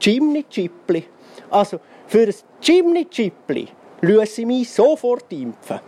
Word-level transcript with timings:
Chimney 0.00 0.44
Chipli. 0.48 1.04
Also 1.50 1.78
für 2.06 2.26
ein 2.26 2.34
Chimney 2.60 3.04
Chipli 3.04 3.68
lasse 4.00 4.40
ich 4.40 4.46
mich 4.46 4.70
sofort 4.70 5.32
impfen. 5.32 5.80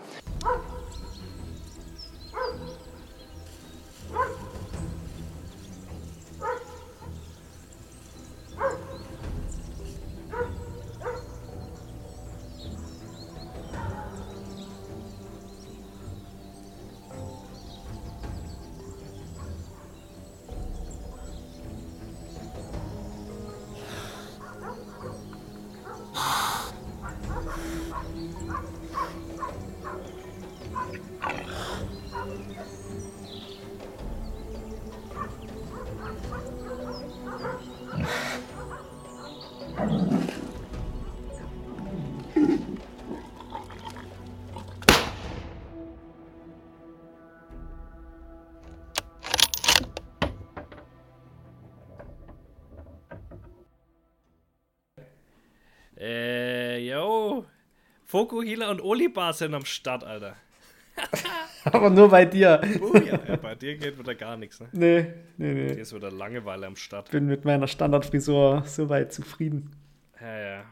Fokuhila 58.12 58.70
und 58.70 58.82
Olibar 58.82 59.32
sind 59.32 59.55
am 59.55 59.64
Start, 59.64 60.05
Alter. 60.05 60.36
Aber 61.64 61.88
nur 61.88 62.10
bei 62.10 62.27
dir. 62.27 62.60
Oh 62.78 62.94
ja, 62.94 63.19
ja, 63.27 63.36
bei 63.36 63.54
dir 63.54 63.74
geht 63.78 63.98
wieder 63.98 64.14
gar 64.14 64.36
nichts, 64.36 64.60
ne? 64.60 64.69
Nee, 64.72 65.06
nee, 65.38 65.54
nee. 65.54 65.69
Hier 65.69 65.78
ist 65.78 65.94
wieder 65.94 66.10
Langeweile 66.10 66.66
am 66.66 66.77
Start. 66.77 67.10
Bin 67.10 67.24
mit 67.24 67.46
meiner 67.46 67.66
Standardfrisur 67.66 68.64
soweit 68.66 69.14
zufrieden. 69.14 69.70
Ja, 70.20 70.38
ja. 70.38 70.64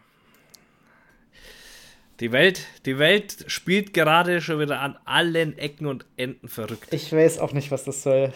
Die 2.21 2.31
Welt, 2.31 2.67
die 2.85 2.99
Welt 2.99 3.47
spielt 3.47 3.95
gerade 3.95 4.43
schon 4.43 4.61
wieder 4.61 4.81
an 4.81 4.99
allen 5.07 5.57
Ecken 5.57 5.87
und 5.87 6.05
Enden 6.19 6.47
verrückt. 6.47 6.93
Ich 6.93 7.11
weiß 7.11 7.39
auch 7.39 7.55
nicht, 7.55 7.71
was 7.71 7.85
das 7.85 8.03
soll. 8.03 8.35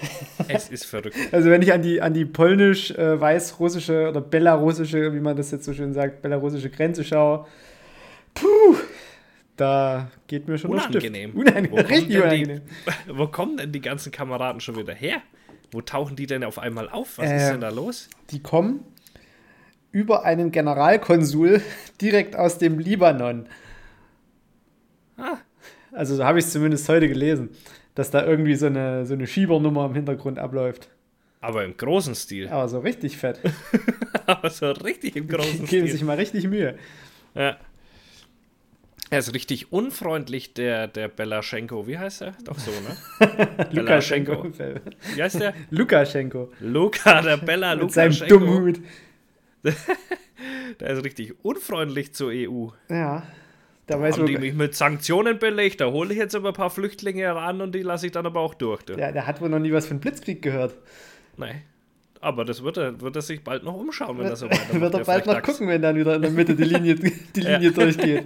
Es 0.48 0.70
ist 0.70 0.86
verrückt. 0.86 1.14
Also 1.30 1.50
wenn 1.50 1.60
ich 1.60 1.74
an 1.74 1.82
die, 1.82 2.00
an 2.00 2.14
die 2.14 2.24
polnisch-weiß-russische 2.24 4.04
äh, 4.04 4.08
oder 4.08 4.22
belarussische, 4.22 5.12
wie 5.12 5.20
man 5.20 5.36
das 5.36 5.50
jetzt 5.50 5.66
so 5.66 5.74
schön 5.74 5.92
sagt, 5.92 6.22
belarussische 6.22 6.70
Grenze 6.70 7.04
schaue, 7.04 7.46
puh, 8.32 8.76
da 9.56 10.10
geht 10.26 10.48
mir 10.48 10.58
schon 10.58 10.72
unangenehm. 10.72 11.30
Unangenehm. 11.34 11.72
Wo 11.72 11.76
richtig 11.76 12.16
unangenehm. 12.16 12.60
Die, 12.86 12.92
wo 13.18 13.26
kommen 13.26 13.56
denn 13.56 13.72
die 13.72 13.80
ganzen 13.80 14.12
Kameraden 14.12 14.60
schon 14.60 14.76
wieder 14.76 14.94
her? 14.94 15.22
Wo 15.70 15.80
tauchen 15.80 16.16
die 16.16 16.26
denn 16.26 16.44
auf 16.44 16.58
einmal 16.58 16.88
auf? 16.88 17.18
Was 17.18 17.30
äh, 17.30 17.36
ist 17.36 17.50
denn 17.50 17.60
da 17.60 17.70
los? 17.70 18.08
Die 18.30 18.40
kommen 18.40 18.80
über 19.92 20.24
einen 20.24 20.50
Generalkonsul 20.50 21.62
direkt 22.00 22.36
aus 22.36 22.58
dem 22.58 22.78
Libanon. 22.78 23.46
Ah. 25.16 25.38
Also 25.92 26.16
so 26.16 26.24
habe 26.24 26.40
ich 26.40 26.46
es 26.46 26.52
zumindest 26.52 26.88
heute 26.88 27.08
gelesen, 27.08 27.50
dass 27.94 28.10
da 28.10 28.26
irgendwie 28.26 28.56
so 28.56 28.66
eine, 28.66 29.06
so 29.06 29.14
eine 29.14 29.28
Schiebernummer 29.28 29.86
im 29.86 29.94
Hintergrund 29.94 30.40
abläuft. 30.40 30.88
Aber 31.40 31.64
im 31.64 31.76
großen 31.76 32.16
Stil. 32.16 32.48
Aber 32.48 32.68
so 32.68 32.80
richtig 32.80 33.16
fett. 33.16 33.38
Aber 34.26 34.50
so 34.50 34.70
richtig 34.72 35.14
im 35.14 35.28
großen 35.28 35.66
Stil. 35.66 35.82
Geben 35.82 35.88
sich 35.88 36.02
mal 36.02 36.16
richtig 36.16 36.48
Mühe. 36.48 36.76
Ja. 37.34 37.58
Er 39.14 39.20
ist 39.20 39.32
richtig 39.32 39.70
unfreundlich, 39.72 40.54
der, 40.54 40.88
der 40.88 41.06
Belaschenko. 41.06 41.86
Wie 41.86 41.96
heißt 41.96 42.22
er? 42.22 42.32
Doch 42.42 42.58
so, 42.58 42.72
ne? 42.72 43.68
Lukaschenko. 43.70 44.44
Wie 45.14 45.22
heißt 45.22 45.38
der? 45.38 45.54
Lukaschenko. 45.70 46.50
Luka, 46.58 47.22
der 47.22 47.36
Bella 47.36 47.76
Mit 47.76 47.92
seinem 47.92 48.16
dummen 48.26 48.48
Hut. 48.48 48.80
der 50.80 50.90
ist 50.90 51.04
richtig 51.04 51.32
unfreundlich 51.44 52.12
zur 52.12 52.32
EU. 52.32 52.70
Ja. 52.88 53.22
Da 53.86 54.00
weiß 54.00 54.18
Haben 54.18 54.26
die 54.26 54.36
mich 54.36 54.52
mit 54.52 54.74
Sanktionen 54.74 55.38
belegt, 55.38 55.80
da 55.80 55.92
hole 55.92 56.12
ich 56.12 56.18
jetzt 56.18 56.34
aber 56.34 56.48
ein 56.48 56.54
paar 56.54 56.70
Flüchtlinge 56.70 57.32
ran 57.32 57.60
und 57.60 57.72
die 57.72 57.82
lasse 57.82 58.06
ich 58.06 58.12
dann 58.12 58.26
aber 58.26 58.40
auch 58.40 58.54
durch. 58.54 58.82
Du. 58.82 58.94
Ja, 58.94 59.12
der 59.12 59.28
hat 59.28 59.40
wohl 59.40 59.48
noch 59.48 59.60
nie 59.60 59.70
was 59.70 59.86
von 59.86 60.00
Blitzkrieg 60.00 60.42
gehört. 60.42 60.74
Nein. 61.36 61.62
Aber 62.20 62.44
das 62.44 62.64
wird 62.64 62.78
er, 62.78 63.00
wird 63.00 63.14
er 63.14 63.22
sich 63.22 63.44
bald 63.44 63.62
noch 63.62 63.76
umschauen, 63.76 64.18
wenn 64.18 64.26
er 64.26 64.34
so 64.34 64.46
weitermacht. 64.50 64.80
wird 64.80 64.94
er 64.94 65.04
bald 65.04 65.26
noch 65.26 65.40
gucken, 65.40 65.68
wenn 65.68 65.82
dann 65.82 65.94
wieder 65.94 66.16
in 66.16 66.22
der 66.22 66.32
Mitte 66.32 66.56
die 66.56 66.64
Linie, 66.64 66.96
die 66.96 67.40
Linie 67.40 67.70
durchgeht. 67.70 68.24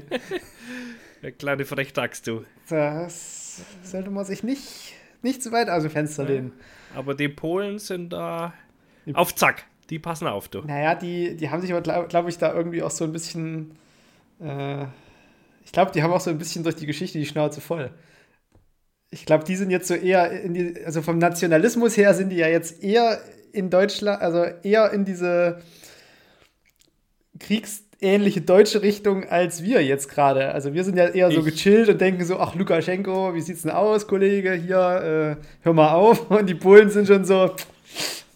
Der 1.23 1.33
kleine 1.33 1.65
Frechdachs, 1.65 2.23
du. 2.23 2.45
Das 2.69 3.63
sollte 3.83 4.11
man 4.11 4.25
sich 4.25 4.43
nicht, 4.43 4.95
nicht 5.23 5.43
zu 5.43 5.51
weit 5.53 5.69
aus 5.69 5.83
dem 5.83 5.91
Fenster 5.91 6.23
ja. 6.25 6.31
lehnen. 6.31 6.53
Aber 6.95 7.15
die 7.15 7.29
Polen 7.29 7.79
sind 7.79 8.13
da 8.13 8.55
auf 9.15 9.35
Zack. 9.35 9.65
Die 9.91 9.99
passen 9.99 10.27
auf, 10.27 10.49
du. 10.49 10.61
Naja, 10.63 10.95
die, 10.95 11.37
die 11.37 11.51
haben 11.51 11.63
sich 11.63 11.73
aber, 11.73 11.81
glaube 11.81 12.09
glaub 12.09 12.29
ich, 12.29 12.39
da 12.39 12.53
irgendwie 12.53 12.83
auch 12.83 12.91
so 12.91 13.05
ein 13.05 13.13
bisschen. 13.13 13.73
Äh, 14.41 14.85
ich 15.65 15.73
glaube, 15.73 15.93
die 15.93 16.03
haben 16.03 16.13
auch 16.13 16.21
so 16.21 16.31
ein 16.31 16.39
bisschen 16.39 16.63
durch 16.63 16.77
die 16.77 16.87
Geschichte 16.87 17.19
die 17.19 17.27
Schnauze 17.27 17.61
voll. 17.61 17.91
Ich 19.11 19.25
glaube, 19.25 19.45
die 19.45 19.57
sind 19.57 19.71
jetzt 19.71 19.89
so 19.89 19.95
eher 19.95 20.31
in 20.31 20.55
die, 20.55 20.85
also 20.85 21.01
vom 21.01 21.19
Nationalismus 21.19 21.97
her 21.97 22.13
sind 22.13 22.29
die 22.29 22.37
ja 22.37 22.49
jetzt 22.49 22.83
eher 22.83 23.21
in 23.53 23.71
Deutschland, 23.71 24.21
also 24.21 24.45
eher 24.63 24.93
in 24.93 25.07
diese 25.07 25.63
Kriegs- 27.39 27.88
ähnliche 28.01 28.41
deutsche 28.41 28.83
Richtung 28.83 29.25
als 29.25 29.63
wir 29.63 29.85
jetzt 29.85 30.09
gerade. 30.09 30.53
Also 30.53 30.73
wir 30.75 30.85
sind 30.85 30.97
ja 30.97 31.09
eher 31.09 31.31
so 31.31 31.43
gechillt 31.43 31.89
und 31.89 32.01
denken 32.01 32.25
so, 32.25 32.39
ach 32.39 32.55
Lukaschenko, 32.55 33.35
wie 33.35 33.41
sieht's 33.41 33.63
denn 33.63 33.73
aus, 33.73 34.07
Kollege, 34.07 34.53
hier, 34.53 35.37
äh, 35.39 35.45
hör 35.63 35.73
mal 35.73 35.93
auf. 35.93 36.31
Und 36.31 36.47
die 36.49 36.55
Polen 36.55 36.91
sind 36.91 37.09
schon 37.09 37.25
so, 37.25 37.55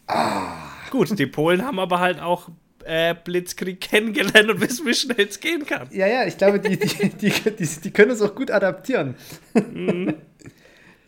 ah. 0.06 0.58
Gut, 0.90 1.18
die 1.18 1.26
Polen 1.26 1.64
haben 1.64 1.78
aber 1.78 2.00
halt 2.00 2.20
auch 2.20 2.48
äh, 2.84 3.14
Blitzkrieg 3.14 3.80
kennengelernt 3.80 4.50
und 4.50 4.60
wissen, 4.60 4.86
wie 4.86 4.94
schnell 4.94 5.26
es 5.28 5.38
gehen 5.38 5.64
kann. 5.64 5.88
Ja, 5.92 6.06
ja, 6.06 6.26
ich 6.26 6.36
glaube, 6.36 6.58
die, 6.58 6.78
die, 6.78 7.08
die, 7.10 7.66
die, 7.66 7.90
können 7.92 8.10
es 8.10 8.20
auch 8.20 8.34
gut 8.34 8.50
adaptieren. 8.50 9.14
Mhm. 9.54 10.14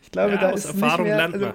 Ich 0.01 0.11
glaube, 0.11 0.35
ja, 0.35 0.37
da 0.41 0.49
ist 0.51 0.65
Erfahrung 0.65 1.05
nicht 1.05 1.15
mehr, 1.15 1.25
also, 1.25 1.53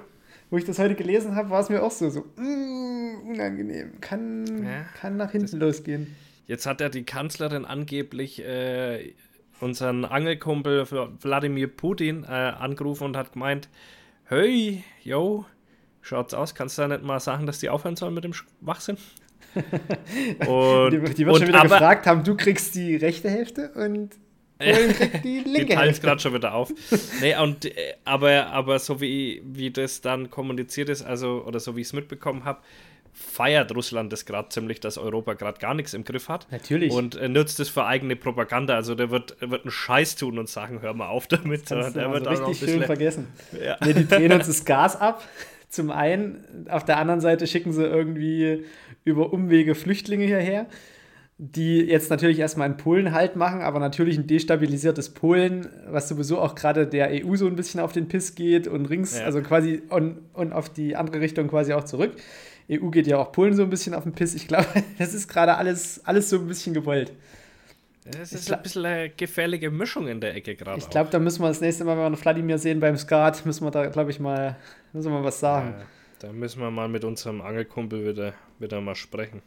wo 0.50 0.58
ich 0.58 0.64
das 0.64 0.78
heute 0.78 0.94
gelesen 0.94 1.34
habe, 1.34 1.48
war 1.48 1.60
es 1.60 1.70
mir 1.70 1.82
auch 1.82 1.90
so, 1.90 2.10
so 2.10 2.26
mm, 2.36 3.30
unangenehm. 3.30 4.00
Kann, 4.00 4.44
ja, 4.64 4.84
kann 5.00 5.16
nach 5.16 5.30
hinten 5.30 5.58
losgehen. 5.58 6.14
Jetzt 6.50 6.66
hat 6.66 6.80
ja 6.80 6.88
die 6.88 7.04
Kanzlerin 7.04 7.64
angeblich 7.64 8.44
äh, 8.44 9.14
unseren 9.60 10.04
Angelkumpel 10.04 10.84
Wladimir 11.20 11.68
Putin 11.68 12.24
äh, 12.24 12.26
angerufen 12.26 13.04
und 13.04 13.16
hat 13.16 13.34
gemeint, 13.34 13.68
hey, 14.24 14.82
yo, 15.04 15.44
schaut's 16.00 16.34
aus, 16.34 16.56
kannst 16.56 16.76
du 16.76 16.82
da 16.82 16.88
nicht 16.88 17.04
mal 17.04 17.20
sagen, 17.20 17.46
dass 17.46 17.60
die 17.60 17.68
aufhören 17.68 17.94
sollen 17.94 18.14
mit 18.14 18.24
dem 18.24 18.32
Schwachsinn? 18.32 18.96
und, 20.44 20.90
die, 20.90 21.14
die 21.14 21.24
wird 21.24 21.36
schon 21.36 21.46
wieder 21.46 21.60
aber, 21.60 21.68
gefragt 21.68 22.08
haben, 22.08 22.24
du 22.24 22.36
kriegst 22.36 22.74
die 22.74 22.96
rechte 22.96 23.30
Hälfte 23.30 23.70
und 23.76 24.16
Polen 24.58 24.92
kriegt 24.92 25.24
die 25.24 25.44
linke 25.46 25.78
Hälfte. 25.78 26.04
gerade 26.04 26.20
schon 26.20 26.34
wieder 26.34 26.52
auf. 26.52 26.72
nee, 27.20 27.36
und, 27.36 27.64
äh, 27.64 27.94
aber, 28.04 28.46
aber 28.48 28.80
so 28.80 29.00
wie, 29.00 29.40
wie 29.44 29.70
das 29.70 30.00
dann 30.00 30.30
kommuniziert 30.30 30.88
ist, 30.88 31.02
also, 31.02 31.44
oder 31.46 31.60
so 31.60 31.76
wie 31.76 31.82
ich 31.82 31.86
es 31.86 31.92
mitbekommen 31.92 32.44
habe, 32.44 32.60
feiert 33.12 33.74
Russland 33.74 34.12
das 34.12 34.24
gerade 34.24 34.48
ziemlich, 34.48 34.80
dass 34.80 34.98
Europa 34.98 35.34
gerade 35.34 35.58
gar 35.58 35.74
nichts 35.74 35.94
im 35.94 36.04
Griff 36.04 36.28
hat. 36.28 36.46
Natürlich. 36.50 36.92
Und 36.92 37.16
äh, 37.16 37.28
nutzt 37.28 37.60
es 37.60 37.68
für 37.68 37.84
eigene 37.84 38.16
Propaganda. 38.16 38.74
Also 38.74 38.94
der 38.94 39.10
wird, 39.10 39.36
wird 39.40 39.62
einen 39.62 39.70
Scheiß 39.70 40.16
tun 40.16 40.38
und 40.38 40.48
sagen, 40.48 40.80
hör 40.80 40.94
mal 40.94 41.08
auf 41.08 41.26
damit. 41.26 41.70
Das 41.70 41.92
der 41.92 42.10
wird 42.12 42.26
also 42.26 42.46
richtig 42.46 42.70
schön 42.70 42.82
vergessen. 42.84 43.28
Ja. 43.52 43.76
Nee, 43.84 43.94
die 43.94 44.08
drehen 44.08 44.32
uns 44.32 44.46
das 44.48 44.64
Gas 44.64 44.96
ab. 44.96 45.22
Zum 45.68 45.90
einen, 45.90 46.66
auf 46.68 46.84
der 46.84 46.98
anderen 46.98 47.20
Seite 47.20 47.46
schicken 47.46 47.72
sie 47.72 47.84
irgendwie 47.84 48.64
über 49.04 49.32
Umwege 49.32 49.76
Flüchtlinge 49.76 50.24
hierher, 50.24 50.66
die 51.38 51.78
jetzt 51.78 52.10
natürlich 52.10 52.40
erstmal 52.40 52.68
in 52.68 52.76
Polen 52.76 53.12
Halt 53.12 53.36
machen, 53.36 53.60
aber 53.62 53.78
natürlich 53.78 54.18
ein 54.18 54.26
destabilisiertes 54.26 55.10
Polen, 55.10 55.68
was 55.88 56.08
sowieso 56.08 56.40
auch 56.40 56.54
gerade 56.54 56.86
der 56.86 57.24
EU 57.24 57.36
so 57.36 57.46
ein 57.46 57.54
bisschen 57.54 57.80
auf 57.80 57.92
den 57.92 58.08
Piss 58.08 58.34
geht 58.34 58.66
und 58.66 58.86
rings, 58.86 59.18
ja. 59.18 59.24
also 59.24 59.40
quasi 59.42 59.80
und, 59.90 60.18
und 60.32 60.52
auf 60.52 60.68
die 60.68 60.96
andere 60.96 61.20
Richtung 61.20 61.46
quasi 61.48 61.72
auch 61.72 61.84
zurück. 61.84 62.12
EU 62.70 62.88
geht 62.90 63.06
ja 63.06 63.18
auch 63.18 63.32
Polen 63.32 63.54
so 63.54 63.62
ein 63.62 63.70
bisschen 63.70 63.94
auf 63.94 64.04
den 64.04 64.12
Piss. 64.12 64.34
Ich 64.34 64.48
glaube, 64.48 64.66
das 64.98 65.14
ist 65.14 65.28
gerade 65.28 65.56
alles, 65.56 66.04
alles 66.04 66.30
so 66.30 66.36
ein 66.36 66.46
bisschen 66.46 66.74
gewollt. 66.74 67.12
Das 68.04 68.32
ist 68.32 68.50
ein 68.50 68.62
bisschen 68.62 68.86
eine 68.86 69.10
gefährliche 69.10 69.70
Mischung 69.70 70.08
in 70.08 70.20
der 70.20 70.34
Ecke 70.34 70.56
gerade. 70.56 70.78
Ich 70.78 70.88
glaube, 70.88 71.10
da 71.10 71.18
müssen 71.18 71.42
wir 71.42 71.48
das 71.48 71.60
nächste 71.60 71.84
Mal, 71.84 71.98
wenn 71.98 72.12
wir 72.12 72.16
Vladimir 72.16 72.58
sehen 72.58 72.80
beim 72.80 72.96
Skat, 72.96 73.44
müssen 73.44 73.64
wir 73.64 73.70
da, 73.70 73.86
glaube 73.86 74.10
ich, 74.10 74.18
mal, 74.18 74.56
müssen 74.92 75.12
wir 75.12 75.22
was 75.22 75.38
sagen. 75.38 75.74
Ja, 75.78 75.86
da 76.20 76.32
müssen 76.32 76.60
wir 76.60 76.70
mal 76.70 76.88
mit 76.88 77.04
unserem 77.04 77.42
Angelkumpel 77.42 78.06
wieder, 78.06 78.34
wieder 78.58 78.80
mal 78.80 78.94
sprechen. 78.94 79.42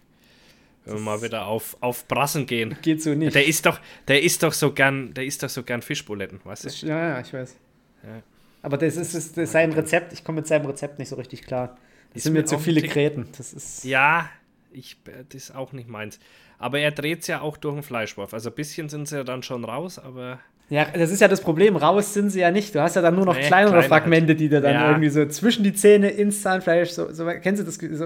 Wenn 0.86 0.96
wir 0.96 1.02
mal 1.02 1.22
wieder 1.22 1.48
auf, 1.48 1.78
auf 1.80 2.08
Brassen 2.08 2.46
gehen. 2.46 2.78
Geht 2.82 3.02
so 3.02 3.16
nicht. 3.16 3.34
Der 3.34 3.48
ist 3.48 3.66
doch, 3.66 3.80
der 4.08 4.22
ist 4.22 4.44
doch 4.44 4.54
so 4.54 4.74
gern, 4.74 5.14
der 5.14 5.26
ist 5.26 5.42
doch 5.42 5.50
so 5.50 5.64
gern 5.64 5.82
Fischbuletten, 5.82 6.42
weißt 6.44 6.66
du? 6.66 6.88
Ja, 6.88 7.10
ja, 7.10 7.20
ich 7.22 7.34
weiß. 7.34 7.56
Ja. 8.04 8.22
Aber 8.62 8.78
das 8.78 8.98
ist, 8.98 9.16
das 9.16 9.26
ist 9.38 9.52
sein 9.52 9.72
Rezept, 9.72 10.14
ich 10.14 10.24
komme 10.24 10.38
mit 10.38 10.48
seinem 10.48 10.66
Rezept 10.66 11.00
nicht 11.00 11.10
so 11.10 11.16
richtig 11.16 11.44
klar. 11.44 11.78
Das 12.14 12.24
sind 12.24 12.34
mir 12.34 12.46
zu 12.46 12.60
viele 12.60 12.82
Gräten. 12.82 13.28
Das 13.38 13.54
ist 13.54 13.84
ja, 13.84 14.30
ich, 14.72 14.98
das 15.30 15.50
ist 15.50 15.56
auch 15.56 15.74
nicht 15.74 15.90
meins. 15.90 16.20
Aber 16.60 16.80
er 16.80 16.92
dreht 16.92 17.22
es 17.22 17.28
ja 17.28 17.42
auch 17.42 17.58
durch 17.58 17.76
den 17.76 17.84
Fleischwurf. 17.84 18.34
Also 18.34 18.50
ein 18.50 18.56
bisschen 18.56 18.90
sind 18.90 19.08
sie 19.08 19.18
ja 19.18 19.24
dann 19.24 19.44
schon 19.44 19.66
raus, 19.66 20.00
aber. 20.00 20.40
Ja, 20.70 20.86
das 20.86 21.12
ist 21.12 21.20
ja 21.20 21.28
das 21.28 21.42
Problem. 21.42 21.76
Raus 21.76 22.14
sind 22.14 22.30
sie 22.30 22.40
ja 22.40 22.50
nicht. 22.50 22.74
Du 22.74 22.82
hast 22.82 22.96
ja 22.96 23.02
dann 23.02 23.16
nur 23.16 23.26
noch 23.26 23.36
nee, 23.36 23.46
kleinere 23.46 23.80
klein 23.80 23.90
Fragmente, 23.90 24.30
halt. 24.30 24.40
die 24.40 24.50
du 24.50 24.62
dann 24.62 24.74
ja. 24.74 24.90
irgendwie 24.90 25.10
so 25.10 25.26
zwischen 25.26 25.64
die 25.64 25.74
Zähne 25.74 26.10
ins 26.10 26.42
Zahnfleisch, 26.42 26.92
so, 26.92 27.12
so 27.12 27.26
kennst 27.42 27.62
du 27.62 27.66
das? 27.66 27.76
So, 27.76 28.06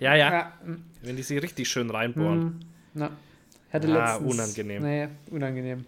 ja, 0.00 0.14
ja, 0.16 0.16
ja, 0.16 0.52
Wenn 1.02 1.16
die 1.16 1.22
sie 1.22 1.38
richtig 1.38 1.68
schön 1.68 1.90
reinbohren. 1.90 2.40
Mm, 2.40 2.60
na. 2.94 3.10
Hatte 3.72 3.88
ah, 3.88 4.16
letztens, 4.16 4.34
unangenehm. 4.34 4.82
Nee, 4.82 5.08
unangenehm. 5.30 5.86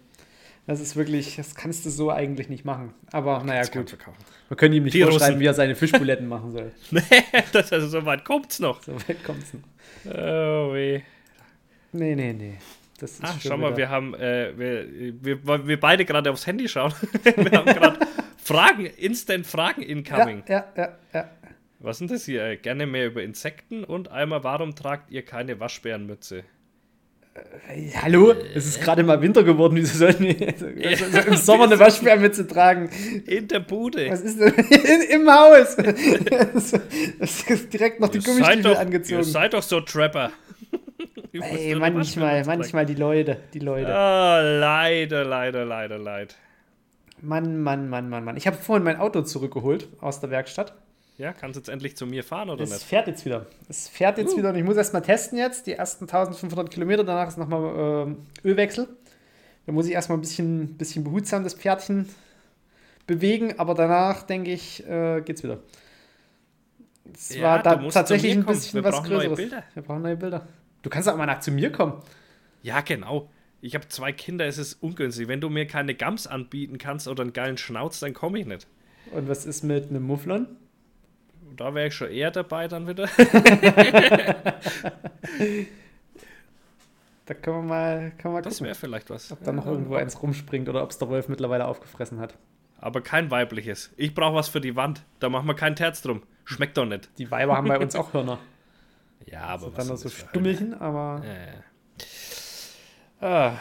Das 0.67 0.79
ist 0.79 0.95
wirklich, 0.95 1.35
das 1.35 1.53
kannst 1.53 1.85
du 1.85 1.91
so 1.91 2.09
eigentlich 2.09 2.49
nicht 2.49 2.65
machen. 2.65 2.93
Aber 3.11 3.43
naja, 3.43 3.63
gut. 3.65 3.95
Wir 4.49 4.57
können 4.57 4.73
ihm 4.73 4.83
nicht 4.83 4.95
die 4.95 5.03
vorschreiben, 5.03 5.25
Russen. 5.25 5.39
wie 5.39 5.45
er 5.45 5.53
seine 5.53 5.75
Fischbuletten 5.75 6.27
machen 6.27 6.51
soll. 6.51 6.71
nee, 6.91 7.01
das, 7.51 7.71
also, 7.71 7.87
so 7.87 8.05
weit 8.05 8.25
kommt's 8.25 8.59
noch. 8.59 8.81
So 8.81 8.95
weit 8.95 9.23
kommt's 9.23 9.53
noch. 9.53 9.61
Oh 10.11 10.73
weh. 10.73 11.01
Nee, 11.91 12.15
nee, 12.15 12.33
nee. 12.33 12.57
Das 12.99 13.19
Ach, 13.21 13.37
schau 13.41 13.57
mal, 13.57 13.75
wir 13.75 13.89
haben, 13.89 14.13
äh, 14.15 14.57
wir, 14.57 15.45
wir, 15.45 15.67
wir 15.67 15.79
beide 15.79 16.05
gerade 16.05 16.31
aufs 16.31 16.47
Handy 16.47 16.67
schauen. 16.67 16.93
wir 17.23 17.51
haben 17.51 17.65
gerade 17.65 17.99
Fragen, 18.37 18.85
Instant 18.85 19.45
Fragen 19.45 19.81
incoming. 19.81 20.43
Ja, 20.47 20.65
ja, 20.75 20.83
ja, 20.83 20.97
ja. 21.13 21.29
Was 21.79 21.97
sind 21.97 22.09
das 22.09 22.25
hier? 22.25 22.55
Gerne 22.55 22.87
mehr 22.87 23.07
über 23.07 23.21
Insekten 23.21 23.83
und 23.83 24.09
einmal, 24.09 24.43
warum 24.43 24.75
tragt 24.75 25.11
ihr 25.11 25.23
keine 25.23 25.59
Waschbärenmütze? 25.59 26.43
Äh, 27.35 27.91
hallo, 28.01 28.33
es 28.53 28.65
ist 28.65 28.81
gerade 28.81 29.03
mal 29.03 29.21
Winter 29.21 29.43
geworden. 29.43 29.75
Wieso 29.75 29.97
sollten 29.97 30.23
wir 30.23 30.47
also, 30.47 30.67
im 31.27 31.35
Sommer 31.35 31.65
eine 31.65 31.77
Waschbärmütze 31.77 32.47
tragen? 32.47 32.89
In 33.25 33.47
der 33.49 33.59
Bude. 33.59 34.09
Was 34.09 34.21
ist 34.21 34.39
denn? 34.39 34.53
Im 35.09 35.29
Haus. 35.29 35.75
Das 37.19 37.41
ist 37.49 37.73
direkt 37.73 37.99
noch 37.99 38.09
die 38.09 38.19
Gummistiefel 38.19 38.77
angezogen. 38.77 39.19
Ihr 39.19 39.23
seid 39.23 39.53
doch 39.53 39.63
so 39.63 39.81
Trapper. 39.81 40.31
Ey, 41.33 41.75
manchmal, 41.75 42.45
manchmal 42.45 42.85
die 42.85 42.95
Leute, 42.95 43.37
die 43.53 43.59
Leute. 43.59 43.89
Oh, 43.89 44.39
leider, 44.59 45.25
leider, 45.25 45.65
leider, 45.65 45.97
leider. 45.97 46.33
Mann, 47.21 47.61
Mann, 47.61 47.89
Mann, 47.89 48.09
Mann, 48.09 48.23
Mann. 48.23 48.37
Ich 48.37 48.47
habe 48.47 48.55
vorhin 48.55 48.83
mein 48.83 48.97
Auto 48.97 49.21
zurückgeholt 49.21 49.87
aus 49.99 50.21
der 50.21 50.29
Werkstatt. 50.29 50.73
Ja, 51.17 51.31
kannst 51.31 51.55
du 51.55 51.59
jetzt 51.61 51.69
endlich 51.69 51.95
zu 51.95 52.05
mir 52.05 52.23
fahren 52.23 52.49
oder 52.49 52.63
es 52.63 52.69
nicht? 52.69 52.81
Es 52.81 52.83
fährt 52.83 53.07
jetzt 53.07 53.25
wieder. 53.25 53.45
Es 53.69 53.87
fährt 53.87 54.17
jetzt 54.17 54.33
uh. 54.33 54.37
wieder 54.37 54.49
und 54.49 54.55
ich 54.55 54.63
muss 54.63 54.75
erstmal 54.75 55.01
testen 55.01 55.37
jetzt. 55.37 55.65
Die 55.65 55.73
ersten 55.73 56.05
1500 56.05 56.69
Kilometer, 56.69 57.03
danach 57.03 57.27
ist 57.27 57.37
nochmal 57.37 58.15
äh, 58.43 58.47
Ölwechsel. 58.47 58.87
Da 59.65 59.71
muss 59.71 59.87
ich 59.87 59.93
erstmal 59.93 60.17
ein 60.17 60.21
bisschen, 60.21 60.77
bisschen 60.77 61.03
behutsam 61.03 61.43
das 61.43 61.53
Pferdchen 61.53 62.09
bewegen, 63.07 63.57
aber 63.59 63.73
danach, 63.73 64.23
denke 64.23 64.51
ich, 64.51 64.85
äh, 64.87 65.21
geht's 65.21 65.43
wieder. 65.43 65.59
Es 67.13 67.35
ja, 67.35 67.43
war 67.43 67.63
da 67.63 67.75
tatsächlich 67.89 68.33
ein 68.33 68.45
bisschen 68.45 68.83
was 68.83 69.03
Größeres. 69.03 69.37
Wir 69.73 69.83
brauchen 69.83 70.01
neue 70.01 70.17
Bilder. 70.17 70.47
Du 70.81 70.89
kannst 70.89 71.07
auch 71.07 71.15
mal 71.15 71.25
nach 71.25 71.39
zu 71.39 71.51
mir 71.51 71.71
kommen. 71.71 72.01
Ja, 72.61 72.81
genau. 72.81 73.29
Ich 73.61 73.73
habe 73.73 73.87
zwei 73.87 74.11
Kinder, 74.11 74.45
es 74.45 74.57
ist 74.57 74.73
ungünstig. 74.81 75.27
Wenn 75.27 75.41
du 75.41 75.49
mir 75.49 75.65
keine 75.65 75.95
Gams 75.95 76.27
anbieten 76.27 76.77
kannst 76.77 77.07
oder 77.07 77.23
einen 77.23 77.33
geilen 77.33 77.57
Schnauz, 77.57 77.99
dann 77.99 78.13
komme 78.13 78.39
ich 78.39 78.45
nicht. 78.45 78.67
Und 79.11 79.29
was 79.29 79.45
ist 79.45 79.63
mit 79.63 79.89
einem 79.89 80.03
Mufflon? 80.03 80.47
Da 81.55 81.73
wäre 81.73 81.87
ich 81.87 81.95
schon 81.95 82.09
eher 82.09 82.31
dabei 82.31 82.67
dann 82.67 82.87
wieder. 82.87 83.07
da 87.25 87.33
können 87.33 87.57
wir 87.57 87.63
mal, 87.63 88.11
können 88.17 88.33
wir 88.33 88.41
Das 88.41 88.61
wäre 88.61 88.75
vielleicht 88.75 89.09
was. 89.09 89.31
Ob 89.31 89.43
da 89.43 89.51
noch 89.51 89.65
ja, 89.65 89.71
irgendwo 89.71 89.95
eins 89.95 90.21
rumspringt 90.21 90.69
oder 90.69 90.83
ob 90.83 90.91
es 90.91 90.97
der 90.97 91.09
Wolf 91.09 91.27
mittlerweile 91.29 91.65
aufgefressen 91.65 92.19
hat. 92.19 92.37
Aber 92.77 93.01
kein 93.01 93.31
weibliches. 93.31 93.91
Ich 93.97 94.13
brauche 94.13 94.35
was 94.35 94.49
für 94.49 94.61
die 94.61 94.75
Wand. 94.75 95.03
Da 95.19 95.29
machen 95.29 95.47
wir 95.47 95.55
kein 95.55 95.75
Terz 95.75 96.01
drum. 96.01 96.23
Schmeckt 96.43 96.77
doch 96.77 96.85
nicht. 96.85 97.09
Die 97.17 97.31
Weiber 97.31 97.55
haben 97.55 97.67
bei 97.67 97.79
uns 97.79 97.95
auch 97.95 98.13
Hörner. 98.13 98.39
Ja, 99.27 99.41
aber 99.43 99.67
was. 99.67 99.77
Dann 99.77 99.87
noch 99.87 99.97
so 99.97 100.09
Stummelchen, 100.09 100.75
aber. 100.75 101.23
Ja, 101.25 101.33
ja. 101.33 101.63
Ah. 103.21 103.57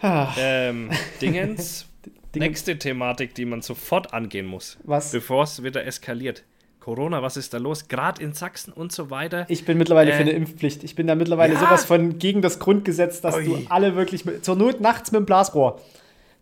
Ah. 0.00 0.34
Ähm, 0.36 0.90
Dingens. 1.20 1.86
Nächste 2.34 2.78
Thematik, 2.78 3.34
die 3.34 3.44
man 3.44 3.62
sofort 3.62 4.12
angehen 4.12 4.46
muss. 4.46 4.78
Was? 4.82 5.12
Bevor 5.12 5.44
es 5.44 5.62
wieder 5.62 5.86
eskaliert. 5.86 6.42
Corona, 6.84 7.22
was 7.22 7.38
ist 7.38 7.54
da 7.54 7.58
los? 7.58 7.88
Gerade 7.88 8.22
in 8.22 8.34
Sachsen 8.34 8.70
und 8.70 8.92
so 8.92 9.08
weiter. 9.08 9.46
Ich 9.48 9.64
bin 9.64 9.78
mittlerweile 9.78 10.10
äh, 10.10 10.16
für 10.16 10.20
eine 10.20 10.32
Impfpflicht. 10.32 10.84
Ich 10.84 10.94
bin 10.94 11.06
da 11.06 11.14
mittlerweile 11.14 11.54
ja. 11.54 11.60
sowas 11.60 11.86
von 11.86 12.18
gegen 12.18 12.42
das 12.42 12.58
Grundgesetz, 12.58 13.22
dass 13.22 13.36
Ui. 13.36 13.44
du 13.44 13.62
alle 13.70 13.96
wirklich 13.96 14.26
mit, 14.26 14.44
zur 14.44 14.54
Not 14.54 14.82
nachts 14.82 15.10
mit 15.10 15.20
dem 15.20 15.24
Blasrohr. 15.24 15.80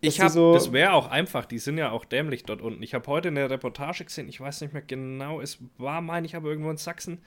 Ich 0.01 0.19
habe, 0.19 0.31
so 0.31 0.53
das 0.53 0.73
wäre 0.73 0.91
auch 0.91 1.09
einfach. 1.09 1.45
Die 1.45 1.59
sind 1.59 1.77
ja 1.77 1.91
auch 1.91 2.03
dämlich 2.03 2.43
dort 2.43 2.61
unten. 2.61 2.83
Ich 2.83 2.93
habe 2.93 3.07
heute 3.07 3.29
eine 3.29 3.49
Reportage 3.49 4.03
gesehen. 4.03 4.27
Ich 4.27 4.41
weiß 4.41 4.59
nicht 4.59 4.73
mehr 4.73 4.81
genau. 4.81 5.39
Es 5.39 5.59
war, 5.77 6.01
meine 6.01 6.25
ich, 6.25 6.35
aber 6.35 6.49
irgendwo 6.49 6.71
in 6.71 6.75
Sachsen. 6.77 7.19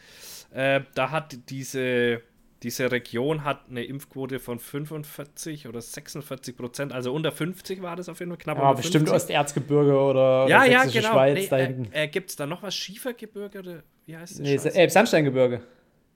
Äh, 0.52 0.82
da 0.94 1.10
hat 1.10 1.38
diese 1.48 2.20
diese 2.62 2.90
Region 2.90 3.44
hat 3.44 3.68
eine 3.68 3.84
Impfquote 3.84 4.38
von 4.38 4.58
45 4.58 5.68
oder 5.68 5.80
46 5.80 6.56
Prozent, 6.56 6.92
also 6.92 7.12
unter 7.12 7.32
50 7.32 7.82
war 7.82 7.96
das 7.96 8.08
auf 8.08 8.18
jeden 8.20 8.30
Fall 8.32 8.38
knapp. 8.38 8.58
Ja, 8.58 8.72
bestimmt 8.72 9.08
50. 9.08 9.36
Osterzgebirge 9.36 9.98
oder, 9.98 10.46
ja, 10.48 10.64
ja, 10.64 10.84
genau. 10.84 11.12
Schweiz 11.12 11.38
nee, 11.38 11.46
da 11.48 11.56
hinten. 11.56 11.92
Äh, 11.92 12.04
äh, 12.04 12.08
gibt 12.08 12.30
es 12.30 12.36
da 12.36 12.46
noch 12.46 12.62
was? 12.62 12.74
Schiefergebirge 12.74 13.58
oder 13.58 13.82
wie 14.06 14.16
heißt 14.16 14.40
das? 14.40 14.40
Nee, 14.40 14.54
äh, 14.54 14.88
Sandsteingebirge. 14.88 15.60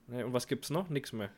Nee, 0.07 0.23
und 0.23 0.33
was 0.33 0.47
gibt 0.47 0.65
es 0.65 0.71
noch? 0.71 0.89
Nichts 0.89 1.13
mehr. 1.13 1.29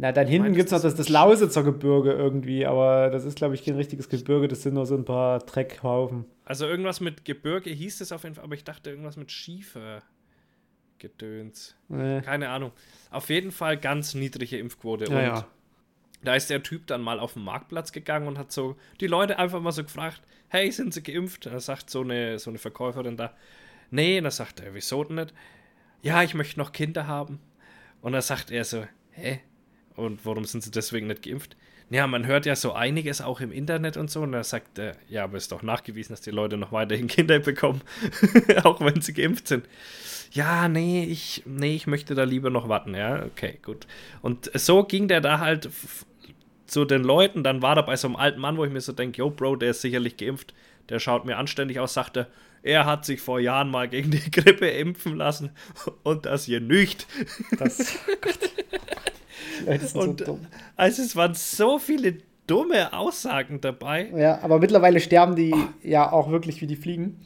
Na, 0.00 0.12
dann 0.12 0.28
hinten 0.28 0.54
gibt 0.54 0.66
es 0.66 0.72
noch 0.72 0.80
das, 0.80 0.94
das 0.94 1.08
Lausitzer 1.08 1.64
Gebirge 1.64 2.12
irgendwie, 2.12 2.64
aber 2.64 3.10
das 3.10 3.24
ist, 3.24 3.36
glaube 3.36 3.56
ich, 3.56 3.64
kein 3.64 3.74
richtiges 3.74 4.08
Gebirge, 4.08 4.46
das 4.46 4.62
sind 4.62 4.74
nur 4.74 4.86
so 4.86 4.94
ein 4.94 5.04
paar 5.04 5.40
Dreckhaufen. 5.40 6.24
Also 6.44 6.66
irgendwas 6.66 7.00
mit 7.00 7.24
Gebirge 7.24 7.70
hieß 7.70 8.00
es 8.00 8.12
auf 8.12 8.22
jeden 8.22 8.36
Fall, 8.36 8.44
aber 8.44 8.54
ich 8.54 8.62
dachte 8.62 8.90
irgendwas 8.90 9.16
mit 9.16 9.32
Schiefer. 9.32 10.02
Gedöns. 10.98 11.76
Nee. 11.88 12.20
Keine 12.22 12.48
Ahnung. 12.50 12.72
Auf 13.10 13.28
jeden 13.30 13.52
Fall 13.52 13.76
ganz 13.76 14.14
niedrige 14.14 14.58
Impfquote. 14.58 15.04
Ja, 15.06 15.10
und 15.10 15.24
ja. 15.24 15.48
da 16.22 16.34
ist 16.34 16.50
der 16.50 16.62
Typ 16.62 16.86
dann 16.86 17.00
mal 17.00 17.20
auf 17.20 17.34
den 17.34 17.44
Marktplatz 17.44 17.92
gegangen 17.92 18.26
und 18.26 18.38
hat 18.38 18.52
so 18.52 18.76
die 19.00 19.06
Leute 19.06 19.38
einfach 19.38 19.60
mal 19.60 19.72
so 19.72 19.82
gefragt: 19.82 20.22
Hey, 20.48 20.70
sind 20.70 20.94
sie 20.94 21.02
geimpft? 21.02 21.46
Und 21.46 21.52
da 21.52 21.60
sagt 21.60 21.90
so 21.90 22.00
eine, 22.00 22.38
so 22.38 22.50
eine 22.50 22.58
Verkäuferin 22.58 23.16
da: 23.16 23.34
Nee, 23.90 24.18
und 24.18 24.24
da 24.24 24.30
sagt 24.30 24.60
er: 24.60 24.74
Wieso 24.74 25.04
denn 25.04 25.16
nicht? 25.16 25.34
Ja, 26.02 26.22
ich 26.22 26.34
möchte 26.34 26.58
noch 26.58 26.72
Kinder 26.72 27.06
haben. 27.06 27.40
Und 28.00 28.12
dann 28.12 28.22
sagt 28.22 28.50
er 28.50 28.64
so: 28.64 28.84
Hä? 29.12 29.40
Und 29.96 30.24
warum 30.24 30.44
sind 30.44 30.62
sie 30.62 30.70
deswegen 30.70 31.08
nicht 31.08 31.22
geimpft? 31.22 31.56
Ja, 31.90 32.06
man 32.06 32.26
hört 32.26 32.44
ja 32.44 32.54
so 32.54 32.72
einiges 32.72 33.20
auch 33.20 33.40
im 33.40 33.50
Internet 33.50 33.96
und 33.96 34.10
so. 34.10 34.20
Und 34.20 34.32
da 34.32 34.44
sagt 34.44 34.78
er, 34.78 34.96
ja, 35.08 35.24
aber 35.24 35.36
ist 35.38 35.52
doch 35.52 35.62
nachgewiesen, 35.62 36.12
dass 36.12 36.20
die 36.20 36.30
Leute 36.30 36.56
noch 36.56 36.72
weiterhin 36.72 37.06
Kinder 37.08 37.38
bekommen, 37.38 37.80
auch 38.64 38.80
wenn 38.80 39.00
sie 39.00 39.14
geimpft 39.14 39.48
sind 39.48 39.64
ja, 40.32 40.68
nee, 40.68 41.04
ich, 41.04 41.42
nee, 41.46 41.74
ich 41.74 41.86
möchte 41.86 42.14
da 42.14 42.24
lieber 42.24 42.50
noch 42.50 42.68
warten. 42.68 42.94
Ja, 42.94 43.24
okay, 43.24 43.58
gut. 43.62 43.86
Und 44.22 44.50
so 44.54 44.84
ging 44.84 45.08
der 45.08 45.20
da 45.20 45.40
halt 45.40 45.68
zu 46.66 46.84
den 46.84 47.02
Leuten. 47.02 47.42
Dann 47.42 47.62
war 47.62 47.76
er 47.76 47.82
bei 47.82 47.96
so 47.96 48.08
einem 48.08 48.16
alten 48.16 48.40
Mann, 48.40 48.56
wo 48.56 48.64
ich 48.64 48.72
mir 48.72 48.80
so 48.80 48.92
denke, 48.92 49.18
yo, 49.18 49.30
Bro, 49.30 49.56
der 49.56 49.70
ist 49.70 49.80
sicherlich 49.80 50.16
geimpft. 50.16 50.54
Der 50.88 50.98
schaut 50.98 51.24
mir 51.24 51.36
anständig 51.36 51.80
aus, 51.80 51.94
sagte, 51.94 52.28
er 52.62 52.86
hat 52.86 53.04
sich 53.04 53.20
vor 53.20 53.40
Jahren 53.40 53.70
mal 53.70 53.88
gegen 53.88 54.10
die 54.10 54.30
Grippe 54.30 54.68
impfen 54.68 55.16
lassen 55.16 55.50
und 56.02 56.26
das 56.26 56.44
hier 56.44 56.60
nicht. 56.60 57.06
Das, 57.58 57.96
oh. 58.06 59.66
Leute 59.66 59.86
sind 59.86 60.00
und, 60.00 60.18
so 60.20 60.24
dumm. 60.24 60.46
Also 60.76 61.02
es 61.02 61.16
waren 61.16 61.34
so 61.34 61.78
viele 61.78 62.18
dumme 62.46 62.92
Aussagen 62.92 63.60
dabei. 63.60 64.10
Ja, 64.16 64.40
aber 64.42 64.58
mittlerweile 64.58 65.00
sterben 65.00 65.36
die 65.36 65.52
oh. 65.52 65.68
ja 65.82 66.10
auch 66.10 66.30
wirklich 66.30 66.60
wie 66.60 66.66
die 66.66 66.76
Fliegen. 66.76 67.20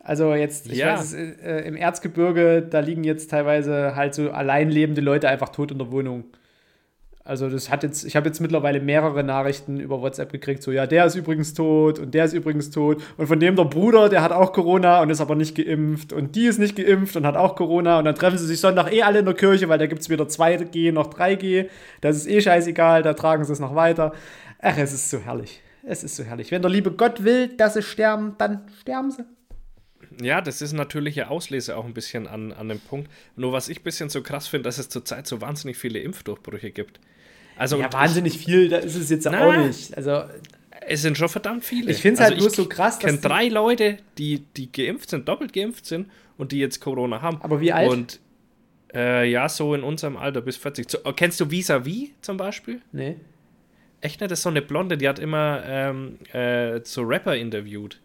Also 0.00 0.34
jetzt, 0.34 0.70
ich 0.70 0.78
ja. 0.78 0.98
weiß, 0.98 1.14
äh, 1.14 1.66
im 1.66 1.76
Erzgebirge, 1.76 2.60
da 2.62 2.80
liegen 2.80 3.04
jetzt 3.04 3.30
teilweise 3.30 3.96
halt 3.96 4.14
so 4.14 4.30
allein 4.30 4.70
lebende 4.70 5.00
Leute 5.00 5.28
einfach 5.28 5.48
tot 5.48 5.70
in 5.70 5.78
der 5.78 5.90
Wohnung. 5.90 6.24
Also 7.26 7.48
das 7.48 7.70
hat 7.70 7.82
jetzt, 7.82 8.04
ich 8.04 8.16
habe 8.16 8.26
jetzt 8.26 8.40
mittlerweile 8.40 8.80
mehrere 8.80 9.24
Nachrichten 9.24 9.80
über 9.80 10.02
WhatsApp 10.02 10.30
gekriegt, 10.30 10.62
so 10.62 10.70
ja, 10.72 10.86
der 10.86 11.06
ist 11.06 11.14
übrigens 11.14 11.54
tot 11.54 11.98
und 11.98 12.12
der 12.12 12.26
ist 12.26 12.34
übrigens 12.34 12.70
tot 12.70 13.02
und 13.16 13.26
von 13.26 13.40
dem 13.40 13.56
der 13.56 13.64
Bruder, 13.64 14.10
der 14.10 14.20
hat 14.20 14.30
auch 14.30 14.52
Corona 14.52 15.00
und 15.00 15.08
ist 15.08 15.22
aber 15.22 15.34
nicht 15.34 15.54
geimpft 15.54 16.12
und 16.12 16.36
die 16.36 16.44
ist 16.44 16.58
nicht 16.58 16.76
geimpft 16.76 17.16
und 17.16 17.24
hat 17.24 17.36
auch 17.36 17.56
Corona 17.56 17.98
und 17.98 18.04
dann 18.04 18.14
treffen 18.14 18.36
sie 18.36 18.44
sich 18.44 18.60
Sonntag 18.60 18.92
eh 18.92 19.02
alle 19.02 19.20
in 19.20 19.24
der 19.24 19.32
Kirche, 19.32 19.70
weil 19.70 19.78
da 19.78 19.86
gibt 19.86 20.02
es 20.02 20.10
weder 20.10 20.24
2G 20.24 20.92
noch 20.92 21.14
3G, 21.14 21.70
das 22.02 22.16
ist 22.16 22.26
eh 22.26 22.42
scheißegal, 22.42 23.02
da 23.02 23.14
tragen 23.14 23.42
sie 23.44 23.54
es 23.54 23.60
noch 23.60 23.74
weiter. 23.74 24.12
Ach, 24.58 24.76
es 24.76 24.92
ist 24.92 25.08
so 25.08 25.18
herrlich. 25.18 25.62
Es 25.82 26.04
ist 26.04 26.16
so 26.16 26.24
herrlich. 26.24 26.50
Wenn 26.50 26.60
der 26.60 26.70
liebe 26.70 26.90
Gott 26.90 27.24
will, 27.24 27.48
dass 27.48 27.72
sie 27.72 27.82
sterben, 27.82 28.34
dann 28.36 28.66
sterben 28.80 29.10
sie. 29.10 29.24
Ja, 30.22 30.40
das 30.40 30.60
ist 30.60 30.72
natürliche 30.72 31.30
Auslese 31.30 31.76
auch 31.76 31.86
ein 31.86 31.94
bisschen 31.94 32.26
an, 32.26 32.52
an 32.52 32.68
dem 32.68 32.80
Punkt. 32.80 33.10
Nur 33.36 33.52
was 33.52 33.70
ich 33.70 33.80
ein 33.80 33.82
bisschen 33.82 34.10
so 34.10 34.22
krass 34.22 34.46
finde, 34.46 34.64
dass 34.64 34.78
es 34.78 34.88
zurzeit 34.88 35.26
so 35.26 35.40
wahnsinnig 35.40 35.76
viele 35.76 36.00
Impfdurchbrüche 36.00 36.70
gibt. 36.70 37.00
Also, 37.56 37.78
ja, 37.78 37.92
wahnsinnig 37.92 38.38
viel, 38.38 38.68
da 38.68 38.78
ist 38.78 38.96
es 38.96 39.10
jetzt 39.10 39.24
na, 39.24 39.46
auch 39.46 39.56
nicht. 39.56 39.96
Also, 39.96 40.24
es 40.86 41.02
sind 41.02 41.16
schon 41.16 41.28
verdammt 41.28 41.64
viele. 41.64 41.90
Ich 41.90 41.98
finde 41.98 42.14
es 42.14 42.20
also 42.20 42.32
halt 42.32 42.40
nur 42.40 42.50
so 42.50 42.66
krass. 42.68 42.96
Ich 42.98 43.06
kenne 43.06 43.18
drei 43.18 43.48
Leute, 43.48 43.98
die, 44.18 44.40
die 44.56 44.70
geimpft 44.70 45.10
sind, 45.10 45.28
doppelt 45.28 45.52
geimpft 45.52 45.86
sind 45.86 46.10
und 46.36 46.52
die 46.52 46.58
jetzt 46.58 46.80
Corona 46.80 47.22
haben. 47.22 47.40
Aber 47.42 47.60
wie 47.60 47.72
alt? 47.72 47.90
Und 47.90 48.20
äh, 48.94 49.28
ja, 49.28 49.48
so 49.48 49.74
in 49.74 49.82
unserem 49.82 50.16
Alter 50.16 50.40
bis 50.40 50.56
40. 50.56 50.90
So, 50.90 50.98
kennst 51.14 51.40
du 51.40 51.50
Vis-a-vis 51.50 52.10
zum 52.20 52.36
Beispiel? 52.36 52.80
Nee. 52.92 53.16
Echt 54.00 54.20
nicht? 54.20 54.30
Das 54.30 54.40
ist 54.40 54.42
so 54.42 54.50
eine 54.50 54.62
Blonde, 54.62 54.98
die 54.98 55.08
hat 55.08 55.18
immer 55.18 55.62
ähm, 55.64 56.18
äh, 56.32 56.80
so 56.84 57.02
Rapper 57.02 57.36
interviewt. 57.36 58.00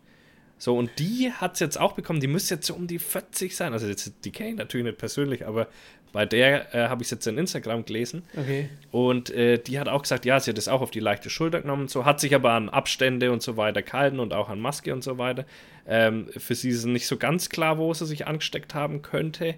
So, 0.57 0.77
und 0.77 0.91
die 0.99 1.31
hat 1.31 1.53
es 1.53 1.61
jetzt 1.61 1.79
auch 1.79 1.93
bekommen, 1.93 2.19
die 2.19 2.27
müsste 2.27 2.55
jetzt 2.55 2.67
so 2.67 2.73
um 2.73 2.85
die 2.85 2.99
40 2.99 3.55
sein. 3.55 3.71
Also 3.71 3.87
jetzt, 3.87 4.11
die 4.25 4.31
kenne 4.31 4.49
ich 4.49 4.55
natürlich 4.57 4.85
nicht 4.85 4.97
persönlich, 4.97 5.47
aber 5.47 5.67
Bei 6.11 6.25
der 6.25 6.73
äh, 6.73 6.87
habe 6.87 7.01
ich 7.01 7.07
es 7.07 7.11
jetzt 7.11 7.27
in 7.27 7.37
Instagram 7.37 7.85
gelesen. 7.85 8.23
Okay. 8.35 8.69
Und 8.91 9.29
äh, 9.29 9.59
die 9.59 9.79
hat 9.79 9.87
auch 9.87 10.01
gesagt, 10.01 10.25
ja, 10.25 10.39
sie 10.39 10.51
hat 10.51 10.57
es 10.57 10.67
auch 10.67 10.81
auf 10.81 10.91
die 10.91 10.99
leichte 10.99 11.29
Schulter 11.29 11.61
genommen 11.61 11.83
und 11.83 11.91
so, 11.91 12.05
hat 12.05 12.19
sich 12.19 12.33
aber 12.33 12.51
an 12.51 12.69
Abstände 12.69 13.31
und 13.31 13.43
so 13.43 13.57
weiter 13.57 13.81
gehalten 13.81 14.19
und 14.19 14.33
auch 14.33 14.49
an 14.49 14.59
Maske 14.59 14.93
und 14.93 15.03
so 15.03 15.17
weiter. 15.17 15.45
Ähm, 15.87 16.27
für 16.35 16.55
sie 16.55 16.69
ist 16.69 16.79
es 16.79 16.85
nicht 16.85 17.07
so 17.07 17.17
ganz 17.17 17.49
klar, 17.49 17.77
wo 17.77 17.93
sie 17.93 18.05
sich 18.05 18.27
angesteckt 18.27 18.73
haben 18.73 19.01
könnte. 19.01 19.55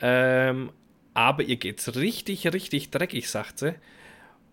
Ähm, 0.00 0.70
aber 1.14 1.44
ihr 1.44 1.56
geht's 1.56 1.96
richtig, 1.96 2.52
richtig 2.52 2.90
dreckig, 2.90 3.30
sagt 3.30 3.58
sie. 3.58 3.74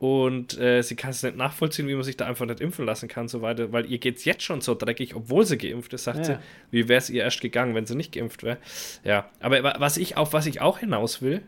Und 0.04 0.58
äh, 0.60 0.82
sie 0.82 0.98
kann 0.98 1.12
es 1.12 1.24
nicht 1.24 1.38
nachvollziehen, 1.38 1.88
wie 1.88 1.94
man 1.94 2.04
sich 2.04 2.18
da 2.18 2.26
einfach 2.26 2.46
nicht 2.46 2.60
impfen 2.60 2.86
lassen 2.86 3.08
kann, 3.08 3.30
so 3.30 3.42
weiter, 3.42 3.72
weil 3.72 3.90
ihr 3.90 4.00
geht 4.00 4.18
es 4.18 4.26
jetzt 4.26 4.44
schon 4.44 4.60
so 4.60 4.76
dreckig, 4.76 5.16
obwohl 5.16 5.46
sie 5.46 5.58
geimpft 5.58 5.94
ist, 5.94 6.04
sagt 6.04 6.18
ja. 6.18 6.24
sie. 6.26 6.38
Wie 6.72 6.90
wäre 6.90 6.98
es 6.98 7.10
ihr 7.10 7.24
erst 7.24 7.40
gegangen, 7.40 7.74
wenn 7.74 7.86
sie 7.86 7.96
nicht 7.96 8.12
geimpft 8.12 8.44
wäre? 8.44 8.58
Ja, 9.06 9.30
aber 9.40 9.76
was 9.80 9.96
ich 9.96 10.18
auf 10.18 10.34
was 10.34 10.46
ich 10.46 10.60
auch 10.60 10.80
hinaus 10.80 11.22
will, 11.22 11.42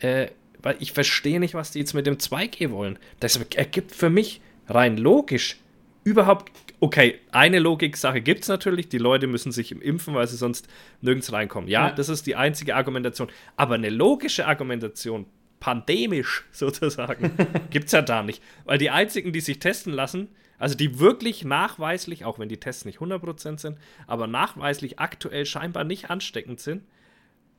äh, 0.00 0.26
weil 0.60 0.76
ich 0.80 0.92
verstehe 0.92 1.40
nicht, 1.40 1.54
was 1.54 1.70
die 1.70 1.78
jetzt 1.78 1.94
mit 1.94 2.06
dem 2.06 2.18
2G 2.18 2.72
wollen. 2.72 2.98
Das 3.20 3.36
ergibt 3.54 3.92
für 3.92 4.10
mich 4.10 4.42
rein 4.68 4.98
logisch 4.98 5.56
überhaupt. 6.04 6.52
Okay, 6.80 7.20
eine 7.32 7.58
Logik-Sache 7.58 8.20
gibt 8.20 8.42
es 8.42 8.48
natürlich. 8.48 8.90
Die 8.90 8.98
Leute 8.98 9.28
müssen 9.28 9.50
sich 9.50 9.72
impfen, 9.72 10.12
weil 10.12 10.28
sie 10.28 10.36
sonst 10.36 10.68
nirgends 11.00 11.32
reinkommen. 11.32 11.70
Ja, 11.70 11.88
ja, 11.88 11.94
das 11.94 12.10
ist 12.10 12.26
die 12.26 12.36
einzige 12.36 12.76
Argumentation. 12.76 13.28
Aber 13.56 13.76
eine 13.76 13.88
logische 13.88 14.46
Argumentation 14.46 15.24
pandemisch 15.64 16.44
sozusagen, 16.52 17.30
gibt 17.70 17.86
es 17.86 17.92
ja 17.92 18.02
da 18.02 18.22
nicht. 18.22 18.42
Weil 18.66 18.76
die 18.76 18.90
einzigen, 18.90 19.32
die 19.32 19.40
sich 19.40 19.60
testen 19.60 19.94
lassen, 19.94 20.28
also 20.58 20.74
die 20.74 21.00
wirklich 21.00 21.42
nachweislich, 21.42 22.26
auch 22.26 22.38
wenn 22.38 22.50
die 22.50 22.60
Tests 22.60 22.84
nicht 22.84 22.98
100% 22.98 23.58
sind, 23.58 23.78
aber 24.06 24.26
nachweislich 24.26 24.98
aktuell 24.98 25.46
scheinbar 25.46 25.84
nicht 25.84 26.10
ansteckend 26.10 26.60
sind, 26.60 26.82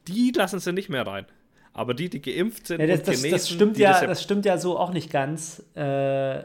die 0.08 0.32
lassen 0.36 0.60
sie 0.60 0.72
nicht 0.72 0.88
mehr 0.88 1.08
rein. 1.08 1.26
Aber 1.74 1.96
die, 1.96 2.12
die 2.12 2.22
geimpft 2.22 2.68
sind, 2.68 2.80
ja, 2.80 2.86
das, 2.86 3.02
das, 3.02 3.08
genesen, 3.08 3.32
das 3.32 3.50
stimmt 3.50 3.78
ja, 3.80 3.92
das, 3.94 4.02
das, 4.02 4.24
stimmt 4.24 4.46
ja 4.46 4.60
so 4.60 4.78
auch 4.78 4.94
nicht 4.94 5.12
ganz. 5.12 5.64
Äh, 5.74 6.44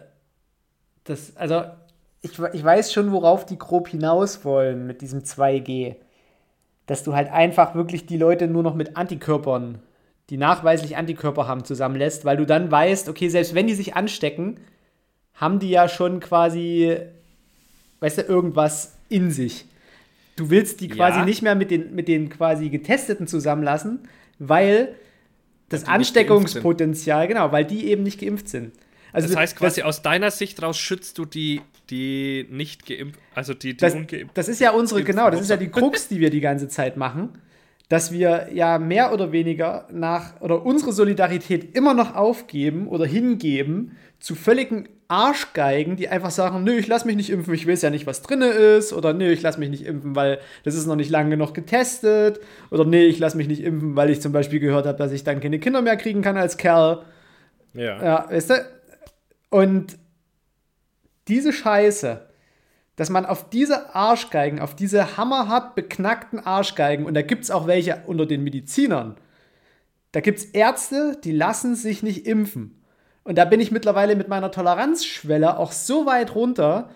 das, 1.04 1.36
also 1.36 1.64
ich, 2.22 2.38
ich 2.54 2.64
weiß 2.64 2.90
schon, 2.90 3.12
worauf 3.12 3.44
die 3.44 3.58
grob 3.58 3.88
hinaus 3.88 4.46
wollen 4.46 4.86
mit 4.86 5.02
diesem 5.02 5.20
2G. 5.20 5.96
Dass 6.86 7.04
du 7.04 7.14
halt 7.14 7.30
einfach 7.30 7.74
wirklich 7.74 8.06
die 8.06 8.16
Leute 8.16 8.48
nur 8.48 8.62
noch 8.62 8.74
mit 8.74 8.96
Antikörpern 8.96 9.82
die 10.30 10.36
nachweislich 10.36 10.96
Antikörper 10.96 11.48
haben, 11.48 11.64
zusammenlässt, 11.64 12.24
weil 12.24 12.36
du 12.36 12.46
dann 12.46 12.70
weißt, 12.70 13.08
okay, 13.08 13.28
selbst 13.28 13.54
wenn 13.54 13.66
die 13.66 13.74
sich 13.74 13.96
anstecken, 13.96 14.58
haben 15.34 15.58
die 15.58 15.70
ja 15.70 15.88
schon 15.88 16.20
quasi, 16.20 16.96
weißt 17.98 18.18
du, 18.18 18.22
irgendwas 18.22 18.96
in 19.08 19.32
sich. 19.32 19.64
Du 20.36 20.48
willst 20.48 20.80
die 20.80 20.88
quasi 20.88 21.18
ja. 21.18 21.24
nicht 21.24 21.42
mehr 21.42 21.56
mit 21.56 21.72
den, 21.72 21.94
mit 21.94 22.06
den 22.06 22.30
quasi 22.30 22.68
Getesteten 22.68 23.26
zusammenlassen, 23.26 24.08
weil 24.38 24.94
das 25.68 25.84
Ansteckungspotenzial, 25.84 27.26
genau, 27.26 27.50
weil 27.50 27.64
die 27.64 27.86
eben 27.86 28.04
nicht 28.04 28.20
geimpft 28.20 28.48
sind. 28.48 28.72
Also 29.12 29.26
das 29.26 29.36
heißt 29.36 29.56
quasi 29.56 29.80
das, 29.80 29.88
aus 29.88 30.02
deiner 30.02 30.30
Sicht 30.30 30.62
raus 30.62 30.78
schützt 30.78 31.18
du 31.18 31.24
die, 31.24 31.60
die 31.90 32.46
nicht 32.50 32.86
geimpft, 32.86 33.18
also 33.34 33.52
die, 33.52 33.70
die 33.72 33.76
das, 33.78 33.94
ungeimpft. 33.94 34.38
Das 34.38 34.48
ist 34.48 34.60
ja 34.60 34.70
unsere, 34.70 35.02
genau, 35.02 35.28
das 35.28 35.40
ist 35.40 35.50
ja 35.50 35.56
die 35.56 35.68
Krux, 35.68 36.06
die 36.06 36.20
wir 36.20 36.30
die 36.30 36.40
ganze 36.40 36.68
Zeit 36.68 36.96
machen 36.96 37.30
dass 37.90 38.12
wir 38.12 38.48
ja 38.54 38.78
mehr 38.78 39.12
oder 39.12 39.32
weniger 39.32 39.86
nach 39.92 40.40
oder 40.40 40.64
unsere 40.64 40.92
Solidarität 40.92 41.76
immer 41.76 41.92
noch 41.92 42.14
aufgeben 42.14 42.86
oder 42.86 43.04
hingeben 43.04 43.96
zu 44.20 44.36
völligen 44.36 44.88
Arschgeigen, 45.08 45.96
die 45.96 46.08
einfach 46.08 46.30
sagen, 46.30 46.62
nö, 46.62 46.76
ich 46.76 46.86
lass 46.86 47.04
mich 47.04 47.16
nicht 47.16 47.30
impfen, 47.30 47.52
ich 47.52 47.66
weiß 47.66 47.82
ja 47.82 47.90
nicht, 47.90 48.06
was 48.06 48.22
drinne 48.22 48.46
ist 48.46 48.92
oder 48.92 49.12
nö, 49.12 49.32
ich 49.32 49.42
lass 49.42 49.58
mich 49.58 49.70
nicht 49.70 49.84
impfen, 49.84 50.14
weil 50.14 50.38
das 50.62 50.76
ist 50.76 50.86
noch 50.86 50.94
nicht 50.94 51.10
lange 51.10 51.30
genug 51.30 51.52
getestet 51.52 52.38
oder 52.70 52.84
nee, 52.84 53.06
ich 53.06 53.18
lass 53.18 53.34
mich 53.34 53.48
nicht 53.48 53.64
impfen, 53.64 53.96
weil 53.96 54.10
ich 54.10 54.20
zum 54.20 54.30
Beispiel 54.30 54.60
gehört 54.60 54.86
habe, 54.86 54.96
dass 54.96 55.10
ich 55.10 55.24
dann 55.24 55.40
keine 55.40 55.58
Kinder 55.58 55.82
mehr 55.82 55.96
kriegen 55.96 56.22
kann 56.22 56.36
als 56.36 56.58
Kerl. 56.58 57.02
Ja. 57.74 58.04
Ja, 58.04 58.30
weißt 58.30 58.50
du? 58.50 58.54
Und 59.50 59.98
diese 61.26 61.52
Scheiße, 61.52 62.20
dass 62.96 63.10
man 63.10 63.24
auf 63.24 63.48
diese 63.48 63.94
Arschgeigen, 63.94 64.60
auf 64.60 64.74
diese 64.74 65.16
hammerhart 65.16 65.74
beknackten 65.74 66.38
Arschgeigen, 66.40 67.06
und 67.06 67.14
da 67.14 67.22
gibt 67.22 67.44
es 67.44 67.50
auch 67.50 67.66
welche 67.66 68.02
unter 68.06 68.26
den 68.26 68.44
Medizinern, 68.44 69.16
da 70.12 70.20
gibt 70.20 70.38
es 70.38 70.44
Ärzte, 70.46 71.18
die 71.22 71.32
lassen 71.32 71.76
sich 71.76 72.02
nicht 72.02 72.26
impfen. 72.26 72.82
Und 73.22 73.38
da 73.38 73.44
bin 73.44 73.60
ich 73.60 73.70
mittlerweile 73.70 74.16
mit 74.16 74.28
meiner 74.28 74.50
Toleranzschwelle 74.50 75.58
auch 75.58 75.72
so 75.72 76.06
weit 76.06 76.34
runter, 76.34 76.90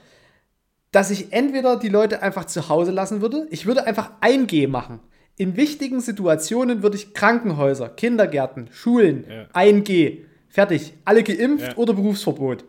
dass 0.90 1.10
ich 1.10 1.32
entweder 1.32 1.76
die 1.76 1.88
Leute 1.88 2.22
einfach 2.22 2.44
zu 2.44 2.68
Hause 2.68 2.92
lassen 2.92 3.20
würde, 3.20 3.46
ich 3.50 3.66
würde 3.66 3.86
einfach 3.86 4.10
1G 4.20 4.68
machen. 4.68 5.00
In 5.36 5.56
wichtigen 5.56 6.00
Situationen 6.00 6.82
würde 6.82 6.96
ich 6.96 7.14
Krankenhäuser, 7.14 7.88
Kindergärten, 7.88 8.68
Schulen, 8.70 9.24
ja. 9.28 9.46
1G, 9.52 10.18
fertig, 10.48 10.94
alle 11.04 11.24
geimpft 11.24 11.72
ja. 11.72 11.76
oder 11.76 11.94
Berufsverbot. 11.94 12.64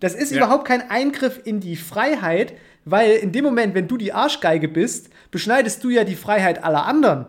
Das 0.00 0.14
ist 0.14 0.30
ja. 0.30 0.38
überhaupt 0.38 0.66
kein 0.66 0.90
Eingriff 0.90 1.40
in 1.44 1.60
die 1.60 1.76
Freiheit, 1.76 2.54
weil 2.84 3.12
in 3.12 3.32
dem 3.32 3.44
Moment, 3.44 3.74
wenn 3.74 3.88
du 3.88 3.96
die 3.96 4.12
Arschgeige 4.12 4.68
bist, 4.68 5.10
beschneidest 5.30 5.82
du 5.84 5.90
ja 5.90 6.04
die 6.04 6.14
Freiheit 6.14 6.64
aller 6.64 6.86
anderen. 6.86 7.26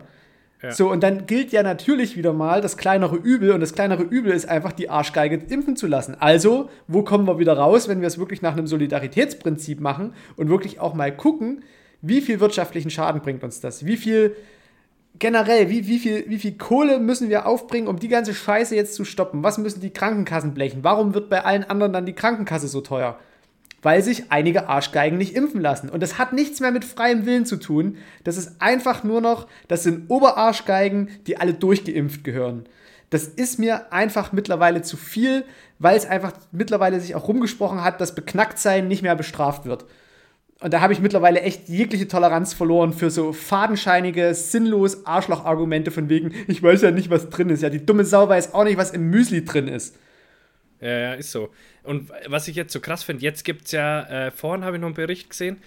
Ja. 0.62 0.72
So, 0.72 0.90
und 0.90 1.02
dann 1.02 1.26
gilt 1.26 1.52
ja 1.52 1.62
natürlich 1.62 2.16
wieder 2.16 2.32
mal 2.34 2.60
das 2.60 2.76
kleinere 2.76 3.16
Übel 3.16 3.52
und 3.52 3.60
das 3.60 3.72
kleinere 3.72 4.02
Übel 4.02 4.32
ist 4.32 4.46
einfach, 4.46 4.72
die 4.72 4.90
Arschgeige 4.90 5.40
impfen 5.48 5.74
zu 5.74 5.86
lassen. 5.86 6.16
Also, 6.18 6.68
wo 6.86 7.02
kommen 7.02 7.26
wir 7.26 7.38
wieder 7.38 7.54
raus, 7.54 7.88
wenn 7.88 8.00
wir 8.00 8.08
es 8.08 8.18
wirklich 8.18 8.42
nach 8.42 8.52
einem 8.52 8.66
Solidaritätsprinzip 8.66 9.80
machen 9.80 10.12
und 10.36 10.50
wirklich 10.50 10.78
auch 10.78 10.92
mal 10.92 11.16
gucken, 11.16 11.64
wie 12.02 12.20
viel 12.20 12.40
wirtschaftlichen 12.40 12.90
Schaden 12.90 13.22
bringt 13.22 13.42
uns 13.42 13.60
das? 13.60 13.86
Wie 13.86 13.96
viel 13.96 14.36
generell, 15.20 15.68
wie, 15.68 15.86
wie, 15.86 16.00
viel, 16.00 16.24
wie 16.26 16.38
viel 16.38 16.56
Kohle 16.58 16.98
müssen 16.98 17.28
wir 17.28 17.46
aufbringen, 17.46 17.86
um 17.86 18.00
die 18.00 18.08
ganze 18.08 18.34
Scheiße 18.34 18.74
jetzt 18.74 18.94
zu 18.94 19.04
stoppen? 19.04 19.44
Was 19.44 19.58
müssen 19.58 19.80
die 19.80 19.92
Krankenkassen 19.92 20.54
blechen? 20.54 20.82
Warum 20.82 21.14
wird 21.14 21.30
bei 21.30 21.44
allen 21.44 21.62
anderen 21.62 21.92
dann 21.92 22.06
die 22.06 22.14
Krankenkasse 22.14 22.66
so 22.66 22.80
teuer? 22.80 23.16
Weil 23.82 24.02
sich 24.02 24.32
einige 24.32 24.68
Arschgeigen 24.68 25.18
nicht 25.18 25.36
impfen 25.36 25.60
lassen. 25.60 25.88
Und 25.88 26.02
das 26.02 26.18
hat 26.18 26.32
nichts 26.32 26.60
mehr 26.60 26.72
mit 26.72 26.84
freiem 26.84 27.24
Willen 27.26 27.46
zu 27.46 27.56
tun. 27.56 27.98
Das 28.24 28.36
ist 28.36 28.60
einfach 28.60 29.04
nur 29.04 29.20
noch, 29.20 29.46
das 29.68 29.84
sind 29.84 30.10
Oberarschgeigen, 30.10 31.08
die 31.26 31.36
alle 31.36 31.54
durchgeimpft 31.54 32.24
gehören. 32.24 32.64
Das 33.10 33.24
ist 33.24 33.58
mir 33.58 33.92
einfach 33.92 34.32
mittlerweile 34.32 34.82
zu 34.82 34.96
viel, 34.96 35.44
weil 35.78 35.96
es 35.96 36.06
einfach 36.06 36.32
mittlerweile 36.52 37.00
sich 37.00 37.14
auch 37.14 37.28
rumgesprochen 37.28 37.82
hat, 37.82 38.00
dass 38.00 38.14
Beknacktsein 38.14 38.88
nicht 38.88 39.02
mehr 39.02 39.16
bestraft 39.16 39.64
wird. 39.66 39.84
Und 40.60 40.74
da 40.74 40.82
habe 40.82 40.92
ich 40.92 41.00
mittlerweile 41.00 41.40
echt 41.40 41.68
jegliche 41.68 42.06
Toleranz 42.06 42.52
verloren 42.52 42.92
für 42.92 43.10
so 43.10 43.32
fadenscheinige, 43.32 44.34
sinnlos 44.34 45.06
Arschloch-Argumente 45.06 45.90
von 45.90 46.10
wegen, 46.10 46.34
ich 46.48 46.62
weiß 46.62 46.82
ja 46.82 46.90
nicht, 46.90 47.08
was 47.08 47.30
drin 47.30 47.48
ist. 47.48 47.62
Ja, 47.62 47.70
die 47.70 47.84
dumme 47.84 48.04
Sau 48.04 48.28
weiß 48.28 48.52
auch 48.52 48.64
nicht, 48.64 48.76
was 48.76 48.90
im 48.90 49.08
Müsli 49.08 49.44
drin 49.44 49.68
ist. 49.68 49.96
Ja, 50.80 50.98
ja, 50.98 51.14
ist 51.14 51.32
so. 51.32 51.48
Und 51.82 52.10
was 52.26 52.46
ich 52.46 52.56
jetzt 52.56 52.72
so 52.72 52.80
krass 52.80 53.02
finde, 53.02 53.22
jetzt 53.22 53.44
gibt 53.44 53.66
es 53.66 53.72
ja, 53.72 54.02
äh, 54.26 54.30
vorhin 54.30 54.64
habe 54.64 54.76
ich 54.76 54.80
noch 54.80 54.88
einen 54.88 54.94
Bericht 54.94 55.30
gesehen, 55.30 55.58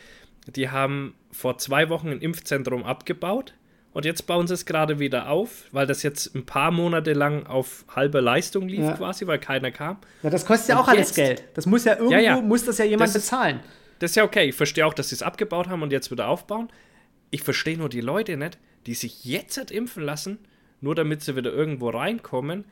die 0.47 0.69
haben 0.69 1.15
vor 1.31 1.57
zwei 1.57 1.89
Wochen 1.89 2.09
ein 2.09 2.19
Impfzentrum 2.19 2.83
abgebaut 2.83 3.53
und 3.93 4.05
jetzt 4.05 4.27
bauen 4.27 4.47
sie 4.47 4.53
es 4.53 4.65
gerade 4.65 4.99
wieder 4.99 5.29
auf, 5.29 5.65
weil 5.71 5.87
das 5.87 6.03
jetzt 6.03 6.35
ein 6.35 6.45
paar 6.45 6.71
Monate 6.71 7.13
lang 7.13 7.45
auf 7.45 7.85
halbe 7.95 8.19
Leistung 8.19 8.67
lief 8.67 8.81
ja. 8.81 8.93
quasi, 8.93 9.25
weil 9.25 9.39
keiner 9.39 9.71
kam. 9.71 9.97
Ja, 10.21 10.29
das 10.29 10.45
kostet 10.45 10.69
ja 10.69 10.79
auch 10.79 10.87
jetzt, 10.87 10.97
alles 10.97 11.13
Geld. 11.15 11.43
Das 11.53 11.65
muss 11.65 11.85
ja 11.85 11.93
irgendwo, 11.93 12.13
ja, 12.13 12.19
ja. 12.19 12.41
muss 12.41 12.65
das 12.65 12.77
ja 12.79 12.85
jemand 12.85 13.09
das 13.09 13.23
bezahlen. 13.23 13.57
Ist, 13.57 13.82
das 13.99 14.11
ist 14.11 14.15
ja 14.15 14.23
okay. 14.23 14.49
Ich 14.49 14.55
verstehe 14.55 14.85
auch, 14.85 14.93
dass 14.93 15.09
sie 15.09 15.15
es 15.15 15.21
abgebaut 15.21 15.67
haben 15.67 15.81
und 15.81 15.91
jetzt 15.91 16.11
wieder 16.11 16.27
aufbauen. 16.27 16.69
Ich 17.31 17.43
verstehe 17.43 17.77
nur 17.77 17.89
die 17.89 18.01
Leute 18.01 18.37
nicht, 18.37 18.57
die 18.85 18.93
sich 18.93 19.23
jetzt 19.25 19.71
impfen 19.71 20.03
lassen, 20.03 20.39
nur 20.81 20.95
damit 20.95 21.21
sie 21.21 21.35
wieder 21.35 21.51
irgendwo 21.51 21.89
reinkommen. 21.89 22.65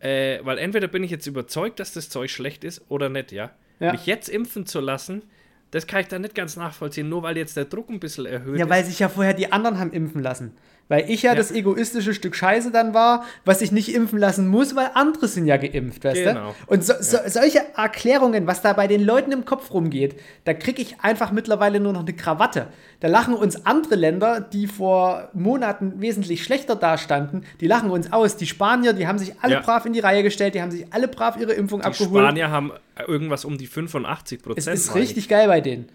Äh, 0.00 0.40
weil 0.42 0.58
entweder 0.58 0.88
bin 0.88 1.02
ich 1.02 1.10
jetzt 1.10 1.26
überzeugt, 1.26 1.80
dass 1.80 1.92
das 1.92 2.10
Zeug 2.10 2.30
schlecht 2.30 2.64
ist 2.64 2.82
oder 2.88 3.08
nicht, 3.08 3.32
ja. 3.32 3.52
ja. 3.80 3.92
Mich 3.92 4.06
jetzt 4.06 4.28
impfen 4.28 4.66
zu 4.66 4.80
lassen, 4.80 5.22
das 5.70 5.86
kann 5.86 6.00
ich 6.00 6.08
da 6.08 6.18
nicht 6.18 6.34
ganz 6.34 6.56
nachvollziehen, 6.56 7.08
nur 7.08 7.22
weil 7.22 7.36
jetzt 7.36 7.56
der 7.56 7.64
Druck 7.64 7.88
ein 7.88 8.00
bisschen 8.00 8.26
erhöht 8.26 8.54
ist. 8.54 8.60
Ja, 8.60 8.68
weil 8.68 8.84
sich 8.84 8.98
ja 8.98 9.08
vorher 9.08 9.34
die 9.34 9.50
anderen 9.50 9.78
haben 9.78 9.92
impfen 9.92 10.22
lassen. 10.22 10.56
Weil 10.88 11.08
ich 11.08 11.22
ja, 11.22 11.30
ja, 11.32 11.36
das 11.36 11.50
egoistische 11.50 12.12
Stück 12.12 12.36
Scheiße 12.36 12.70
dann 12.70 12.92
war, 12.92 13.24
was 13.46 13.62
ich 13.62 13.72
nicht 13.72 13.94
impfen 13.94 14.18
lassen 14.18 14.48
muss, 14.48 14.76
weil 14.76 14.90
andere 14.92 15.28
sind 15.28 15.46
ja 15.46 15.56
geimpft, 15.56 16.04
weißt 16.04 16.24
genau. 16.24 16.54
du? 16.66 16.74
Und 16.74 16.84
so, 16.84 16.92
so, 17.00 17.16
solche 17.26 17.62
Erklärungen, 17.74 18.46
was 18.46 18.60
da 18.60 18.74
bei 18.74 18.86
den 18.86 19.02
Leuten 19.02 19.32
im 19.32 19.46
Kopf 19.46 19.72
rumgeht, 19.72 20.20
da 20.44 20.52
kriege 20.52 20.82
ich 20.82 21.00
einfach 21.00 21.32
mittlerweile 21.32 21.80
nur 21.80 21.94
noch 21.94 22.02
eine 22.02 22.12
Krawatte. 22.12 22.66
Da 23.00 23.08
lachen 23.08 23.32
uns 23.32 23.64
andere 23.64 23.94
Länder, 23.94 24.40
die 24.40 24.66
vor 24.66 25.30
Monaten 25.32 26.02
wesentlich 26.02 26.44
schlechter 26.44 26.76
dastanden, 26.76 27.46
die 27.60 27.66
lachen 27.66 27.90
uns 27.90 28.12
aus. 28.12 28.36
Die 28.36 28.46
Spanier, 28.46 28.92
die 28.92 29.06
haben 29.06 29.18
sich 29.18 29.32
alle 29.40 29.54
ja. 29.54 29.60
brav 29.60 29.86
in 29.86 29.94
die 29.94 30.00
Reihe 30.00 30.22
gestellt, 30.22 30.54
die 30.54 30.60
haben 30.60 30.70
sich 30.70 30.92
alle 30.92 31.08
brav 31.08 31.38
ihre 31.38 31.54
Impfung 31.54 31.80
die 31.80 31.86
abgeholt. 31.86 32.14
Die 32.14 32.18
Spanier 32.18 32.50
haben 32.50 32.72
irgendwas 33.08 33.46
um 33.46 33.56
die 33.56 33.66
85 33.66 34.42
Prozent. 34.42 34.76
Es 34.76 34.86
ist 34.86 34.94
richtig 34.94 35.30
geil 35.30 35.48
bei 35.48 35.62
denen. 35.62 35.88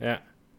Ja. 0.00 0.18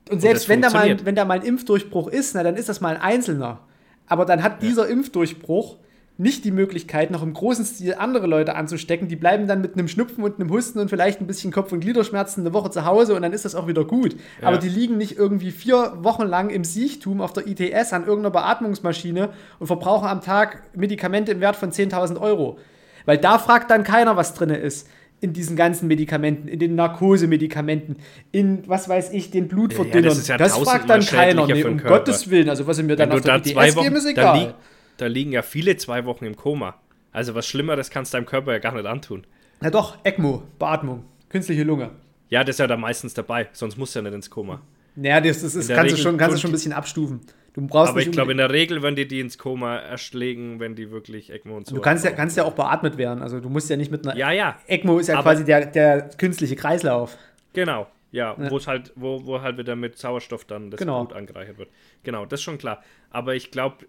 Und 0.10 0.22
selbst 0.22 0.44
und 0.44 0.50
wenn, 0.50 0.62
da 0.62 0.70
mal, 0.70 1.06
wenn 1.06 1.16
da 1.16 1.26
mal 1.26 1.40
ein 1.40 1.46
Impfdurchbruch 1.46 2.08
ist, 2.08 2.36
na, 2.36 2.44
dann 2.44 2.56
ist 2.56 2.70
das 2.70 2.80
mal 2.80 2.96
ein 2.96 3.02
Einzelner. 3.02 3.60
Aber 4.08 4.26
dann 4.26 4.44
hat 4.44 4.62
dieser 4.62 4.88
Impfdurchbruch 4.88 5.78
nicht 6.18 6.46
die 6.46 6.52
Möglichkeit, 6.52 7.10
noch 7.10 7.24
im 7.24 7.34
großen 7.34 7.66
Stil 7.66 7.96
andere 7.96 8.28
Leute 8.28 8.56
anzustecken. 8.56 9.08
Die 9.08 9.16
bleiben 9.16 9.48
dann 9.48 9.62
mit 9.62 9.74
einem 9.74 9.88
Schnupfen 9.88 10.24
und 10.24 10.40
einem 10.40 10.52
Husten 10.52 10.80
und 10.80 10.90
vielleicht 10.90 11.20
ein 11.20 11.28
bisschen 11.28 11.52
Kopf- 11.52 11.72
und 11.72 11.80
Gliederschmerzen 11.80 12.42
eine 12.42 12.54
Woche 12.54 12.70
zu 12.70 12.86
Hause 12.86 13.16
und 13.16 13.24
dann 13.24 13.34
ist 13.34 13.46
das 13.46 13.56
auch 13.56 13.68
wieder 13.68 13.84
gut. 13.84 14.16
Ja. 14.42 14.48
Aber 14.48 14.58
die 14.58 14.70
liegen 14.70 14.98
nicht 14.98 15.18
irgendwie 15.18 15.50
vier 15.50 15.94
Wochen 16.02 16.24
lang 16.24 16.52
im 16.52 16.64
Siechtum 16.64 17.20
auf 17.20 17.34
der 17.34 17.48
ITS 17.48 17.94
an 17.94 18.06
irgendeiner 18.06 18.32
Beatmungsmaschine 18.32 19.30
und 19.58 19.68
verbrauchen 19.68 20.08
am 20.08 20.22
Tag 20.22 20.62
Medikamente 20.76 21.32
im 21.32 21.42
Wert 21.42 21.56
von 21.56 21.72
10.000 21.72 22.22
Euro. 22.22 22.60
Weil 23.06 23.18
da 23.18 23.40
fragt 23.40 23.72
dann 23.72 23.84
keiner, 23.84 24.16
was 24.16 24.36
drin 24.36 24.50
ist 24.52 24.88
in 25.24 25.32
diesen 25.32 25.56
ganzen 25.56 25.88
Medikamenten, 25.88 26.50
in 26.50 26.60
den 26.60 26.76
Narkosemedikamenten, 26.76 27.96
in, 28.34 28.68
was 28.68 28.90
weiß 28.90 29.14
ich, 29.14 29.32
den 29.32 29.48
Blutverdünnern. 29.48 30.04
Ja, 30.04 30.10
das, 30.10 30.28
ja 30.28 30.38
das 30.38 30.58
fragt 30.58 30.90
dann 30.90 31.00
keiner. 31.00 31.48
Nee, 31.48 31.64
um 31.64 31.78
Gottes 31.78 32.30
Willen. 32.30 32.50
Also 32.50 32.68
was 32.68 32.76
sie 32.76 32.84
mir 32.84 32.98
dann 32.98 33.10
Wenn 33.10 33.20
auf 33.20 33.24
der 33.24 33.40
da 33.40 33.76
Wochen, 33.76 33.84
geben, 33.84 33.96
ist 33.96 34.06
egal. 34.06 34.26
Da, 34.26 34.44
li 34.44 34.54
da, 34.98 35.08
liegen 35.08 35.32
ja 35.32 35.42
viele 35.42 35.78
zwei 35.78 36.04
Wochen 36.04 36.26
im 36.26 36.36
Koma. 36.36 36.76
Also 37.14 37.36
was 37.36 37.48
Schlimmeres 37.48 37.90
kannst 37.90 38.14
du 38.14 38.18
deinem 38.18 38.26
Körper 38.26 38.52
ja 38.52 38.60
gar 38.60 38.74
nicht 38.74 38.86
antun. 38.86 39.26
Na 39.62 39.70
doch, 39.70 39.98
ECMO, 40.04 40.44
Beatmung, 40.60 41.06
künstliche 41.30 41.64
Lunge. 41.64 41.92
Ja, 42.30 42.44
das 42.44 42.56
ist 42.56 42.60
ja 42.60 42.68
da 42.68 42.76
meistens 42.76 43.14
dabei, 43.14 43.48
sonst 43.54 43.78
musst 43.78 43.96
du 43.96 44.00
ja 44.00 44.04
nicht 44.04 44.14
ins 44.14 44.30
Koma. 44.30 44.62
Naja, 44.98 45.22
das, 45.22 45.42
das 45.42 45.56
ist, 45.56 45.70
kannst, 45.70 45.94
du 45.94 46.02
schon, 46.02 46.18
kannst 46.18 46.36
du 46.36 46.42
schon 46.42 46.50
ein 46.50 46.54
bisschen 46.54 46.74
abstufen. 46.74 47.22
Du 47.54 47.68
brauchst 47.68 47.92
aber 47.92 48.02
ich 48.02 48.12
glaube, 48.12 48.32
in 48.32 48.40
der 48.40 48.50
Regel 48.50 48.82
werden 48.82 48.96
die 48.96 49.08
die 49.08 49.20
ins 49.20 49.38
Koma 49.38 49.78
erschlägen, 49.78 50.60
wenn 50.60 50.76
die 50.76 50.90
wirklich 50.90 51.30
ECMO 51.30 51.58
und 51.58 51.68
so. 51.68 51.76
Du 51.76 51.82
kannst 51.82 52.04
ja, 52.04 52.12
kannst 52.12 52.36
ja 52.36 52.46
auch 52.46 52.54
beatmet 52.54 52.98
werden. 52.98 53.22
Also 53.22 53.40
du 53.40 53.50
musst 53.50 53.70
ja 53.70 53.78
nicht 53.78 53.92
mit 53.92 54.08
einer. 54.08 54.18
Ja, 54.18 54.32
ja. 54.32 54.60
ECMO 54.66 54.98
ist 54.98 55.08
ja 55.08 55.22
quasi 55.22 55.46
der, 55.46 55.68
der 55.68 56.10
künstliche 56.18 56.56
Kreislauf. 56.56 57.16
Genau, 57.54 57.88
ja, 58.12 58.36
ja. 58.40 58.50
wo 58.50 58.58
es 58.58 58.68
halt, 58.68 58.92
wo, 58.96 59.26
wo 59.26 59.42
halt 59.42 59.60
wieder 59.60 59.76
mit 59.76 60.00
Sauerstoff 60.00 60.46
dann 60.46 60.72
das 60.72 60.80
genau. 60.80 61.06
Blut 61.06 61.16
angereichert 61.16 61.60
wird. 61.60 61.70
Genau, 62.02 62.26
das 62.26 62.40
ist 62.40 62.44
schon 62.44 62.58
klar. 62.58 62.82
Aber 63.12 63.36
ich 63.36 63.52
glaube, 63.52 63.86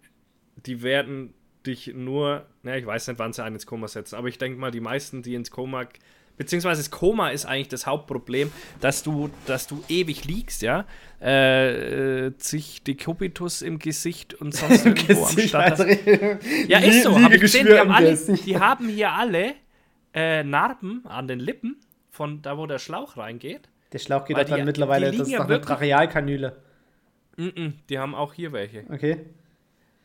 die 0.56 0.82
werden 0.82 1.32
dich 1.66 1.92
nur, 1.94 2.44
na, 2.62 2.76
ich 2.76 2.84
weiß 2.84 3.08
nicht, 3.08 3.18
wann 3.18 3.32
sie 3.32 3.42
einen 3.42 3.56
ins 3.56 3.64
Koma 3.64 3.88
setzen, 3.88 4.16
aber 4.16 4.28
ich 4.28 4.36
denke 4.36 4.58
mal, 4.58 4.70
die 4.70 4.80
meisten, 4.80 5.22
die 5.22 5.34
ins 5.34 5.50
Koma 5.50 5.86
beziehungsweise 6.36 6.80
das 6.80 6.90
Koma 6.90 7.30
ist 7.30 7.46
eigentlich 7.46 7.68
das 7.68 7.86
Hauptproblem, 7.86 8.50
dass 8.80 9.02
du, 9.02 9.30
dass 9.46 9.66
du 9.66 9.82
ewig 9.88 10.24
liegst, 10.24 10.62
ja, 10.62 10.84
äh, 11.20 12.32
sich 12.38 12.82
Dekubitus 12.82 13.62
im 13.62 13.78
Gesicht 13.78 14.34
und 14.34 14.54
sonst 14.54 14.84
irgendwo 14.86 15.24
am 15.24 15.38
Start. 15.38 15.78
Ja, 16.68 16.78
ist 16.78 17.04
so. 17.04 17.20
Hab 17.20 17.32
ich 17.32 17.40
gesehen, 17.40 17.66
die, 17.66 17.78
haben 17.78 17.90
alle, 17.90 18.16
die 18.16 18.58
haben 18.58 18.88
hier 18.88 19.12
alle 19.12 19.54
äh, 20.12 20.42
Narben 20.42 21.06
an 21.06 21.28
den 21.28 21.40
Lippen, 21.40 21.76
von 22.10 22.42
da, 22.42 22.56
wo 22.58 22.66
der 22.66 22.78
Schlauch 22.78 23.16
reingeht. 23.16 23.68
Der 23.92 23.98
Schlauch 23.98 24.24
geht 24.24 24.36
dann 24.36 24.64
mittlerweile, 24.64 25.10
das 25.10 25.28
ist 25.28 25.34
doch 25.34 25.48
eine 25.48 25.60
Trachealkanüle. 25.60 26.56
Die 27.36 27.98
haben 27.98 28.14
auch 28.14 28.32
hier 28.32 28.52
welche. 28.52 28.84
Okay. 28.90 29.26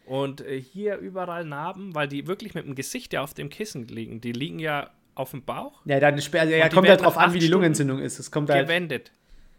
Und 0.06 0.42
äh, 0.42 0.60
hier 0.60 0.98
überall 0.98 1.46
Narben, 1.46 1.94
weil 1.94 2.08
die 2.08 2.26
wirklich 2.26 2.56
mit 2.56 2.66
dem 2.66 2.74
Gesicht 2.74 3.14
ja 3.14 3.22
auf 3.22 3.36
dem 3.36 3.50
Kissen 3.50 3.88
liegen. 3.88 4.22
Die 4.22 4.32
liegen 4.32 4.58
ja 4.58 4.90
auf 5.20 5.32
dem 5.32 5.44
Bauch. 5.44 5.82
Ja, 5.86 6.00
dann 6.00 6.16
also, 6.16 6.38
ja, 6.38 6.70
kommt 6.70 6.88
halt 6.88 7.02
drauf 7.02 7.18
an, 7.18 7.34
wie 7.34 7.40
die 7.40 7.48
Lungenentzündung 7.48 8.00
ist. 8.00 8.20
Es 8.20 8.32
kommt 8.32 8.50
halt 8.50 8.68
gewendet. 8.68 9.12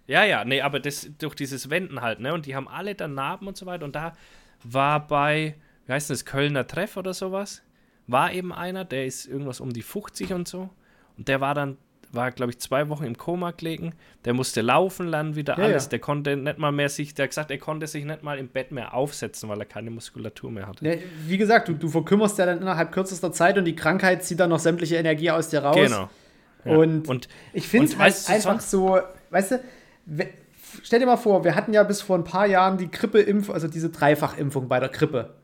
Ja, 0.06 0.24
ja, 0.24 0.44
nee, 0.44 0.60
aber 0.62 0.80
das 0.80 1.08
durch 1.18 1.34
dieses 1.34 1.70
Wenden 1.70 2.00
halt, 2.00 2.18
ne? 2.18 2.34
Und 2.34 2.46
die 2.46 2.56
haben 2.56 2.66
alle 2.66 2.94
dann 2.94 3.14
Narben 3.14 3.46
und 3.46 3.56
so 3.56 3.66
weiter. 3.66 3.84
Und 3.84 3.94
da 3.94 4.14
war 4.64 5.06
bei, 5.06 5.54
wie 5.86 5.92
heißt 5.92 6.10
das, 6.10 6.24
Kölner 6.24 6.66
Treff 6.66 6.96
oder 6.96 7.14
sowas, 7.14 7.62
war 8.06 8.32
eben 8.32 8.52
einer, 8.52 8.84
der 8.84 9.06
ist 9.06 9.26
irgendwas 9.26 9.60
um 9.60 9.72
die 9.72 9.82
50 9.82 10.32
und 10.32 10.48
so. 10.48 10.70
Und 11.16 11.28
der 11.28 11.40
war 11.40 11.54
dann 11.54 11.76
war, 12.12 12.30
glaube 12.32 12.52
ich, 12.52 12.58
zwei 12.58 12.88
Wochen 12.88 13.04
im 13.04 13.16
Koma 13.16 13.52
gelegen. 13.52 13.94
Der 14.24 14.34
musste 14.34 14.60
laufen 14.60 15.06
lernen, 15.06 15.36
wieder 15.36 15.56
ja, 15.58 15.64
alles. 15.64 15.84
Ja. 15.84 15.90
Der 15.90 15.98
konnte 16.00 16.36
nicht 16.36 16.58
mal 16.58 16.72
mehr 16.72 16.88
sich, 16.88 17.14
der 17.14 17.24
hat 17.24 17.30
gesagt, 17.30 17.50
er 17.50 17.58
konnte 17.58 17.86
sich 17.86 18.04
nicht 18.04 18.22
mal 18.22 18.38
im 18.38 18.48
Bett 18.48 18.72
mehr 18.72 18.94
aufsetzen, 18.94 19.48
weil 19.48 19.58
er 19.60 19.66
keine 19.66 19.90
Muskulatur 19.90 20.50
mehr 20.50 20.66
hatte. 20.66 20.84
Ja, 20.86 20.96
wie 21.26 21.38
gesagt, 21.38 21.68
du, 21.68 21.74
du 21.74 21.88
verkümmerst 21.88 22.38
ja 22.38 22.46
dann 22.46 22.60
innerhalb 22.60 22.92
kürzester 22.92 23.32
Zeit 23.32 23.58
und 23.58 23.64
die 23.64 23.76
Krankheit 23.76 24.24
zieht 24.24 24.40
dann 24.40 24.50
noch 24.50 24.58
sämtliche 24.58 24.96
Energie 24.96 25.30
aus 25.30 25.48
dir 25.48 25.60
raus. 25.60 25.76
Genau. 25.76 26.08
Und, 26.64 27.08
und, 27.08 27.28
ich 27.52 27.68
finde 27.68 27.86
es 27.86 27.98
halt 27.98 28.14
einfach 28.28 28.60
so, 28.60 28.98
weißt 29.30 29.52
du, 29.52 29.60
stell 30.82 31.00
dir 31.00 31.06
mal 31.06 31.16
vor, 31.16 31.44
wir 31.44 31.54
hatten 31.54 31.72
ja 31.72 31.82
bis 31.82 32.02
vor 32.02 32.18
ein 32.18 32.24
paar 32.24 32.46
Jahren 32.46 32.76
die 32.76 32.90
Grippeimpfung, 32.90 33.54
also 33.54 33.66
diese 33.66 33.90
Dreifachimpfung 33.90 34.68
bei 34.68 34.78
der 34.78 34.90
Grippe. 34.90 35.34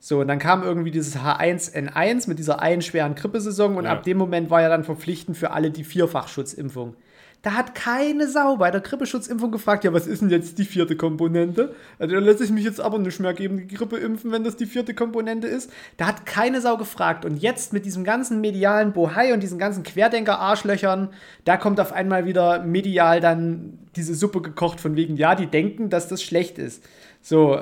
So, 0.00 0.20
und 0.20 0.28
dann 0.28 0.38
kam 0.38 0.62
irgendwie 0.62 0.90
dieses 0.90 1.16
H1N1 1.16 2.28
mit 2.28 2.38
dieser 2.38 2.60
einen 2.60 2.82
schweren 2.82 3.14
Grippesaison 3.14 3.76
und 3.76 3.84
ja. 3.84 3.92
ab 3.92 4.04
dem 4.04 4.16
Moment 4.16 4.48
war 4.48 4.62
ja 4.62 4.68
dann 4.68 4.84
verpflichtend 4.84 5.36
für 5.36 5.50
alle 5.50 5.70
die 5.70 5.84
Vierfachschutzimpfung. 5.84 6.94
Da 7.42 7.52
hat 7.52 7.76
keine 7.76 8.26
Sau 8.26 8.56
bei 8.56 8.72
der 8.72 8.80
Grippeschutzimpfung 8.80 9.52
gefragt, 9.52 9.84
ja, 9.84 9.92
was 9.92 10.08
ist 10.08 10.22
denn 10.22 10.30
jetzt 10.30 10.58
die 10.58 10.64
vierte 10.64 10.96
Komponente? 10.96 11.72
Also 12.00 12.16
da 12.16 12.20
lässt 12.20 12.40
sich 12.40 12.50
mich 12.50 12.64
jetzt 12.64 12.80
aber 12.80 12.98
nicht 12.98 13.20
mehr 13.20 13.32
geben, 13.32 13.68
die 13.68 13.74
Grippe 13.74 13.96
impfen, 13.96 14.32
wenn 14.32 14.42
das 14.42 14.56
die 14.56 14.66
vierte 14.66 14.92
Komponente 14.92 15.46
ist. 15.46 15.70
Da 15.96 16.08
hat 16.08 16.26
keine 16.26 16.60
Sau 16.60 16.76
gefragt. 16.76 17.24
Und 17.24 17.36
jetzt 17.36 17.72
mit 17.72 17.84
diesem 17.84 18.02
ganzen 18.02 18.40
medialen 18.40 18.92
Bohai 18.92 19.32
und 19.32 19.40
diesen 19.40 19.58
ganzen 19.58 19.84
Querdenker-Arschlöchern, 19.84 21.10
da 21.44 21.56
kommt 21.56 21.78
auf 21.78 21.92
einmal 21.92 22.26
wieder 22.26 22.64
medial 22.64 23.20
dann 23.20 23.78
diese 23.94 24.16
Suppe 24.16 24.42
gekocht 24.42 24.80
von 24.80 24.96
wegen, 24.96 25.16
ja, 25.16 25.36
die 25.36 25.46
denken, 25.46 25.90
dass 25.90 26.08
das 26.08 26.24
schlecht 26.24 26.58
ist. 26.58 26.82
So, 27.22 27.60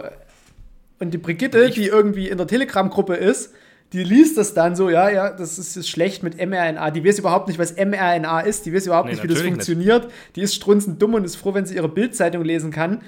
und 0.98 1.12
die 1.12 1.18
Brigitte, 1.18 1.70
die 1.70 1.86
irgendwie 1.86 2.28
in 2.28 2.38
der 2.38 2.46
Telegram-Gruppe 2.46 3.14
ist, 3.14 3.52
die 3.92 4.02
liest 4.02 4.36
das 4.36 4.52
dann 4.54 4.74
so, 4.74 4.90
ja, 4.90 5.08
ja, 5.08 5.30
das 5.30 5.58
ist, 5.58 5.76
ist 5.76 5.88
schlecht 5.88 6.22
mit 6.22 6.36
mRNA. 6.36 6.90
Die 6.90 7.04
weiß 7.04 7.18
überhaupt 7.18 7.46
nicht, 7.48 7.58
was 7.58 7.76
mRNA 7.76 8.40
ist. 8.40 8.66
Die 8.66 8.74
weiß 8.74 8.86
überhaupt 8.86 9.06
nee, 9.06 9.14
nicht, 9.14 9.22
wie 9.22 9.28
das 9.28 9.42
funktioniert. 9.42 10.04
Nicht. 10.04 10.36
Die 10.36 10.40
ist 10.40 10.54
strunzend 10.54 11.00
dumm 11.00 11.14
und 11.14 11.24
ist 11.24 11.36
froh, 11.36 11.54
wenn 11.54 11.66
sie 11.66 11.76
ihre 11.76 11.88
Bildzeitung 11.88 12.44
lesen 12.44 12.72
kann. 12.72 13.02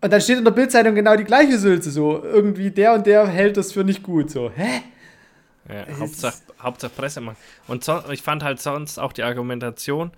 Und 0.00 0.12
dann 0.12 0.20
steht 0.20 0.38
in 0.38 0.44
der 0.44 0.50
Bildzeitung 0.50 0.94
genau 0.94 1.14
die 1.14 1.24
gleiche 1.24 1.58
Sülze 1.58 1.90
so. 1.90 2.22
Irgendwie 2.22 2.70
der 2.70 2.94
und 2.94 3.06
der 3.06 3.26
hält 3.28 3.56
das 3.56 3.72
für 3.72 3.84
nicht 3.84 4.02
gut. 4.02 4.30
So, 4.30 4.50
hä? 4.50 4.82
Ja, 5.68 5.98
Hauptsache, 5.98 6.38
Hauptsache 6.60 6.92
Presse 6.96 7.20
machen. 7.20 7.36
Und 7.68 7.84
so, 7.84 8.00
ich 8.10 8.22
fand 8.22 8.42
halt 8.42 8.60
sonst 8.60 8.98
auch 8.98 9.12
die 9.12 9.22
Argumentation, 9.22 10.10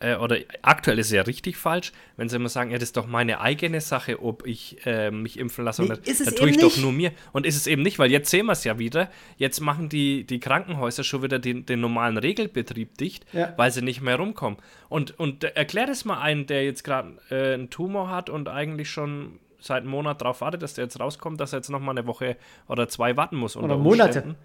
äh, 0.00 0.16
oder 0.16 0.38
aktuell 0.62 0.98
ist 0.98 1.06
es 1.06 1.12
ja 1.12 1.22
richtig 1.22 1.56
falsch, 1.56 1.92
wenn 2.16 2.28
sie 2.28 2.36
immer 2.36 2.48
sagen, 2.48 2.70
ja, 2.70 2.78
das 2.78 2.88
ist 2.88 2.96
doch 2.96 3.06
meine 3.06 3.40
eigene 3.40 3.80
Sache, 3.80 4.22
ob 4.22 4.46
ich 4.46 4.84
äh, 4.86 5.10
mich 5.10 5.38
impfen 5.38 5.64
lasse 5.64 5.82
nee, 5.82 5.88
oder 5.90 6.00
nicht. 6.00 6.26
Da 6.26 6.30
tue 6.30 6.50
ich 6.50 6.56
nicht. 6.56 6.62
doch 6.62 6.76
nur 6.78 6.92
mir. 6.92 7.12
Und 7.32 7.46
ist 7.46 7.56
es 7.56 7.66
eben 7.66 7.82
nicht, 7.82 7.98
weil 7.98 8.10
jetzt 8.10 8.30
sehen 8.30 8.46
wir 8.46 8.52
es 8.52 8.64
ja 8.64 8.78
wieder. 8.78 9.10
Jetzt 9.36 9.60
machen 9.60 9.88
die, 9.88 10.24
die 10.24 10.40
Krankenhäuser 10.40 11.04
schon 11.04 11.22
wieder 11.22 11.38
den, 11.38 11.64
den 11.64 11.80
normalen 11.80 12.18
Regelbetrieb 12.18 12.98
dicht, 12.98 13.24
ja. 13.32 13.54
weil 13.56 13.70
sie 13.70 13.82
nicht 13.82 14.00
mehr 14.00 14.16
rumkommen. 14.16 14.58
Und, 14.88 15.18
und 15.18 15.44
erklär 15.44 15.86
das 15.86 16.04
mal 16.04 16.20
einen, 16.20 16.46
der 16.46 16.64
jetzt 16.64 16.84
gerade 16.84 17.16
äh, 17.30 17.54
einen 17.54 17.70
Tumor 17.70 18.10
hat 18.10 18.30
und 18.30 18.48
eigentlich 18.48 18.90
schon 18.90 19.38
seit 19.60 19.82
einem 19.82 19.90
Monat 19.90 20.20
darauf 20.20 20.40
wartet, 20.40 20.62
dass 20.62 20.74
der 20.74 20.84
jetzt 20.84 21.00
rauskommt, 21.00 21.40
dass 21.40 21.52
er 21.52 21.60
jetzt 21.60 21.70
noch 21.70 21.80
mal 21.80 21.92
eine 21.92 22.06
Woche 22.06 22.36
oder 22.68 22.88
zwei 22.88 23.16
warten 23.16 23.36
muss. 23.36 23.56
Oder 23.56 23.78
Monate. 23.78 24.36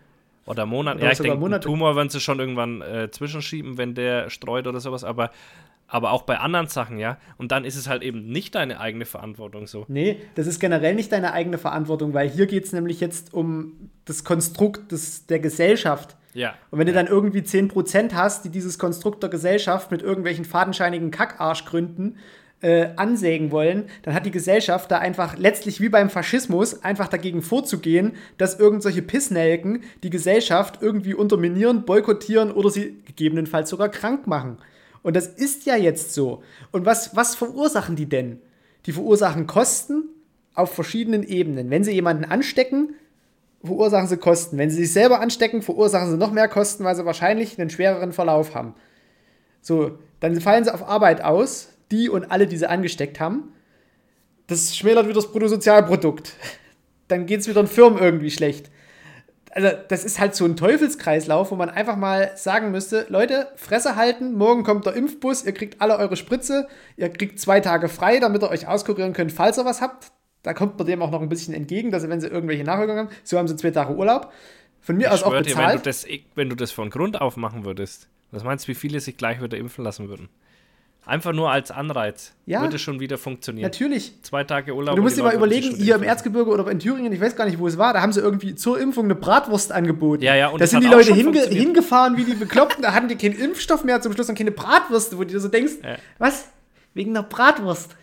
Oder 0.49 0.65
Monat. 0.65 0.95
Oder 0.97 1.05
ja, 1.05 1.11
ich 1.11 1.19
denke, 1.19 1.37
Monate. 1.37 1.67
Tumor 1.67 1.95
werden 1.95 2.09
sie 2.09 2.19
schon 2.19 2.39
irgendwann 2.39 2.81
äh, 2.81 3.11
zwischenschieben, 3.11 3.77
wenn 3.77 3.93
der 3.93 4.31
streut 4.31 4.65
oder 4.65 4.79
sowas, 4.79 5.03
aber, 5.03 5.29
aber 5.87 6.11
auch 6.11 6.23
bei 6.23 6.39
anderen 6.39 6.67
Sachen, 6.67 6.97
ja. 6.97 7.17
Und 7.37 7.51
dann 7.51 7.65
ist 7.65 7.75
es 7.75 7.87
halt 7.87 8.01
eben 8.01 8.27
nicht 8.27 8.55
deine 8.55 8.79
eigene 8.79 9.05
Verantwortung 9.05 9.67
so. 9.67 9.85
Nee, 9.87 10.17
das 10.33 10.47
ist 10.47 10.59
generell 10.59 10.95
nicht 10.95 11.11
deine 11.11 11.33
eigene 11.33 11.59
Verantwortung, 11.59 12.15
weil 12.15 12.27
hier 12.27 12.47
geht 12.47 12.65
es 12.65 12.73
nämlich 12.73 12.99
jetzt 12.99 13.31
um 13.31 13.91
das 14.05 14.23
Konstrukt 14.23 14.91
des, 14.91 15.27
der 15.27 15.39
Gesellschaft. 15.39 16.15
Ja. 16.33 16.55
Und 16.71 16.79
wenn 16.79 16.87
du 16.87 16.93
dann 16.93 17.07
irgendwie 17.07 17.41
10% 17.41 18.13
hast, 18.13 18.43
die 18.43 18.49
dieses 18.49 18.79
Konstrukt 18.79 19.21
der 19.21 19.29
Gesellschaft 19.29 19.91
mit 19.91 20.01
irgendwelchen 20.01 20.45
fadenscheinigen 20.45 21.11
Kackarschgründen 21.11 22.17
äh, 22.61 22.89
ansägen 22.97 23.51
wollen, 23.51 23.85
dann 24.03 24.13
hat 24.13 24.25
die 24.25 24.31
Gesellschaft 24.31 24.91
da 24.91 24.97
einfach 24.97 25.37
letztlich 25.37 25.79
wie 25.79 25.89
beim 25.89 26.09
Faschismus 26.09 26.83
einfach 26.83 27.07
dagegen 27.07 27.41
vorzugehen, 27.41 28.13
dass 28.37 28.59
irgendwelche 28.59 29.01
Pissnelken 29.01 29.83
die 30.03 30.09
Gesellschaft 30.09 30.79
irgendwie 30.81 31.13
unterminieren, 31.13 31.85
boykottieren 31.85 32.51
oder 32.51 32.69
sie 32.69 32.97
gegebenenfalls 33.05 33.69
sogar 33.69 33.89
krank 33.89 34.27
machen. 34.27 34.57
Und 35.03 35.15
das 35.15 35.27
ist 35.27 35.65
ja 35.65 35.75
jetzt 35.77 36.13
so. 36.13 36.43
Und 36.71 36.85
was, 36.85 37.15
was 37.15 37.35
verursachen 37.35 37.95
die 37.95 38.07
denn? 38.07 38.41
Die 38.85 38.91
verursachen 38.91 39.47
Kosten 39.47 40.03
auf 40.53 40.73
verschiedenen 40.73 41.23
Ebenen. 41.23 41.69
Wenn 41.69 41.85
sie 41.85 41.93
jemanden 41.93 42.25
anstecken, 42.25 42.95
verursachen 43.63 44.07
sie 44.07 44.17
Kosten. 44.17 44.57
Wenn 44.57 44.69
sie 44.69 44.83
sich 44.83 44.91
selber 44.91 45.21
anstecken, 45.21 45.61
verursachen 45.61 46.11
sie 46.11 46.17
noch 46.17 46.31
mehr 46.31 46.49
Kosten, 46.49 46.83
weil 46.83 46.95
sie 46.95 47.05
wahrscheinlich 47.05 47.57
einen 47.57 47.69
schwereren 47.69 48.11
Verlauf 48.11 48.55
haben. 48.55 48.73
So, 49.61 49.97
dann 50.19 50.39
fallen 50.41 50.65
sie 50.65 50.73
auf 50.73 50.87
Arbeit 50.87 51.23
aus, 51.23 51.69
die 51.91 52.09
und 52.09 52.31
alle, 52.31 52.47
die 52.47 52.57
sie 52.57 52.69
angesteckt 52.69 53.19
haben. 53.19 53.53
Das 54.47 54.75
schmälert 54.75 55.05
wieder 55.05 55.15
das 55.15 55.31
Bruttosozialprodukt. 55.31 56.33
Dann 57.07 57.25
geht 57.25 57.41
es 57.41 57.47
wieder 57.47 57.63
den 57.63 57.67
Firmen 57.67 57.99
irgendwie 57.99 58.31
schlecht. 58.31 58.69
Also, 59.51 59.69
das 59.87 60.05
ist 60.05 60.19
halt 60.19 60.35
so 60.35 60.45
ein 60.45 60.55
Teufelskreislauf, 60.55 61.49
wo 61.51 61.55
man 61.55 61.69
einfach 61.69 61.95
mal 61.95 62.31
sagen 62.35 62.71
müsste: 62.71 63.07
Leute, 63.09 63.47
Fresse 63.55 63.95
halten, 63.95 64.33
morgen 64.33 64.63
kommt 64.63 64.85
der 64.85 64.93
Impfbus, 64.93 65.43
ihr 65.43 65.53
kriegt 65.53 65.81
alle 65.81 65.97
eure 65.97 66.15
Spritze, 66.15 66.67
ihr 66.97 67.09
kriegt 67.09 67.39
zwei 67.39 67.59
Tage 67.59 67.89
frei, 67.89 68.19
damit 68.19 68.43
ihr 68.43 68.49
euch 68.49 68.67
auskurieren 68.67 69.13
könnt, 69.13 69.31
falls 69.31 69.57
ihr 69.57 69.65
was 69.65 69.81
habt. 69.81 70.11
Da 70.43 70.53
kommt 70.53 70.77
man 70.77 70.87
dem 70.87 71.01
auch 71.01 71.11
noch 71.11 71.21
ein 71.21 71.29
bisschen 71.29 71.53
entgegen, 71.53 71.91
dass 71.91 72.07
wenn 72.07 72.21
sie 72.21 72.27
irgendwelche 72.27 72.63
Nachwirkungen 72.63 73.07
haben, 73.07 73.15
so 73.23 73.37
haben 73.37 73.47
sie 73.47 73.55
zwei 73.55 73.71
Tage 73.71 73.95
Urlaub. 73.95 74.31
Von 74.81 74.97
mir 74.97 75.07
ich 75.07 75.09
aus 75.09 75.23
auch 75.23 75.31
bezahlt. 75.31 75.47
Dir, 75.47 75.57
wenn, 75.57 75.77
du 75.77 75.83
das, 75.83 76.07
wenn 76.35 76.49
du 76.49 76.55
das 76.55 76.71
von 76.71 76.89
Grund 76.89 77.19
auf 77.19 77.35
machen 77.35 77.65
würdest, 77.65 78.07
was 78.31 78.43
meinst 78.43 78.65
du, 78.65 78.69
wie 78.69 78.75
viele 78.75 78.99
sich 78.99 79.17
gleich 79.17 79.41
wieder 79.41 79.57
impfen 79.57 79.83
lassen 79.83 80.07
würden? 80.07 80.29
Einfach 81.05 81.33
nur 81.33 81.49
als 81.49 81.71
Anreiz. 81.71 82.33
Ja. 82.45 82.61
Würde 82.61 82.77
schon 82.77 82.99
wieder 82.99 83.17
funktionieren. 83.17 83.63
Natürlich. 83.63 84.13
Zwei 84.21 84.43
Tage 84.43 84.75
Urlaub. 84.75 84.95
Du 84.95 85.01
musst 85.01 85.15
die 85.15 85.21
dir 85.21 85.27
mal 85.27 85.33
überlegen, 85.33 85.75
hier 85.75 85.95
im 85.95 86.03
Erzgebirge 86.03 86.51
oder 86.51 86.69
in 86.69 86.77
Thüringen, 86.79 87.11
ich 87.11 87.19
weiß 87.19 87.35
gar 87.35 87.45
nicht, 87.45 87.57
wo 87.57 87.67
es 87.67 87.77
war, 87.79 87.93
da 87.93 88.01
haben 88.01 88.13
sie 88.13 88.19
irgendwie 88.19 88.53
zur 88.53 88.79
Impfung 88.79 89.05
eine 89.05 89.15
Bratwurst 89.15 89.71
angeboten. 89.71 90.21
Ja, 90.23 90.35
ja, 90.35 90.49
und 90.49 90.61
da 90.61 90.67
sind 90.67 90.83
die 90.83 90.87
Leute 90.87 91.13
hinge 91.13 91.41
hingefahren 91.41 92.15
wie 92.17 92.25
die 92.25 92.35
Bekloppten, 92.35 92.83
da 92.83 92.93
hatten 92.93 93.07
die 93.07 93.15
keinen 93.15 93.39
Impfstoff 93.39 93.83
mehr, 93.83 94.01
zum 94.01 94.13
Schluss 94.13 94.29
und 94.29 94.37
keine 94.37 94.51
Bratwürste, 94.51 95.17
wo 95.17 95.21
du 95.23 95.27
dir 95.29 95.39
so 95.39 95.47
denkst, 95.47 95.73
Ja. 95.83 95.95
was? 96.19 96.49
Wegen 96.93 97.11
einer 97.11 97.23
Bratwurst? 97.23 97.95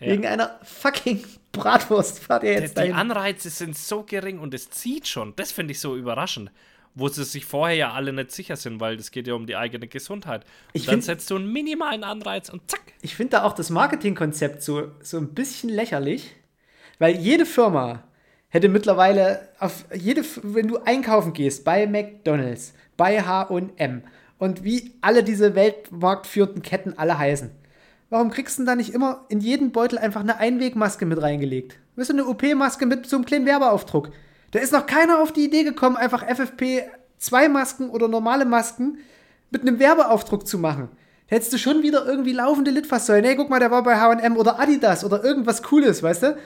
Ja. 0.00 0.08
Wegen 0.12 0.26
einer 0.26 0.58
fucking 0.62 1.24
Bratwurst 1.52 2.18
fahrt 2.18 2.42
ihr 2.42 2.54
Die, 2.56 2.60
jetzt 2.60 2.72
die 2.72 2.80
dahin. 2.80 2.92
Anreize 2.94 3.48
sind 3.48 3.78
so 3.78 4.02
gering 4.02 4.38
und 4.40 4.52
es 4.52 4.68
zieht 4.68 5.08
schon. 5.08 5.32
Das 5.36 5.52
finde 5.52 5.72
ich 5.72 5.80
so 5.80 5.96
überraschend. 5.96 6.50
Wo 6.98 7.08
sie 7.08 7.24
sich 7.24 7.44
vorher 7.44 7.76
ja 7.76 7.92
alle 7.92 8.12
nicht 8.12 8.32
sicher 8.32 8.56
sind, 8.56 8.80
weil 8.80 8.96
es 8.96 9.10
geht 9.10 9.26
ja 9.28 9.34
um 9.34 9.46
die 9.46 9.54
eigene 9.54 9.86
Gesundheit. 9.86 10.44
Und 10.44 10.50
Ich 10.72 10.86
dann 10.86 10.94
find- 10.94 11.04
setzt 11.04 11.30
du 11.30 11.36
einen 11.36 11.52
minimalen 11.52 12.02
Anreiz 12.02 12.48
und 12.48 12.68
zack. 12.70 12.80
Ich 13.02 13.14
finde 13.14 13.32
da 13.32 13.44
auch 13.44 13.52
das 13.52 13.68
Marketingkonzept 13.70 14.62
so, 14.62 14.90
so 15.02 15.18
ein 15.18 15.34
bisschen 15.34 15.68
lächerlich, 15.68 16.34
weil 16.98 17.14
jede 17.16 17.44
Firma 17.44 18.02
hätte 18.48 18.68
mittlerweile 18.70 19.48
auf 19.58 19.84
jede, 19.94 20.24
wenn 20.42 20.68
du 20.68 20.78
einkaufen 20.78 21.34
gehst 21.34 21.64
bei 21.64 21.86
McDonalds, 21.86 22.72
bei 22.96 23.20
H&M 23.22 24.02
und 24.38 24.64
wie 24.64 24.94
alle 25.02 25.22
diese 25.22 25.54
weltmarktführenden 25.54 26.62
Ketten 26.62 26.94
alle 26.96 27.18
heißen. 27.18 27.50
Warum 28.08 28.30
kriegst 28.30 28.56
du 28.56 28.62
denn 28.62 28.66
da 28.68 28.74
nicht 28.76 28.94
immer 28.94 29.26
in 29.28 29.40
jeden 29.40 29.72
Beutel 29.72 29.98
einfach 29.98 30.20
eine 30.22 30.38
Einwegmaske 30.38 31.04
mit 31.04 31.20
reingelegt? 31.20 31.78
Weißt 31.96 32.08
du, 32.08 32.14
eine 32.14 32.26
OP-Maske 32.26 32.86
mit 32.86 33.06
so 33.06 33.16
einem 33.16 33.24
kleinen 33.26 33.44
Werbeaufdruck. 33.46 34.10
Da 34.50 34.58
ist 34.58 34.72
noch 34.72 34.86
keiner 34.86 35.20
auf 35.20 35.32
die 35.32 35.44
Idee 35.44 35.64
gekommen, 35.64 35.96
einfach 35.96 36.24
FFP2-Masken 36.24 37.90
oder 37.90 38.08
normale 38.08 38.44
Masken 38.44 38.98
mit 39.50 39.62
einem 39.62 39.78
Werbeaufdruck 39.78 40.46
zu 40.46 40.58
machen. 40.58 40.88
Da 41.28 41.36
hättest 41.36 41.52
du 41.52 41.58
schon 41.58 41.82
wieder 41.82 42.06
irgendwie 42.06 42.32
laufende 42.32 42.70
Litfaßsäulen. 42.70 43.24
Hey, 43.24 43.36
guck 43.36 43.50
mal, 43.50 43.58
der 43.58 43.70
war 43.70 43.82
bei 43.82 43.96
H&M 43.96 44.36
oder 44.36 44.60
Adidas 44.60 45.04
oder 45.04 45.24
irgendwas 45.24 45.62
Cooles, 45.62 46.02
weißt 46.02 46.22
du? 46.22 46.26
Ist 46.28 46.36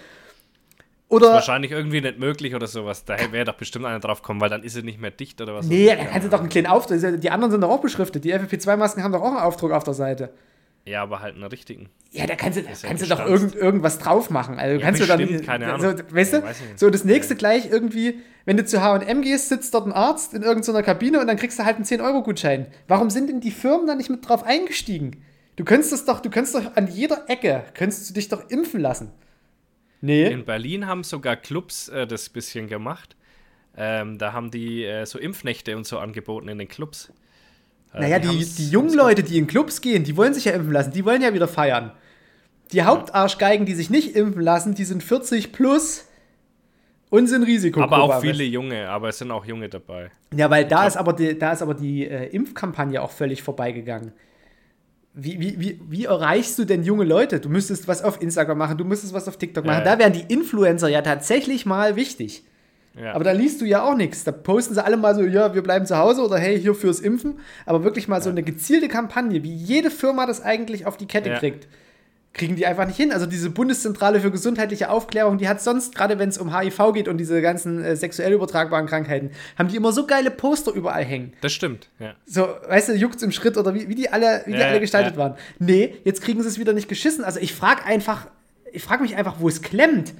Oder, 1.16 1.32
wahrscheinlich 1.32 1.72
irgendwie 1.72 2.00
nicht 2.00 2.18
möglich 2.20 2.54
oder 2.54 2.68
sowas. 2.68 3.04
Da 3.04 3.16
wäre 3.32 3.44
doch 3.44 3.54
bestimmt 3.54 3.84
einer 3.84 3.98
drauf 3.98 4.22
kommen, 4.22 4.40
weil 4.40 4.48
dann 4.48 4.62
ist 4.62 4.74
sie 4.74 4.82
nicht 4.82 5.00
mehr 5.00 5.10
dicht 5.10 5.40
oder 5.40 5.54
was. 5.54 5.66
nee, 5.66 5.94
kannst 5.96 6.24
du 6.24 6.30
doch 6.30 6.38
einen 6.38 6.48
kleinen 6.48 6.68
Aufdruck, 6.68 7.00
die 7.20 7.30
anderen 7.30 7.50
sind 7.50 7.62
doch 7.62 7.68
auch 7.70 7.80
beschriftet. 7.80 8.24
Die 8.24 8.32
FFP2-Masken 8.32 9.02
haben 9.02 9.12
doch 9.12 9.22
auch 9.22 9.32
einen 9.32 9.38
Aufdruck 9.38 9.72
auf 9.72 9.82
der 9.82 9.94
Seite. 9.94 10.30
Ja, 10.90 11.02
aber 11.02 11.20
halt 11.20 11.34
einen 11.36 11.44
richtigen. 11.44 11.88
Ja, 12.10 12.26
da 12.26 12.34
kannst 12.34 12.58
du, 12.58 12.62
da 12.62 12.70
kannst 12.82 13.04
du 13.04 13.08
doch 13.08 13.24
irgend, 13.24 13.54
irgendwas 13.54 13.98
drauf 14.00 14.28
machen. 14.30 14.58
Also 14.58 14.78
Ja, 14.80 14.84
kannst 14.84 15.00
du 15.00 15.06
dann 15.06 15.18
bestimmt, 15.20 15.46
keine 15.46 15.66
so, 15.66 15.86
Ahnung. 15.88 16.02
weißt 16.10 16.32
Ja, 16.32 16.40
du? 16.40 16.44
weiß. 16.46 16.58
So 16.76 16.90
das 16.90 17.04
nächste 17.04 17.36
gleich 17.36 17.70
irgendwie, 17.70 18.18
wenn 18.44 18.56
du 18.56 18.64
zu 18.64 18.82
H&M 18.82 19.22
gehst, 19.22 19.48
sitzt 19.48 19.72
dort 19.74 19.86
ein 19.86 19.92
Arzt 19.92 20.34
in 20.34 20.42
irgendeiner 20.42 20.82
Kabine 20.82 21.20
und 21.20 21.28
dann 21.28 21.36
kriegst 21.36 21.58
du 21.60 21.64
halt 21.64 21.76
einen 21.76 21.84
10 21.84 22.00
Euro 22.00 22.22
Gutschein. 22.24 22.66
Warum 22.88 23.10
sind 23.10 23.28
denn 23.28 23.40
die 23.40 23.52
Firmen 23.52 23.86
da 23.86 23.94
nicht 23.94 24.10
mit 24.10 24.28
drauf 24.28 24.42
eingestiegen? 24.42 25.22
Du 25.54 25.64
könntest 25.64 25.92
das 25.92 26.04
doch, 26.04 26.20
du 26.20 26.30
könntest 26.30 26.56
doch 26.56 26.74
an 26.76 26.88
jeder 26.88 27.28
Ecke 27.28 27.62
könntest 27.74 28.10
du 28.10 28.14
dich 28.14 28.28
doch 28.28 28.50
impfen 28.50 28.80
lassen. 28.80 29.12
Nee. 30.00 30.26
In 30.26 30.44
Berlin 30.44 30.86
haben 30.86 31.04
sogar 31.04 31.36
Clubs 31.36 31.88
äh, 31.90 32.06
das 32.06 32.28
bisschen 32.30 32.66
gemacht. 32.66 33.16
Ähm, 33.76 34.18
da 34.18 34.32
haben 34.32 34.50
die 34.50 34.84
äh, 34.84 35.04
so 35.06 35.18
Impfnächte 35.18 35.76
und 35.76 35.86
so 35.86 35.98
angeboten 35.98 36.48
in 36.48 36.58
den 36.58 36.68
Clubs. 36.68 37.12
Äh, 37.92 38.00
Naja, 38.02 38.18
die, 38.18 38.28
haben's- 38.28 38.54
die 38.56 38.68
jungen 38.70 38.94
Leute, 38.94 39.22
die 39.22 39.38
in 39.38 39.46
Clubs 39.46 39.80
gehen, 39.80 40.04
die 40.04 40.16
wollen 40.16 40.34
sich 40.34 40.44
ja 40.44 40.52
impfen 40.52 40.72
lassen, 40.72 40.92
die 40.92 41.04
wollen 41.04 41.22
ja 41.22 41.32
wieder 41.34 41.48
feiern. 41.48 41.92
Die 42.72 42.82
Hauptarschgeigen, 42.82 43.66
die 43.66 43.74
sich 43.74 43.90
nicht 43.90 44.14
impfen 44.14 44.42
lassen, 44.42 44.74
die 44.74 44.84
sind 44.84 45.02
40 45.02 45.52
plus 45.52 46.06
und 47.10 47.26
sind 47.26 47.42
Risikogruppe. 47.42 47.94
Aber 47.94 48.16
auch 48.16 48.20
viele 48.20 48.44
Junge, 48.44 48.88
aber 48.88 49.08
es 49.08 49.18
sind 49.18 49.32
auch 49.32 49.44
Junge 49.44 49.68
dabei. 49.68 50.10
Ja, 50.34 50.48
weil 50.50 50.64
da 50.66 50.86
ist 50.86 50.96
aber 50.96 51.12
die, 51.12 51.36
da 51.36 51.52
ist 51.52 51.62
aber 51.62 51.74
die 51.74 52.06
äh, 52.06 52.26
Impfkampagne 52.28 53.02
auch 53.02 53.10
völlig 53.10 53.42
vorbeigegangen. 53.42 54.12
Wie, 55.12 55.40
wie, 55.40 55.58
wie, 55.60 55.80
wie 55.88 56.04
erreichst 56.04 56.56
du 56.60 56.64
denn 56.64 56.84
junge 56.84 57.02
Leute? 57.02 57.40
Du 57.40 57.48
müsstest 57.48 57.88
was 57.88 58.04
auf 58.04 58.22
Instagram 58.22 58.56
machen, 58.58 58.78
du 58.78 58.84
müsstest 58.84 59.12
was 59.12 59.26
auf 59.26 59.36
TikTok 59.38 59.64
machen. 59.64 59.78
Ja. 59.84 59.96
Da 59.96 59.98
wären 59.98 60.12
die 60.12 60.32
Influencer 60.32 60.86
ja 60.88 61.02
tatsächlich 61.02 61.66
mal 61.66 61.96
wichtig. 61.96 62.44
Ja. 62.98 63.12
Aber 63.14 63.22
da 63.24 63.32
liest 63.32 63.60
du 63.60 63.64
ja 63.64 63.82
auch 63.84 63.94
nichts. 63.96 64.24
Da 64.24 64.32
posten 64.32 64.74
sie 64.74 64.84
alle 64.84 64.96
mal 64.96 65.14
so, 65.14 65.22
ja, 65.22 65.54
wir 65.54 65.62
bleiben 65.62 65.86
zu 65.86 65.96
Hause 65.96 66.22
oder 66.22 66.38
hey, 66.38 66.60
hier 66.60 66.74
fürs 66.74 67.00
Impfen. 67.00 67.38
Aber 67.66 67.84
wirklich 67.84 68.08
mal 68.08 68.20
so 68.22 68.30
eine 68.30 68.42
gezielte 68.42 68.88
Kampagne, 68.88 69.42
wie 69.44 69.54
jede 69.54 69.90
Firma 69.90 70.26
das 70.26 70.42
eigentlich 70.42 70.86
auf 70.86 70.96
die 70.96 71.06
Kette 71.06 71.30
Ja. 71.30 71.38
kriegt, 71.38 71.68
kriegen 72.32 72.56
die 72.56 72.66
einfach 72.66 72.86
nicht 72.86 72.96
hin. 72.96 73.12
Also 73.12 73.26
diese 73.26 73.50
Bundeszentrale 73.50 74.20
für 74.20 74.30
gesundheitliche 74.30 74.90
Aufklärung, 74.90 75.38
die 75.38 75.48
hat 75.48 75.60
sonst, 75.60 75.94
gerade 75.94 76.18
wenn 76.18 76.28
es 76.28 76.38
um 76.38 76.56
HIV 76.56 76.92
geht 76.92 77.08
und 77.08 77.18
diese 77.18 77.40
ganzen 77.42 77.82
äh, 77.82 77.94
sexuell 77.96 78.32
übertragbaren 78.32 78.86
Krankheiten, 78.86 79.30
haben 79.56 79.68
die 79.68 79.76
immer 79.76 79.92
so 79.92 80.06
geile 80.06 80.30
Poster 80.32 80.72
überall 80.72 81.04
hängen. 81.04 81.32
Das 81.42 81.52
stimmt, 81.52 81.88
ja. 82.00 82.14
So, 82.26 82.46
weißt 82.68 82.88
du, 82.90 82.94
juckt's 82.94 83.22
im 83.22 83.30
Schritt 83.32 83.56
oder 83.56 83.74
wie, 83.74 83.88
wie 83.88 83.94
die 83.94 84.10
alle, 84.12 84.42
wie 84.46 84.52
die 84.52 84.58
Ja, 84.58 84.66
alle 84.66 84.80
gestaltet 84.80 85.12
ja. 85.14 85.18
waren. 85.18 85.34
Nee, 85.60 85.94
jetzt 86.04 86.22
kriegen 86.22 86.42
sie 86.42 86.48
es 86.48 86.58
wieder 86.58 86.72
nicht 86.72 86.88
geschissen. 86.88 87.24
Also 87.24 87.38
ich 87.40 87.54
frage 87.54 87.84
einfach, 87.84 88.26
ich 88.72 88.82
frage 88.82 89.02
mich 89.02 89.16
einfach, 89.16 89.36
wo 89.38 89.48
es 89.48 89.62
klemmt. 89.62 90.12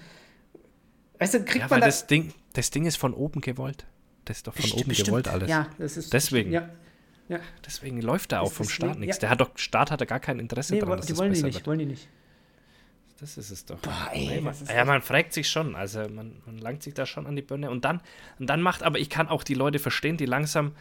Weißt 1.18 1.34
du, 1.34 1.38
kriegt 1.40 1.56
Ja, 1.56 1.62
man 1.62 1.70
weil 1.70 1.80
das? 1.80 2.00
das 2.00 2.06
Ding, 2.06 2.32
das 2.54 2.70
Ding 2.70 2.86
ist 2.86 2.96
von 2.96 3.14
oben 3.14 3.40
gewollt. 3.40 3.86
Das 4.24 4.38
ist 4.38 4.46
doch 4.46 4.54
von 4.54 4.62
Bestimmt, 4.62 4.86
oben 4.86 4.94
gewollt 5.04 5.28
alles. 5.28 5.48
Ja, 5.50 5.68
das 5.78 5.96
ist. 5.96 6.12
Deswegen. 6.12 6.52
Ja. 6.52 6.68
ja. 7.28 7.38
Deswegen 7.64 8.00
läuft 8.02 8.32
da 8.32 8.40
auch 8.40 8.52
vom 8.52 8.68
Staat 8.68 8.98
nichts. 8.98 9.16
ja. 9.16 9.20
Der 9.20 9.30
hat 9.30 9.40
doch, 9.40 9.50
Staat 9.56 9.90
hat 9.90 10.00
da 10.00 10.04
gar 10.04 10.20
kein 10.20 10.38
Interesse 10.38 10.74
Nee, 10.74 10.80
dran, 10.80 11.00
die 11.00 11.06
das 11.08 11.16
wollen 11.18 11.32
die 11.32 11.42
nicht, 11.42 11.54
wird. 11.54 11.66
wollen 11.66 11.78
die 11.78 11.86
nicht. 11.86 12.08
Das 13.20 13.36
ist 13.36 13.50
es 13.50 13.66
doch. 13.66 13.78
Boah, 13.80 14.08
ey, 14.12 14.26
Nee, 14.28 14.40
man, 14.40 14.54
ja, 14.74 14.84
man 14.84 15.02
fragt 15.02 15.32
sich 15.34 15.48
schon. 15.50 15.74
Also 15.76 16.00
man, 16.08 16.36
man 16.46 16.56
langt 16.58 16.82
sich 16.82 16.94
da 16.94 17.04
schon 17.04 17.26
an 17.26 17.36
die 17.36 17.42
Birne. 17.42 17.70
Und 17.70 17.84
dann, 17.84 18.00
und 18.38 18.46
dann 18.48 18.62
macht, 18.62 18.82
aber 18.82 18.98
ich 18.98 19.10
kann 19.10 19.28
auch 19.28 19.42
die 19.42 19.54
Leute 19.54 19.78
verstehen, 19.78 20.16
die 20.16 20.24
langsam. 20.26 20.72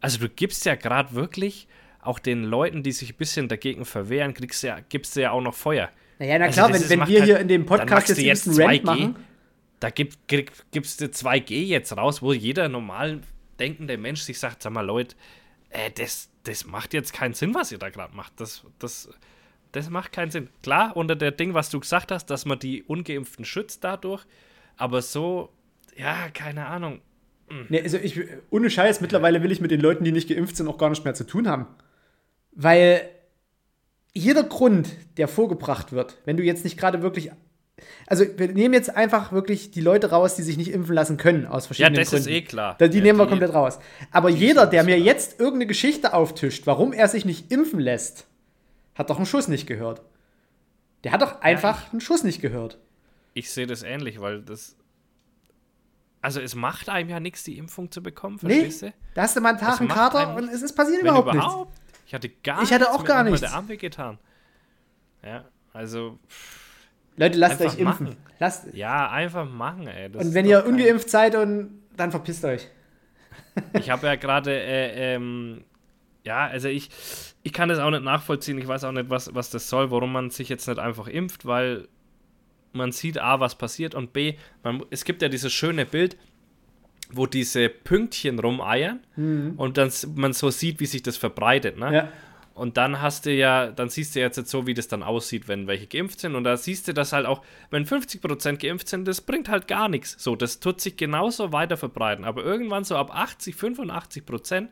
Also 0.00 0.18
du 0.18 0.28
gibst 0.28 0.64
ja 0.64 0.74
gerade 0.74 1.14
wirklich 1.14 1.68
auch 2.00 2.18
den 2.18 2.42
Leuten, 2.44 2.82
die 2.82 2.92
sich 2.92 3.12
ein 3.14 3.16
bisschen 3.16 3.48
dagegen 3.48 3.84
verwehren, 3.84 4.34
kriegst 4.34 4.62
ja, 4.62 4.78
gibst 4.88 5.14
du 5.16 5.20
ja 5.20 5.30
auch 5.32 5.40
noch 5.40 5.54
Feuer. 5.54 5.88
Naja, 6.18 6.38
na 6.38 6.46
Also 6.46 6.54
klar, 6.60 6.70
das 6.72 6.88
wenn, 6.90 7.00
wenn 7.00 7.08
wir 7.08 7.18
halt- 7.20 7.24
hier 7.26 7.38
in 7.38 7.48
dem 7.48 7.64
Podcast 7.66 8.08
jetzt 8.08 8.18
jetzt 8.22 8.48
einen 8.48 8.60
Rant 8.60 8.80
2G. 8.80 8.84
machen. 8.84 9.16
Da 9.80 9.90
gibt, 9.90 10.18
gibst 10.26 11.00
du 11.00 11.04
2G 11.06 11.64
jetzt 11.66 11.96
raus, 11.96 12.22
wo 12.22 12.32
jeder 12.32 12.68
normal 12.68 13.20
denkende 13.60 13.96
Mensch 13.96 14.22
sich 14.22 14.38
sagt, 14.38 14.62
sag 14.62 14.72
mal 14.72 14.84
Leute, 14.84 15.14
äh, 15.70 15.90
das, 15.90 16.30
das 16.44 16.66
macht 16.66 16.94
jetzt 16.94 17.12
keinen 17.12 17.34
Sinn, 17.34 17.54
was 17.54 17.72
ihr 17.72 17.78
da 17.78 17.90
gerade 17.90 18.14
macht. 18.14 18.40
Das, 18.40 18.64
das, 18.78 19.08
das 19.72 19.90
macht 19.90 20.12
keinen 20.12 20.30
Sinn. 20.30 20.48
Klar, 20.62 20.96
unter 20.96 21.16
der 21.16 21.30
Ding, 21.30 21.54
was 21.54 21.70
du 21.70 21.80
gesagt 21.80 22.10
hast, 22.10 22.26
dass 22.26 22.44
man 22.44 22.58
die 22.58 22.82
Ungeimpften 22.82 23.44
schützt 23.44 23.84
dadurch, 23.84 24.24
aber 24.76 25.02
so, 25.02 25.50
ja, 25.96 26.28
keine 26.30 26.66
Ahnung. 26.66 27.00
Nee, 27.68 27.82
also 27.82 27.96
ich, 27.98 28.20
ohne 28.50 28.70
Scheiß, 28.70 29.00
mittlerweile 29.00 29.42
will 29.42 29.52
ich 29.52 29.60
mit 29.60 29.70
den 29.70 29.80
Leuten, 29.80 30.04
die 30.04 30.12
nicht 30.12 30.28
geimpft 30.28 30.56
sind, 30.56 30.68
auch 30.68 30.78
gar 30.78 30.90
nicht 30.90 31.04
mehr 31.04 31.14
zu 31.14 31.24
tun 31.24 31.48
haben. 31.48 31.66
Weil 32.52 33.08
jeder 34.12 34.42
Grund, 34.42 34.90
der 35.16 35.28
vorgebracht 35.28 35.92
wird, 35.92 36.18
wenn 36.24 36.36
du 36.36 36.42
jetzt 36.42 36.64
nicht 36.64 36.78
gerade 36.78 37.02
wirklich. 37.02 37.30
Also, 38.06 38.24
wir 38.36 38.48
nehmen 38.48 38.74
jetzt 38.74 38.94
einfach 38.94 39.32
wirklich 39.32 39.70
die 39.70 39.80
Leute 39.80 40.10
raus, 40.10 40.34
die 40.36 40.42
sich 40.42 40.56
nicht 40.56 40.70
impfen 40.70 40.94
lassen 40.94 41.16
können, 41.16 41.46
aus 41.46 41.64
Ja, 41.64 41.66
verschiedenen 41.68 41.94
das 41.96 42.10
Gründen. 42.10 42.28
ist 42.28 42.34
eh 42.34 42.42
klar. 42.42 42.76
Die 42.78 42.84
Ja, 42.84 43.02
nehmen 43.02 43.18
wir 43.18 43.24
die- 43.24 43.30
komplett 43.30 43.54
raus. 43.54 43.78
Aber 44.10 44.28
jeder, 44.28 44.66
der 44.66 44.84
mir 44.84 44.96
klar. 44.96 45.06
jetzt 45.06 45.40
irgendeine 45.40 45.66
Geschichte 45.66 46.14
auftischt, 46.14 46.66
warum 46.66 46.92
er 46.92 47.08
sich 47.08 47.24
nicht 47.24 47.50
impfen 47.52 47.80
lässt, 47.80 48.26
hat 48.94 49.10
doch 49.10 49.16
einen 49.16 49.26
Schuss 49.26 49.48
nicht 49.48 49.66
gehört. 49.66 50.02
Der 51.04 51.12
hat 51.12 51.22
doch 51.22 51.40
einfach 51.42 51.92
einen 51.92 52.00
Schuss 52.00 52.24
nicht 52.24 52.40
gehört. 52.40 52.78
Ich 53.34 53.50
sehe 53.50 53.66
das 53.66 53.82
ähnlich, 53.84 54.20
weil 54.20 54.42
das. 54.42 54.74
Also, 56.20 56.40
es 56.40 56.56
macht 56.56 56.88
einem 56.88 57.08
ja 57.08 57.20
nichts, 57.20 57.44
die 57.44 57.56
Impfung 57.58 57.92
zu 57.92 58.02
bekommen, 58.02 58.38
Nee, 58.42 58.54
verstehst 58.54 58.82
du? 58.82 58.92
da 59.14 59.22
hast 59.22 59.36
du 59.36 59.40
mal 59.40 59.50
einen 59.50 59.58
Tag 59.58 59.78
einen 59.80 59.88
Kater 59.88 60.34
und 60.34 60.48
es 60.48 60.62
ist 60.62 60.74
passiert 60.74 61.02
überhaupt, 61.02 61.32
überhaupt. 61.32 61.70
nichts. 61.70 61.82
Ich 62.06 62.14
hatte 62.14 62.28
gar 62.42 62.62
Ich 62.62 62.72
hatte 62.72 62.84
nichts, 62.84 62.96
auch 62.98 63.04
gar 63.04 63.22
nichts. 63.22 63.40
der 63.40 63.52
Arm 63.52 63.68
wehgetan. 63.68 64.18
Ja, 65.24 65.44
also, 65.72 66.18
Leute, 67.18 67.38
lasst 67.38 67.60
Einfach 67.60 67.74
euch 67.74 67.80
impfen. 67.80 68.06
machen. 68.06 68.16
Lasst, 68.38 68.74
ja, 68.74 69.10
einfach 69.10 69.48
machen, 69.50 69.86
ey. 69.88 70.10
Das 70.10 70.26
und 70.26 70.34
wenn 70.34 70.46
ihr 70.46 70.60
kein- 70.62 70.72
ungeimpft 70.72 71.10
seid, 71.10 71.34
und, 71.34 71.82
dann 71.96 72.10
verpisst 72.10 72.44
euch. 72.44 72.68
Ich 73.78 73.90
habe 73.90 74.06
ja 74.06 74.14
gerade, 74.14 74.52
äh, 74.52 75.14
ähm, 75.16 75.64
ja, 76.24 76.46
also 76.46 76.68
ich, 76.68 76.90
ich 77.42 77.52
kann 77.52 77.68
das 77.68 77.78
auch 77.80 77.90
nicht 77.90 78.04
nachvollziehen. 78.04 78.56
Ich 78.58 78.68
weiß 78.68 78.84
auch 78.84 78.92
nicht, 78.92 79.10
was, 79.10 79.34
was 79.34 79.50
das 79.50 79.68
soll, 79.68 79.90
warum 79.90 80.12
man 80.12 80.30
sich 80.30 80.48
jetzt 80.48 80.68
nicht 80.68 80.78
einfach 80.78 81.08
impft, 81.08 81.44
weil 81.44 81.88
man 82.72 82.92
sieht 82.92 83.18
A, 83.18 83.40
was 83.40 83.56
passiert 83.56 83.94
und 83.96 84.12
B, 84.12 84.34
man, 84.62 84.84
es 84.90 85.04
gibt 85.04 85.22
ja 85.22 85.28
dieses 85.28 85.52
schöne 85.52 85.86
Bild, 85.86 86.16
wo 87.10 87.26
diese 87.26 87.68
Pünktchen 87.70 88.38
rumeiern 88.38 89.00
und 89.56 89.76
dann 89.78 89.90
man 90.14 90.34
so 90.34 90.50
sieht, 90.50 90.78
wie 90.78 90.86
sich 90.86 91.02
das 91.02 91.16
verbreitet, 91.16 91.78
ne? 91.78 91.92
Ja. 91.94 92.08
Und 92.58 92.76
dann 92.76 93.00
hast 93.00 93.26
du 93.26 93.32
ja, 93.32 93.68
dann 93.70 93.88
siehst 93.88 94.14
du 94.14 94.20
jetzt, 94.20 94.36
jetzt 94.36 94.50
so, 94.50 94.66
wie 94.66 94.74
das 94.74 94.88
dann 94.88 95.02
aussieht, 95.02 95.48
wenn 95.48 95.66
welche 95.66 95.86
geimpft 95.86 96.20
sind. 96.20 96.34
Und 96.34 96.44
da 96.44 96.56
siehst 96.56 96.88
du 96.88 96.92
das 96.94 97.12
halt 97.12 97.24
auch, 97.26 97.42
wenn 97.70 97.86
50% 97.86 98.56
geimpft 98.56 98.88
sind, 98.88 99.06
das 99.06 99.20
bringt 99.20 99.48
halt 99.48 99.68
gar 99.68 99.88
nichts. 99.88 100.16
So, 100.18 100.34
das 100.36 100.60
tut 100.60 100.80
sich 100.80 100.96
genauso 100.96 101.52
weiter 101.52 101.76
verbreiten. 101.76 102.24
Aber 102.24 102.42
irgendwann 102.44 102.84
so 102.84 102.96
ab 102.96 103.14
80, 103.14 103.54
85%, 103.54 104.68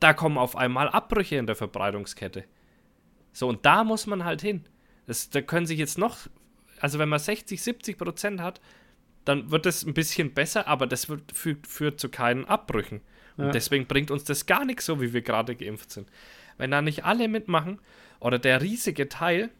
da 0.00 0.12
kommen 0.12 0.38
auf 0.38 0.56
einmal 0.56 0.88
Abbrüche 0.88 1.36
in 1.36 1.46
der 1.46 1.56
Verbreitungskette. 1.56 2.44
So, 3.32 3.48
und 3.48 3.66
da 3.66 3.84
muss 3.84 4.06
man 4.06 4.24
halt 4.24 4.40
hin. 4.40 4.64
Das, 5.06 5.30
da 5.30 5.40
können 5.42 5.66
sich 5.66 5.78
jetzt 5.78 5.98
noch, 5.98 6.18
also 6.80 6.98
wenn 6.98 7.08
man 7.08 7.18
60, 7.18 7.60
70% 7.60 8.40
hat, 8.40 8.60
dann 9.24 9.50
wird 9.50 9.66
es 9.66 9.84
ein 9.84 9.94
bisschen 9.94 10.32
besser, 10.32 10.68
aber 10.68 10.86
das 10.86 11.08
wird, 11.08 11.32
führt, 11.32 11.66
führt 11.66 11.98
zu 12.00 12.08
keinen 12.08 12.44
Abbrüchen. 12.44 13.00
Und 13.36 13.46
Ja. 13.46 13.50
deswegen 13.50 13.86
bringt 13.86 14.10
uns 14.10 14.24
das 14.24 14.46
gar 14.46 14.64
nichts 14.64 14.86
so, 14.86 15.00
wie 15.00 15.12
wir 15.12 15.20
gerade 15.22 15.56
geimpft 15.56 15.90
sind. 15.90 16.08
Wenn 16.58 16.70
da 16.70 16.82
nicht 16.82 17.04
alle 17.04 17.28
mitmachen 17.28 17.80
oder 18.20 18.38
der 18.38 18.62
riesige 18.62 19.08
Teil, 19.08 19.50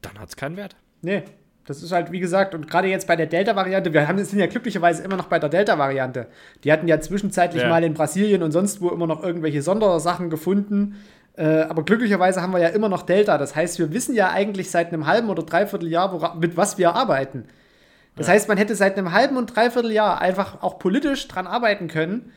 dann 0.00 0.18
hat 0.18 0.30
es 0.30 0.36
keinen 0.36 0.56
Wert. 0.56 0.76
Nee, 1.02 1.24
das 1.66 1.82
ist 1.82 1.92
halt, 1.92 2.10
wie 2.10 2.18
gesagt, 2.18 2.54
und 2.54 2.68
gerade 2.68 2.88
jetzt 2.88 3.06
bei 3.06 3.14
der 3.14 3.26
Delta-Variante, 3.26 3.92
wir 3.92 4.08
haben, 4.08 4.22
sind 4.24 4.38
ja 4.38 4.46
glücklicherweise 4.46 5.04
immer 5.04 5.16
noch 5.16 5.26
bei 5.26 5.38
der 5.38 5.48
Delta-Variante. 5.48 6.26
Die 6.64 6.72
hatten 6.72 6.88
ja 6.88 7.00
zwischenzeitlich 7.00 7.62
ja. 7.62 7.68
mal 7.68 7.84
in 7.84 7.94
Brasilien 7.94 8.42
und 8.42 8.50
sonst 8.50 8.80
wo 8.80 8.90
immer 8.90 9.06
noch 9.06 9.22
irgendwelche 9.22 9.62
Sondersachen 9.62 10.28
gefunden. 10.28 10.96
Äh, 11.36 11.62
aber 11.62 11.84
glücklicherweise 11.84 12.42
haben 12.42 12.52
wir 12.52 12.58
ja 12.58 12.68
immer 12.68 12.88
noch 12.88 13.02
Delta. 13.02 13.38
Das 13.38 13.54
heißt, 13.54 13.78
wir 13.78 13.92
wissen 13.92 14.14
ja 14.14 14.30
eigentlich 14.30 14.70
seit 14.70 14.88
einem 14.88 15.06
halben 15.06 15.30
oder 15.30 15.44
dreiviertel 15.44 15.88
Jahr, 15.88 16.36
mit 16.36 16.56
was 16.56 16.78
wir 16.78 16.94
arbeiten. 16.94 17.44
Das 18.16 18.26
ja. 18.26 18.34
heißt, 18.34 18.48
man 18.48 18.58
hätte 18.58 18.74
seit 18.74 18.98
einem 18.98 19.12
halben 19.12 19.36
und 19.36 19.54
dreiviertel 19.54 19.92
Jahr 19.92 20.20
einfach 20.20 20.62
auch 20.62 20.78
politisch 20.80 21.28
dran 21.28 21.46
arbeiten 21.46 21.86
können, 21.86 22.32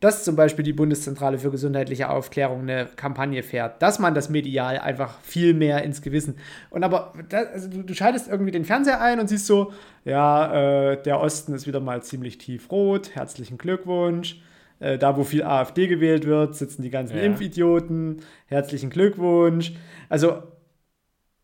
dass 0.00 0.24
zum 0.24 0.36
Beispiel 0.36 0.64
die 0.64 0.72
Bundeszentrale 0.72 1.38
für 1.38 1.50
gesundheitliche 1.50 2.10
Aufklärung 2.10 2.62
eine 2.62 2.86
Kampagne 2.96 3.42
fährt, 3.42 3.80
dass 3.80 3.98
man 3.98 4.14
das 4.14 4.28
medial 4.28 4.78
einfach 4.78 5.20
viel 5.22 5.54
mehr 5.54 5.82
ins 5.84 6.02
Gewissen. 6.02 6.36
Und 6.70 6.84
aber 6.84 7.14
das, 7.28 7.46
also 7.48 7.68
du, 7.68 7.82
du, 7.82 7.94
schaltest 7.94 8.28
irgendwie 8.28 8.50
den 8.50 8.64
Fernseher 8.64 9.00
ein 9.00 9.20
und 9.20 9.28
siehst 9.28 9.46
so, 9.46 9.72
ja, 10.04 10.92
äh, 10.92 11.02
der 11.02 11.20
Osten 11.20 11.54
ist 11.54 11.66
wieder 11.66 11.80
mal 11.80 12.02
ziemlich 12.02 12.38
tiefrot, 12.38 13.14
herzlichen 13.14 13.58
Glückwunsch. 13.58 14.40
Äh, 14.78 14.98
da, 14.98 15.16
wo 15.16 15.24
viel 15.24 15.42
AfD 15.42 15.86
gewählt 15.86 16.26
wird, 16.26 16.54
sitzen 16.54 16.82
die 16.82 16.90
ganzen 16.90 17.16
ja. 17.16 17.22
Impfidioten. 17.22 18.20
Herzlichen 18.46 18.90
Glückwunsch. 18.90 19.72
Also, 20.10 20.42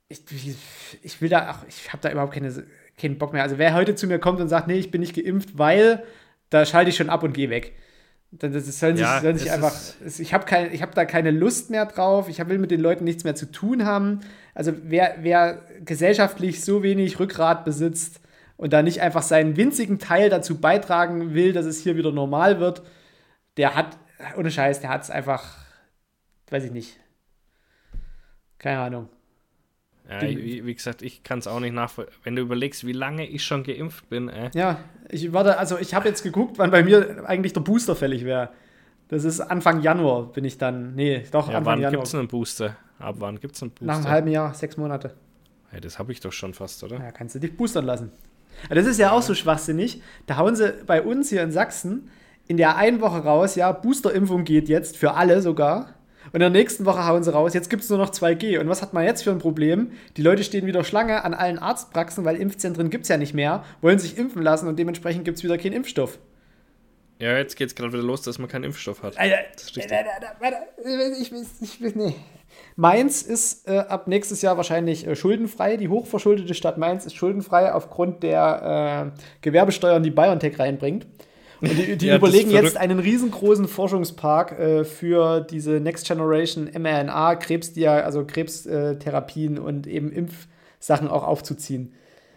ich, 0.08 0.22
ich 1.02 1.22
will 1.22 1.30
da, 1.30 1.46
ach, 1.48 1.64
ich 1.66 1.90
habe 1.90 2.02
da 2.02 2.10
überhaupt 2.10 2.34
keine, 2.34 2.52
keinen 2.98 3.16
Bock 3.16 3.32
mehr. 3.32 3.42
Also, 3.42 3.56
wer 3.56 3.72
heute 3.72 3.94
zu 3.94 4.06
mir 4.06 4.18
kommt 4.18 4.40
und 4.40 4.48
sagt, 4.48 4.68
nee, 4.68 4.74
ich 4.74 4.90
bin 4.90 5.00
nicht 5.00 5.14
geimpft, 5.14 5.56
weil, 5.56 6.02
da 6.50 6.66
schalte 6.66 6.90
ich 6.90 6.96
schon 6.96 7.08
ab 7.08 7.22
und 7.22 7.32
gehe 7.32 7.48
weg. 7.48 7.72
Das, 8.34 8.50
das 8.50 8.80
sollen 8.80 8.96
sich, 8.96 9.04
ja, 9.04 9.20
sollen 9.20 9.36
sich 9.36 9.50
einfach. 9.52 9.74
Ich 10.18 10.32
habe 10.32 10.46
hab 10.50 10.94
da 10.94 11.04
keine 11.04 11.30
Lust 11.30 11.68
mehr 11.68 11.84
drauf. 11.84 12.30
Ich 12.30 12.38
will 12.48 12.58
mit 12.58 12.70
den 12.70 12.80
Leuten 12.80 13.04
nichts 13.04 13.24
mehr 13.24 13.34
zu 13.34 13.50
tun 13.50 13.84
haben. 13.84 14.20
Also, 14.54 14.72
wer, 14.84 15.16
wer 15.20 15.62
gesellschaftlich 15.84 16.64
so 16.64 16.82
wenig 16.82 17.20
Rückgrat 17.20 17.66
besitzt 17.66 18.20
und 18.56 18.72
da 18.72 18.82
nicht 18.82 19.02
einfach 19.02 19.22
seinen 19.22 19.56
winzigen 19.58 19.98
Teil 19.98 20.30
dazu 20.30 20.58
beitragen 20.58 21.34
will, 21.34 21.52
dass 21.52 21.66
es 21.66 21.80
hier 21.82 21.96
wieder 21.96 22.10
normal 22.10 22.58
wird, 22.58 22.82
der 23.58 23.74
hat, 23.74 23.98
ohne 24.36 24.50
Scheiß, 24.50 24.80
der 24.80 24.88
hat 24.88 25.02
es 25.02 25.10
einfach, 25.10 25.58
weiß 26.48 26.64
ich 26.64 26.72
nicht. 26.72 26.98
Keine 28.58 28.78
Ahnung. 28.78 29.08
Ja, 30.20 30.28
wie, 30.28 30.66
wie, 30.66 30.74
gesagt, 30.74 31.02
ich 31.02 31.22
kann 31.22 31.38
es 31.38 31.46
auch 31.46 31.60
nicht 31.60 31.74
nachvollziehen. 31.74 32.14
Wenn 32.24 32.36
du 32.36 32.42
überlegst, 32.42 32.86
wie 32.86 32.92
lange 32.92 33.26
ich 33.26 33.44
schon 33.44 33.62
geimpft 33.62 34.08
bin. 34.08 34.28
Äh. 34.28 34.50
Ja, 34.54 34.78
ich 35.08 35.32
warte, 35.32 35.58
also 35.58 35.78
ich 35.78 35.94
habe 35.94 36.08
jetzt 36.08 36.22
geguckt, 36.22 36.58
wann 36.58 36.70
bei 36.70 36.82
mir 36.82 37.24
eigentlich 37.26 37.52
der 37.52 37.60
Booster 37.60 37.96
fällig 37.96 38.24
wäre. 38.24 38.50
Das 39.08 39.24
ist 39.24 39.40
Anfang 39.40 39.82
Januar 39.82 40.32
bin 40.32 40.44
ich 40.44 40.58
dann. 40.58 40.94
Nee, 40.94 41.24
doch, 41.30 41.48
ja, 41.48 41.58
Anfang 41.58 41.74
wann 41.74 41.80
Januar. 41.80 42.00
gibt 42.02 42.06
es 42.08 42.14
einen 42.14 42.28
Booster? 42.28 42.76
Ab 42.98 43.16
wann 43.18 43.40
gibt 43.40 43.56
es 43.56 43.62
einen 43.62 43.70
Booster? 43.70 43.84
Nach 43.84 43.96
einem 43.96 44.08
halben 44.08 44.28
Jahr, 44.30 44.54
sechs 44.54 44.76
Monate. 44.76 45.14
Hey, 45.70 45.80
das 45.80 45.98
habe 45.98 46.12
ich 46.12 46.20
doch 46.20 46.32
schon 46.32 46.54
fast, 46.54 46.82
oder? 46.84 46.98
Ja, 46.98 47.12
kannst 47.12 47.34
du 47.34 47.38
dich 47.38 47.56
boostern 47.56 47.84
lassen. 47.84 48.12
Aber 48.66 48.74
das 48.74 48.86
ist 48.86 48.98
ja, 48.98 49.08
ja 49.08 49.12
auch 49.12 49.22
so 49.22 49.34
schwachsinnig. 49.34 50.02
Da 50.26 50.36
hauen 50.36 50.56
sie 50.56 50.74
bei 50.86 51.02
uns 51.02 51.30
hier 51.30 51.42
in 51.42 51.50
Sachsen 51.50 52.10
in 52.48 52.56
der 52.56 52.76
einen 52.76 53.00
Woche 53.00 53.18
raus, 53.18 53.54
ja, 53.54 53.72
Boosterimpfung 53.72 54.44
geht 54.44 54.68
jetzt, 54.68 54.96
für 54.96 55.14
alle 55.14 55.40
sogar. 55.42 55.94
Und 56.26 56.34
in 56.34 56.40
der 56.40 56.50
nächsten 56.50 56.84
Woche 56.84 57.06
hauen 57.06 57.22
sie 57.22 57.32
raus, 57.32 57.54
jetzt 57.54 57.70
gibt 57.70 57.82
es 57.82 57.90
nur 57.90 57.98
noch 57.98 58.10
2G. 58.10 58.58
Und 58.58 58.68
was 58.68 58.82
hat 58.82 58.92
man 58.92 59.04
jetzt 59.04 59.22
für 59.22 59.30
ein 59.30 59.38
Problem? 59.38 59.92
Die 60.16 60.22
Leute 60.22 60.44
stehen 60.44 60.66
wieder 60.66 60.84
Schlange 60.84 61.24
an 61.24 61.34
allen 61.34 61.58
Arztpraxen, 61.58 62.24
weil 62.24 62.36
Impfzentren 62.36 62.90
gibt 62.90 63.04
es 63.04 63.08
ja 63.08 63.16
nicht 63.16 63.34
mehr, 63.34 63.64
wollen 63.80 63.98
sich 63.98 64.16
impfen 64.16 64.42
lassen 64.42 64.68
und 64.68 64.78
dementsprechend 64.78 65.24
gibt 65.24 65.38
es 65.38 65.44
wieder 65.44 65.58
keinen 65.58 65.74
Impfstoff. 65.74 66.18
Ja, 67.18 67.36
jetzt 67.36 67.56
geht 67.56 67.68
es 67.68 67.74
gerade 67.74 67.92
wieder 67.92 68.02
los, 68.02 68.22
dass 68.22 68.38
man 68.38 68.48
keinen 68.48 68.64
Impfstoff 68.64 69.02
hat. 69.02 69.16
Alter, 69.16 69.38
ich, 71.20 71.30
ich, 71.30 71.32
ich, 71.60 71.84
ich, 71.84 71.94
nee. 71.94 72.16
Mainz 72.76 73.22
ist 73.22 73.68
äh, 73.68 73.78
ab 73.78 74.08
nächstes 74.08 74.42
Jahr 74.42 74.56
wahrscheinlich 74.56 75.06
äh, 75.06 75.14
schuldenfrei. 75.14 75.76
Die 75.76 75.88
hochverschuldete 75.88 76.54
Stadt 76.54 76.78
Mainz 76.78 77.06
ist 77.06 77.14
schuldenfrei 77.14 77.72
aufgrund 77.72 78.22
der 78.22 79.12
äh, 79.14 79.20
Gewerbesteuern, 79.40 80.02
die 80.02 80.10
BioNTech 80.10 80.58
reinbringt. 80.58 81.06
Die, 81.62 81.96
die 81.96 82.06
ja, 82.06 82.16
überlegen 82.16 82.50
jetzt 82.50 82.76
einen 82.76 82.98
riesengroßen 82.98 83.68
Forschungspark 83.68 84.58
äh, 84.58 84.84
für 84.84 85.40
diese 85.40 85.78
Next 85.78 86.08
Generation 86.08 86.68
mRNA, 86.76 87.36
Krebsdia 87.36 88.00
also 88.00 88.24
Krebstherapien 88.24 89.58
und 89.58 89.86
eben 89.86 90.10
Impfsachen 90.10 91.08
auch 91.08 91.22
aufzuziehen. 91.22 91.92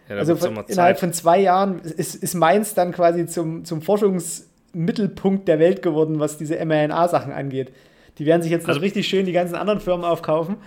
Ja, 0.08 0.18
also 0.18 0.36
von, 0.36 0.64
innerhalb 0.68 1.00
von 1.00 1.12
zwei 1.12 1.40
Jahren 1.40 1.80
ist, 1.80 2.14
ist 2.14 2.36
Mainz 2.36 2.76
dann 2.76 2.92
quasi 2.92 3.26
zum, 3.26 3.66
zum 3.66 3.82
Forschungsmittelpunkt 3.82 5.48
der 5.48 5.58
Welt 5.58 5.82
geworden, 5.82 6.20
was 6.20 6.38
diese 6.38 6.64
mRNA-Sachen 6.64 7.34
angeht. 7.34 7.74
Die 8.20 8.28
werden 8.28 8.44
sich 8.44 8.52
jetzt 8.52 8.68
also, 8.68 8.80
richtig 8.80 9.08
schön 9.08 9.26
die 9.26 9.32
ganzen 9.32 9.56
anderen 9.56 9.80
Firmen 9.80 10.06
aufkaufen. 10.06 10.58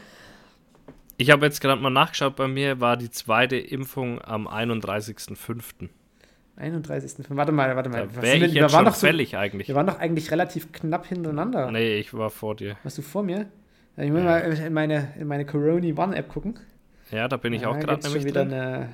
Ich 1.16 1.30
habe 1.30 1.46
jetzt 1.46 1.60
gerade 1.60 1.80
mal 1.80 1.90
nachgeschaut, 1.90 2.34
bei 2.34 2.48
mir 2.48 2.80
war 2.80 2.96
die 2.96 3.10
zweite 3.10 3.56
Impfung 3.56 4.20
am 4.22 4.48
31.05. 4.48 5.88
31. 6.58 7.26
Warte 7.30 7.52
mal, 7.52 7.76
warte 7.76 7.88
mal. 7.88 8.08
Da 8.08 8.22
ich 8.22 8.52
jetzt 8.52 8.72
schon 8.72 8.92
so, 8.92 9.06
eigentlich. 9.06 9.68
Wir 9.68 9.74
waren 9.74 9.86
doch 9.86 9.98
eigentlich 9.98 10.30
relativ 10.30 10.72
knapp 10.72 11.06
hintereinander. 11.06 11.70
Nee, 11.70 11.98
ich 11.98 12.12
war 12.14 12.30
vor 12.30 12.56
dir. 12.56 12.76
Warst 12.82 12.98
du 12.98 13.02
vor 13.02 13.22
mir? 13.22 13.46
Ich 13.96 14.10
muss 14.10 14.20
ja. 14.20 14.26
mal 14.26 14.38
in 14.40 14.72
meine, 14.72 15.14
in 15.18 15.26
meine 15.26 15.44
Corona 15.44 15.86
One 16.02 16.16
App 16.16 16.28
gucken. 16.28 16.58
Ja, 17.10 17.28
da 17.28 17.36
bin 17.36 17.52
ich 17.52 17.62
ja, 17.62 17.68
auch 17.68 17.78
gerade 17.78 18.02
nämlich 18.02 18.24
wieder 18.24 18.44
drin. 18.44 18.88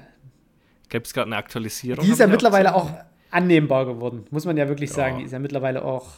Gibt 0.88 1.06
es 1.06 1.14
gerade 1.14 1.26
eine 1.26 1.36
Aktualisierung? 1.36 2.04
Die 2.04 2.10
ist 2.10 2.20
ja 2.20 2.26
mittlerweile 2.26 2.74
auch, 2.74 2.90
auch 2.90 3.04
annehmbar 3.30 3.86
geworden, 3.86 4.26
muss 4.30 4.44
man 4.44 4.56
ja 4.56 4.68
wirklich 4.68 4.90
ja. 4.90 4.96
sagen. 4.96 5.18
Die 5.18 5.24
ist 5.24 5.32
ja 5.32 5.38
mittlerweile 5.38 5.84
auch. 5.84 6.12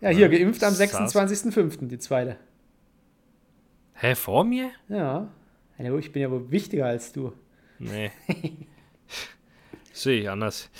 Ja, 0.00 0.10
hier, 0.10 0.28
geimpft 0.28 0.62
am 0.62 0.74
26.05., 0.74 1.88
die 1.88 1.98
zweite. 1.98 2.36
Hä, 3.94 4.14
vor 4.14 4.44
mir? 4.44 4.70
Ja. 4.88 5.28
Ich 5.98 6.12
bin 6.12 6.22
ja 6.22 6.30
wohl 6.30 6.50
wichtiger 6.50 6.86
als 6.86 7.12
du. 7.12 7.32
Nee. 7.78 8.12
Sehe 9.98 10.20
ich 10.20 10.30
anders. 10.30 10.70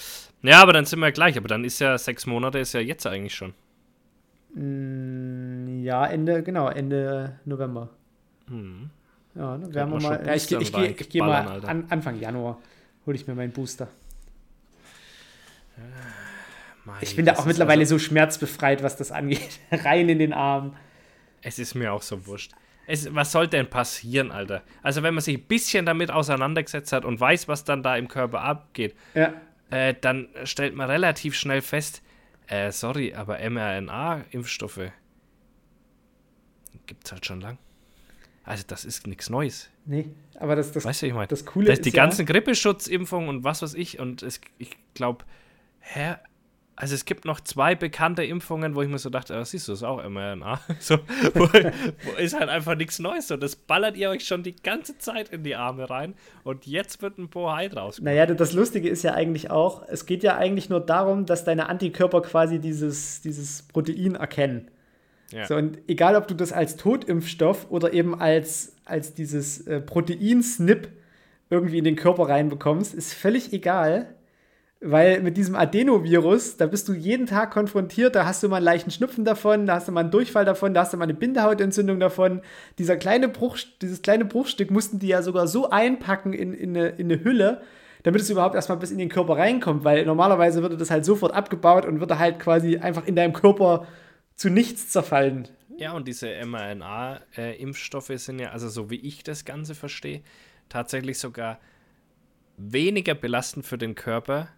Ja, 0.42 0.62
aber 0.62 0.72
dann 0.72 0.85
sind 0.85 1.00
wir 1.00 1.11
gleich. 1.11 1.37
Aber 1.37 1.48
dann 1.48 1.64
ist 1.64 1.81
ja 1.81 1.98
sechs 1.98 2.24
Monate, 2.24 2.61
ist 2.61 2.72
ja 2.72 2.81
jetzt 2.81 3.04
eigentlich 3.04 3.35
schon. 3.35 3.52
Mm, 4.54 5.83
ja, 5.83 6.07
Ende, 6.07 6.44
genau, 6.44 6.68
Ende 6.68 7.40
November. 7.44 7.88
Hm. 8.46 8.90
Ja, 9.35 9.59
dann 9.59 9.74
werden 9.74 9.92
wir 9.92 10.00
mal. 10.00 10.24
Ja, 10.24 10.35
ich, 10.35 10.50
ich, 10.52 10.74
ich, 10.74 11.00
ich 11.00 11.09
gehe 11.09 11.22
mal 11.22 11.64
an, 11.64 11.87
Anfang 11.88 12.20
Januar, 12.20 12.59
hole 13.07 13.16
ich 13.16 13.26
mir 13.26 13.35
meinen 13.35 13.52
Booster. 13.52 13.88
Mei, 16.85 16.94
ich 17.00 17.16
bin 17.16 17.26
da 17.26 17.35
auch 17.35 17.44
mittlerweile 17.44 17.81
also, 17.81 17.96
so 17.96 18.04
schmerzbefreit, 18.04 18.83
was 18.85 18.96
das 18.96 19.11
angeht. 19.11 19.61
Rein 19.72 20.09
in 20.09 20.20
den 20.20 20.33
Arm. 20.33 20.76
Es 21.42 21.59
ist 21.59 21.74
mir 21.74 21.92
auch 21.92 22.02
so 22.02 22.26
wurscht. 22.26 22.52
Es, 22.90 23.14
was 23.14 23.33
soll 23.33 23.48
denn 23.48 23.68
passieren, 23.68 24.33
Alter? 24.33 24.62
Also, 24.83 25.03
wenn 25.03 25.12
man 25.12 25.22
sich 25.22 25.37
ein 25.37 25.44
bisschen 25.44 25.85
damit 25.85 26.11
auseinandergesetzt 26.11 26.90
hat 26.90 27.05
und 27.05 27.20
weiß, 27.20 27.46
was 27.46 27.64
dann 27.64 27.83
da 27.83 27.98
im 27.98 28.09
Körper 28.09 28.40
abgeht, 28.40 28.96
ja. 29.12 29.35
äh, 29.68 29.94
dann 30.01 30.29
stellt 30.44 30.74
man 30.74 30.88
relativ 30.88 31.35
schnell 31.35 31.61
fest, 31.61 32.03
äh, 32.46 32.72
sorry, 32.72 33.12
aber 33.12 33.38
mRNA-Impfstoffe 33.38 34.90
gibt 36.87 37.05
es 37.05 37.12
halt 37.12 37.27
schon 37.27 37.42
lang. 37.42 37.59
Also, 38.42 38.64
das 38.66 38.87
ist 38.87 39.07
nichts 39.07 39.29
Neues. 39.29 39.68
Nee, 39.85 40.07
aber 40.37 40.57
das, 40.57 40.72
das, 40.72 40.87
weißt 40.87 41.03
du, 41.03 41.07
ich 41.09 41.12
mein, 41.12 41.29
das 41.29 41.44
Coole 41.44 41.66
das 41.66 41.81
ist 41.81 41.85
die 41.85 41.92
ganzen 41.92 42.22
ja, 42.27 42.33
Grippeschutzimpfungen 42.33 43.29
und 43.29 43.44
was 43.44 43.61
weiß 43.61 43.74
ich. 43.74 43.98
Und 43.98 44.22
es, 44.22 44.40
ich 44.57 44.79
glaube, 44.94 45.27
hä, 45.81 46.14
also 46.81 46.95
es 46.95 47.05
gibt 47.05 47.25
noch 47.25 47.41
zwei 47.41 47.75
bekannte 47.75 48.23
Impfungen, 48.23 48.77
wo 48.77 48.83
ich 48.83 48.88
mir 48.88 48.99
so 48.99 49.11
dachte, 49.11 49.35
ah, 49.35 49.45
siehst 49.45 49.67
du, 49.67 49.73
das 49.73 49.81
ist 49.81 49.85
auch 49.85 50.03
mRNA. 50.09 50.61
So, 50.79 50.99
wo, 51.35 51.49
wo 51.49 52.17
ist 52.19 52.38
halt 52.38 52.49
einfach 52.49 52.77
nichts 52.77 53.01
Neues. 53.01 53.27
So, 53.27 53.37
das 53.37 53.57
ballert 53.57 53.97
ihr 53.97 54.11
euch 54.11 54.25
schon 54.25 54.45
die 54.45 54.55
ganze 54.55 54.97
Zeit 54.97 55.31
in 55.31 55.43
die 55.43 55.57
Arme 55.57 55.91
rein 55.91 56.14
und 56.45 56.67
jetzt 56.67 57.03
wird 57.03 57.19
ein 57.19 57.29
Bohai 57.29 57.69
draus. 57.69 58.01
Naja, 58.01 58.27
das 58.27 58.53
Lustige 58.53 58.88
ist 58.88 59.03
ja 59.03 59.12
eigentlich 59.14 59.51
auch, 59.51 59.83
es 59.88 60.07
geht 60.07 60.23
ja 60.23 60.37
eigentlich 60.37 60.71
nur 60.71 60.79
darum, 60.79 61.27
dass 61.27 61.45
deine 61.45 61.69
Antikörper 61.69 62.23
quasi 62.23 62.61
dieses, 62.61 63.23
dieses 63.23 63.62
Protein 63.64 64.14
erkennen. 64.14 64.71
Ja. 65.33 65.47
So, 65.47 65.57
und 65.57 65.79
egal, 65.88 66.14
ob 66.14 66.29
du 66.29 66.35
das 66.35 66.53
als 66.53 66.77
Totimpfstoff 66.77 67.71
oder 67.71 67.93
eben 67.93 68.19
als, 68.21 68.77
als 68.85 69.14
dieses 69.14 69.67
äh, 69.67 69.81
Protein-Snip 69.81 70.88
irgendwie 71.51 71.79
in 71.79 71.85
den 71.85 71.97
Körper 71.97 72.29
reinbekommst, 72.29 72.95
ist 72.95 73.14
völlig 73.14 73.53
egal 73.53 74.14
weil 74.81 75.21
mit 75.23 75.37
diesem 75.37 75.57
Adenovirus, 75.57 76.57
da 76.57 76.67
bist 76.67 76.88
du 76.88 76.93
jeden 76.93 77.27
Tag 77.27 77.51
konfrontiert, 77.51 78.14
da 78.14 78.27
hast 78.27 78.43
du 78.43 78.49
mal 78.49 78.57
einen 78.57 78.64
leichten 78.64 78.93
Schnupfen 78.93 79.25
davon, 79.25 79.67
da 79.67 79.75
hast 79.75 79.88
du 79.88 79.93
mal 79.93 80.01
einen 80.01 80.12
Durchfall 80.12 80.45
davon, 80.45 80.73
da 80.73 80.83
hast 80.83 80.93
du 80.93 80.97
mal 80.97 81.05
eine 81.05 81.14
Bindehautentzündung 81.14 81.99
davon. 81.99 82.43
Dieser 82.79 82.97
kleine 82.97 83.29
Bruch, 83.29 83.59
dieses 83.83 84.03
kleine 84.03 84.25
Bruchstück 84.25 84.71
mussten 84.71 85.01
die 85.01 85.09
ja 85.09 85.23
sogar 85.23 85.49
so 85.49 85.71
einpacken 85.71 86.33
in, 86.33 86.55
in, 86.55 86.77
eine, 86.77 86.91
in 86.91 87.11
eine 87.11 87.25
Hülle, 87.25 87.62
damit 88.05 88.21
es 88.21 88.31
überhaupt 88.31 88.55
erstmal 88.55 88.79
bis 88.79 88.93
in 88.93 88.99
den 88.99 89.09
Körper 89.09 89.37
reinkommt, 89.37 89.83
weil 89.83 90.07
normalerweise 90.07 90.62
würde 90.62 90.77
das 90.77 90.93
halt 90.93 91.05
sofort 91.05 91.33
abgebaut 91.33 91.85
und 91.85 91.99
würde 91.99 92.21
halt 92.21 92.38
quasi 92.38 92.79
einfach 92.79 93.05
in 93.05 93.17
deinem 93.17 93.33
Körper 93.33 93.87
zu 94.37 94.49
nichts 94.49 94.91
zerfallen. 94.91 95.49
Ja, 95.77 95.93
und 95.93 96.07
diese 96.07 96.29
mRNA-Impfstoffe 96.45 98.12
sind 98.14 98.38
ja, 98.38 98.51
also 98.51 98.69
so 98.69 98.91
wie 98.91 98.97
ich 98.97 99.25
das 99.25 99.45
Ganze 99.45 99.75
verstehe, 99.75 100.23
tatsächlich 100.69 101.19
sogar 101.19 101.59
weniger 102.57 103.14
belastend 103.14 103.67
für 103.67 103.79
den 103.79 103.97
Körper 103.97 104.49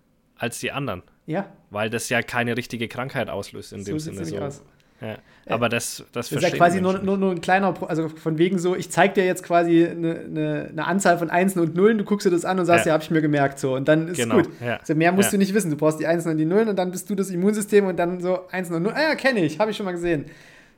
als 0.41 0.59
die 0.59 0.73
anderen. 0.73 1.03
Ja. 1.27 1.47
Weil 1.71 1.91
das 1.91 2.09
ja 2.09 2.23
keine 2.23 2.57
richtige 2.57 2.89
Krankheit 2.89 3.29
auslöst 3.29 3.73
in 3.73 3.85
so 3.85 3.93
dem 3.93 3.99
Sinne. 4.01 4.25
So. 4.25 4.39
Aus. 4.39 4.65
Ja, 5.01 5.17
aber 5.47 5.71
das, 5.71 6.05
das, 6.13 6.29
das 6.29 6.33
ist 6.33 6.43
ja 6.43 6.51
quasi 6.51 6.83
nur, 6.83 6.99
nur, 6.99 7.17
nur 7.17 7.31
ein 7.31 7.41
kleiner, 7.41 7.75
also 7.89 8.11
von 8.11 8.37
wegen 8.37 8.59
so, 8.59 8.77
ich 8.77 8.91
zeig 8.91 9.15
dir 9.15 9.25
jetzt 9.25 9.43
quasi 9.43 9.87
eine, 9.87 10.21
eine, 10.21 10.69
eine, 10.71 10.87
Anzahl 10.87 11.17
von 11.17 11.31
Einsen 11.31 11.61
und 11.61 11.75
Nullen, 11.75 11.97
du 11.97 12.05
guckst 12.05 12.27
dir 12.27 12.31
das 12.31 12.45
an 12.45 12.59
und 12.59 12.67
sagst, 12.67 12.85
ja, 12.85 12.91
ja 12.91 12.93
habe 12.95 13.03
ich 13.03 13.11
mir 13.11 13.23
gemerkt, 13.23 13.59
so, 13.59 13.77
und 13.77 13.89
dann 13.89 14.09
ist 14.09 14.19
genau, 14.19 14.37
gut. 14.37 14.51
Ja. 14.61 14.77
Also 14.77 14.95
mehr 14.95 15.11
musst 15.13 15.29
ja. 15.29 15.31
du 15.33 15.39
nicht 15.39 15.55
wissen, 15.55 15.71
du 15.71 15.77
brauchst 15.79 16.01
die 16.01 16.07
Einsen 16.07 16.31
und 16.31 16.37
die 16.37 16.45
Nullen 16.45 16.69
und 16.69 16.77
dann 16.77 16.91
bist 16.91 17.09
du 17.09 17.15
das 17.15 17.31
Immunsystem 17.31 17.87
und 17.87 17.99
dann 17.99 18.21
so 18.21 18.47
Einsen 18.51 18.75
und 18.75 18.83
Nullen, 18.83 18.97
ah 18.97 19.03
ja, 19.03 19.15
kenne 19.15 19.43
ich, 19.43 19.59
habe 19.59 19.71
ich 19.71 19.77
schon 19.79 19.87
mal 19.87 19.93
gesehen. 19.93 20.27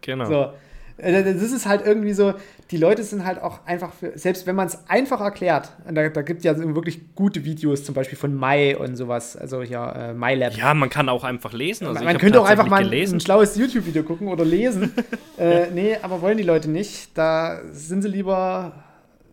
Genau. 0.02 0.26
So. 0.26 0.52
Äh, 1.02 1.34
das 1.34 1.52
ist 1.52 1.66
halt 1.66 1.84
irgendwie 1.84 2.12
so, 2.12 2.34
die 2.70 2.76
Leute 2.76 3.02
sind 3.02 3.24
halt 3.24 3.42
auch 3.42 3.66
einfach, 3.66 3.92
für, 3.92 4.16
selbst 4.16 4.46
wenn 4.46 4.54
man 4.54 4.68
es 4.68 4.78
einfach 4.88 5.20
erklärt, 5.20 5.72
da, 5.90 6.08
da 6.08 6.22
gibt 6.22 6.38
es 6.38 6.44
ja 6.44 6.56
wirklich 6.74 7.14
gute 7.14 7.44
Videos, 7.44 7.84
zum 7.84 7.94
Beispiel 7.94 8.16
von 8.16 8.34
Mai 8.34 8.76
und 8.76 8.96
sowas, 8.96 9.36
also 9.36 9.62
ja, 9.62 10.10
äh, 10.10 10.14
MyLab. 10.14 10.56
Ja, 10.56 10.72
man 10.74 10.88
kann 10.88 11.08
auch 11.08 11.24
einfach 11.24 11.52
lesen. 11.52 11.86
Also 11.86 12.04
man 12.04 12.18
könnte 12.18 12.40
auch 12.40 12.48
einfach 12.48 12.68
mal 12.68 12.84
gelesen. 12.84 13.16
ein 13.16 13.20
schlaues 13.20 13.56
YouTube-Video 13.56 14.04
gucken 14.04 14.28
oder 14.28 14.44
lesen. 14.44 14.92
äh, 15.38 15.70
nee, 15.70 15.96
aber 16.00 16.22
wollen 16.22 16.38
die 16.38 16.44
Leute 16.44 16.70
nicht. 16.70 17.16
Da 17.18 17.60
sind 17.72 18.02
sie 18.02 18.08
lieber, 18.08 18.84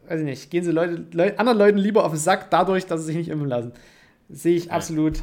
weiß 0.07 0.19
ich 0.19 0.25
nicht, 0.25 0.49
gehen 0.49 0.63
sie 0.63 0.71
Leute, 0.71 1.05
Leute, 1.11 1.39
anderen 1.39 1.59
Leuten 1.59 1.77
lieber 1.77 2.03
auf 2.03 2.11
den 2.11 2.19
Sack 2.19 2.49
dadurch, 2.49 2.87
dass 2.87 3.01
sie 3.01 3.07
sich 3.07 3.15
nicht 3.15 3.29
impfen 3.29 3.47
lassen. 3.47 3.73
Sehe 4.27 4.55
ich 4.55 4.65
ja. 4.65 4.71
absolut. 4.71 5.21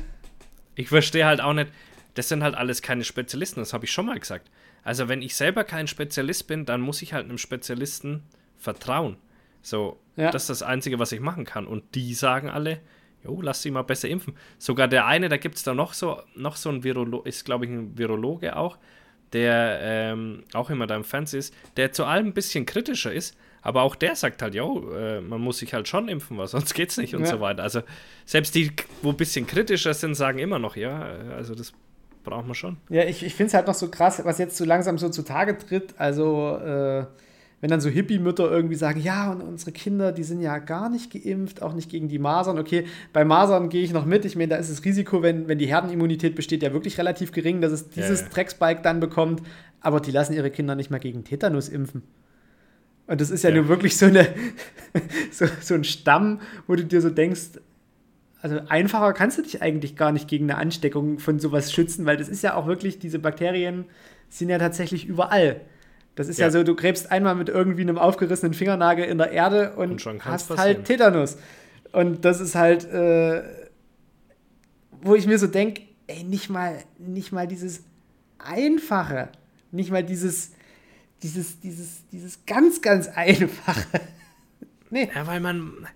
Ich 0.77 0.89
verstehe 0.89 1.27
halt 1.27 1.41
auch 1.41 1.55
nicht, 1.55 1.69
das 2.15 2.29
sind 2.29 2.45
halt 2.45 2.55
alles 2.55 2.83
keine 2.83 3.03
Spezialisten, 3.03 3.61
das 3.61 3.73
habe 3.73 3.85
ich 3.85 3.91
schon 3.91 4.07
mal 4.07 4.19
gesagt. 4.19 4.49
Also 4.87 5.09
wenn 5.09 5.21
ich 5.21 5.35
selber 5.35 5.65
kein 5.65 5.89
Spezialist 5.89 6.47
bin, 6.47 6.65
dann 6.65 6.81
muss 6.81 7.03
ich 7.03 7.13
halt 7.13 7.25
einem 7.25 7.39
Spezialisten 7.39 8.23
vertrauen. 8.57 9.17
So, 9.61 9.99
ja. 10.15 10.31
das 10.31 10.45
ist 10.45 10.61
das 10.61 10.63
Einzige, 10.63 11.01
was 11.01 11.11
ich 11.11 11.19
machen 11.19 11.45
kann. 11.45 11.67
Und 11.67 11.97
die 11.97 12.15
sagen 12.15 12.49
alle, 12.49 12.79
jo, 13.25 13.43
lass 13.43 13.63
sie 13.63 13.73
mal 13.73 13.83
besser 13.83 14.09
impfen. 14.09 14.37
Sogar 14.59 14.87
der 14.87 15.05
eine, 15.07 15.29
da 15.29 15.39
gibt 15.39 15.57
es 15.57 15.65
da 15.65 15.75
noch 15.75 15.93
so, 15.93 16.23
noch 16.37 16.55
so 16.55 16.69
ein 16.69 16.85
Virologe, 16.85 17.29
ist 17.29 17.45
glaube 17.45 17.65
ich 17.65 17.73
ein 17.73 17.99
Virologe 17.99 18.55
auch, 18.55 18.79
der 19.33 19.81
ähm, 19.83 20.45
auch 20.53 20.71
immer 20.71 20.87
da 20.87 20.95
im 20.95 21.03
Fernsehen 21.03 21.41
ist, 21.41 21.55
der 21.77 21.91
zu 21.91 22.05
allem 22.05 22.27
ein 22.29 22.33
bisschen 22.33 22.65
kritischer 22.65 23.13
ist, 23.13 23.37
aber 23.63 23.83
auch 23.83 23.97
der 23.97 24.15
sagt 24.15 24.41
halt, 24.41 24.55
jo, 24.55 24.93
äh, 24.93 25.21
man 25.21 25.41
muss 25.41 25.59
sich 25.59 25.75
halt 25.75 25.89
schon 25.89 26.07
impfen, 26.09 26.39
weil 26.39 26.47
sonst 26.47 26.75
geht's 26.75 26.97
nicht 26.97 27.17
und 27.17 27.23
ja. 27.23 27.27
so 27.27 27.41
weiter. 27.41 27.65
Also 27.65 27.83
selbst 28.25 28.55
die, 28.55 28.71
wo 29.03 29.11
ein 29.11 29.17
bisschen 29.17 29.49
kritischer 29.49 29.95
sind, 29.95 30.15
sagen 30.15 30.39
immer 30.39 30.61
noch, 30.61 30.77
ja, 30.77 31.01
also 31.37 31.57
das 31.57 31.73
braucht 32.27 32.47
man 32.47 32.55
schon. 32.55 32.77
Ja, 32.91 33.05
ich, 33.05 33.25
ich 33.25 33.35
finde 33.35 33.49
es 33.49 33.55
halt 33.55 33.67
noch 33.67 33.75
so 33.75 33.89
krass, 33.89 34.21
was 34.25 34.37
jetzt 34.39 34.57
so 34.57 34.67
langsam 34.67 34.99
so 34.99 35.09
zutage 35.09 35.57
tritt. 35.57 35.95
Also, 35.97 36.59
äh, 36.59 37.07
wenn 37.63 37.71
dann 37.71 37.81
so 37.81 37.89
Hippie-Mütter 37.89 38.51
irgendwie 38.51 38.75
sagen, 38.75 39.01
ja, 39.01 39.33
und 39.33 39.41
unsere 39.41 39.73
Kinder, 39.73 40.13
die 40.13 40.25
sind 40.25 40.43
ja 40.43 40.59
gar 40.59 40.91
nicht 40.91 41.11
geimpft, 41.11 41.63
auch 41.63 41.73
nicht 41.73 41.91
gegen 41.91 42.09
die 42.09 42.19
Masern. 42.19 42.59
Okay, 42.59 42.85
bei 43.15 43.25
Masern 43.25 43.71
gehe 43.71 43.83
ich 43.83 43.93
noch 43.93 44.05
mit. 44.05 44.27
Ich 44.27 44.37
meine, 44.37 44.49
da 44.49 44.57
ist 44.57 44.71
das 44.71 44.85
Risiko, 44.85 45.23
wenn, 45.23 45.49
wenn 45.49 45.59
die 45.59 45.67
Herdenimmunität 45.67 46.35
besteht, 46.35 46.63
ja 46.63 46.75
wirklich 46.75 46.99
relativ 46.99 47.33
gering, 47.33 47.63
dass 47.63 47.73
es 47.73 47.89
dieses 47.89 48.21
ja, 48.21 48.27
ja. 48.27 48.33
Drecksbike 48.33 48.83
dann 48.83 49.01
bekommt. 49.01 49.43
Aber 49.81 50.01
die 50.01 50.11
lassen 50.11 50.35
ihre 50.35 50.51
Kinder 50.51 50.75
nicht 50.75 50.91
mal 50.91 50.99
gegen 50.99 51.25
Tetanus 51.25 51.69
impfen. 51.69 52.03
Und 53.07 53.21
das 53.21 53.31
ist 53.31 53.45
ja, 53.45 53.51
ja. 53.51 53.57
nur 53.57 53.69
wirklich 53.69 53.97
so, 53.97 54.07
eine, 54.07 54.27
so, 55.31 55.47
so 55.61 55.75
ein 55.75 55.85
Stamm, 55.85 56.41
wo 56.67 56.75
du 56.75 56.85
dir 56.85 57.01
so 57.01 57.09
denkst, 57.09 57.53
also 58.43 58.61
einfacher 58.69 59.13
kannst 59.13 59.39
du 59.39 59.43
dich 59.43 59.63
eigentlich 59.63 59.97
gar 59.97 60.13
nicht 60.13 60.29
gegen 60.29 60.51
eine 60.51 60.59
Ansteckung 60.59 61.19
von 61.19 61.39
sowas 61.39 61.73
schützen, 61.73 62.07
weil 62.07 62.17
das 62.17 62.29
ist 62.29 62.43
ja 62.43 62.55
auch 62.55 62.67
wirklich, 62.67 62.99
diese 62.99 63.19
Bakterien 63.19 63.87
sind 64.29 64.49
ja 64.49 64.59
tatsächlich 64.59 65.07
überall. 65.07 65.61
Das 66.15 66.29
ist 66.29 66.39
ja, 66.39 66.47
ja 66.47 66.51
so, 66.51 66.63
du 66.63 66.75
gräbst 66.75 67.11
einmal 67.11 67.35
mit 67.35 67.49
irgendwie 67.49 67.83
einem 67.83 67.99
aufgerissenen 67.99 68.55
Fingernagel 68.55 69.05
in 69.05 69.19
der 69.19 69.33
Erde 69.33 69.75
und, 69.77 70.05
und 70.07 70.25
hast 70.25 70.49
passieren. 70.49 70.77
halt 70.77 70.85
Tetanus. 70.85 71.39
Und 71.93 72.25
das 72.25 72.41
ist 72.41 72.55
halt, 72.55 72.85
äh, 72.85 73.43
wo 75.03 75.15
ich 75.15 75.27
mir 75.27 75.39
so 75.39 75.47
denke, 75.47 75.83
ey, 76.07 76.25
nicht 76.25 76.49
mal, 76.49 76.83
nicht 76.99 77.33
mal 77.33 77.47
dieses 77.47 77.85
Einfache, 78.39 79.29
nicht 79.73 79.91
mal 79.91 80.03
dieses, 80.03 80.53
dieses, 81.23 81.61
dieses, 81.61 82.07
dieses 82.09 82.47
ganz, 82.47 82.81
ganz 82.81 83.09
Einfache. 83.09 84.01
nee. 84.91 85.11
Ja, 85.15 85.27
weil 85.27 85.41
man, 85.41 85.87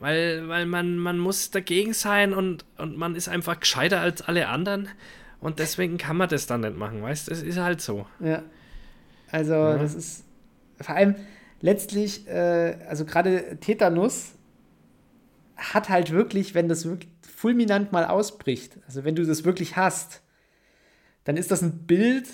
weil, 0.00 0.48
weil 0.48 0.66
man, 0.66 0.98
man 0.98 1.18
muss 1.18 1.50
dagegen 1.50 1.92
sein 1.92 2.32
und, 2.32 2.64
und 2.76 2.96
man 2.96 3.14
ist 3.14 3.28
einfach 3.28 3.60
gescheiter 3.60 4.00
als 4.00 4.22
alle 4.22 4.48
anderen. 4.48 4.88
Und 5.40 5.58
deswegen 5.58 5.98
kann 5.98 6.16
man 6.16 6.28
das 6.28 6.46
dann 6.46 6.62
nicht 6.62 6.76
machen, 6.76 7.02
weißt 7.02 7.28
du? 7.28 7.30
Das 7.30 7.42
ist 7.42 7.58
halt 7.58 7.80
so. 7.80 8.06
Ja. 8.20 8.42
Also, 9.30 9.54
ja. 9.54 9.78
das 9.78 9.94
ist 9.94 10.24
vor 10.80 10.94
allem 10.94 11.16
letztlich, 11.60 12.26
äh, 12.28 12.78
also 12.88 13.04
gerade 13.04 13.58
Tetanus 13.60 14.32
hat 15.56 15.88
halt 15.88 16.12
wirklich, 16.12 16.54
wenn 16.54 16.68
das 16.68 16.84
wirklich 16.84 17.10
fulminant 17.22 17.92
mal 17.92 18.04
ausbricht, 18.04 18.78
also 18.86 19.04
wenn 19.04 19.14
du 19.14 19.24
das 19.24 19.44
wirklich 19.44 19.76
hast, 19.76 20.22
dann 21.24 21.36
ist 21.36 21.50
das 21.50 21.62
ein 21.62 21.86
Bild, 21.86 22.26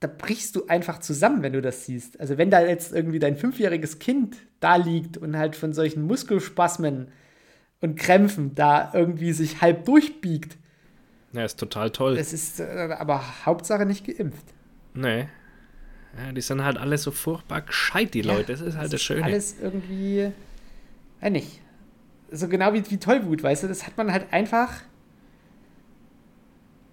da 0.00 0.08
brichst 0.08 0.54
du 0.56 0.66
einfach 0.66 0.98
zusammen, 0.98 1.42
wenn 1.42 1.54
du 1.54 1.62
das 1.62 1.86
siehst. 1.86 2.20
Also 2.20 2.36
wenn 2.36 2.50
da 2.50 2.60
jetzt 2.60 2.92
irgendwie 2.92 3.18
dein 3.18 3.36
fünfjähriges 3.36 3.98
Kind 3.98 4.36
da 4.60 4.76
liegt 4.76 5.16
und 5.16 5.36
halt 5.36 5.56
von 5.56 5.72
solchen 5.72 6.02
Muskelspasmen 6.02 7.08
und 7.80 7.96
Krämpfen 7.96 8.54
da 8.54 8.90
irgendwie 8.94 9.32
sich 9.32 9.60
halb 9.62 9.84
durchbiegt. 9.86 10.58
Ja, 11.32 11.44
ist 11.44 11.58
total 11.58 11.90
toll. 11.90 12.16
Das 12.16 12.32
ist 12.32 12.60
äh, 12.60 12.96
aber 12.98 13.22
Hauptsache 13.46 13.86
nicht 13.86 14.06
geimpft. 14.06 14.44
Nee. 14.94 15.28
Ja, 16.18 16.32
die 16.32 16.40
sind 16.40 16.64
halt 16.64 16.78
alle 16.78 16.96
so 16.98 17.10
furchtbar 17.10 17.62
gescheit, 17.62 18.14
die 18.14 18.22
Leute. 18.22 18.52
Ja, 18.52 18.58
das 18.58 18.60
ist 18.60 18.74
halt 18.74 18.84
das, 18.84 18.90
das 18.92 19.02
Schöne. 19.02 19.24
Alles 19.24 19.56
irgendwie. 19.60 20.32
Ja, 21.20 21.30
nicht. 21.30 21.60
So 22.30 22.48
genau 22.48 22.72
wie, 22.72 22.90
wie 22.90 22.98
Tollwut, 22.98 23.42
weißt 23.42 23.64
du, 23.64 23.68
das 23.68 23.86
hat 23.86 23.96
man 23.96 24.12
halt 24.12 24.32
einfach 24.32 24.82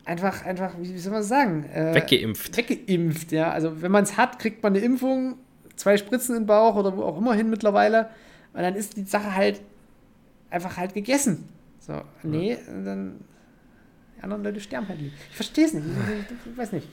einfach, 0.05 0.45
einfach, 0.45 0.73
wie 0.79 0.97
soll 0.97 1.13
man 1.13 1.23
sagen? 1.23 1.65
Äh, 1.65 1.95
weggeimpft. 1.95 2.57
Weggeimpft, 2.57 3.31
ja. 3.31 3.51
Also 3.51 3.81
wenn 3.81 3.91
man 3.91 4.03
es 4.03 4.17
hat, 4.17 4.39
kriegt 4.39 4.63
man 4.63 4.75
eine 4.75 4.83
Impfung, 4.83 5.37
zwei 5.75 5.97
Spritzen 5.97 6.35
im 6.35 6.45
Bauch 6.45 6.75
oder 6.75 6.95
wo 6.95 7.03
auch 7.03 7.17
immer 7.17 7.33
hin 7.33 7.49
mittlerweile. 7.49 8.09
Und 8.53 8.61
dann 8.61 8.75
ist 8.75 8.97
die 8.97 9.03
Sache 9.03 9.35
halt 9.35 9.61
einfach 10.49 10.77
halt 10.77 10.93
gegessen. 10.93 11.49
So, 11.79 12.01
nee, 12.21 12.51
ja. 12.51 12.57
dann 12.83 13.19
die 14.17 14.23
anderen 14.23 14.43
Leute 14.43 14.59
sterben 14.59 14.87
halt 14.87 15.01
nicht. 15.01 15.13
Ich 15.29 15.35
verstehe 15.35 15.65
es 15.65 15.73
nicht. 15.73 15.85
Ich, 15.85 16.51
ich 16.51 16.57
weiß 16.57 16.71
nicht. 16.71 16.87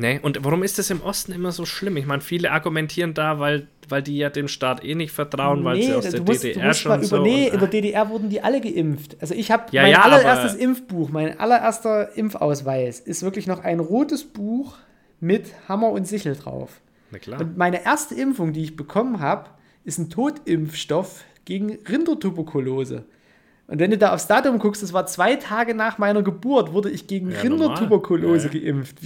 Nee, 0.00 0.18
und 0.22 0.42
warum 0.42 0.62
ist 0.62 0.78
das 0.78 0.88
im 0.88 1.02
Osten 1.02 1.32
immer 1.32 1.52
so 1.52 1.66
schlimm? 1.66 1.98
Ich 1.98 2.06
meine, 2.06 2.22
viele 2.22 2.50
argumentieren 2.52 3.12
da, 3.12 3.38
weil, 3.38 3.68
weil 3.86 4.02
die 4.02 4.16
ja 4.16 4.30
dem 4.30 4.48
Staat 4.48 4.82
eh 4.82 4.94
nicht 4.94 5.12
vertrauen, 5.12 5.62
weil 5.62 5.76
nee, 5.76 5.86
sie 5.86 5.94
aus 5.94 6.08
der 6.08 6.22
musst, 6.22 6.42
DDR 6.42 6.72
schon 6.72 6.96
über, 6.96 7.04
so. 7.04 7.22
Nee, 7.22 7.48
in 7.48 7.58
der 7.58 7.68
DDR 7.68 8.08
wurden 8.08 8.30
die 8.30 8.40
alle 8.40 8.62
geimpft. 8.62 9.18
Also 9.20 9.34
ich 9.34 9.50
habe 9.50 9.64
ja, 9.72 9.82
mein 9.82 9.92
ja, 9.92 10.00
allererstes 10.00 10.54
Impfbuch, 10.54 11.10
mein 11.10 11.38
allererster 11.38 12.16
Impfausweis 12.16 12.98
ist 12.98 13.22
wirklich 13.22 13.46
noch 13.46 13.62
ein 13.62 13.78
rotes 13.78 14.24
Buch 14.24 14.78
mit 15.20 15.52
Hammer 15.68 15.90
und 15.90 16.08
Sichel 16.08 16.34
drauf. 16.34 16.80
Na 17.10 17.18
klar. 17.18 17.38
Und 17.42 17.58
meine 17.58 17.84
erste 17.84 18.14
Impfung, 18.14 18.54
die 18.54 18.62
ich 18.62 18.76
bekommen 18.76 19.20
habe, 19.20 19.50
ist 19.84 19.98
ein 19.98 20.08
Totimpfstoff 20.08 21.24
gegen 21.44 21.78
Rindertuberkulose. 21.86 23.04
Und 23.66 23.78
wenn 23.78 23.90
du 23.90 23.98
da 23.98 24.14
aufs 24.14 24.26
Datum 24.26 24.58
guckst, 24.60 24.82
das 24.82 24.94
war 24.94 25.04
zwei 25.04 25.36
Tage 25.36 25.74
nach 25.74 25.98
meiner 25.98 26.22
Geburt, 26.22 26.72
wurde 26.72 26.88
ich 26.88 27.06
gegen 27.06 27.32
ja, 27.32 27.40
Rindertuberkulose 27.40 28.48
geimpft 28.48 28.96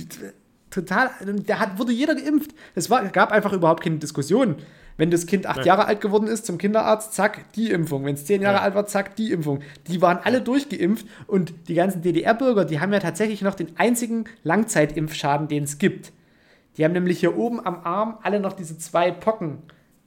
total, 0.74 1.10
da 1.46 1.58
hat, 1.58 1.78
wurde 1.78 1.92
jeder 1.92 2.14
geimpft. 2.14 2.50
Es 2.74 2.90
war, 2.90 3.04
gab 3.08 3.32
einfach 3.32 3.52
überhaupt 3.52 3.82
keine 3.82 3.96
Diskussion. 3.96 4.56
Wenn 4.96 5.10
das 5.10 5.26
Kind 5.26 5.46
acht 5.46 5.58
ja. 5.58 5.64
Jahre 5.64 5.86
alt 5.86 6.00
geworden 6.00 6.28
ist, 6.28 6.46
zum 6.46 6.56
Kinderarzt, 6.58 7.14
zack, 7.14 7.52
die 7.54 7.70
Impfung. 7.70 8.04
Wenn 8.04 8.14
es 8.14 8.26
zehn 8.26 8.42
Jahre 8.42 8.58
ja. 8.58 8.62
alt 8.62 8.74
war, 8.74 8.86
zack, 8.86 9.16
die 9.16 9.32
Impfung. 9.32 9.60
Die 9.88 10.00
waren 10.00 10.18
alle 10.22 10.40
durchgeimpft 10.40 11.06
und 11.26 11.52
die 11.68 11.74
ganzen 11.74 12.02
DDR-Bürger, 12.02 12.64
die 12.64 12.80
haben 12.80 12.92
ja 12.92 13.00
tatsächlich 13.00 13.42
noch 13.42 13.54
den 13.54 13.76
einzigen 13.76 14.24
Langzeitimpfschaden, 14.44 15.48
den 15.48 15.64
es 15.64 15.78
gibt. 15.78 16.12
Die 16.76 16.84
haben 16.84 16.92
nämlich 16.92 17.20
hier 17.20 17.36
oben 17.36 17.64
am 17.64 17.80
Arm 17.84 18.18
alle 18.22 18.40
noch 18.40 18.52
diese 18.52 18.78
zwei 18.78 19.10
Pocken 19.10 19.58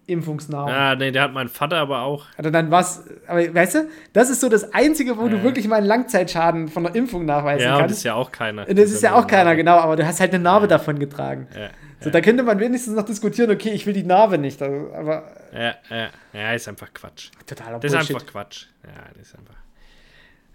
Impfungsnamen. 0.07 0.73
Ja, 0.73 0.95
nee, 0.95 1.11
der 1.11 1.23
hat 1.23 1.33
mein 1.33 1.49
Vater 1.49 1.77
aber 1.77 2.01
auch. 2.01 2.25
Also 2.37 2.49
dann 2.49 2.71
was, 2.71 3.03
aber 3.27 3.53
weißt 3.53 3.75
du, 3.75 3.89
das 4.13 4.29
ist 4.29 4.41
so 4.41 4.49
das 4.49 4.73
Einzige, 4.73 5.17
wo 5.17 5.23
ja. 5.23 5.29
du 5.29 5.43
wirklich 5.43 5.67
mal 5.67 5.75
einen 5.75 5.85
Langzeitschaden 5.85 6.69
von 6.69 6.83
der 6.83 6.95
Impfung 6.95 7.25
nachweisen 7.25 7.63
ja, 7.63 7.77
kannst. 7.77 7.81
Ja, 7.81 7.87
das 7.87 7.97
ist 7.97 8.03
ja 8.03 8.13
auch 8.15 8.31
keiner. 8.31 8.65
Das, 8.65 8.75
das 8.75 8.91
ist 8.91 9.03
ja 9.03 9.13
auch 9.13 9.27
keiner, 9.27 9.55
genau, 9.55 9.77
aber 9.77 9.97
du 9.97 10.05
hast 10.07 10.19
halt 10.19 10.33
eine 10.33 10.41
Narbe 10.41 10.65
ja. 10.65 10.69
davon 10.69 10.97
getragen. 10.97 11.47
Ja. 11.53 11.69
So, 11.99 12.09
da 12.09 12.21
könnte 12.21 12.43
man 12.43 12.59
wenigstens 12.59 12.95
noch 12.95 13.05
diskutieren, 13.05 13.51
okay, 13.51 13.69
ich 13.69 13.85
will 13.85 13.93
die 13.93 14.03
Narbe 14.03 14.37
nicht, 14.37 14.61
also, 14.61 14.93
aber. 14.93 15.31
Ja, 15.53 15.75
ja, 15.89 16.09
ja, 16.33 16.53
ist 16.53 16.67
einfach 16.67 16.93
Quatsch. 16.93 17.31
Totaler 17.45 17.79
Das 17.79 17.91
ist 17.91 17.97
einfach 17.97 18.25
Quatsch. 18.25 18.67
Ja, 18.83 19.03
das 19.17 19.27
ist 19.27 19.35
einfach. 19.35 19.55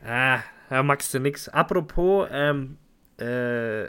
Ah, 0.07 0.41
da 0.71 0.83
magst 0.83 1.13
du 1.13 1.21
nix. 1.21 1.49
Apropos, 1.49 2.29
ähm, 2.33 2.79
äh. 3.19 3.85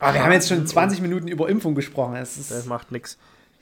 Aber 0.00 0.14
wir 0.14 0.22
haben 0.22 0.32
jetzt 0.32 0.48
schon 0.48 0.64
20 0.64 1.00
Minuten 1.00 1.26
über 1.26 1.48
Impfung 1.48 1.74
gesprochen. 1.74 2.14
Das, 2.14 2.36
das 2.48 2.66
macht 2.66 2.92
nichts. 2.92 3.18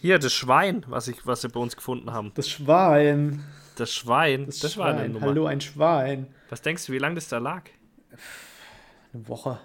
Hier, 0.06 0.20
das 0.20 0.32
Schwein, 0.32 0.84
was, 0.86 1.08
ich, 1.08 1.26
was 1.26 1.40
sie 1.40 1.48
bei 1.48 1.58
uns 1.58 1.74
gefunden 1.74 2.12
haben. 2.12 2.30
Das 2.36 2.48
Schwein. 2.48 3.42
Das 3.74 3.92
Schwein, 3.92 4.46
das, 4.46 4.60
das 4.60 4.74
Schwein. 4.74 4.94
war 4.94 5.00
eine 5.02 5.08
Nummer. 5.08 5.26
Hallo, 5.26 5.46
ein 5.46 5.60
Schwein. 5.60 6.28
Was 6.48 6.62
denkst 6.62 6.86
du, 6.86 6.92
wie 6.92 6.98
lange 6.98 7.16
das 7.16 7.28
da 7.28 7.38
lag? 7.38 7.64
Eine 9.12 9.26
Woche. 9.26 9.58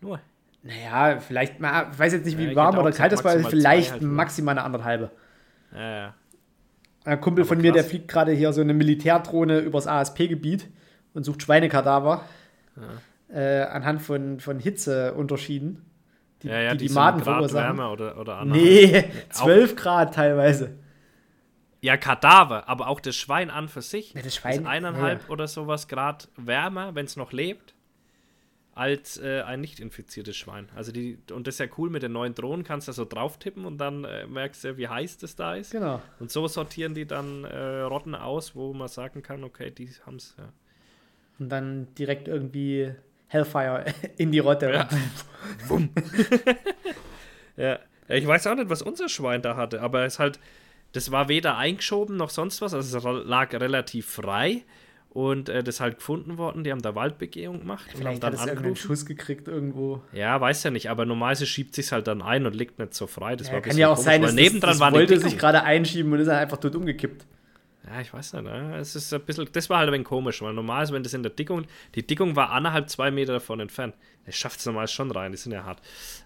Nur? 0.00 0.18
Naja, 0.64 1.20
vielleicht 1.20 1.60
mal, 1.60 1.86
ich 1.92 1.98
weiß 2.00 2.12
jetzt 2.12 2.26
nicht, 2.26 2.38
wie 2.38 2.46
ja, 2.46 2.56
warm 2.56 2.76
oder 2.76 2.90
kalt 2.90 3.12
das 3.12 3.22
war, 3.22 3.38
vielleicht 3.38 3.92
halt 3.92 4.02
maximal 4.02 4.58
eine 4.58 4.64
anderthalbe. 4.64 5.12
Ja, 5.72 5.90
ja. 5.90 6.14
Ein 7.04 7.20
Kumpel 7.20 7.42
Aber 7.42 7.50
von 7.50 7.60
mir, 7.60 7.70
der 7.70 7.84
fliegt 7.84 8.08
gerade 8.08 8.32
hier 8.32 8.52
so 8.52 8.62
eine 8.62 8.74
Militärdrohne 8.74 9.60
übers 9.60 9.86
ASP-Gebiet 9.86 10.68
und 11.14 11.22
sucht 11.22 11.42
Schweinekadaver. 11.42 12.24
Ja. 13.30 13.62
Äh, 13.62 13.62
anhand 13.68 14.02
von, 14.02 14.40
von 14.40 14.58
Hitzeunterschieden. 14.58 15.87
Die 16.42 16.48
ja, 16.48 16.60
ja, 16.60 16.72
die, 16.72 16.78
die 16.86 16.88
so 16.88 16.94
Maden 16.94 17.20
Grad 17.22 17.34
verursachen. 17.36 17.78
Wärme 17.78 17.90
oder, 17.90 18.18
oder 18.18 18.44
Nee, 18.44 19.04
Auch- 19.30 19.44
12 19.44 19.76
Grad 19.76 20.14
teilweise. 20.14 20.76
Ja, 21.80 21.96
Kadaver, 21.96 22.68
aber 22.68 22.88
auch 22.88 23.00
das 23.00 23.14
Schwein 23.16 23.50
an 23.50 23.68
für 23.68 23.82
sich 23.82 24.12
Ja, 24.14 24.22
das 24.22 24.34
Schwein- 24.34 24.62
ist 24.62 24.66
eineinhalb 24.66 25.20
ja, 25.20 25.24
ja. 25.26 25.32
oder 25.32 25.46
sowas 25.46 25.86
Grad 25.88 26.28
wärmer, 26.36 26.94
wenn 26.96 27.04
es 27.06 27.16
noch 27.16 27.32
lebt, 27.32 27.74
als 28.74 29.16
äh, 29.18 29.42
ein 29.42 29.60
nicht 29.60 29.80
infiziertes 29.80 30.36
Schwein. 30.36 30.68
Also 30.76 30.92
die, 30.92 31.18
und 31.32 31.46
das 31.48 31.56
ist 31.56 31.58
ja 31.60 31.66
cool, 31.78 31.90
mit 31.90 32.02
den 32.04 32.12
neuen 32.12 32.34
Drohnen 32.34 32.62
kannst 32.64 32.86
du 32.88 32.92
so 32.92 33.04
drauf 33.04 33.38
tippen 33.38 33.64
und 33.64 33.78
dann 33.78 34.04
äh, 34.04 34.26
merkst 34.26 34.62
du, 34.64 34.76
wie 34.76 34.86
heiß 34.88 35.18
das 35.18 35.34
da 35.36 35.54
ist. 35.56 35.72
Genau. 35.72 36.00
Und 36.20 36.30
so 36.30 36.46
sortieren 36.46 36.94
die 36.94 37.06
dann 37.06 37.44
äh, 37.44 37.80
Rotten 37.80 38.14
aus, 38.14 38.54
wo 38.54 38.72
man 38.74 38.86
sagen 38.88 39.22
kann, 39.22 39.42
okay, 39.44 39.70
die 39.70 39.88
haben 40.06 40.16
es. 40.16 40.34
Ja. 40.38 40.48
Und 41.40 41.48
dann 41.48 41.92
direkt 41.96 42.26
irgendwie 42.28 42.92
Hellfire 43.28 43.84
in 44.16 44.32
die 44.32 44.38
Rotte. 44.40 44.86
Ja. 47.56 47.78
Ja. 48.08 48.14
ich 48.14 48.26
weiß 48.26 48.46
auch 48.46 48.54
nicht, 48.54 48.68
was 48.70 48.82
unser 48.82 49.08
Schwein 49.08 49.42
da 49.42 49.56
hatte, 49.56 49.80
aber 49.80 50.04
es 50.04 50.18
halt, 50.18 50.38
das 50.92 51.10
war 51.10 51.28
weder 51.28 51.56
eingeschoben 51.56 52.16
noch 52.16 52.30
sonst 52.30 52.60
was, 52.60 52.74
also 52.74 52.98
es 52.98 53.24
lag 53.26 53.52
relativ 53.54 54.06
frei 54.06 54.62
und 55.10 55.48
äh, 55.48 55.62
das 55.64 55.76
ist 55.76 55.80
halt 55.80 55.96
gefunden 55.96 56.38
worden. 56.38 56.64
Die 56.64 56.70
haben 56.70 56.82
da 56.82 56.94
Waldbegehung 56.94 57.60
gemacht 57.60 57.86
und 57.86 57.92
haben 57.92 57.98
Vielleicht 58.00 58.22
dann 58.22 58.38
hat 58.38 58.50
angerufen. 58.50 58.76
Schuss 58.76 59.06
gekriegt 59.06 59.48
irgendwo. 59.48 60.02
Ja, 60.12 60.40
weiß 60.40 60.62
ja 60.64 60.70
nicht, 60.70 60.90
aber 60.90 61.06
normalerweise 61.06 61.46
schiebt 61.46 61.74
sich 61.74 61.90
halt 61.92 62.06
dann 62.06 62.22
ein 62.22 62.46
und 62.46 62.54
liegt 62.54 62.78
nicht 62.78 62.94
so 62.94 63.06
frei. 63.06 63.34
Das 63.34 63.48
Ja, 63.48 63.54
war 63.54 63.60
kann 63.62 63.76
ja 63.76 63.88
auch 63.88 63.94
komisch, 63.96 64.04
sein, 64.04 64.22
dass 64.22 64.34
nebendran 64.34 64.70
das, 64.70 64.78
das 64.78 64.92
wollte 64.92 65.18
sich 65.20 65.38
gerade 65.38 65.62
einschieben 65.62 66.12
und 66.12 66.20
ist 66.20 66.26
dann 66.26 66.36
einfach 66.36 66.58
tot 66.58 66.74
umgekippt. 66.76 67.26
Ja, 67.88 68.00
ich 68.00 68.12
weiß 68.12 68.34
nicht. 68.34 68.44
Ne? 68.44 68.76
Es 68.76 68.94
ist 68.94 69.12
ein 69.14 69.20
bisschen, 69.22 69.48
das 69.52 69.70
war 69.70 69.78
halt 69.78 69.88
ein 69.88 69.94
wenig 69.94 70.06
komisch, 70.06 70.42
weil 70.42 70.52
normal 70.52 70.84
ist, 70.84 70.92
wenn 70.92 71.02
das 71.02 71.14
in 71.14 71.22
der 71.22 71.32
Dickung, 71.32 71.64
die 71.94 72.06
Dickung 72.06 72.36
war 72.36 72.50
anderthalb, 72.50 72.90
zwei 72.90 73.10
Meter 73.10 73.32
davon 73.32 73.60
entfernt. 73.60 73.94
Es 74.26 74.36
schafft 74.36 74.60
es 74.60 74.66
normal 74.66 74.88
schon 74.88 75.10
rein, 75.10 75.32
die 75.32 75.38
sind 75.38 75.52
ja 75.52 75.64
hart. 75.64 75.80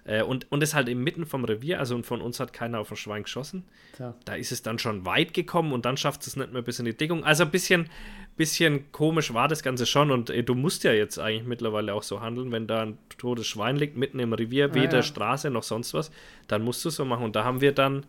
Äh, 0.05 0.23
und, 0.23 0.51
und 0.51 0.61
das 0.61 0.75
halt 0.75 0.89
inmitten 0.89 1.25
vom 1.25 1.45
Revier, 1.45 1.79
also 1.79 1.95
und 1.95 2.05
von 2.05 2.21
uns 2.21 2.41
hat 2.41 2.53
keiner 2.53 2.81
auf 2.81 2.91
ein 2.91 2.97
Schwein 2.97 3.23
geschossen. 3.23 3.65
Tja. 3.97 4.15
Da 4.25 4.35
ist 4.35 4.51
es 4.51 4.63
dann 4.63 4.81
schon 4.81 5.07
weit 5.07 5.35
gekommen 5.35 5.73
und 5.73 5.85
dann 5.85 5.97
schafft 5.97 6.27
es 6.27 6.35
nicht 6.35 6.53
mehr 6.53 6.63
bis 6.63 6.81
in 6.81 6.85
die 6.85 6.97
Dickung. 6.97 7.23
Also 7.23 7.45
ein 7.45 7.51
bisschen, 7.53 7.89
bisschen 8.37 8.91
komisch 8.91 9.33
war 9.33 9.47
das 9.47 9.63
Ganze 9.63 9.87
schon 9.87 10.11
und 10.11 10.31
äh, 10.31 10.43
du 10.43 10.57
musst 10.57 10.83
ja 10.83 10.93
jetzt 10.93 11.19
eigentlich 11.19 11.47
mittlerweile 11.47 11.95
auch 11.95 12.03
so 12.03 12.21
handeln, 12.21 12.51
wenn 12.51 12.67
da 12.67 12.83
ein 12.83 12.99
totes 13.19 13.47
Schwein 13.47 13.77
liegt 13.77 13.97
mitten 13.97 14.19
im 14.19 14.33
Revier, 14.33 14.75
weder 14.75 14.97
ja. 14.97 15.03
Straße 15.03 15.51
noch 15.51 15.63
sonst 15.63 15.95
was, 15.95 16.11
dann 16.49 16.63
musst 16.63 16.85
du 16.85 16.89
es 16.89 16.97
so 16.97 17.05
machen. 17.05 17.25
Und 17.25 17.37
da 17.37 17.45
haben 17.45 17.61
wir 17.61 17.71
dann 17.71 18.05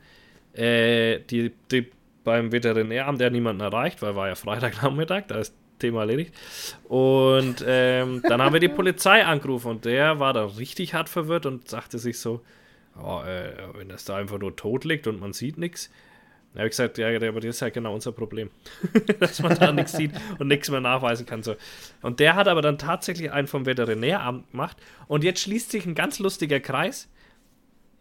äh, 0.54 1.20
die, 1.20 1.52
die 1.72 1.92
beim 2.24 2.52
Veterinäramt 2.52 3.22
ja 3.22 3.30
niemanden 3.30 3.62
erreicht, 3.62 4.02
weil 4.02 4.16
war 4.16 4.28
ja 4.28 4.36
Freitagnachmittag, 4.36 5.24
da 5.28 5.40
ist 5.40 5.56
Thema 5.80 6.02
erledigt. 6.02 6.34
Und 6.86 7.64
ähm, 7.68 8.22
dann 8.28 8.42
haben 8.42 8.54
wir 8.54 8.60
die 8.60 8.70
Polizei 8.70 9.26
angerufen 9.26 9.70
und 9.70 9.86
der 9.86 10.20
war 10.20 10.34
da 10.34 10.46
richtig 10.46 10.94
hart 10.94 11.10
verwirrt 11.10 11.46
und 11.46 11.70
sagte 11.70 12.00
sich 12.00 12.20
so, 12.20 12.42
oh, 12.98 13.22
äh, 13.22 13.52
wenn 13.78 13.90
das 13.90 14.06
da 14.06 14.16
einfach 14.16 14.40
nur 14.40 14.56
tot 14.56 14.86
liegt 14.86 15.08
und 15.08 15.20
man 15.20 15.34
sieht 15.34 15.58
nichts. 15.58 15.90
Da 16.54 16.60
habe 16.60 16.68
ich 16.68 16.74
gesagt, 16.74 17.00
ja, 17.00 17.08
aber 17.08 17.40
das 17.40 17.56
ist 17.56 17.62
ja 17.62 17.70
genau 17.70 17.96
unser 17.96 18.12
Problem. 18.12 18.52
Dass 19.20 19.42
man 19.42 19.58
da 19.58 19.72
nichts 19.72 19.94
sieht 19.94 20.12
und 20.38 20.48
nichts 20.48 20.70
mehr 20.70 20.82
nachweisen 20.82 21.26
kann. 21.26 21.42
So. 21.42 21.56
Und 22.04 22.20
der 22.20 22.36
hat 22.36 22.48
aber 22.48 22.62
dann 22.62 22.78
tatsächlich 22.78 23.32
einen 23.32 23.48
vom 23.48 23.66
Veterinäramt 23.66 24.52
gemacht. 24.52 24.78
Und 25.08 25.24
jetzt 25.24 25.42
schließt 25.42 25.72
sich 25.72 25.88
ein 25.88 25.96
ganz 25.96 26.20
lustiger 26.20 26.60
Kreis 26.60 27.10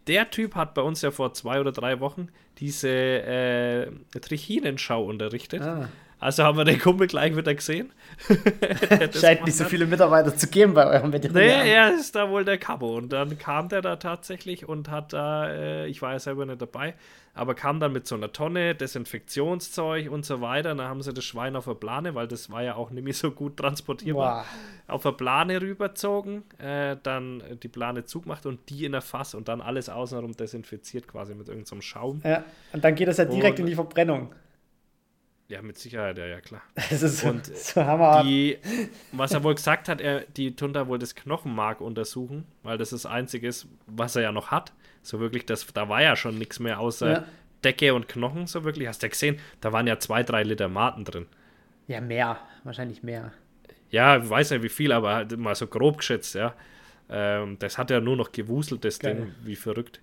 der 0.07 0.29
Typ 0.29 0.55
hat 0.55 0.73
bei 0.73 0.81
uns 0.81 1.01
ja 1.01 1.11
vor 1.11 1.33
zwei 1.33 1.59
oder 1.59 1.71
drei 1.71 1.99
Wochen 1.99 2.27
diese 2.57 2.89
äh, 2.89 3.91
Trichinenschau 4.19 5.03
unterrichtet. 5.03 5.61
Ah. 5.61 5.89
Also 6.23 6.43
haben 6.43 6.57
wir 6.57 6.63
den 6.63 6.79
Kumpel 6.79 7.07
gleich 7.07 7.35
wieder 7.35 7.53
gesehen. 7.53 7.91
Scheint 9.19 9.43
nicht 9.45 9.57
so 9.57 9.65
viele 9.65 9.85
Mitarbeiter 9.85 10.35
zu 10.35 10.47
geben 10.47 10.73
bei 10.73 10.85
eurem 10.87 11.11
Veterinär. 11.11 11.63
Nee, 11.63 11.71
er 11.71 11.93
ist 11.93 12.15
da 12.15 12.29
wohl 12.29 12.45
der 12.45 12.57
Cabo. 12.57 12.95
Und 12.97 13.11
dann 13.11 13.37
kam 13.37 13.67
der 13.69 13.81
da 13.81 13.97
tatsächlich 13.97 14.67
und 14.67 14.89
hat 14.89 15.11
da, 15.13 15.49
äh, 15.49 15.87
ich 15.87 16.01
war 16.01 16.13
ja 16.13 16.19
selber 16.19 16.45
nicht 16.45 16.61
dabei, 16.61 16.93
aber 17.33 17.55
kam 17.55 17.79
dann 17.79 17.91
mit 17.91 18.07
so 18.07 18.15
einer 18.15 18.31
Tonne 18.31 18.73
Desinfektionszeug 18.73 20.09
und 20.11 20.25
so 20.25 20.39
weiter. 20.41 20.71
Und 20.71 20.77
dann 20.77 20.87
haben 20.87 21.01
sie 21.01 21.13
das 21.13 21.25
Schwein 21.25 21.55
auf 21.55 21.65
der 21.65 21.73
Plane, 21.73 22.15
weil 22.15 22.27
das 22.27 22.49
war 22.49 22.63
ja 22.63 22.75
auch 22.75 22.89
nicht 22.91 23.03
mehr 23.03 23.13
so 23.13 23.31
gut 23.31 23.57
transportierbar, 23.57 24.45
Boah. 24.87 24.93
auf 24.95 25.03
der 25.03 25.11
Plane 25.11 25.61
rüberzogen, 25.61 26.43
äh, 26.59 26.95
dann 27.03 27.43
die 27.61 27.67
Plane 27.67 28.05
zugemacht 28.05 28.45
und 28.45 28.69
die 28.69 28.85
in 28.85 28.93
der 28.93 29.01
Fass 29.01 29.35
und 29.35 29.47
dann 29.47 29.61
alles 29.61 29.89
außenrum 29.89 30.37
desinfiziert 30.37 31.07
quasi 31.07 31.35
mit 31.35 31.49
irgendeinem 31.49 31.81
Schaum. 31.81 32.21
Ja, 32.23 32.43
und 32.71 32.83
dann 32.83 32.95
geht 32.95 33.07
das 33.07 33.17
ja 33.17 33.25
direkt 33.25 33.59
Und- 33.59 33.65
in 33.65 33.69
die 33.69 33.75
Verbrennung. 33.75 34.33
Ja, 35.49 35.61
mit 35.61 35.77
Sicherheit, 35.77 36.17
ja, 36.17 36.25
ja, 36.25 36.41
klar. 36.41 36.61
Das 36.75 37.03
ist 37.03 37.19
so, 37.19 37.29
Und 37.29 37.45
so 37.45 37.83
hammerhart. 37.85 38.25
Die, 38.25 38.57
was 39.11 39.33
er 39.33 39.43
wohl 39.43 39.55
gesagt 39.55 39.89
hat, 39.89 40.01
er, 40.01 40.21
die 40.21 40.55
tun 40.55 40.73
da 40.73 40.87
wohl 40.87 40.97
das 40.99 41.15
Knochenmark 41.15 41.81
untersuchen, 41.81 42.45
weil 42.63 42.77
das 42.77 42.91
das 42.91 43.05
Einzige 43.05 43.47
ist, 43.47 43.67
was 43.85 44.15
er 44.15 44.23
ja 44.23 44.31
noch 44.31 44.51
hat. 44.51 44.71
So 45.01 45.19
wirklich, 45.19 45.45
das, 45.45 45.67
da 45.73 45.89
war 45.89 46.01
ja 46.01 46.15
schon 46.15 46.37
nichts 46.37 46.59
mehr 46.59 46.79
außer 46.79 47.11
Ja. 47.11 47.23
Decke 47.63 47.93
und 47.93 48.07
Knochen, 48.07 48.47
so 48.47 48.63
wirklich. 48.63 48.87
Hast 48.87 49.03
du 49.03 49.07
ja 49.07 49.09
gesehen, 49.11 49.39
da 49.61 49.71
waren 49.71 49.87
ja 49.87 49.99
zwei, 49.99 50.23
drei 50.23 50.43
Liter 50.43 50.69
Maten 50.69 51.03
drin. 51.05 51.27
Ja, 51.87 52.01
mehr. 52.01 52.37
Wahrscheinlich 52.63 53.03
mehr. 53.03 53.31
Ja, 53.89 54.17
ich 54.17 54.29
weiß 54.29 54.51
nicht 54.51 54.63
wie 54.63 54.69
viel, 54.69 54.91
aber 54.91 55.13
halt 55.13 55.37
mal 55.37 55.55
so 55.55 55.67
grob 55.67 55.97
geschätzt, 55.99 56.35
ja. 56.35 56.55
Ähm, 57.09 57.57
das 57.59 57.77
hat 57.77 57.91
ja 57.91 57.99
nur 57.99 58.15
noch 58.15 58.31
gewuselt, 58.31 58.83
das 58.85 58.97
Geil. 58.99 59.15
Ding, 59.15 59.35
wie 59.43 59.55
verrückt. 59.55 60.01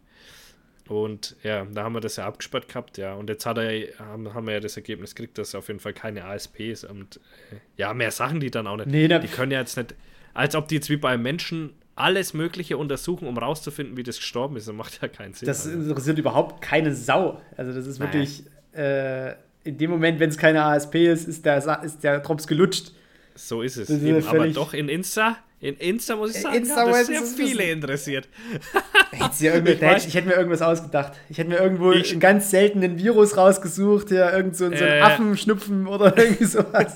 Und 0.91 1.37
ja, 1.45 1.65
da 1.67 1.85
haben 1.85 1.93
wir 1.93 2.01
das 2.01 2.17
ja 2.17 2.27
abgesperrt 2.27 2.67
gehabt, 2.67 2.99
ja. 2.99 3.15
Und 3.15 3.31
jetzt 3.31 3.47
hat 3.47 3.59
er, 3.59 3.97
haben, 4.01 4.35
haben 4.35 4.47
wir 4.49 4.55
ja 4.55 4.61
das 4.61 4.77
Ergebnis 4.77 5.15
gekriegt, 5.15 5.39
dass 5.39 5.55
auf 5.55 5.69
jeden 5.69 5.79
Fall 5.79 5.93
keine 5.93 6.25
ASP 6.25 6.59
ist. 6.73 6.83
Und 6.83 7.19
äh, 7.53 7.57
ja, 7.77 7.95
mehr 7.95 8.11
Sachen 8.11 8.41
die 8.41 8.51
dann 8.51 8.67
auch 8.67 8.77
nicht. 8.77 8.89
Nee, 8.89 9.07
die 9.07 9.29
können 9.29 9.53
ja 9.53 9.61
jetzt 9.61 9.77
nicht, 9.77 9.95
als 10.35 10.57
ob 10.57 10.67
die 10.67 10.75
jetzt 10.75 10.91
wie 10.91 10.97
beim 10.97 11.23
Menschen 11.23 11.75
alles 11.95 12.35
Mögliche 12.35 12.77
untersuchen, 12.77 13.29
um 13.29 13.39
rauszufinden, 13.39 13.97
wie 13.97 14.03
das 14.03 14.17
gestorben 14.17 14.57
ist. 14.57 14.67
Das 14.67 14.75
macht 14.75 15.01
ja 15.01 15.07
keinen 15.07 15.33
Sinn. 15.33 15.47
Das 15.47 15.65
also. 15.65 15.79
interessiert 15.79 16.19
überhaupt 16.19 16.61
keine 16.61 16.93
Sau. 16.93 17.41
Also 17.57 17.73
das 17.73 17.87
ist 17.87 18.01
Naja. 18.01 18.13
wirklich, 18.13 18.43
äh, 18.73 19.35
in 19.63 19.79
dem 19.79 19.91
Moment, 19.91 20.19
wenn 20.19 20.31
es 20.31 20.39
keine 20.39 20.65
ASP 20.65 20.97
ist, 20.97 21.29
ist 21.29 21.47
der, 21.47 21.85
ist 21.85 22.03
der 22.03 22.19
Drops 22.19 22.49
gelutscht. 22.49 22.91
So 23.37 23.63
ist 23.63 23.77
es. 23.77 23.91
Ist 23.91 24.03
Eben, 24.03 24.27
aber 24.27 24.49
doch 24.49 24.75
in 24.75 24.89
Insta, 24.89 25.37
in 25.61 25.77
Insta 25.77 26.17
muss 26.17 26.31
ich 26.31 26.37
In 26.37 26.43
sagen, 26.43 26.57
Insta 26.57 26.81
hat 26.87 26.89
das 26.89 27.07
sehr 27.07 27.23
viele 27.23 27.65
interessiert. 27.71 28.29
Hättest 29.11 29.41
du 29.41 29.45
ja 29.47 29.55
irgendwie, 29.55 29.73
Ich 29.73 29.81
hätte 29.83 30.09
ich, 30.09 30.15
hätte 30.15 30.29
mir 30.29 30.35
irgendwas 30.35 30.63
ausgedacht. 30.63 31.13
Ich 31.29 31.37
hätte 31.39 31.51
mir 31.51 31.59
irgendwo 31.59 31.93
Ich- 31.93 32.11
einen 32.13 32.21
ganz 32.21 32.51
seltenen 32.51 32.97
Virus 32.99 33.37
rausgesucht, 33.37 34.09
hier 34.09 34.33
irgend 34.33 34.57
so, 34.57 34.69
so 34.69 34.75
einen 34.85 34.99
Äh. 34.99 35.01
Affenschnupfen 35.01 35.87
oder 35.87 36.17
irgendwie 36.17 36.45
sowas. 36.45 36.95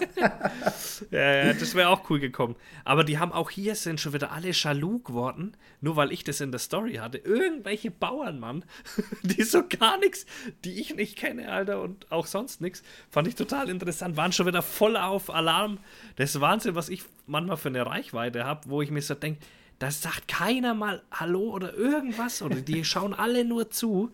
Ja, 1.10 1.44
ja, 1.46 1.52
das 1.52 1.74
wäre 1.74 1.88
auch 1.88 2.08
cool 2.08 2.20
gekommen. 2.20 2.56
Aber 2.84 3.04
die 3.04 3.18
haben 3.18 3.32
auch 3.32 3.50
hier 3.50 3.74
sind 3.74 4.00
schon 4.00 4.12
wieder 4.14 4.32
alle 4.32 4.50
jaloux 4.52 5.00
geworden, 5.00 5.56
nur 5.80 5.96
weil 5.96 6.12
ich 6.12 6.24
das 6.24 6.40
in 6.40 6.50
der 6.50 6.60
Story 6.60 6.94
hatte. 6.94 7.18
Irgendwelche 7.18 7.90
Bauern, 7.90 8.38
Mann, 8.38 8.64
die 9.22 9.42
so 9.42 9.62
gar 9.68 9.98
nichts, 9.98 10.24
die 10.64 10.80
ich 10.80 10.94
nicht 10.94 11.16
kenne, 11.16 11.50
Alter, 11.50 11.82
und 11.82 12.10
auch 12.10 12.26
sonst 12.26 12.60
nichts. 12.60 12.82
Fand 13.10 13.28
ich 13.28 13.34
total 13.34 13.68
interessant. 13.68 14.16
Waren 14.16 14.32
schon 14.32 14.46
wieder 14.46 14.62
voll 14.62 14.96
auf 14.96 15.28
Alarm. 15.34 15.78
Das 16.16 16.34
ist 16.34 16.40
Wahnsinn, 16.40 16.74
was 16.74 16.88
ich 16.88 17.02
manchmal 17.26 17.56
für 17.56 17.68
eine 17.68 17.86
Reichweite 17.86 18.44
habe, 18.44 18.68
wo 18.68 18.82
ich 18.82 18.90
mir 18.90 19.02
so 19.02 19.14
denke, 19.14 19.40
da 19.78 19.90
sagt 19.90 20.28
keiner 20.28 20.74
mal 20.74 21.02
Hallo 21.10 21.50
oder 21.50 21.74
irgendwas. 21.74 22.42
Oder 22.42 22.56
die 22.56 22.84
schauen 22.84 23.14
alle 23.14 23.44
nur 23.44 23.70
zu 23.70 24.12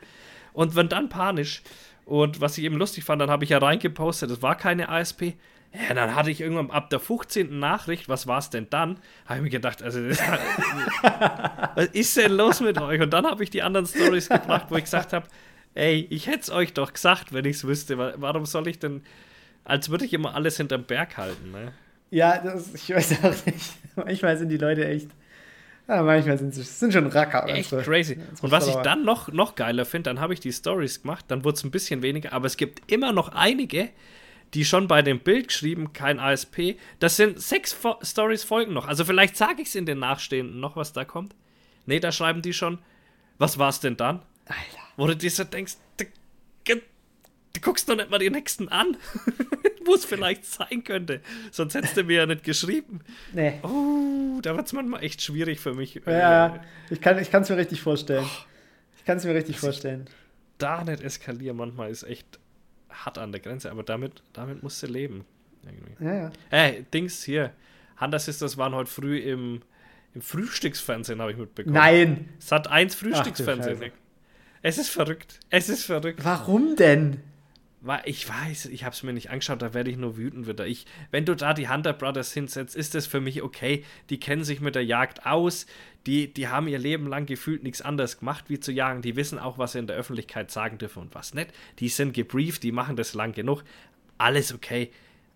und 0.52 0.74
werden 0.74 0.88
dann 0.88 1.08
panisch. 1.08 1.62
Und 2.06 2.40
was 2.40 2.58
ich 2.58 2.64
eben 2.64 2.76
lustig 2.76 3.04
fand, 3.04 3.20
dann 3.22 3.30
habe 3.30 3.44
ich 3.44 3.50
ja 3.50 3.58
reingepostet, 3.58 4.30
das 4.30 4.42
war 4.42 4.56
keine 4.56 4.88
ASP. 4.88 5.34
Ja, 5.88 5.94
dann 5.94 6.16
hatte 6.16 6.32
ich 6.32 6.40
irgendwann 6.40 6.72
ab 6.72 6.90
der 6.90 6.98
15. 6.98 7.56
Nachricht, 7.60 8.08
was 8.08 8.26
war 8.26 8.38
es 8.38 8.50
denn 8.50 8.66
dann? 8.70 8.98
Habe 9.26 9.36
ich 9.38 9.42
mir 9.44 9.50
gedacht, 9.50 9.82
also 9.84 10.08
das, 10.08 10.18
was 11.76 11.86
ist 11.92 12.16
denn 12.16 12.32
los 12.32 12.60
mit 12.60 12.80
euch? 12.80 13.00
Und 13.00 13.10
dann 13.12 13.24
habe 13.26 13.44
ich 13.44 13.50
die 13.50 13.62
anderen 13.62 13.86
Stories 13.86 14.28
gebracht, 14.28 14.66
wo 14.70 14.76
ich 14.76 14.84
gesagt 14.84 15.12
habe, 15.12 15.26
ey, 15.74 16.06
ich 16.10 16.26
hätte 16.26 16.40
es 16.40 16.50
euch 16.50 16.74
doch 16.74 16.92
gesagt, 16.92 17.32
wenn 17.32 17.44
ich 17.44 17.56
es 17.56 17.64
wüsste. 17.66 17.98
Wa- 17.98 18.14
Warum 18.16 18.46
soll 18.46 18.66
ich 18.66 18.80
denn, 18.80 19.02
als 19.64 19.90
würde 19.90 20.04
ich 20.04 20.12
immer 20.12 20.34
alles 20.34 20.56
hinterm 20.56 20.82
Berg 20.84 21.16
halten, 21.16 21.52
ne? 21.52 21.72
Ja, 22.10 22.38
das, 22.38 22.74
ich 22.74 22.90
weiß 22.90 23.24
auch 23.24 23.46
nicht. 23.46 23.72
Manchmal 23.96 24.36
sind 24.36 24.48
die 24.48 24.56
Leute 24.56 24.86
echt. 24.86 25.08
Ja, 25.88 26.02
manchmal 26.02 26.38
sind 26.38 26.54
sie 26.54 26.62
sind 26.62 26.92
schon 26.92 27.06
Racker. 27.08 27.48
Echt 27.48 27.72
unsere- 27.72 27.82
crazy. 27.82 28.14
unsere 28.14 28.46
Und 28.46 28.52
was 28.52 28.68
ich 28.68 28.74
dann 28.76 29.04
noch, 29.04 29.28
noch 29.32 29.54
geiler 29.56 29.84
finde, 29.84 30.10
dann 30.10 30.20
habe 30.20 30.34
ich 30.34 30.40
die 30.40 30.52
Stories 30.52 31.02
gemacht, 31.02 31.24
dann 31.28 31.42
wurde 31.44 31.56
es 31.56 31.64
ein 31.64 31.70
bisschen 31.72 32.02
weniger, 32.02 32.32
aber 32.32 32.46
es 32.46 32.56
gibt 32.56 32.90
immer 32.92 33.12
noch 33.12 33.30
einige, 33.30 33.88
die 34.54 34.64
schon 34.64 34.86
bei 34.88 35.02
dem 35.02 35.18
Bild 35.20 35.48
geschrieben, 35.48 35.92
kein 35.92 36.18
ASP. 36.20 36.76
Das 37.00 37.16
sind 37.16 37.40
sechs 37.40 37.72
Fo 37.72 37.96
Stories 38.02 38.44
folgen 38.44 38.72
noch. 38.72 38.86
Also 38.88 39.04
vielleicht 39.04 39.36
sage 39.36 39.62
ich 39.62 39.68
es 39.68 39.74
in 39.74 39.86
den 39.86 39.98
Nachstehenden 39.98 40.60
noch, 40.60 40.76
was 40.76 40.92
da 40.92 41.04
kommt. 41.04 41.34
Nee, 41.86 41.98
da 42.00 42.12
schreiben 42.12 42.42
die 42.42 42.52
schon, 42.52 42.78
was 43.38 43.58
war 43.58 43.68
es 43.70 43.80
denn 43.80 43.96
dann? 43.96 44.20
Alter. 44.46 44.60
Wo 44.96 45.06
du 45.06 45.16
dir 45.16 45.30
so 45.30 45.44
denkst, 45.44 45.74
du, 47.60 47.68
guckst 47.68 47.88
doch 47.88 47.96
nicht 47.96 48.10
mal 48.10 48.18
die 48.18 48.30
nächsten 48.30 48.68
an, 48.68 48.96
wo 49.84 49.94
es 49.94 50.04
vielleicht 50.04 50.44
sein 50.44 50.84
könnte. 50.84 51.20
Sonst 51.50 51.74
hättest 51.74 51.96
du 51.96 52.04
mir 52.04 52.18
ja 52.18 52.26
nicht 52.26 52.44
geschrieben. 52.44 53.00
Nee. 53.32 53.60
Oh, 53.62 54.40
da 54.42 54.56
wird 54.56 54.66
es 54.66 54.72
manchmal 54.72 55.02
echt 55.02 55.22
schwierig 55.22 55.60
für 55.60 55.74
mich. 55.74 56.00
Ja, 56.06 56.60
ich 56.90 57.00
kann 57.00 57.18
es 57.18 57.48
mir 57.48 57.56
richtig 57.56 57.80
vorstellen. 57.82 58.26
Ich 58.96 59.04
kann 59.04 59.16
es 59.16 59.24
mir 59.24 59.34
richtig 59.34 59.58
vorstellen. 59.58 60.06
da 60.58 60.84
nicht 60.84 61.02
eskalieren 61.02 61.56
manchmal 61.56 61.90
ist 61.90 62.02
echt 62.02 62.38
hart 62.90 63.18
an 63.18 63.32
der 63.32 63.40
Grenze, 63.40 63.70
aber 63.70 63.82
damit, 63.82 64.22
damit 64.32 64.62
musst 64.62 64.82
du 64.82 64.86
leben. 64.86 65.24
Irgendwie. 65.64 66.04
Ja, 66.04 66.14
ja. 66.14 66.30
Hey, 66.50 66.84
Dings 66.92 67.22
hier. 67.24 67.52
Hunter 68.00 68.18
Sisters 68.18 68.56
waren 68.56 68.74
heute 68.74 68.90
früh 68.90 69.18
im, 69.18 69.62
Im 70.14 70.22
Frühstücksfernsehen 70.22 71.20
habe 71.20 71.32
ich 71.32 71.38
mitbekommen. 71.38 71.74
Nein. 71.74 72.28
Sat 72.38 72.68
1 72.68 72.94
Frühstücksfernsehen. 72.94 73.92
Es 74.62 74.78
ist 74.78 74.90
verrückt. 74.90 75.40
Es 75.50 75.68
ist 75.68 75.84
verrückt. 75.84 76.20
Warum 76.22 76.76
denn? 76.76 77.22
Ich 78.04 78.28
weiß, 78.28 78.66
ich 78.66 78.84
habe 78.84 78.94
es 78.94 79.02
mir 79.02 79.14
nicht 79.14 79.30
angeschaut, 79.30 79.62
da 79.62 79.72
werde 79.72 79.90
ich 79.90 79.96
nur 79.96 80.18
wütend 80.18 80.46
wieder. 80.46 80.66
Ich, 80.66 80.84
wenn 81.10 81.24
du 81.24 81.34
da 81.34 81.54
die 81.54 81.68
Hunter 81.70 81.94
Brothers 81.94 82.32
hinsetzt, 82.32 82.76
ist 82.76 82.94
das 82.94 83.06
für 83.06 83.22
mich 83.22 83.40
okay. 83.40 83.84
Die 84.10 84.20
kennen 84.20 84.44
sich 84.44 84.60
mit 84.60 84.74
der 84.74 84.84
Jagd 84.84 85.24
aus. 85.24 85.64
Die, 86.06 86.32
die 86.32 86.48
haben 86.48 86.68
ihr 86.68 86.78
Leben 86.78 87.06
lang 87.06 87.24
gefühlt 87.24 87.62
nichts 87.62 87.80
anderes 87.80 88.18
gemacht, 88.18 88.44
wie 88.48 88.60
zu 88.60 88.70
jagen. 88.70 89.00
Die 89.00 89.16
wissen 89.16 89.38
auch, 89.38 89.56
was 89.56 89.72
sie 89.72 89.78
in 89.78 89.86
der 89.86 89.96
Öffentlichkeit 89.96 90.50
sagen 90.50 90.76
dürfen 90.76 91.00
und 91.00 91.14
was 91.14 91.32
nicht. 91.32 91.52
Die 91.78 91.88
sind 91.88 92.12
gebrieft, 92.12 92.62
die 92.62 92.72
machen 92.72 92.96
das 92.96 93.14
lang 93.14 93.32
genug. 93.32 93.64
Alles 94.18 94.52
okay. 94.52 94.90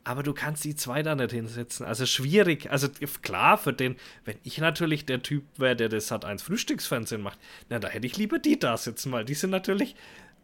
Aber 0.06 0.22
du 0.22 0.34
kannst 0.34 0.64
die 0.64 0.76
zwei 0.76 1.02
da 1.02 1.14
nicht 1.14 1.32
hinsetzen. 1.32 1.86
Also 1.86 2.04
schwierig. 2.04 2.70
Also 2.70 2.88
klar, 3.22 3.56
für 3.56 3.72
den, 3.72 3.96
wenn 4.26 4.36
ich 4.42 4.58
natürlich 4.58 5.06
der 5.06 5.22
Typ 5.22 5.44
wäre, 5.56 5.76
der 5.76 5.88
das 5.88 6.10
hat 6.10 6.26
1 6.26 6.42
Frühstücksfernsehen 6.42 7.22
macht, 7.22 7.38
na, 7.70 7.78
da 7.78 7.88
hätte 7.88 8.06
ich 8.06 8.18
lieber 8.18 8.38
die 8.38 8.58
da 8.58 8.76
sitzen, 8.76 9.12
weil 9.12 9.24
die 9.24 9.32
sind 9.32 9.48
natürlich 9.48 9.96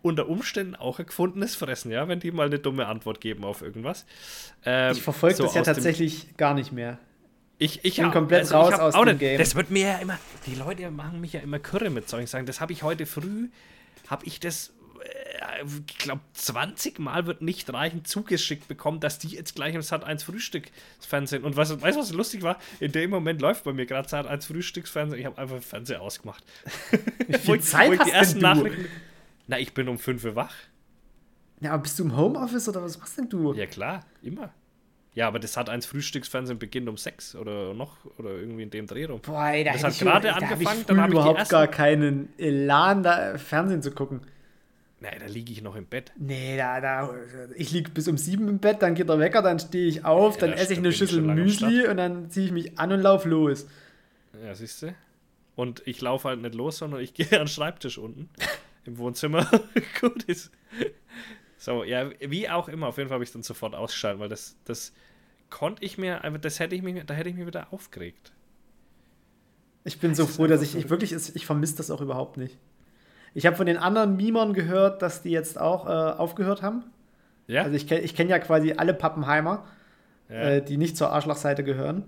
unter 0.02 0.28
Umständen 0.28 0.74
auch 0.76 0.98
ein 0.98 1.06
gefundenes 1.06 1.54
Fressen, 1.54 1.90
ja, 1.90 2.08
wenn 2.08 2.20
die 2.20 2.30
mal 2.30 2.46
eine 2.46 2.58
dumme 2.58 2.86
Antwort 2.86 3.20
geben 3.20 3.44
auf 3.44 3.62
irgendwas. 3.62 4.06
Ähm, 4.64 4.92
ich 4.92 5.02
verfolge 5.02 5.36
so 5.36 5.44
das 5.44 5.54
ja 5.54 5.62
tatsächlich 5.62 6.36
gar 6.36 6.54
nicht 6.54 6.72
mehr. 6.72 6.98
Ich, 7.58 7.84
ich 7.84 7.96
bin 7.96 8.06
ja, 8.06 8.10
komplett 8.10 8.40
also 8.40 8.56
raus 8.56 8.72
aus 8.74 8.94
dem 8.94 9.04
nicht, 9.04 9.18
Game. 9.18 9.38
Das 9.38 9.54
wird 9.54 9.70
mir 9.70 9.88
ja 9.88 9.98
immer, 9.98 10.18
die 10.46 10.54
Leute 10.54 10.90
machen 10.90 11.20
mich 11.20 11.34
ja 11.34 11.40
immer 11.40 11.58
kürre 11.58 11.90
mit 11.90 12.08
solchen 12.08 12.26
Sachen. 12.26 12.46
Das 12.46 12.60
habe 12.60 12.72
ich 12.72 12.82
heute 12.82 13.04
früh, 13.04 13.50
habe 14.08 14.24
ich 14.24 14.40
das, 14.40 14.72
äh, 15.02 15.64
ich 15.86 15.98
glaube, 15.98 16.22
20 16.32 16.98
Mal 17.00 17.26
wird 17.26 17.42
nicht 17.42 17.70
reichen 17.70 18.06
zugeschickt 18.06 18.66
bekommen, 18.66 19.00
dass 19.00 19.18
die 19.18 19.28
jetzt 19.28 19.56
gleich 19.56 19.74
im 19.74 19.82
Sat 19.82 20.04
1 20.04 20.22
Frühstücksfernsehen. 20.22 21.44
Und 21.44 21.56
was, 21.56 21.78
weißt 21.82 21.98
du, 21.98 22.00
was 22.00 22.12
lustig 22.14 22.40
war? 22.40 22.58
In 22.80 22.92
dem 22.92 23.10
Moment 23.10 23.42
läuft 23.42 23.64
bei 23.64 23.74
mir 23.74 23.84
gerade 23.84 24.08
Sat 24.08 24.26
1 24.26 24.46
Frühstücksfernsehen. 24.46 25.20
Ich 25.20 25.26
habe 25.26 25.36
einfach 25.36 25.62
Fernseher 25.62 26.00
ausgemacht. 26.00 26.42
Wie 27.28 27.36
viel 27.36 27.60
Zeit 27.60 27.98
hast 27.98 28.08
die 28.08 28.12
ersten 28.12 28.40
denn 28.40 28.54
du? 28.54 28.62
Nachrichten 28.62 28.86
na, 29.50 29.58
ich 29.58 29.74
bin 29.74 29.88
um 29.88 29.98
5 29.98 30.24
Uhr 30.24 30.36
wach. 30.36 30.54
Ja, 31.60 31.72
aber 31.72 31.82
bist 31.82 31.98
du 31.98 32.04
im 32.04 32.16
Homeoffice 32.16 32.68
oder 32.68 32.82
was 32.82 32.98
machst 32.98 33.18
denn 33.18 33.28
du? 33.28 33.52
Ja, 33.52 33.66
klar, 33.66 34.00
immer. 34.22 34.50
Ja, 35.12 35.26
aber 35.26 35.40
das 35.40 35.56
hat 35.56 35.68
eins 35.68 35.86
Frühstücksfernsehen 35.86 36.60
beginnt 36.60 36.88
um 36.88 36.96
6 36.96 37.34
oder 37.34 37.74
noch 37.74 37.96
oder 38.16 38.30
irgendwie 38.30 38.62
in 38.62 38.70
dem 38.70 38.86
Dreh 38.86 39.06
rum. 39.06 39.20
Boah, 39.20 39.48
ey, 39.48 39.64
da 39.64 39.72
das 39.72 39.82
hat 39.82 39.98
gerade 39.98 40.32
angefangen, 40.32 40.84
da 40.86 40.96
habe 40.96 41.08
ich 41.08 41.12
überhaupt 41.14 41.48
gar 41.48 41.66
keinen 41.66 42.32
Elan, 42.38 43.02
da 43.02 43.36
Fernsehen 43.38 43.82
zu 43.82 43.90
gucken. 43.90 44.20
Nee, 45.00 45.18
da 45.18 45.26
liege 45.26 45.52
ich 45.52 45.62
noch 45.62 45.74
im 45.74 45.86
Bett. 45.86 46.12
Nee, 46.16 46.56
da, 46.56 46.80
da, 46.80 47.12
ich 47.56 47.72
liege 47.72 47.90
bis 47.90 48.06
um 48.06 48.18
sieben 48.18 48.46
im 48.48 48.60
Bett, 48.60 48.82
dann 48.82 48.94
geht 48.94 49.08
der 49.08 49.18
Wecker, 49.18 49.42
dann 49.42 49.58
stehe 49.58 49.88
ich 49.88 50.04
auf, 50.04 50.34
ja, 50.36 50.46
dann 50.46 50.52
esse 50.52 50.74
ich 50.74 50.78
eine 50.78 50.92
Schüssel 50.92 51.22
Müsli 51.22 51.88
und 51.88 51.96
dann 51.96 52.30
ziehe 52.30 52.46
ich 52.46 52.52
mich 52.52 52.78
an 52.78 52.92
und 52.92 53.00
laufe 53.00 53.28
los. 53.28 53.66
Ja, 54.44 54.54
siehst 54.54 54.82
du? 54.82 54.94
Und 55.56 55.82
ich 55.86 56.00
laufe 56.00 56.28
halt 56.28 56.40
nicht 56.40 56.54
los, 56.54 56.78
sondern 56.78 57.00
ich 57.00 57.14
gehe 57.14 57.26
an 57.32 57.46
den 57.46 57.48
Schreibtisch 57.48 57.98
unten. 57.98 58.28
Im 58.90 58.98
Wohnzimmer 58.98 59.46
gut 60.00 60.24
ist. 60.24 60.50
So, 61.56 61.84
ja, 61.84 62.10
wie 62.20 62.48
auch 62.48 62.68
immer, 62.68 62.88
auf 62.88 62.96
jeden 62.96 63.08
Fall 63.08 63.16
habe 63.16 63.24
ich 63.24 63.32
dann 63.32 63.42
sofort 63.42 63.74
ausgeschaltet, 63.74 64.20
weil 64.20 64.28
das, 64.28 64.56
das 64.64 64.92
konnte 65.50 65.84
ich 65.84 65.98
mir, 65.98 66.20
das 66.40 66.58
hätte 66.58 66.74
ich 66.74 66.82
mich, 66.82 67.04
da 67.04 67.14
hätte 67.14 67.28
ich 67.28 67.36
mich 67.36 67.46
wieder 67.46 67.72
aufgeregt. 67.72 68.32
Ich 69.84 69.98
bin 69.98 70.14
so 70.14 70.26
froh, 70.26 70.46
dass 70.46 70.62
ich, 70.62 70.76
ich 70.76 70.90
wirklich, 70.90 71.12
ich 71.12 71.46
vermisse 71.46 71.76
das 71.76 71.90
auch 71.90 72.00
überhaupt 72.00 72.36
nicht. 72.36 72.58
Ich 73.32 73.46
habe 73.46 73.56
von 73.56 73.66
den 73.66 73.76
anderen 73.76 74.16
Mimern 74.16 74.52
gehört, 74.52 75.02
dass 75.02 75.22
die 75.22 75.30
jetzt 75.30 75.58
auch 75.60 75.86
äh, 75.86 75.90
aufgehört 75.90 76.62
haben. 76.62 76.84
Ja. 77.46 77.62
Also 77.62 77.76
ich 77.76 77.86
kenne 77.86 78.00
ich 78.02 78.14
kenn 78.14 78.28
ja 78.28 78.38
quasi 78.38 78.72
alle 78.72 78.92
Pappenheimer, 78.92 79.64
ja. 80.28 80.34
äh, 80.34 80.64
die 80.64 80.76
nicht 80.76 80.96
zur 80.96 81.10
Arschlochseite 81.10 81.64
gehören. 81.64 82.04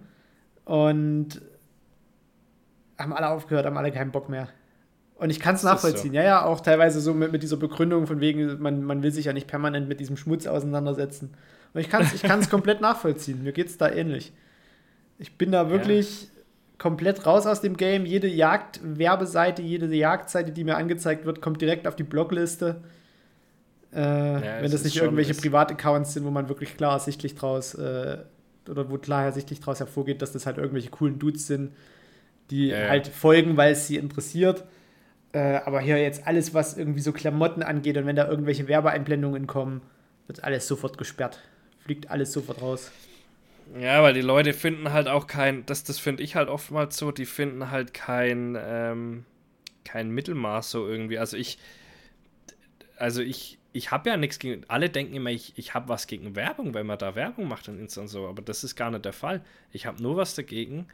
Und 0.64 1.40
haben 2.98 3.12
alle 3.12 3.28
aufgehört, 3.28 3.66
haben 3.66 3.76
alle 3.76 3.92
keinen 3.92 4.12
Bock 4.12 4.28
mehr. 4.28 4.48
Und 5.22 5.30
ich 5.30 5.38
kann 5.38 5.54
es 5.54 5.62
nachvollziehen. 5.62 6.10
So. 6.10 6.16
Ja, 6.16 6.24
ja, 6.24 6.44
auch 6.44 6.58
teilweise 6.58 7.00
so 7.00 7.14
mit, 7.14 7.30
mit 7.30 7.44
dieser 7.44 7.56
Begründung 7.56 8.08
von 8.08 8.18
wegen, 8.18 8.60
man, 8.60 8.82
man 8.82 9.04
will 9.04 9.12
sich 9.12 9.26
ja 9.26 9.32
nicht 9.32 9.46
permanent 9.46 9.88
mit 9.88 10.00
diesem 10.00 10.16
Schmutz 10.16 10.48
auseinandersetzen. 10.48 11.30
Und 11.72 11.80
ich 11.80 11.88
kann 11.88 12.02
es 12.02 12.12
ich 12.12 12.24
kann's 12.24 12.50
komplett 12.50 12.80
nachvollziehen. 12.80 13.44
Mir 13.44 13.52
geht 13.52 13.68
es 13.68 13.78
da 13.78 13.88
ähnlich. 13.88 14.32
Ich 15.20 15.38
bin 15.38 15.52
da 15.52 15.70
wirklich 15.70 16.22
ja. 16.22 16.28
komplett 16.76 17.24
raus 17.24 17.46
aus 17.46 17.60
dem 17.60 17.76
Game. 17.76 18.04
Jede 18.04 18.26
Jagdwerbeseite, 18.26 19.62
jede 19.62 19.86
Jagdseite, 19.94 20.50
die 20.50 20.64
mir 20.64 20.76
angezeigt 20.76 21.24
wird, 21.24 21.40
kommt 21.40 21.60
direkt 21.60 21.86
auf 21.86 21.94
die 21.94 22.02
Blogliste. 22.02 22.82
Äh, 23.94 24.00
ja, 24.00 24.42
wenn 24.60 24.72
das 24.72 24.82
nicht 24.82 24.96
irgendwelche 24.96 25.34
Privataccounts 25.34 26.14
sind, 26.14 26.24
wo 26.24 26.32
man 26.32 26.48
wirklich 26.48 26.76
klar 26.76 26.94
ersichtlich 26.94 27.36
draus 27.36 27.74
äh, 27.74 28.18
oder 28.68 28.90
wo 28.90 28.98
klar 28.98 29.26
ersichtlich 29.26 29.60
draus 29.60 29.78
hervorgeht, 29.78 30.20
dass 30.20 30.32
das 30.32 30.46
halt 30.46 30.58
irgendwelche 30.58 30.90
coolen 30.90 31.20
Dudes 31.20 31.46
sind, 31.46 31.70
die 32.50 32.70
ja, 32.70 32.88
halt 32.88 33.06
folgen, 33.06 33.56
weil 33.56 33.74
es 33.74 33.86
sie 33.86 33.98
interessiert. 33.98 34.64
Äh, 35.32 35.60
aber 35.64 35.80
hier 35.80 36.00
jetzt 36.00 36.26
alles, 36.26 36.52
was 36.52 36.76
irgendwie 36.76 37.00
so 37.00 37.12
Klamotten 37.12 37.62
angeht 37.62 37.96
und 37.96 38.06
wenn 38.06 38.16
da 38.16 38.28
irgendwelche 38.28 38.68
Werbeeinblendungen 38.68 39.46
kommen, 39.46 39.80
wird 40.26 40.44
alles 40.44 40.68
sofort 40.68 40.98
gesperrt. 40.98 41.40
Fliegt 41.84 42.10
alles 42.10 42.32
sofort 42.32 42.60
raus. 42.60 42.92
Ja, 43.80 44.02
weil 44.02 44.12
die 44.12 44.20
Leute 44.20 44.52
finden 44.52 44.92
halt 44.92 45.08
auch 45.08 45.26
kein, 45.26 45.64
das, 45.64 45.84
das 45.84 45.98
finde 45.98 46.22
ich 46.22 46.36
halt 46.36 46.48
oftmals 46.48 46.96
so, 46.98 47.10
die 47.10 47.24
finden 47.24 47.70
halt 47.70 47.94
kein, 47.94 48.58
ähm, 48.60 49.24
kein 49.84 50.10
Mittelmaß 50.10 50.70
so 50.70 50.86
irgendwie. 50.86 51.18
Also 51.18 51.38
ich, 51.38 51.58
also 52.98 53.22
ich, 53.22 53.58
ich 53.72 53.90
habe 53.90 54.10
ja 54.10 54.18
nichts 54.18 54.38
gegen, 54.38 54.64
alle 54.68 54.90
denken 54.90 55.14
immer, 55.14 55.30
ich, 55.30 55.54
ich 55.56 55.72
habe 55.72 55.88
was 55.88 56.06
gegen 56.06 56.36
Werbung, 56.36 56.74
wenn 56.74 56.86
man 56.86 56.98
da 56.98 57.14
Werbung 57.14 57.48
macht 57.48 57.68
und 57.68 57.78
Insta 57.78 58.06
so, 58.06 58.28
aber 58.28 58.42
das 58.42 58.64
ist 58.64 58.76
gar 58.76 58.90
nicht 58.90 59.06
der 59.06 59.14
Fall. 59.14 59.40
Ich 59.70 59.86
habe 59.86 60.02
nur 60.02 60.18
was 60.18 60.34
dagegen, 60.34 60.86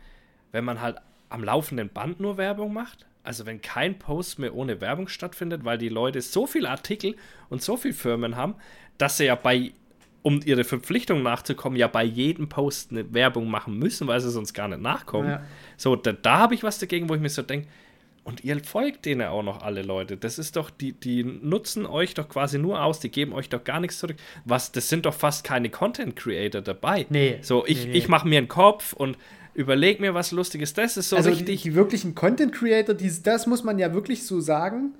wenn 0.52 0.64
man 0.64 0.80
halt 0.80 0.98
am 1.30 1.42
laufenden 1.42 1.88
Band 1.88 2.20
nur 2.20 2.36
Werbung 2.36 2.72
macht 2.72 3.07
also 3.22 3.46
wenn 3.46 3.60
kein 3.60 3.98
Post 3.98 4.38
mehr 4.38 4.54
ohne 4.54 4.80
Werbung 4.80 5.08
stattfindet, 5.08 5.64
weil 5.64 5.78
die 5.78 5.88
Leute 5.88 6.20
so 6.20 6.46
viele 6.46 6.70
Artikel 6.70 7.16
und 7.48 7.62
so 7.62 7.76
viele 7.76 7.94
Firmen 7.94 8.36
haben, 8.36 8.54
dass 8.96 9.18
sie 9.18 9.26
ja 9.26 9.34
bei, 9.34 9.72
um 10.22 10.40
ihre 10.44 10.64
Verpflichtung 10.64 11.22
nachzukommen, 11.22 11.78
ja 11.78 11.88
bei 11.88 12.04
jedem 12.04 12.48
Post 12.48 12.90
eine 12.90 13.12
Werbung 13.12 13.50
machen 13.50 13.78
müssen, 13.78 14.06
weil 14.06 14.20
sie 14.20 14.30
sonst 14.30 14.54
gar 14.54 14.68
nicht 14.68 14.80
nachkommen. 14.80 15.30
Ja. 15.30 15.42
So, 15.76 15.96
da, 15.96 16.12
da 16.12 16.38
habe 16.38 16.54
ich 16.54 16.62
was 16.62 16.78
dagegen, 16.78 17.08
wo 17.08 17.14
ich 17.14 17.20
mir 17.20 17.28
so 17.28 17.42
denke, 17.42 17.68
und 18.28 18.44
ihr 18.44 18.62
folgt 18.62 19.06
denen 19.06 19.26
auch 19.26 19.42
noch 19.42 19.62
alle 19.62 19.80
Leute. 19.80 20.18
Das 20.18 20.38
ist 20.38 20.56
doch, 20.56 20.68
die, 20.68 20.92
die 20.92 21.24
nutzen 21.24 21.86
euch 21.86 22.12
doch 22.12 22.28
quasi 22.28 22.58
nur 22.58 22.84
aus, 22.84 23.00
die 23.00 23.10
geben 23.10 23.32
euch 23.32 23.48
doch 23.48 23.64
gar 23.64 23.80
nichts 23.80 23.98
zurück. 23.98 24.16
Was, 24.44 24.70
das 24.70 24.90
sind 24.90 25.06
doch 25.06 25.14
fast 25.14 25.44
keine 25.44 25.70
Content 25.70 26.14
Creator 26.14 26.60
dabei. 26.60 27.06
Nee. 27.08 27.38
So, 27.40 27.64
ich, 27.64 27.86
nee, 27.86 27.92
nee. 27.92 27.96
ich 27.96 28.08
mache 28.08 28.28
mir 28.28 28.36
einen 28.36 28.48
Kopf 28.48 28.92
und 28.92 29.16
überleg 29.54 30.00
mir 30.00 30.14
was 30.14 30.32
Lustiges. 30.32 30.74
Das 30.74 30.96
ist 30.96 31.08
so 31.08 31.16
also 31.16 31.30
richtig. 31.30 31.62
Die, 31.62 31.70
die 31.70 31.74
wirklichen 31.74 32.14
Content 32.14 32.52
Creator, 32.52 32.94
die, 32.94 33.12
das 33.22 33.46
muss 33.46 33.64
man 33.64 33.78
ja 33.78 33.92
wirklich 33.92 34.26
so 34.26 34.40
sagen. 34.40 34.94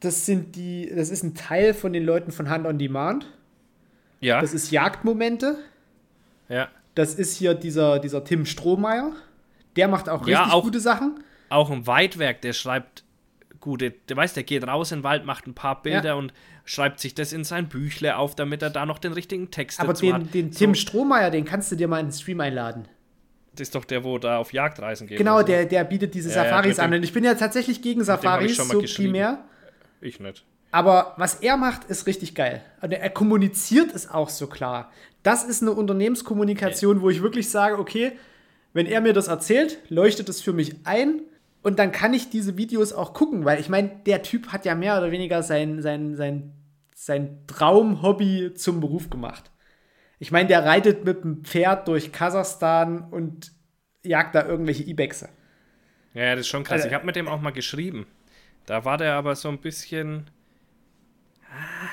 Das 0.00 0.26
sind 0.26 0.56
die, 0.56 0.92
das 0.94 1.10
ist 1.10 1.22
ein 1.22 1.34
Teil 1.34 1.74
von 1.74 1.92
den 1.92 2.04
Leuten 2.04 2.30
von 2.30 2.48
Hand 2.48 2.66
on 2.66 2.78
Demand. 2.78 3.26
Ja. 4.20 4.40
Das 4.40 4.54
ist 4.54 4.70
Jagdmomente. 4.70 5.58
Ja. 6.48 6.68
Das 6.94 7.14
ist 7.14 7.36
hier 7.36 7.54
dieser, 7.54 7.98
dieser 7.98 8.24
Tim 8.24 8.46
Strohmeier. 8.46 9.12
Der 9.76 9.88
macht 9.88 10.08
auch 10.08 10.20
richtig 10.20 10.32
ja, 10.32 10.50
auch, 10.52 10.64
gute 10.64 10.80
Sachen. 10.80 11.22
Auch 11.48 11.70
ein 11.70 11.86
Weitwerk, 11.86 12.40
der 12.40 12.52
schreibt 12.52 13.04
gute, 13.60 13.90
der 13.90 14.16
weiß, 14.16 14.34
der 14.34 14.42
geht 14.42 14.66
raus 14.66 14.92
in 14.92 15.00
den 15.00 15.04
Wald, 15.04 15.24
macht 15.24 15.46
ein 15.46 15.54
paar 15.54 15.82
Bilder 15.82 16.10
ja. 16.10 16.14
und 16.14 16.32
schreibt 16.64 17.00
sich 17.00 17.14
das 17.14 17.32
in 17.32 17.44
sein 17.44 17.68
Büchle 17.68 18.16
auf, 18.16 18.34
damit 18.34 18.62
er 18.62 18.70
da 18.70 18.86
noch 18.86 18.98
den 18.98 19.12
richtigen 19.12 19.50
Text 19.50 19.80
Aber 19.80 19.92
dazu 19.92 20.06
den, 20.06 20.14
hat. 20.14 20.34
den 20.34 20.50
Tim 20.50 20.74
so. 20.74 20.80
Strohmeier, 20.80 21.30
den 21.30 21.44
kannst 21.44 21.72
du 21.72 21.76
dir 21.76 21.88
mal 21.88 22.00
in 22.00 22.06
den 22.06 22.12
Stream 22.12 22.40
einladen. 22.40 22.88
Ist 23.60 23.74
doch 23.74 23.84
der, 23.84 24.04
wo 24.04 24.18
da 24.18 24.38
auf 24.38 24.52
Jagdreisen 24.52 25.06
geht. 25.06 25.18
Genau, 25.18 25.42
der, 25.42 25.64
der 25.64 25.84
bietet 25.84 26.14
diese 26.14 26.28
ja, 26.28 26.36
Safaris 26.36 26.76
ja, 26.76 26.84
an. 26.84 26.94
Und 26.94 27.02
ich 27.02 27.12
bin 27.12 27.24
ja 27.24 27.34
tatsächlich 27.34 27.82
gegen 27.82 28.04
Safaris, 28.04 28.56
so 28.56 28.82
primär. 28.96 29.44
Ich 30.00 30.20
nicht. 30.20 30.44
Aber 30.70 31.14
was 31.16 31.36
er 31.36 31.56
macht, 31.56 31.84
ist 31.84 32.06
richtig 32.06 32.34
geil. 32.34 32.62
Und 32.82 32.92
er 32.92 33.10
kommuniziert 33.10 33.94
es 33.94 34.10
auch 34.10 34.28
so 34.28 34.46
klar. 34.46 34.92
Das 35.22 35.44
ist 35.44 35.62
eine 35.62 35.72
Unternehmenskommunikation, 35.72 37.00
wo 37.00 37.10
ich 37.10 37.22
wirklich 37.22 37.48
sage, 37.48 37.78
okay, 37.78 38.12
wenn 38.72 38.86
er 38.86 39.00
mir 39.00 39.12
das 39.12 39.28
erzählt, 39.28 39.78
leuchtet 39.88 40.28
es 40.28 40.42
für 40.42 40.52
mich 40.52 40.76
ein 40.84 41.22
und 41.62 41.78
dann 41.78 41.90
kann 41.90 42.14
ich 42.14 42.30
diese 42.30 42.56
Videos 42.56 42.92
auch 42.92 43.14
gucken, 43.14 43.44
weil 43.44 43.60
ich 43.60 43.68
meine, 43.68 43.90
der 44.06 44.22
Typ 44.22 44.48
hat 44.48 44.64
ja 44.64 44.74
mehr 44.74 44.98
oder 44.98 45.10
weniger 45.10 45.42
sein, 45.42 45.82
sein, 45.82 46.16
sein, 46.16 46.52
sein 46.94 47.38
Traumhobby 47.46 48.54
zum 48.54 48.80
Beruf 48.80 49.10
gemacht. 49.10 49.50
Ich 50.18 50.30
meine, 50.30 50.48
der 50.48 50.64
reitet 50.64 51.04
mit 51.04 51.22
dem 51.22 51.44
Pferd 51.44 51.86
durch 51.88 52.12
Kasachstan 52.12 53.08
und 53.10 53.52
jagt 54.02 54.34
da 54.34 54.46
irgendwelche 54.46 54.82
Ibexe. 54.82 55.28
Ja, 56.14 56.32
das 56.32 56.40
ist 56.40 56.48
schon 56.48 56.64
krass. 56.64 56.76
Also, 56.76 56.88
ich 56.88 56.94
habe 56.94 57.06
mit 57.06 57.16
dem 57.16 57.28
auch 57.28 57.40
mal 57.40 57.50
geschrieben. 57.50 58.06
Da 58.66 58.84
war 58.84 58.98
der 58.98 59.14
aber 59.14 59.36
so 59.36 59.48
ein 59.48 59.58
bisschen 59.58 60.28
ah, 61.50 61.88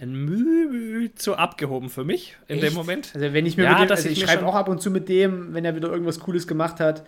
ein 0.00 0.12
Mühe 0.24 1.14
zu 1.14 1.36
abgehoben 1.36 1.90
für 1.90 2.04
mich 2.04 2.36
in 2.48 2.56
Echt? 2.56 2.66
dem 2.66 2.74
Moment. 2.74 3.12
Also 3.14 3.32
wenn 3.32 3.46
ich 3.46 3.56
mir 3.56 3.64
ja, 3.64 3.84
dem, 3.84 3.90
also 3.90 4.08
ich, 4.08 4.18
ich 4.18 4.24
schreibe 4.24 4.46
auch 4.46 4.54
ab 4.54 4.68
und 4.68 4.80
zu 4.80 4.90
mit 4.90 5.08
dem, 5.08 5.54
wenn 5.54 5.64
er 5.64 5.76
wieder 5.76 5.88
irgendwas 5.88 6.20
Cooles 6.20 6.46
gemacht 6.46 6.80
hat. 6.80 7.04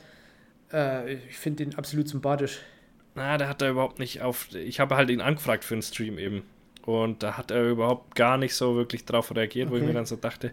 Äh, 0.73 1.15
ich 1.15 1.39
finde 1.39 1.65
den 1.65 1.77
absolut 1.77 2.09
sympathisch. 2.09 2.61
Na, 3.15 3.39
der 3.39 3.49
hat 3.49 3.61
da 3.61 3.69
überhaupt 3.69 3.99
nicht 3.99 4.23
auf. 4.23 4.55
Ich 4.55 4.79
habe 4.81 4.97
halt 4.97 5.11
ihn 5.11 5.21
angefragt 5.21 5.65
für 5.65 5.75
einen 5.75 5.83
Stream 5.83 6.19
eben. 6.19 6.43
Und 6.91 7.23
da 7.23 7.37
hat 7.37 7.51
er 7.51 7.69
überhaupt 7.69 8.15
gar 8.15 8.37
nicht 8.37 8.55
so 8.55 8.75
wirklich 8.77 9.05
drauf 9.05 9.35
reagiert, 9.35 9.69
okay. 9.69 9.75
wo 9.75 9.81
ich 9.81 9.87
mir 9.87 9.93
dann 9.93 10.07
so 10.07 10.17
dachte, 10.17 10.53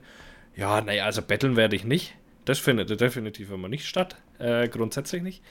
ja, 0.55 0.81
naja, 0.81 1.05
also 1.05 1.21
betteln 1.21 1.55
werde 1.55 1.75
ich 1.75 1.83
nicht. 1.83 2.15
Das 2.45 2.59
findet 2.59 2.99
definitiv 2.99 3.51
immer 3.51 3.67
nicht 3.67 3.85
statt. 3.85 4.15
Äh, 4.39 4.67
grundsätzlich 4.69 5.21
nicht. 5.21 5.43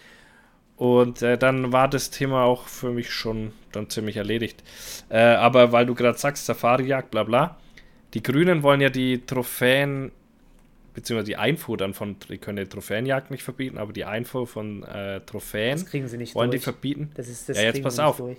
Und 0.76 1.22
äh, 1.22 1.38
dann 1.38 1.72
war 1.72 1.88
das 1.88 2.10
Thema 2.10 2.44
auch 2.44 2.66
für 2.66 2.90
mich 2.90 3.10
schon 3.10 3.52
dann 3.72 3.88
ziemlich 3.88 4.16
erledigt. 4.16 4.62
Äh, 5.08 5.18
aber 5.18 5.72
weil 5.72 5.86
du 5.86 5.94
gerade 5.94 6.18
sagst, 6.18 6.46
Safari-Jagd, 6.46 7.10
bla 7.10 7.24
bla, 7.24 7.58
die 8.14 8.22
Grünen 8.22 8.62
wollen 8.62 8.80
ja 8.80 8.90
die 8.90 9.24
Trophäen, 9.24 10.12
beziehungsweise 10.94 11.26
die 11.26 11.36
Einfuhr 11.36 11.76
dann 11.76 11.94
von, 11.94 12.16
die 12.28 12.38
können 12.38 12.58
die 12.58 12.68
Trophäenjagd 12.68 13.30
nicht 13.30 13.42
verbieten, 13.42 13.78
aber 13.78 13.92
die 13.92 14.04
Einfuhr 14.04 14.46
von 14.46 14.82
äh, 14.82 15.20
Trophäen 15.20 15.78
Das 15.78 15.86
kriegen 15.86 16.08
sie 16.08 16.18
nicht 16.18 16.34
wollen 16.34 16.50
durch. 16.50 16.60
die 16.60 16.64
verbieten. 16.64 17.10
Das 17.14 17.28
ist, 17.28 17.48
das 17.48 17.56
ja, 17.56 17.64
jetzt 17.64 17.82
pass 17.82 17.98
auf. 17.98 18.18
durch. 18.18 18.38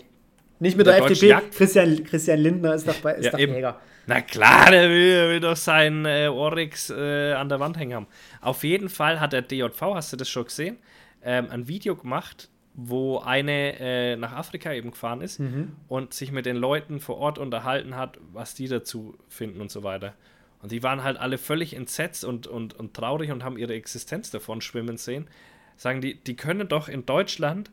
Nicht 0.60 0.78
mit 0.78 0.88
der, 0.88 0.96
Der 0.96 1.04
FDP. 1.06 1.28
Jagd- 1.28 1.52
Christian, 1.56 2.04
Christian 2.04 2.40
Lindner 2.40 2.74
ist 2.76 2.88
doch, 2.88 2.96
bei, 2.96 3.14
ist 3.14 3.26
Ja, 3.26 3.32
doch. 3.32 3.40
Jäger. 3.40 3.80
Na 4.08 4.22
klar, 4.22 4.72
der 4.72 4.90
will, 4.90 5.10
der 5.12 5.30
will 5.30 5.40
doch 5.42 5.56
seinen 5.58 6.06
äh, 6.06 6.28
Oryx 6.28 6.90
äh, 6.90 7.34
an 7.34 7.50
der 7.50 7.60
Wand 7.60 7.78
hängen 7.78 7.94
haben. 7.94 8.08
Auf 8.42 8.64
jeden 8.64 8.90
Fall 8.90 9.20
hat 9.20 9.34
der 9.34 9.42
DJV, 9.42 9.82
hast 9.94 10.14
du 10.14 10.18
das 10.18 10.30
schon 10.30 10.46
gesehen, 10.46 10.78
ähm, 11.24 11.48
ein 11.52 11.68
Video 11.68 11.96
gemacht, 11.96 12.50
wo 12.74 13.20
eine 13.20 13.80
äh, 13.80 14.16
nach 14.16 14.34
Afrika 14.34 14.72
eben 14.72 14.92
gefahren 14.92 15.22
ist 15.22 15.42
und 15.88 16.14
sich 16.14 16.32
mit 16.32 16.46
den 16.46 16.56
Leuten 16.56 17.00
vor 17.00 17.18
Ort 17.18 17.38
unterhalten 17.40 17.96
hat, 17.96 18.20
was 18.34 18.54
die 18.54 18.68
dazu 18.68 19.18
finden 19.28 19.62
und 19.62 19.72
so 19.72 19.82
weiter. 19.84 20.14
Und 20.62 20.72
die 20.72 20.84
waren 20.84 21.04
halt 21.04 21.18
alle 21.18 21.38
völlig 21.38 21.76
entsetzt 21.76 22.24
und, 22.24 22.46
und, 22.48 22.74
und 22.80 22.94
traurig 22.94 23.32
und 23.32 23.44
haben 23.44 23.58
ihre 23.58 23.74
Existenz 23.74 24.30
davon 24.32 24.62
schwimmen 24.62 24.98
sehen. 24.98 25.28
Sagen 25.76 26.02
die, 26.02 26.16
die 26.24 26.36
können 26.36 26.68
doch 26.68 26.88
in 26.88 27.06
Deutschland 27.06 27.72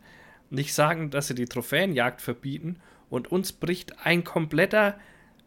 nicht 0.54 0.74
sagen, 0.74 1.10
dass 1.10 1.26
sie 1.28 1.34
die 1.34 1.44
Trophäenjagd 1.46 2.20
verbieten 2.20 2.76
und 3.10 3.30
uns 3.30 3.52
bricht 3.52 4.04
ein 4.04 4.24
kompletter, 4.24 4.96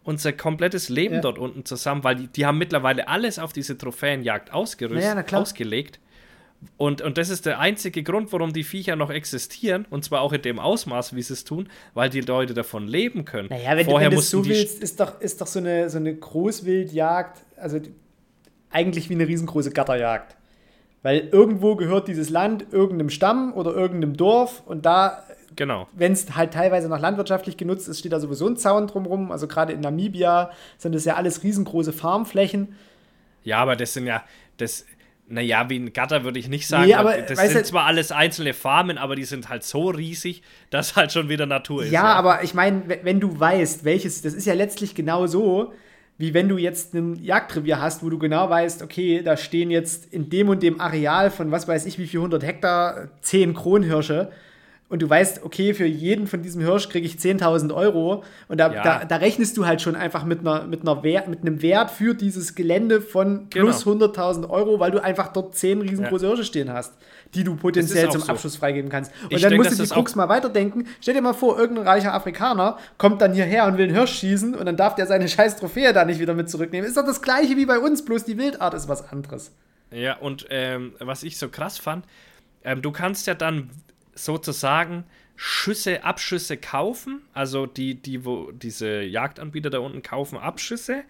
unser 0.03 0.31
komplettes 0.33 0.89
Leben 0.89 1.15
Ja. 1.15 1.21
dort 1.21 1.37
unten 1.39 1.65
zusammen, 1.65 2.03
weil 2.03 2.15
die, 2.15 2.27
die 2.27 2.45
haben 2.45 2.57
mittlerweile 2.57 3.07
alles 3.07 3.39
auf 3.39 3.51
diese 3.53 3.77
Trophäenjagd 3.77 4.53
ausgerüstet, 4.53 5.31
Ja, 5.31 5.37
ausgelegt. 5.37 5.99
Und, 6.75 7.01
und 7.01 7.19
das 7.19 7.29
ist 7.29 7.45
der 7.45 7.59
einzige 7.59 8.01
Grund, 8.03 8.31
warum 8.33 8.51
die 8.51 8.63
Viecher 8.63 8.95
noch 8.95 9.11
existieren, 9.11 9.85
und 9.91 10.03
zwar 10.03 10.21
auch 10.21 10.33
in 10.33 10.41
dem 10.41 10.57
Ausmaß, 10.57 11.15
wie 11.15 11.21
sie 11.21 11.33
es 11.33 11.43
tun, 11.43 11.69
weil 11.93 12.09
die 12.09 12.21
Leute 12.21 12.53
davon 12.55 12.87
leben 12.87 13.25
können. 13.25 13.49
Naja, 13.49 13.77
wenn, 13.77 13.85
Vorher 13.85 14.09
du, 14.09 14.13
wenn 14.13 14.17
mussten 14.17 14.43
so 14.43 14.49
willst, 14.49 14.81
ist 14.81 14.99
doch, 14.99 15.19
ist 15.21 15.39
doch 15.41 15.45
so 15.47 15.59
eine, 15.59 15.89
so 15.89 15.97
eine 15.97 16.15
Großwildjagd, 16.15 17.39
also 17.57 17.79
die- 17.79 17.93
eigentlich 18.69 19.09
wie 19.09 19.13
eine 19.15 19.27
riesengroße 19.27 19.71
Gatterjagd. 19.71 20.35
Weil 21.03 21.29
irgendwo 21.31 21.75
gehört 21.75 22.07
dieses 22.07 22.29
Land 22.29 22.65
irgendeinem 22.71 23.09
Stamm 23.09 23.53
oder 23.53 23.73
irgendeinem 23.73 24.17
Dorf 24.17 24.63
und 24.65 24.85
da, 24.85 25.23
Genau. 25.55 25.87
wenn 25.93 26.11
es 26.11 26.35
halt 26.35 26.53
teilweise 26.53 26.89
noch 26.89 26.99
landwirtschaftlich 26.99 27.55
genutzt 27.57 27.87
ist, 27.87 27.99
steht 27.99 28.11
da 28.13 28.19
sowieso 28.19 28.47
ein 28.47 28.57
Zaun 28.57 28.87
drumrum. 28.87 29.31
Also 29.31 29.47
gerade 29.47 29.73
in 29.73 29.79
Namibia 29.81 30.51
sind 30.77 30.93
das 30.95 31.05
ja 31.05 31.15
alles 31.15 31.43
riesengroße 31.43 31.93
Farmflächen. 31.93 32.75
Ja, 33.43 33.57
aber 33.59 33.75
das 33.75 33.93
sind 33.93 34.05
ja, 34.07 34.23
das, 34.57 34.85
naja, 35.27 35.69
wie 35.69 35.77
ein 35.79 35.93
Gatter 35.93 36.23
würde 36.23 36.39
ich 36.39 36.49
nicht 36.49 36.67
sagen. 36.67 36.87
Nee, 36.87 36.95
aber, 36.95 37.15
das 37.21 37.39
sind 37.51 37.65
zwar 37.65 37.85
alles 37.85 38.11
einzelne 38.11 38.53
Farmen, 38.53 38.97
aber 38.97 39.15
die 39.15 39.23
sind 39.23 39.49
halt 39.49 39.63
so 39.63 39.89
riesig, 39.89 40.41
dass 40.69 40.95
halt 40.95 41.11
schon 41.11 41.29
wieder 41.29 41.45
Natur 41.45 41.83
ist. 41.83 41.91
Ja, 41.91 42.13
aber 42.13 42.43
ich 42.43 42.53
meine, 42.53 42.87
we- 42.89 42.99
wenn 43.03 43.19
du 43.19 43.39
weißt, 43.39 43.83
welches, 43.85 44.21
das 44.21 44.33
ist 44.33 44.45
ja 44.45 44.53
letztlich 44.53 44.95
genau 44.95 45.27
so, 45.27 45.73
wie 46.17 46.33
wenn 46.33 46.49
du 46.49 46.57
jetzt 46.57 46.93
ein 46.95 47.15
Jagdrevier 47.23 47.79
hast, 47.79 48.03
wo 48.03 48.09
du 48.09 48.17
genau 48.17 48.49
weißt, 48.49 48.81
okay, 48.81 49.21
da 49.23 49.37
stehen 49.37 49.69
jetzt 49.69 50.11
in 50.11 50.29
dem 50.29 50.49
und 50.49 50.63
dem 50.63 50.81
Areal 50.81 51.29
von 51.29 51.51
was 51.51 51.67
weiß 51.67 51.85
ich 51.85 51.99
wie 51.99 52.07
viel 52.07 52.21
hundert 52.21 52.43
Hektar 52.43 53.09
zehn 53.21 53.53
Kronhirsche 53.53 54.29
und 54.89 55.01
du 55.01 55.09
weißt, 55.09 55.43
okay, 55.43 55.73
für 55.73 55.85
jeden 55.85 56.27
von 56.27 56.41
diesem 56.41 56.61
Hirsch 56.61 56.87
kriege 56.87 57.05
ich 57.05 57.15
10.000 57.17 57.73
Euro 57.75 58.23
und 58.47 58.57
da, 58.57 58.71
Ja. 58.73 58.83
da, 58.83 59.05
da 59.05 59.15
rechnest 59.17 59.57
du 59.57 59.65
halt 59.65 59.81
schon 59.81 59.97
einfach 59.97 60.23
mit, 60.23 60.39
einer, 60.39 60.63
mit, 60.65 60.81
einer 60.81 61.03
Wert, 61.03 61.27
mit 61.27 61.41
einem 61.41 61.61
Wert 61.61 61.91
für 61.91 62.15
dieses 62.15 62.55
Gelände 62.55 63.01
von 63.01 63.49
plus 63.49 63.83
Genau. 63.83 64.05
100.000 64.05 64.49
Euro, 64.49 64.79
weil 64.79 64.91
du 64.91 65.03
einfach 65.03 65.33
dort 65.33 65.55
zehn 65.55 65.81
riesengroße 65.81 66.25
Hirsche 66.25 66.45
stehen 66.45 66.71
hast, 66.71 66.93
die 67.33 67.43
du 67.43 67.55
potenziell 67.55 68.09
zum 68.09 68.21
so. 68.21 68.31
Abschluss 68.31 68.55
freigeben 68.55 68.89
kannst. 68.89 69.11
Und 69.23 69.33
Ich 69.33 69.41
dann 69.41 69.51
denk, 69.51 69.63
musst 69.63 69.79
du 69.79 69.83
die 69.83 69.89
Krux 69.89 70.15
mal 70.15 70.29
weiterdenken. 70.29 70.87
Stell 71.01 71.13
dir 71.13 71.21
mal 71.21 71.33
vor, 71.33 71.57
irgendein 71.57 71.87
reicher 71.87 72.13
Afrikaner 72.13 72.77
kommt 72.97 73.21
dann 73.21 73.33
hierher 73.33 73.65
und 73.65 73.77
will 73.77 73.85
einen 73.85 73.95
Hirsch 73.95 74.19
schießen 74.19 74.55
und 74.55 74.65
dann 74.65 74.77
darf 74.77 74.95
der 74.95 75.07
seine 75.07 75.27
scheiß 75.27 75.57
Trophäe 75.57 75.93
da 75.93 76.05
nicht 76.05 76.19
wieder 76.19 76.33
mit 76.33 76.49
zurücknehmen. 76.49 76.87
Ist 76.87 76.97
doch 76.97 77.05
das 77.05 77.21
gleiche 77.21 77.55
wie 77.57 77.65
bei 77.65 77.79
uns, 77.79 78.05
bloß 78.05 78.25
die 78.25 78.37
Wildart 78.37 78.73
ist 78.73 78.87
was 78.87 79.09
anderes. 79.09 79.51
Ja, 79.91 80.17
und 80.17 80.47
ähm, 80.49 80.93
was 80.99 81.23
ich 81.23 81.37
so 81.37 81.49
krass 81.49 81.77
fand, 81.77 82.05
ähm, 82.63 82.81
du 82.81 82.91
kannst 82.91 83.27
ja 83.27 83.33
dann 83.33 83.69
sozusagen 84.13 85.05
Schüsse, 85.35 86.03
Abschüsse 86.03 86.57
kaufen. 86.57 87.21
Also 87.33 87.65
die, 87.65 87.95
die, 87.95 88.25
wo 88.25 88.51
diese 88.51 89.01
Jagdanbieter 89.01 89.69
da 89.69 89.79
unten 89.79 90.01
kaufen 90.01 90.37
Abschüsse. 90.37 91.03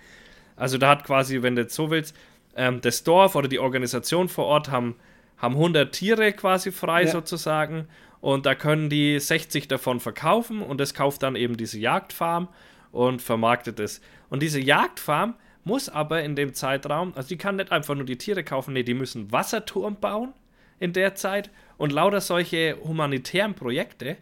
Also 0.56 0.78
da 0.78 0.90
hat 0.90 1.06
quasi, 1.06 1.42
wenn 1.42 1.56
du 1.56 1.64
jetzt 1.64 1.76
so 1.76 1.90
willst, 1.90 2.16
ähm, 2.56 2.82
das 2.82 3.04
Dorf 3.04 3.36
oder 3.36 3.48
die 3.48 3.60
Organisation 3.60 4.28
vor 4.28 4.46
Ort 4.46 4.70
haben, 4.70 4.96
haben 5.38 5.56
100 5.56 5.92
Tiere 5.94 6.34
quasi 6.34 6.72
frei 6.72 7.04
Ja. 7.04 7.12
sozusagen. 7.12 7.88
Und 8.22 8.46
da 8.46 8.56
können 8.56 8.90
die 8.90 9.20
60 9.20 9.68
davon 9.68 10.00
verkaufen 10.00 10.62
und 10.62 10.80
das 10.82 10.94
kauft 10.94 11.22
dann 11.24 11.36
eben 11.36 11.56
diese 11.58 11.78
Jagdfarm 11.80 12.48
und 12.92 13.22
vermarktet 13.22 13.80
es. 13.80 14.02
Und 14.30 14.42
diese 14.42 14.60
Jagdfarm 14.60 15.36
muss 15.64 15.88
aber 15.90 16.24
in 16.24 16.36
dem 16.36 16.54
Zeitraum, 16.54 17.14
also 17.16 17.30
die 17.30 17.38
kann 17.38 17.58
nicht 17.58 17.72
einfach 17.72 17.94
nur 17.94 18.06
die 18.06 18.18
Tiere 18.18 18.44
kaufen, 18.44 18.74
nee, 18.74 18.84
die 18.84 18.94
müssen 18.96 19.32
Wasserturm 19.32 19.98
bauen 20.00 20.34
in 20.80 20.94
der 20.94 21.14
Zeit 21.16 21.50
und 21.78 21.92
lauter 21.92 22.22
solche 22.22 22.78
humanitären 22.84 23.54
Projekte, 23.54 24.18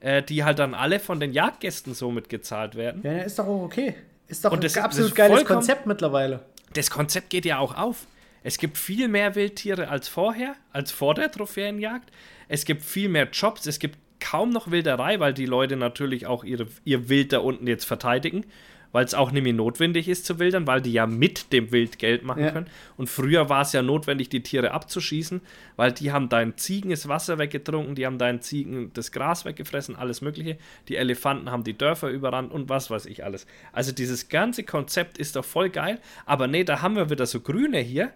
äh, 0.00 0.22
die 0.22 0.44
halt 0.44 0.58
dann 0.60 0.74
alle 0.74 1.00
von 1.00 1.18
den 1.18 1.32
Jagdgästen 1.32 1.94
somit 1.94 2.28
gezahlt 2.28 2.76
werden. 2.76 3.02
Ja, 3.04 3.18
ist 3.18 3.38
doch 3.38 3.46
auch 3.46 3.62
okay. 3.64 3.94
Ist 4.28 4.44
doch 4.44 4.52
Und 4.52 4.58
ein 4.58 4.62
das- 4.62 4.74
das 4.74 4.84
absolut 4.84 5.08
ist 5.10 5.16
geiles 5.16 5.44
Konzept 5.44 5.86
mittlerweile. 5.86 6.40
Das 6.74 6.90
Konzept 6.90 7.30
geht 7.30 7.44
ja 7.46 7.58
auch 7.58 7.76
auf. 7.76 8.06
Es 8.42 8.58
gibt 8.58 8.78
viel 8.78 9.08
mehr 9.08 9.34
Wildtiere 9.34 9.88
als 9.88 10.08
vorher, 10.08 10.54
als 10.72 10.92
vor 10.92 11.14
der 11.14 11.30
Trophäenjagd. 11.30 12.10
Es 12.48 12.64
gibt 12.64 12.82
viel 12.82 13.08
mehr 13.08 13.28
Jobs, 13.32 13.66
es 13.66 13.78
gibt 13.78 13.98
kaum 14.20 14.50
noch 14.50 14.70
Wilderei, 14.70 15.20
weil 15.20 15.34
die 15.34 15.46
Leute 15.46 15.76
natürlich 15.76 16.26
auch 16.26 16.44
ihre, 16.44 16.66
ihr 16.84 17.08
Wild 17.08 17.32
da 17.32 17.38
unten 17.38 17.66
jetzt 17.66 17.84
verteidigen, 17.84 18.44
weil 18.90 19.04
es 19.04 19.12
auch 19.14 19.30
nicht 19.32 19.42
mehr 19.42 19.52
notwendig 19.52 20.08
ist 20.08 20.24
zu 20.24 20.38
wildern, 20.38 20.66
weil 20.66 20.80
die 20.80 20.92
ja 20.92 21.06
mit 21.06 21.52
dem 21.52 21.70
Wild 21.72 21.98
Geld 21.98 22.24
machen 22.24 22.42
Ja. 22.42 22.50
können. 22.50 22.68
Und 22.96 23.08
früher 23.10 23.48
war 23.50 23.60
es 23.60 23.72
ja 23.74 23.82
notwendig, 23.82 24.30
die 24.30 24.42
Tiere 24.42 24.70
abzuschießen, 24.70 25.42
weil 25.76 25.92
die 25.92 26.10
haben 26.10 26.30
deinen 26.30 26.56
Ziegen 26.56 26.90
das 26.90 27.06
Wasser 27.06 27.38
weggetrunken, 27.38 27.94
die 27.96 28.06
haben 28.06 28.18
deinen 28.18 28.40
Ziegen 28.40 28.90
das 28.94 29.12
Gras 29.12 29.44
weggefressen, 29.44 29.94
alles 29.94 30.20
Mögliche. 30.22 30.56
Die 30.88 30.96
Elefanten 30.96 31.50
haben 31.50 31.64
die 31.64 31.76
Dörfer 31.76 32.08
überrannt 32.08 32.50
und 32.50 32.70
was 32.70 32.90
weiß 32.90 33.06
ich 33.06 33.24
alles. 33.24 33.46
Also 33.72 33.92
dieses 33.92 34.30
ganze 34.30 34.64
Konzept 34.64 35.18
ist 35.18 35.36
doch 35.36 35.44
voll 35.44 35.68
geil, 35.68 36.00
aber 36.24 36.46
nee, 36.46 36.64
da 36.64 36.80
haben 36.80 36.96
wir 36.96 37.10
wieder 37.10 37.26
so 37.26 37.40
Grüne 37.40 37.78
hier, 37.80 38.10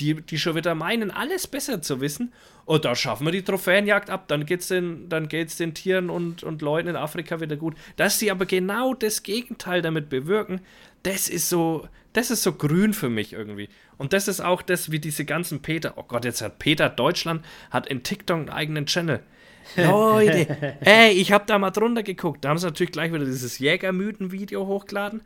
die, 0.00 0.14
die 0.14 0.38
schon 0.38 0.54
wieder 0.56 0.74
meinen, 0.74 1.10
alles 1.10 1.46
besser 1.46 1.82
zu 1.82 2.00
wissen. 2.00 2.32
Und 2.64 2.84
da 2.84 2.94
schaffen 2.94 3.26
wir 3.26 3.32
die 3.32 3.42
Trophäenjagd 3.42 4.10
ab, 4.10 4.28
dann 4.28 4.44
geht's 4.44 4.68
den, 4.68 5.08
dann 5.08 5.28
geht's 5.28 5.56
den 5.56 5.74
Tieren 5.74 6.10
und, 6.10 6.42
und 6.42 6.62
Leuten 6.62 6.88
in 6.88 6.96
Afrika 6.96 7.40
wieder 7.40 7.56
gut. 7.56 7.74
Dass 7.96 8.18
sie 8.18 8.30
aber 8.30 8.46
genau 8.46 8.94
das 8.94 9.22
Gegenteil 9.22 9.82
damit 9.82 10.08
bewirken, 10.08 10.60
das 11.02 11.28
ist 11.28 11.48
so, 11.48 11.88
das 12.12 12.30
ist 12.30 12.42
so 12.42 12.52
grün 12.52 12.92
für 12.92 13.08
mich 13.08 13.32
irgendwie. 13.32 13.68
Und 13.98 14.12
das 14.12 14.28
ist 14.28 14.40
auch 14.40 14.62
das, 14.62 14.90
wie 14.90 14.98
diese 14.98 15.24
ganzen 15.24 15.62
Peter, 15.62 15.94
oh 15.96 16.02
Gott, 16.02 16.24
jetzt 16.24 16.42
hat 16.42 16.58
Peter 16.58 16.88
Deutschland, 16.88 17.44
hat 17.70 17.86
in 17.86 18.02
TikTok 18.02 18.38
einen 18.38 18.48
eigenen 18.50 18.86
Channel. 18.86 19.22
Leute, 19.76 20.76
ey, 20.80 21.12
ich 21.12 21.32
habe 21.32 21.44
da 21.46 21.58
mal 21.58 21.70
drunter 21.70 22.02
geguckt. 22.02 22.44
Da 22.44 22.50
haben 22.50 22.58
sie 22.58 22.66
natürlich 22.66 22.92
gleich 22.92 23.12
wieder 23.12 23.24
dieses 23.24 23.58
Jägermythen-Video 23.58 24.66
hochgeladen. 24.66 25.22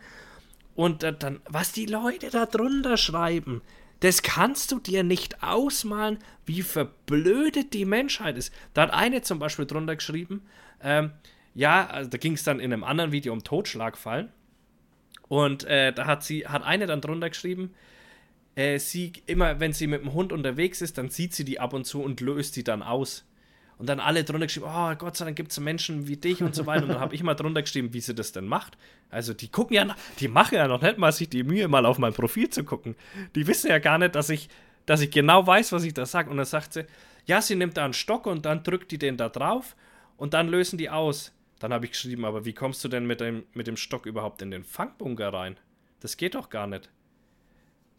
Und 0.74 1.02
äh, 1.02 1.12
dann, 1.12 1.40
was 1.46 1.72
die 1.72 1.86
Leute 1.86 2.30
da 2.30 2.46
drunter 2.46 2.96
schreiben, 2.96 3.60
das 4.00 4.22
kannst 4.22 4.72
du 4.72 4.78
dir 4.78 5.02
nicht 5.02 5.42
ausmalen, 5.42 6.18
wie 6.46 6.62
verblödet 6.62 7.74
die 7.74 7.84
Menschheit 7.84 8.36
ist. 8.36 8.52
Da 8.74 8.82
hat 8.82 8.92
eine 8.92 9.22
zum 9.22 9.38
Beispiel 9.38 9.66
drunter 9.66 9.96
geschrieben, 9.96 10.42
ähm, 10.82 11.12
ja, 11.54 11.86
also 11.86 12.10
da 12.10 12.18
ging 12.18 12.34
es 12.34 12.44
dann 12.44 12.60
in 12.60 12.72
einem 12.72 12.84
anderen 12.84 13.12
Video 13.12 13.32
um 13.32 13.44
Totschlagfallen. 13.44 14.30
Und 15.28 15.64
äh, 15.64 15.92
da 15.92 16.06
hat 16.06 16.24
sie, 16.24 16.46
hat 16.46 16.64
eine 16.64 16.86
dann 16.86 17.00
drunter 17.00 17.30
geschrieben, 17.30 17.74
äh, 18.56 18.78
sie, 18.78 19.12
immer 19.26 19.60
wenn 19.60 19.72
sie 19.72 19.86
mit 19.86 20.02
dem 20.02 20.12
Hund 20.12 20.32
unterwegs 20.32 20.80
ist, 20.80 20.98
dann 20.98 21.10
sieht 21.10 21.34
sie 21.34 21.44
die 21.44 21.60
ab 21.60 21.72
und 21.72 21.84
zu 21.84 22.02
und 22.02 22.20
löst 22.20 22.56
die 22.56 22.64
dann 22.64 22.82
aus. 22.82 23.24
Und 23.80 23.86
dann 23.86 23.98
alle 23.98 24.24
drunter 24.24 24.46
geschrieben, 24.46 24.66
oh 24.68 24.94
Gott 24.96 25.16
sei 25.16 25.24
Dank 25.24 25.38
gibt 25.38 25.52
es 25.52 25.58
Menschen 25.58 26.06
wie 26.06 26.18
dich 26.18 26.42
und 26.42 26.54
so 26.54 26.66
weiter. 26.66 26.82
Und 26.82 26.90
dann 26.90 27.00
habe 27.00 27.14
ich 27.14 27.22
mal 27.22 27.32
drunter 27.32 27.62
geschrieben, 27.62 27.94
wie 27.94 28.00
sie 28.02 28.14
das 28.14 28.30
denn 28.30 28.46
macht. 28.46 28.76
Also 29.08 29.32
die 29.32 29.48
gucken 29.48 29.74
ja, 29.74 29.96
die 30.18 30.28
machen 30.28 30.56
ja 30.56 30.68
noch 30.68 30.82
nicht 30.82 30.98
mal 30.98 31.10
sich 31.12 31.30
die 31.30 31.42
Mühe, 31.44 31.66
mal 31.66 31.86
auf 31.86 31.96
mein 31.96 32.12
Profil 32.12 32.50
zu 32.50 32.62
gucken. 32.62 32.94
Die 33.34 33.46
wissen 33.46 33.70
ja 33.70 33.78
gar 33.78 33.96
nicht, 33.96 34.14
dass 34.14 34.28
ich, 34.28 34.50
dass 34.84 35.00
ich 35.00 35.10
genau 35.10 35.46
weiß, 35.46 35.72
was 35.72 35.84
ich 35.84 35.94
da 35.94 36.04
sage. 36.04 36.28
Und 36.28 36.36
dann 36.36 36.44
sagt 36.44 36.74
sie, 36.74 36.84
ja, 37.24 37.40
sie 37.40 37.54
nimmt 37.54 37.78
da 37.78 37.86
einen 37.86 37.94
Stock 37.94 38.26
und 38.26 38.44
dann 38.44 38.62
drückt 38.62 38.92
die 38.92 38.98
den 38.98 39.16
da 39.16 39.30
drauf 39.30 39.74
und 40.18 40.34
dann 40.34 40.48
lösen 40.48 40.76
die 40.76 40.90
aus. 40.90 41.32
Dann 41.58 41.72
habe 41.72 41.86
ich 41.86 41.92
geschrieben, 41.92 42.26
aber 42.26 42.44
wie 42.44 42.52
kommst 42.52 42.84
du 42.84 42.88
denn 42.88 43.06
mit 43.06 43.22
dem, 43.22 43.44
mit 43.54 43.66
dem 43.66 43.78
Stock 43.78 44.04
überhaupt 44.04 44.42
in 44.42 44.50
den 44.50 44.62
Fangbunker 44.62 45.32
rein? 45.32 45.56
Das 46.00 46.18
geht 46.18 46.34
doch 46.34 46.50
gar 46.50 46.66
nicht. 46.66 46.90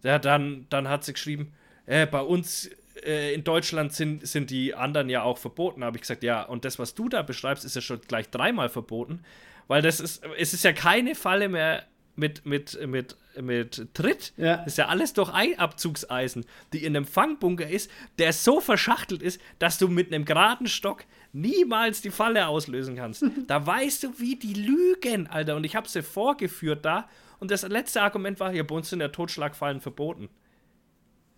Ja, 0.04 0.20
dann, 0.20 0.68
dann 0.70 0.88
hat 0.88 1.04
sie 1.04 1.14
geschrieben, 1.14 1.54
äh, 1.88 2.06
bei 2.06 2.22
uns 2.22 2.70
äh, 3.04 3.34
in 3.34 3.44
Deutschland 3.44 3.94
sind, 3.94 4.28
sind 4.28 4.50
die 4.50 4.74
anderen 4.74 5.10
ja 5.10 5.24
auch 5.24 5.38
verboten. 5.38 5.84
Habe 5.84 5.98
ich 5.98 6.02
gesagt, 6.02 6.24
ja, 6.24 6.44
und 6.44 6.66
das, 6.66 6.80
was 6.80 6.94
du 6.94 7.10
da 7.10 7.22
beschreibst, 7.22 7.66
ist 7.66 7.76
ja 7.76 7.82
schon 7.82 8.02
gleich 8.02 8.30
dreimal 8.30 8.70
verboten, 8.70 9.24
weil 9.68 9.82
das 9.82 10.00
ist, 10.00 10.24
es 10.38 10.54
ist 10.54 10.64
ja 10.64 10.74
keine 10.74 11.16
Falle 11.16 11.50
mehr 11.50 11.86
mit, 12.16 12.46
mit, 12.46 12.78
mit 12.88 13.16
mit 13.40 13.94
Tritt. 13.94 14.34
Ja. 14.38 14.58
Das 14.58 14.68
ist 14.68 14.78
ja 14.78 14.88
alles 14.88 15.14
durch 15.14 15.32
Abzugseisen, 15.58 16.46
die 16.74 16.84
in 16.84 16.96
einem 16.96 17.06
Fangbunker 17.06 17.68
ist, 17.68 17.90
der 18.20 18.34
so 18.34 18.60
verschachtelt 18.60 19.22
ist, 19.22 19.40
dass 19.60 19.78
du 19.78 19.88
mit 19.88 20.14
einem 20.14 20.26
geraden 20.26 20.68
Stock 20.68 21.06
niemals 21.34 22.02
die 22.02 22.12
Falle 22.12 22.48
auslösen 22.48 22.96
kannst. 22.96 23.24
da 23.48 23.66
weißt 23.66 24.04
du, 24.04 24.20
wie 24.20 24.36
die 24.36 24.54
lügen, 24.54 25.28
Alter. 25.28 25.56
Und 25.56 25.64
ich 25.64 25.76
habe 25.76 25.88
sie 25.88 26.02
vorgeführt 26.02 26.84
da. 26.86 27.08
Und 27.40 27.52
das 27.52 27.68
letzte 27.68 28.02
Argument 28.02 28.40
war, 28.40 28.52
hier 28.52 28.66
bei 28.66 28.76
uns 28.76 28.90
sind 28.90 29.02
ja 29.02 29.08
Totschlagfallen 29.08 29.82
verboten. 29.82 30.30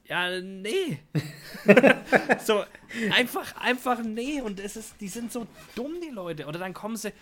Ja, 0.05 0.41
nee. 0.41 0.99
so, 2.43 2.63
einfach, 3.11 3.55
einfach 3.55 4.03
nee. 4.03 4.41
Und 4.41 4.59
es 4.59 4.75
ist, 4.75 4.99
die 4.99 5.07
sind 5.07 5.31
so 5.31 5.47
dumm, 5.75 6.01
die 6.01 6.09
Leute. 6.09 6.45
Oder 6.45 6.59
dann 6.59 6.73
kommen 6.73 6.97
sie, 6.97 7.13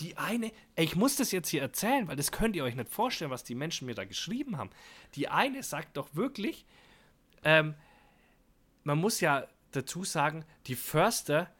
die 0.00 0.16
eine, 0.18 0.52
ey, 0.74 0.84
ich 0.84 0.96
muss 0.96 1.16
das 1.16 1.32
jetzt 1.32 1.48
hier 1.48 1.62
erzählen, 1.62 2.06
weil 2.08 2.16
das 2.16 2.32
könnt 2.32 2.54
ihr 2.56 2.64
euch 2.64 2.74
nicht 2.74 2.90
vorstellen, 2.90 3.30
was 3.30 3.44
die 3.44 3.54
Menschen 3.54 3.86
mir 3.86 3.94
da 3.94 4.04
geschrieben 4.04 4.58
haben. 4.58 4.70
Die 5.14 5.28
eine 5.28 5.62
sagt 5.62 5.96
doch 5.96 6.14
wirklich, 6.14 6.66
ähm, 7.44 7.74
man 8.84 8.98
muss 8.98 9.20
ja 9.20 9.46
dazu 9.72 10.04
sagen, 10.04 10.44
die 10.66 10.74
Förster, 10.74 11.50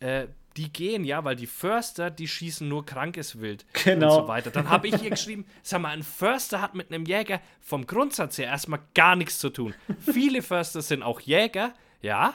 äh, 0.00 0.26
die 0.56 0.72
gehen 0.72 1.04
ja, 1.04 1.24
weil 1.24 1.36
die 1.36 1.46
Förster, 1.46 2.10
die 2.10 2.26
schießen 2.28 2.66
nur 2.68 2.84
krankes 2.86 3.40
Wild 3.40 3.66
Genau. 3.84 4.06
und 4.16 4.22
so 4.22 4.28
weiter. 4.28 4.50
Dann 4.50 4.68
habe 4.68 4.88
ich 4.88 4.96
hier 4.96 5.10
geschrieben, 5.10 5.46
sag 5.62 5.82
mal, 5.82 5.90
ein 5.90 6.02
Förster 6.02 6.60
hat 6.62 6.74
mit 6.74 6.90
einem 6.92 7.04
Jäger 7.04 7.40
vom 7.60 7.86
Grundsatz 7.86 8.38
her 8.38 8.46
erstmal 8.46 8.80
gar 8.94 9.16
nichts 9.16 9.38
zu 9.38 9.50
tun. 9.50 9.74
Viele 10.00 10.42
Förster 10.42 10.82
sind 10.82 11.02
auch 11.02 11.20
Jäger, 11.20 11.74
ja, 12.00 12.34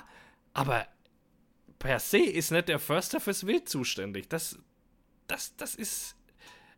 aber 0.53 0.85
per 1.79 1.99
se 1.99 2.19
ist 2.19 2.51
nicht 2.51 2.67
der 2.67 2.79
Förster 2.79 3.19
fürs 3.19 3.45
Wild 3.47 3.67
zuständig. 3.67 4.29
Das, 4.29 4.59
das, 5.27 5.55
das 5.57 5.73
ist, 5.75 6.15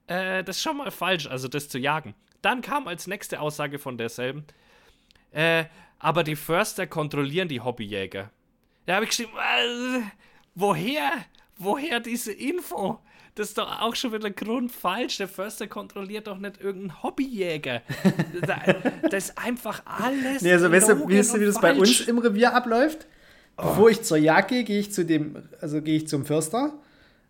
äh, 0.08 0.44
das 0.44 0.58
ist 0.58 0.64
schon 0.64 0.78
mal 0.78 0.91
falsch, 0.91 1.28
also 1.28 1.48
das 1.48 1.68
zu 1.70 1.78
jagen. 1.78 2.16
Dann 2.41 2.62
kam 2.62 2.88
als 2.88 3.08
nächste 3.08 3.39
Aussage 3.41 3.80
von 3.80 3.98
derselben, 3.98 4.46
äh, 5.32 5.66
aber 6.00 6.24
die 6.24 6.36
Förster 6.36 6.88
kontrollieren 6.88 7.48
die 7.48 7.62
Hobbyjäger. 7.62 8.30
Da 8.86 8.96
habe 8.96 9.06
ich 9.06 9.10
geschrieben, 9.12 9.32
äh, 9.38 10.02
woher, 10.56 11.12
woher 11.58 11.99
diese 11.99 12.32
Info? 12.32 12.99
Das 13.36 13.47
ist 13.49 13.58
doch 13.58 13.82
auch 13.82 13.95
schon 13.95 14.14
wieder 14.14 14.30
grundfalsch. 14.30 15.18
Der 15.18 15.28
Förster 15.28 15.66
kontrolliert 15.68 16.28
doch 16.28 16.38
nicht 16.38 16.62
irgendeinen 16.62 17.01
Hobbyjäger. 17.04 17.82
Da- 18.45 18.62
das 19.10 19.30
ist 19.30 19.38
einfach 19.38 19.82
alles. 19.86 20.41
Nee, 20.43 20.54
also 20.54 20.72
weißt 20.72 20.89
du, 20.89 21.08
wie, 21.08 21.20
du, 21.22 21.39
wie 21.39 21.45
das 21.45 21.60
bei 21.60 21.74
uns 21.74 22.01
im 22.01 22.18
Revier 22.20 22.54
abläuft? 22.54 23.08
Bevor 23.58 23.89
ich 23.89 24.01
zur 24.04 24.18
Jagd 24.18 24.49
gehe, 24.49 24.64
gehe 24.64 24.80
ich 24.80 24.91
zu 24.93 25.06
dem, 25.06 25.38
also 25.62 25.82
gehe 25.82 25.95
ich 25.97 26.08
zum 26.08 26.26
Förster, 26.26 26.74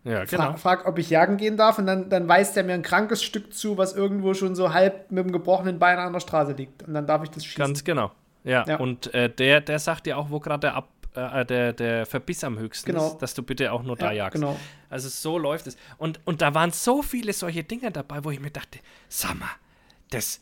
Ja, 0.04 0.24
fra 0.26 0.46
genau. 0.46 0.56
frag, 0.56 0.86
ob 0.86 0.98
ich 0.98 1.10
jagen 1.10 1.36
gehen 1.36 1.56
darf 1.58 1.78
und 1.78 1.86
dann, 1.86 2.08
dann 2.10 2.26
weist 2.28 2.56
er 2.56 2.64
mir 2.64 2.72
ein 2.74 2.82
krankes 2.82 3.22
Stück 3.22 3.52
zu, 3.54 3.76
was 3.78 3.92
irgendwo 3.94 4.32
schon 4.34 4.54
so 4.54 4.72
halb 4.72 5.10
mit 5.10 5.24
dem 5.24 5.32
gebrochenen 5.32 5.78
Bein 5.78 5.98
an 5.98 6.12
der 6.14 6.20
Straße 6.20 6.52
liegt. 6.52 6.82
Und 6.82 6.94
dann 6.94 7.06
darf 7.06 7.22
ich 7.24 7.30
das 7.30 7.44
schießen. 7.44 7.62
Ganz 7.62 7.84
genau. 7.84 8.10
Ja, 8.42 8.64
Ja. 8.66 8.76
und 8.76 9.12
äh, 9.14 9.28
der, 9.30 9.60
der 9.62 9.78
sagt 9.78 10.06
dir 10.06 10.16
auch, 10.18 10.30
wo 10.30 10.40
gerade 10.40 10.60
der, 10.60 10.74
Ab- 10.76 10.88
äh, 11.14 11.44
der, 11.46 11.72
der 11.72 12.06
Verbiss 12.06 12.44
am 12.44 12.58
höchsten 12.58 12.92
Genau. 12.92 13.08
ist, 13.12 13.18
dass 13.18 13.34
du 13.34 13.42
bitte 13.42 13.72
auch 13.72 13.82
nur 13.82 13.96
da 13.96 14.06
Ja, 14.06 14.24
jagst. 14.24 14.34
genau. 14.40 14.58
Also 14.90 15.08
so 15.08 15.38
läuft 15.38 15.66
es. 15.66 15.76
Und, 15.98 16.20
und 16.24 16.40
da 16.42 16.54
waren 16.54 16.70
so 16.72 17.02
viele 17.02 17.32
solche 17.32 17.64
Dinge 17.64 17.90
dabei, 17.90 18.24
wo 18.24 18.30
ich 18.30 18.40
mir 18.40 18.50
dachte, 18.50 18.78
sag 19.08 19.38
mal, 19.38 19.50
das, 20.10 20.40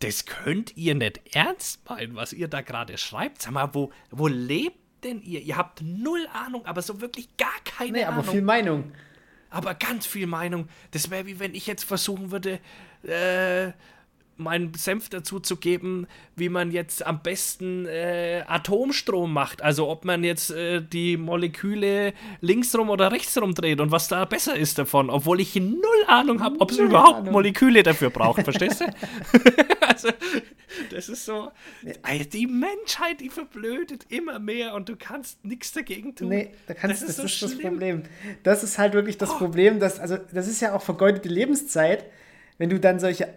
das 0.00 0.26
könnt 0.26 0.76
ihr 0.76 0.94
nicht 0.94 1.34
ernst 1.34 1.88
meinen, 1.88 2.14
was 2.14 2.32
ihr 2.32 2.48
da 2.48 2.60
gerade 2.60 2.98
schreibt. 2.98 3.42
Sag 3.42 3.52
mal, 3.52 3.70
wo, 3.74 3.90
wo 4.10 4.26
lebt 4.28 4.78
denn 5.04 5.22
ihr? 5.22 5.40
Ihr 5.40 5.56
habt 5.56 5.82
null 5.82 6.26
Ahnung, 6.32 6.66
aber 6.66 6.82
so 6.82 7.00
wirklich 7.00 7.36
gar 7.36 7.48
keine 7.64 7.92
Nee, 7.98 8.04
aber 8.04 8.18
Ahnung 8.18 8.32
viel 8.32 8.42
Meinung. 8.42 8.92
aber 9.50 9.74
ganz 9.74 10.06
viel 10.06 10.26
Meinung. 10.26 10.68
Das 10.90 11.10
wäre 11.10 11.26
wie 11.26 11.38
wenn 11.38 11.54
ich 11.54 11.66
jetzt 11.68 11.84
versuchen 11.84 12.30
würde, 12.32 12.58
äh, 13.04 13.72
meinen 14.38 14.74
Senf 14.74 15.08
dazu 15.08 15.40
zu 15.40 15.56
geben, 15.56 16.06
wie 16.36 16.48
man 16.48 16.70
jetzt 16.70 17.04
am 17.06 17.22
besten 17.22 17.86
äh, 17.86 18.44
Atomstrom 18.46 19.32
macht. 19.32 19.62
Also 19.62 19.88
ob 19.88 20.04
man 20.04 20.24
jetzt 20.24 20.50
äh, 20.50 20.80
die 20.80 21.16
Moleküle 21.16 22.12
linksrum 22.40 22.90
oder 22.90 23.12
rechtsrum 23.12 23.54
dreht 23.54 23.80
und 23.80 23.90
was 23.90 24.08
da 24.08 24.24
besser 24.24 24.56
ist 24.56 24.78
davon, 24.78 25.10
obwohl 25.10 25.40
ich 25.40 25.54
null 25.56 25.80
Ahnung 26.06 26.42
habe, 26.42 26.60
ob 26.60 26.70
es 26.70 26.78
überhaupt 26.78 27.20
Ahnung. 27.20 27.32
Moleküle 27.32 27.82
dafür 27.82 28.10
braucht. 28.10 28.42
Verstehst 28.42 28.80
du? 28.80 28.84
also, 29.88 30.08
das 30.90 31.08
ist 31.08 31.24
so. 31.24 31.50
Ey, 32.06 32.26
die 32.28 32.46
Menschheit, 32.46 33.20
die 33.20 33.30
verblödet 33.30 34.06
immer 34.08 34.38
mehr 34.38 34.74
und 34.74 34.88
du 34.88 34.96
kannst 34.96 35.44
nichts 35.44 35.72
dagegen 35.72 36.14
tun. 36.14 36.28
Nee, 36.28 36.50
da 36.66 36.74
kannst, 36.74 37.02
das, 37.02 37.16
so 37.16 37.22
ist 37.24 37.42
das. 37.42 37.58
Problem. 37.58 38.04
Das 38.42 38.62
ist 38.62 38.78
halt 38.78 38.94
wirklich 38.94 39.16
Oh. 39.16 39.20
das 39.20 39.36
Problem, 39.36 39.80
dass, 39.80 39.98
also, 39.98 40.16
das 40.32 40.46
ist 40.46 40.60
ja 40.60 40.74
auch 40.74 40.82
vergeudete 40.82 41.28
Lebenszeit, 41.28 42.04
wenn 42.58 42.70
du 42.70 42.78
dann 42.78 43.00
solche 43.00 43.34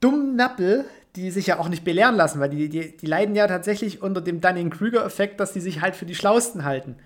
dummen 0.00 0.36
Nappel, 0.36 0.84
die 1.16 1.30
sich 1.30 1.46
ja 1.48 1.58
auch 1.58 1.68
nicht 1.68 1.84
belehren 1.84 2.14
lassen, 2.16 2.38
weil 2.40 2.50
die, 2.50 2.68
die, 2.68 2.96
die 2.96 3.06
leiden 3.06 3.34
ja 3.34 3.46
tatsächlich 3.46 4.02
unter 4.02 4.20
dem 4.20 4.40
Dunning-Kruger-Effekt, 4.40 5.40
dass 5.40 5.52
die 5.52 5.60
sich 5.60 5.80
halt 5.80 5.96
für 5.96 6.06
die 6.06 6.14
Schlausten 6.14 6.64
halten. 6.64 6.96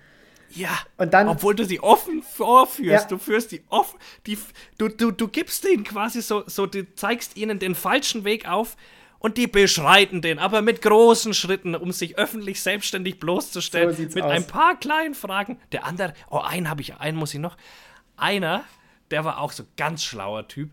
Ja. 0.51 0.69
Und 0.97 1.13
dann- 1.15 1.27
obwohl 1.29 1.55
du 1.55 1.65
sie 1.65 1.79
offen 1.79 2.21
vorführst, 2.21 3.05
Ja. 3.05 3.09
du 3.09 3.17
führst 3.17 3.51
die 3.51 3.63
offen, 3.69 3.97
die, 4.27 4.37
du, 4.77 4.87
du, 4.87 5.09
du 5.11 5.27
gibst 5.27 5.63
denen 5.63 5.83
quasi 5.83 6.21
so, 6.21 6.43
so, 6.45 6.67
du 6.67 6.85
zeigst 6.95 7.37
ihnen 7.37 7.57
den 7.57 7.73
falschen 7.73 8.23
Weg 8.23 8.47
auf 8.47 8.75
und 9.17 9.37
die 9.37 9.47
beschreiten 9.47 10.21
den, 10.21 10.37
aber 10.37 10.61
mit 10.61 10.81
großen 10.83 11.33
Schritten, 11.33 11.75
um 11.75 11.91
sich 11.91 12.17
öffentlich 12.19 12.61
selbstständig 12.61 13.19
bloßzustellen, 13.19 13.95
So 13.95 14.01
mit 14.03 14.21
aus. 14.21 14.31
ein 14.31 14.45
paar 14.45 14.75
kleinen 14.79 15.15
Fragen. 15.15 15.57
Der 15.71 15.85
andere, 15.85 16.13
oh, 16.29 16.37
einen 16.39 16.69
habe 16.69 16.81
ich, 16.81 16.95
einen 16.97 17.17
muss 17.17 17.33
ich 17.33 17.39
noch. 17.39 17.57
Einer, 18.15 18.63
der 19.09 19.25
war 19.25 19.39
auch 19.39 19.53
so 19.53 19.63
ganz 19.75 20.03
schlauer 20.03 20.47
Typ. 20.47 20.69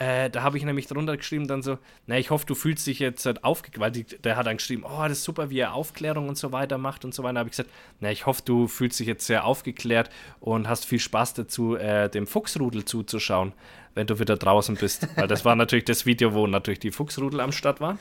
Äh, 0.00 0.30
da 0.30 0.42
habe 0.42 0.56
ich 0.56 0.64
nämlich 0.64 0.86
drunter 0.86 1.14
geschrieben, 1.18 1.46
dann 1.46 1.60
so, 1.60 1.76
na, 2.06 2.18
ich 2.18 2.30
hoffe, 2.30 2.46
du 2.46 2.54
fühlst 2.54 2.86
dich 2.86 3.00
jetzt 3.00 3.26
halt 3.26 3.44
aufgeklärt, 3.44 3.80
weil 3.82 3.90
die, 3.90 4.04
der 4.04 4.36
hat 4.36 4.46
dann 4.46 4.56
geschrieben, 4.56 4.82
oh, 4.86 5.02
das 5.02 5.18
ist 5.18 5.24
super, 5.24 5.50
wie 5.50 5.58
er 5.58 5.74
Aufklärung 5.74 6.26
und 6.26 6.38
so 6.38 6.52
weiter 6.52 6.78
macht 6.78 7.04
und 7.04 7.14
so 7.14 7.22
weiter. 7.22 7.34
Da 7.34 7.40
habe 7.40 7.50
ich 7.50 7.56
gesagt, 7.56 7.68
na, 8.00 8.10
ich 8.10 8.24
hoffe, 8.24 8.40
du 8.42 8.66
fühlst 8.66 8.98
dich 8.98 9.06
jetzt 9.06 9.26
sehr 9.26 9.44
aufgeklärt 9.44 10.08
und 10.40 10.70
hast 10.70 10.86
viel 10.86 11.00
Spaß 11.00 11.34
dazu, 11.34 11.76
äh, 11.76 12.08
dem 12.08 12.26
Fuchsrudel 12.26 12.86
zuzuschauen, 12.86 13.52
wenn 13.94 14.06
du 14.06 14.18
wieder 14.18 14.38
draußen 14.38 14.76
bist. 14.76 15.06
Weil 15.16 15.28
das 15.28 15.44
war 15.44 15.54
natürlich 15.54 15.84
das 15.84 16.06
Video, 16.06 16.32
wo 16.32 16.46
natürlich 16.46 16.80
die 16.80 16.92
Fuchsrudel 16.92 17.38
am 17.40 17.52
Start 17.52 17.82
war. 17.82 17.98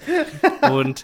Und 0.72 1.04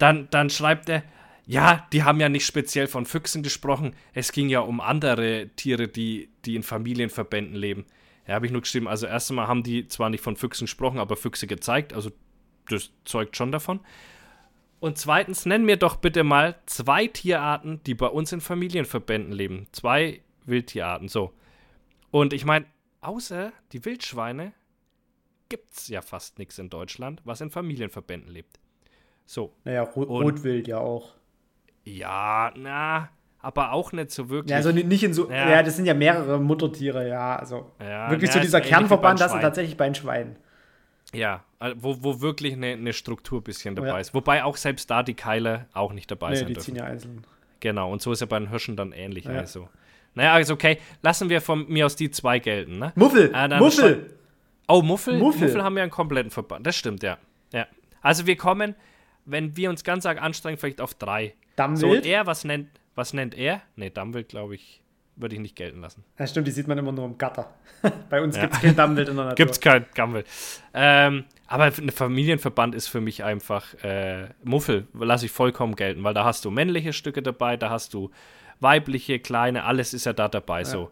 dann, 0.00 0.26
dann 0.32 0.50
schreibt 0.50 0.88
er, 0.88 1.04
ja, 1.46 1.86
die 1.92 2.02
haben 2.02 2.18
ja 2.18 2.28
nicht 2.28 2.44
speziell 2.44 2.88
von 2.88 3.06
Füchsen 3.06 3.44
gesprochen. 3.44 3.94
Es 4.14 4.32
ging 4.32 4.48
ja 4.48 4.60
um 4.60 4.80
andere 4.80 5.50
Tiere, 5.54 5.86
die, 5.86 6.30
die 6.44 6.56
in 6.56 6.64
Familienverbänden 6.64 7.54
leben. 7.54 7.84
Ja, 8.26 8.34
habe 8.34 8.46
ich 8.46 8.52
nur 8.52 8.62
geschrieben. 8.62 8.88
Also, 8.88 9.06
erst 9.06 9.30
einmal 9.30 9.48
haben 9.48 9.62
die 9.62 9.86
zwar 9.88 10.10
nicht 10.10 10.22
von 10.22 10.36
Füchsen 10.36 10.64
gesprochen, 10.64 10.98
aber 10.98 11.16
Füchse 11.16 11.46
gezeigt. 11.46 11.92
Also, 11.92 12.10
das 12.68 12.90
zeugt 13.04 13.36
schon 13.36 13.52
davon. 13.52 13.80
Und 14.80 14.98
zweitens, 14.98 15.46
nenn 15.46 15.64
mir 15.64 15.76
doch 15.76 15.96
bitte 15.96 16.24
mal 16.24 16.56
zwei 16.66 17.06
Tierarten, 17.06 17.82
die 17.84 17.94
bei 17.94 18.06
uns 18.06 18.32
in 18.32 18.40
Familienverbänden 18.40 19.32
leben. 19.32 19.66
Zwei 19.72 20.20
Wildtierarten, 20.44 21.08
so. 21.08 21.32
Und 22.10 22.32
ich 22.32 22.44
meine, 22.44 22.66
außer 23.00 23.52
die 23.72 23.84
Wildschweine 23.84 24.52
gibt 25.48 25.72
es 25.72 25.88
ja 25.88 26.02
fast 26.02 26.38
nichts 26.38 26.58
in 26.58 26.70
Deutschland, 26.70 27.22
was 27.24 27.40
in 27.40 27.50
Familienverbänden 27.50 28.30
lebt. 28.30 28.58
So. 29.26 29.54
Naja, 29.64 29.82
Rot 29.82 30.08
Rotwild 30.08 30.68
ja 30.68 30.78
auch. 30.78 31.14
Ja, 31.84 32.52
na, 32.56 33.10
aber 33.44 33.72
auch 33.72 33.92
nicht 33.92 34.10
so 34.10 34.28
wirklich. 34.30 34.50
Ja, 34.50 34.56
also 34.56 34.72
ni- 34.72 34.84
nicht 34.84 35.02
in 35.04 35.12
so, 35.14 35.30
Ja. 35.30 35.50
ja. 35.50 35.62
das 35.62 35.76
sind 35.76 35.86
ja 35.86 35.94
mehrere 35.94 36.40
Muttertiere, 36.40 37.08
ja. 37.08 37.36
Also 37.36 37.70
Ja, 37.80 38.10
wirklich 38.10 38.30
so 38.32 38.38
ist 38.38 38.44
dieser 38.44 38.60
Kernverband, 38.60 39.20
das 39.20 39.26
ist 39.26 39.32
Schwein. 39.32 39.42
tatsächlich 39.42 39.76
bei 39.76 39.84
den 39.86 39.94
Schweinen. 39.94 40.36
Ja, 41.12 41.44
äh, 41.60 41.74
wo, 41.76 41.96
wo 42.02 42.20
wirklich 42.20 42.54
eine, 42.54 42.68
eine 42.72 42.92
Struktur 42.92 43.40
ein 43.40 43.44
bisschen 43.44 43.76
dabei 43.76 44.00
ist. 44.00 44.14
Wobei 44.14 44.42
auch 44.42 44.56
selbst 44.56 44.90
da 44.90 45.02
die 45.02 45.14
Keile 45.14 45.66
auch 45.72 45.92
nicht 45.92 46.10
dabei 46.10 46.30
Nee, 46.30 46.36
sein 46.36 46.46
die 46.48 46.54
dürfen. 46.54 46.64
ziehen 46.66 46.76
ja 46.76 46.84
einzeln. 46.84 47.24
Genau, 47.60 47.92
und 47.92 48.02
so 48.02 48.12
ist 48.12 48.20
ja 48.20 48.26
bei 48.26 48.38
den 48.38 48.50
Hirschen 48.50 48.76
dann 48.76 48.92
ähnlich. 48.92 49.28
Also. 49.28 49.68
Naja, 50.14 50.32
also 50.32 50.54
okay, 50.54 50.78
lassen 51.02 51.28
wir 51.28 51.40
von 51.40 51.66
mir 51.68 51.86
aus 51.86 51.96
die 51.96 52.10
zwei 52.10 52.38
gelten, 52.38 52.78
ne? 52.78 52.92
Muffel! 52.96 53.28
Dann 53.30 53.58
Muffel! 53.58 54.14
Oh, 54.66 54.80
Muffel? 54.82 55.18
Muffel. 55.18 55.48
Muffel 55.48 55.62
haben 55.62 55.76
ja 55.76 55.82
einen 55.82 55.90
kompletten 55.92 56.30
Verband. 56.30 56.66
Das 56.66 56.74
stimmt, 56.76 57.02
ja. 57.02 57.18
ja. 57.52 57.66
Also 58.00 58.26
wir 58.26 58.36
kommen, 58.36 58.74
wenn 59.24 59.56
wir 59.56 59.70
uns 59.70 59.84
ganz 59.84 60.06
arg 60.06 60.20
anstrengen, 60.22 60.56
vielleicht 60.58 60.80
auf 60.80 60.94
drei. 60.94 61.34
So, 61.56 61.62
und 61.64 61.82
Dammwild? 61.82 62.06
er, 62.06 62.26
was 62.26 62.44
nennt, 62.44 62.68
was 62.94 63.12
nennt 63.12 63.34
er? 63.34 63.62
Nee, 63.76 63.90
Dammwild, 63.90 64.28
glaube 64.28 64.54
ich, 64.54 64.82
würde 65.16 65.34
ich 65.36 65.40
nicht 65.40 65.56
gelten 65.56 65.80
lassen. 65.80 66.04
Ja, 66.18 66.26
stimmt, 66.26 66.46
die 66.46 66.50
sieht 66.52 66.66
man 66.66 66.76
immer 66.78 66.92
nur 66.92 67.04
im 67.04 67.18
Gatter. 67.18 67.54
bei 68.10 68.20
uns 68.20 68.36
Ja. 68.36 68.42
gibt 68.42 68.54
es 68.54 68.60
kein 68.60 68.76
Dammwild 68.76 69.08
in 69.08 69.16
der 69.16 69.24
Natur. 69.26 69.36
Gibt's 69.36 69.60
kein 69.60 69.86
Gammel. 69.94 70.24
Ähm, 70.72 71.24
aber 71.46 71.64
ein 71.64 71.90
Familienverband 71.90 72.74
ist 72.74 72.88
für 72.88 73.00
mich 73.00 73.22
einfach 73.22 73.74
äh, 73.84 74.28
Muffel, 74.42 74.88
lasse 74.94 75.26
ich 75.26 75.32
vollkommen 75.32 75.76
gelten, 75.76 76.02
weil 76.02 76.14
da 76.14 76.24
hast 76.24 76.44
du 76.44 76.50
männliche 76.50 76.92
Stücke 76.92 77.22
dabei, 77.22 77.56
da 77.56 77.70
hast 77.70 77.94
du 77.94 78.10
weibliche, 78.60 79.18
kleine, 79.18 79.64
alles 79.64 79.94
ist 79.94 80.06
ja 80.06 80.12
da 80.12 80.28
dabei 80.28 80.64
so. 80.64 80.90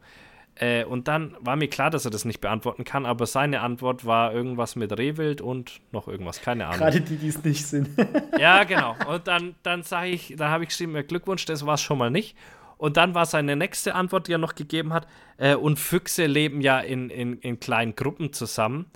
Äh, 0.63 0.85
und 0.85 1.09
dann 1.09 1.35
war 1.41 1.57
mir 1.57 1.67
klar, 1.67 1.91
dass 1.91 2.05
er 2.05 2.13
das 2.13 2.25
nicht 2.25 2.41
beantworten 2.41 2.85
kann, 2.85 3.05
aber 3.05 3.27
seine 3.27 3.63
Antwort 3.63 4.05
war 4.05 4.33
irgendwas 4.33 4.77
mit 4.77 4.97
Rehwild 4.97 5.41
und 5.41 5.81
noch 5.91 6.07
irgendwas, 6.07 6.41
keine 6.41 6.67
Ahnung. 6.67 6.79
Gerade 6.79 7.01
die, 7.01 7.17
die 7.17 7.29
es 7.29 7.43
nicht 7.43 7.67
sind. 7.67 7.89
Ja, 8.39 8.63
genau. 8.65 8.95
Und 9.09 9.27
dann, 9.27 9.57
dann 9.65 9.83
sage 9.83 10.11
ich, 10.11 10.35
dann 10.37 10.51
habe 10.51 10.63
ich 10.63 10.71
geschrieben, 10.71 10.95
ja, 10.95 11.03
Glückwunsch, 11.03 11.45
das 11.47 11.67
war 11.67 11.75
es 11.75 11.81
schon 11.83 11.99
mal 11.99 12.11
nicht. 12.11 12.37
Und 12.77 12.97
dann 12.97 13.15
war 13.15 13.27
seine 13.27 13.57
nächste 13.57 13.95
Antwort, 13.97 14.29
die 14.29 14.35
er 14.35 14.39
noch 14.39 14.55
gegeben 14.55 14.93
hat, 14.93 15.09
äh, 15.37 15.57
und 15.57 15.79
Füchse 15.81 16.27
leben 16.27 16.61
ja 16.61 16.79
in, 16.79 17.11
in, 17.11 17.39
in 17.41 17.59
kleinen 17.59 17.97
Gruppen 17.97 18.33
zusammen. 18.33 18.87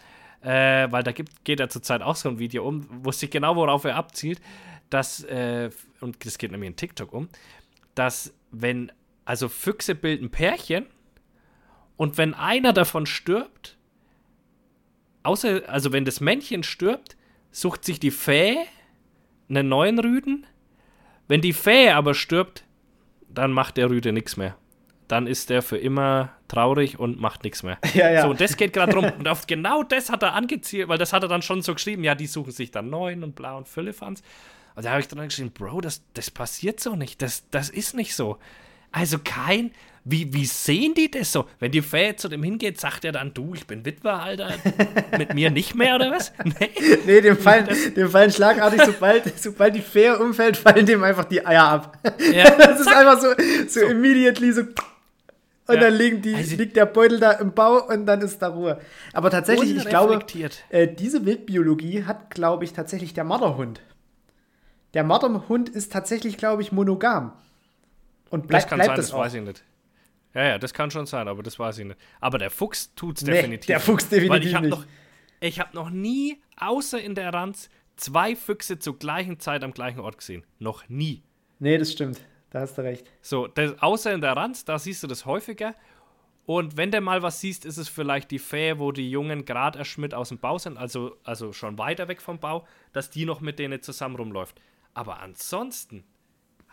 äh, 0.43 0.91
weil 0.93 1.03
da 1.03 1.11
gibt, 1.11 1.45
geht 1.45 1.59
ja 1.59 1.69
zurzeit 1.69 2.01
auch 2.01 2.15
so 2.17 2.29
ein 2.29 2.39
Video 2.39 2.67
um, 2.67 2.87
wusste 3.05 3.27
ich 3.27 3.33
genau, 3.33 3.57
worauf 3.57 3.85
er 3.85 3.97
abzielt, 3.97 4.41
dass, 4.91 5.25
äh, 5.25 5.71
und 6.01 6.25
das 6.25 6.39
geht 6.39 6.53
nämlich 6.53 6.69
in 6.69 6.77
TikTok 6.77 7.13
um, 7.13 7.29
dass 7.97 8.33
wenn, 8.53 8.93
also 9.25 9.49
Füchse 9.49 9.97
bilden 9.97 10.31
Pärchen 10.31 10.87
und 11.97 12.19
wenn 12.19 12.35
einer 12.35 12.73
davon 12.73 13.07
stirbt, 13.07 13.77
außer, 15.23 15.63
also 15.69 15.93
wenn 15.93 16.05
das 16.05 16.21
Männchen 16.21 16.63
stirbt, 16.63 17.17
sucht 17.51 17.85
sich 17.85 17.99
die 17.99 18.11
Fähe 18.11 18.59
einen 19.49 19.69
neuen 19.69 19.99
Rüden. 19.99 20.47
Wenn 21.29 21.41
die 21.41 21.53
Fähe 21.53 21.95
aber 21.95 22.15
stirbt, 22.15 22.65
dann 23.29 23.53
macht 23.53 23.77
der 23.77 23.91
Rüde 23.91 24.13
nichts 24.13 24.37
mehr. 24.37 24.57
Dann 25.09 25.27
ist 25.27 25.51
der 25.51 25.63
für 25.63 25.79
immer 25.79 26.31
traurig 26.49 26.99
und 26.99 27.21
macht 27.21 27.45
nichts 27.45 27.63
mehr. 27.63 27.79
Ja, 27.95 28.11
ja. 28.11 28.23
So, 28.23 28.31
und 28.31 28.41
das 28.41 28.57
geht 28.57 28.73
gerade 28.73 28.93
drum. 28.93 29.11
Und 29.19 29.29
auf 29.29 29.47
genau 29.47 29.83
das 29.83 30.11
hat 30.11 30.23
er 30.23 30.35
angezielt, 30.35 30.89
weil 30.89 30.99
das 30.99 31.13
hat 31.13 31.23
er 31.23 31.29
dann 31.29 31.43
schon 31.43 31.63
so 31.63 31.75
geschrieben, 31.75 32.05
ja, 32.05 32.15
die 32.15 32.27
suchen 32.27 32.53
sich 32.53 32.71
dann 32.71 32.91
neuen 32.91 33.23
und 33.23 33.35
blau 33.35 33.57
und 33.57 33.69
Füllefans. 33.69 34.23
Und 34.75 34.85
da 34.85 34.91
habe 34.91 35.01
ich 35.01 35.09
dann 35.09 35.19
geschrieben, 35.21 35.53
Bro, 35.53 35.81
das, 35.81 36.03
das 36.13 36.31
passiert 36.31 36.81
so 36.81 36.97
nicht. 36.97 37.23
Das, 37.23 37.49
das 37.51 37.71
ist 37.71 37.95
nicht 37.95 38.15
so. 38.15 38.39
Also 38.97 39.19
kein, 39.23 39.73
wie, 40.05 40.33
wie 40.33 40.47
sehen 40.47 40.95
die 40.95 41.11
das 41.11 41.31
so? 41.31 41.45
Wenn 41.59 41.71
die 41.71 41.83
Fähe 41.83 42.17
zu 42.17 42.29
dem 42.29 42.43
hingeht, 42.43 42.81
sagt 42.81 43.05
er 43.05 43.13
dann, 43.13 43.35
du, 43.35 43.53
ich 43.53 43.67
bin 43.67 43.85
Witwer, 43.85 44.23
Alter, 44.23 44.55
mit 45.19 45.35
mir 45.35 45.51
nicht 45.51 45.75
mehr 45.75 45.97
oder 45.97 46.13
was? 46.13 46.33
Nee, 46.45 46.71
nee 47.05 47.21
dem, 47.21 47.37
fallen, 47.37 47.69
dem 47.95 48.09
fallen 48.09 48.33
schlagartig, 48.33 48.81
sobald, 48.87 49.39
sobald 49.39 49.75
die 49.75 49.83
Fähe 49.83 50.19
umfällt, 50.19 50.57
fallen 50.57 50.87
dem 50.87 51.05
einfach 51.05 51.27
die 51.27 51.45
Eier 51.45 51.65
ab. 51.65 51.99
Ja. 52.33 52.51
Das 52.57 52.81
ist 52.81 52.89
einfach 52.89 53.21
so, 53.21 53.29
so, 53.69 53.81
so. 53.81 53.87
immediately 53.87 54.51
so. 54.51 54.63
Und 54.63 55.75
ja. 55.75 55.77
dann 55.77 55.95
liegen 55.95 56.23
die, 56.23 56.35
also, 56.35 56.57
liegt 56.57 56.77
der 56.77 56.87
Beutel 56.87 57.21
da 57.21 57.33
im 57.33 57.53
Bau 57.53 57.87
und 57.87 58.07
dann 58.07 58.23
ist 58.23 58.41
da 58.41 58.49
Ruhe. 58.49 58.81
Aber 59.13 59.29
tatsächlich, 59.29 59.77
ich 59.77 59.85
glaube, 59.85 60.25
äh, 60.71 60.89
diese 60.89 61.27
Wildbiologie 61.27 62.05
hat, 62.05 62.31
glaube 62.31 62.65
ich, 62.65 62.73
tatsächlich 62.73 63.13
der 63.13 63.25
Marderhund. 63.25 63.83
Der 64.95 65.05
Marderhund 65.05 65.69
ist 65.69 65.93
tatsächlich, 65.93 66.39
glaube 66.39 66.63
ich, 66.63 66.73
monogam. 66.73 67.33
Und 68.31 68.47
bleib, 68.47 68.63
das 68.63 68.69
kann 68.69 68.81
sein, 68.81 68.97
das, 68.97 69.11
das 69.11 69.13
weiß 69.13 69.35
ich 69.35 69.43
nicht. 69.43 69.65
Ja, 70.35 70.45
ja, 70.45 70.59
das 70.59 70.75
kann 70.75 70.91
schon 70.91 71.07
sein, 71.07 71.29
aber 71.29 71.43
das 71.43 71.59
weiß 71.59 71.79
ich 71.79 71.87
nicht. 71.87 71.99
Aber 72.21 72.39
der 72.39 72.51
Fuchs 72.51 72.95
tut's 72.95 73.23
nee, 73.23 73.33
definitiv. 73.33 73.67
Der 73.67 73.81
Fuchs 73.81 74.09
definitiv 74.09 74.31
Weil 74.31 74.47
ich 74.47 74.55
habe 74.55 74.69
noch, 74.69 74.87
ich 75.41 75.61
habe 75.61 75.75
noch 75.75 75.91
nie, 75.91 76.43
außer 76.59 77.01
in 77.01 77.15
der 77.15 77.33
Ranz, 77.33 77.71
zwei 77.97 78.37
Füchse 78.37 78.79
zur 78.79 78.99
gleichen 78.99 79.41
Zeit 79.41 79.65
am 79.65 79.73
gleichen 79.73 80.01
Ort 80.01 80.19
gesehen. 80.19 80.45
Noch 80.59 80.89
nie. 80.89 81.23
Nee, 81.59 81.79
das 81.79 81.93
stimmt. 81.93 82.21
Da 82.51 82.61
hast 82.61 82.77
du 82.77 82.83
recht. 82.83 83.07
So, 83.23 83.47
das, 83.47 83.81
außer 83.81 84.13
in 84.13 84.21
der 84.21 84.37
Ranz, 84.37 84.65
da 84.65 84.79
siehst 84.79 85.03
du 85.03 85.07
das 85.07 85.25
häufiger. 85.25 85.75
Und 86.45 86.77
wenn 86.77 86.93
du 86.93 87.01
mal 87.01 87.23
was 87.23 87.41
siehst, 87.41 87.65
ist 87.65 87.77
es 87.77 87.89
vielleicht 87.89 88.31
die 88.31 88.39
Fähe, 88.39 88.79
wo 88.79 88.93
die 88.93 89.11
Jungen 89.11 89.45
gerade 89.45 89.79
erst 89.79 89.99
mit 89.99 90.15
aus 90.15 90.29
dem 90.29 90.39
Bau 90.39 90.59
sind, 90.59 90.77
also, 90.77 91.17
also 91.25 91.53
schon 91.53 91.77
weiter 91.77 92.07
weg 92.07 92.23
vom 92.23 92.39
Bau, 92.39 92.67
dass 92.93 93.11
die 93.11 93.25
noch 93.25 93.41
mit 93.41 93.59
denen 93.59 93.83
zusammen 93.83 94.17
rumläuft. 94.17 94.61
Aber 94.95 95.21
ansonsten 95.21 96.05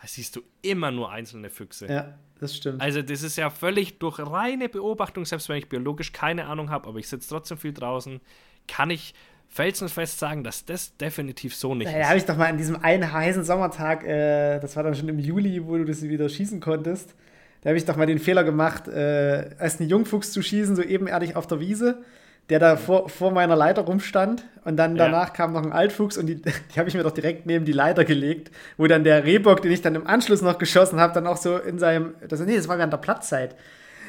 siehst 0.08 0.36
du 0.36 0.42
immer 0.62 0.92
nur 0.92 1.12
einzelne 1.12 1.50
Füchse. 1.50 1.88
Ja, 1.88 2.14
das 2.40 2.56
stimmt. 2.56 2.82
Also 2.82 3.02
das 3.02 3.24
ist 3.24 3.38
ja 3.38 3.50
völlig 3.50 4.00
durch 4.00 4.20
reine 4.20 4.70
Beobachtung, 4.70 5.26
selbst 5.26 5.50
wenn 5.50 5.58
ich 5.58 5.70
biologisch 5.70 6.12
keine 6.12 6.46
Ahnung 6.46 6.70
habe, 6.70 6.88
aber 6.88 7.00
ich 7.00 7.08
sitze 7.08 7.30
trotzdem 7.30 7.58
viel 7.58 7.74
draußen, 7.74 8.20
kann 8.68 8.90
ich 8.90 9.14
felsenfest 9.50 10.20
sagen, 10.20 10.44
dass 10.44 10.66
das 10.66 10.98
definitiv 10.98 11.56
so 11.56 11.76
nicht 11.76 11.86
ja, 11.86 11.92
ist. 11.92 12.00
Ja, 12.00 12.08
habe 12.08 12.18
ich 12.18 12.26
doch 12.26 12.38
mal 12.38 12.48
an 12.48 12.58
diesem 12.58 12.82
einen 12.84 13.12
heißen 13.12 13.44
Sommertag, 13.44 14.04
äh, 14.04 14.60
das 14.60 14.76
war 14.76 14.84
dann 14.84 14.96
schon 14.96 15.10
im 15.10 15.20
Juli, 15.20 15.66
wo 15.66 15.78
du 15.78 15.86
das 15.86 16.02
wieder 16.02 16.28
schießen 16.28 16.60
konntest, 16.60 17.16
da 17.62 17.70
habe 17.70 17.78
ich 17.78 17.86
doch 17.86 17.96
mal 17.96 18.08
den 18.08 18.20
Fehler 18.20 18.44
gemacht, 18.44 18.88
äh, 18.88 19.56
als 19.60 19.80
einen 19.80 19.90
Jungfuchs 19.90 20.32
zu 20.32 20.42
schießen, 20.42 20.76
so 20.76 20.82
ebenerdig 20.82 21.36
auf 21.36 21.48
der 21.48 21.60
Wiese 21.60 22.04
der 22.50 22.60
da 22.60 22.76
vor, 22.76 23.10
vor 23.10 23.32
meiner 23.32 23.56
Leiter 23.56 23.84
rumstand. 23.84 24.46
Und 24.66 24.78
dann 24.78 24.96
danach 24.96 25.28
ja. 25.28 25.34
kam 25.34 25.52
noch 25.52 25.64
ein 25.64 25.74
Altfuchs 25.74 26.18
und 26.18 26.28
die, 26.28 26.36
die 26.42 26.80
habe 26.80 26.88
ich 26.88 26.96
mir 26.96 27.04
doch 27.04 27.12
direkt 27.12 27.46
neben 27.46 27.66
die 27.66 27.74
Leiter 27.74 28.06
gelegt, 28.06 28.52
wo 28.78 28.88
dann 28.88 29.04
der 29.04 29.26
Rehbock, 29.26 29.62
den 29.62 29.72
ich 29.72 29.82
dann 29.82 29.96
im 29.96 30.08
Anschluss 30.08 30.42
noch 30.42 30.58
geschossen 30.58 31.00
habe, 31.00 31.14
dann 31.14 31.28
auch 31.28 31.38
so 31.38 31.58
in 31.58 31.80
seinem, 31.80 32.14
das, 32.28 32.40
nee, 32.42 32.56
das 32.56 32.68
war 32.68 32.78
während 32.78 32.94
der 32.94 32.98
Platzzeit. 32.98 33.56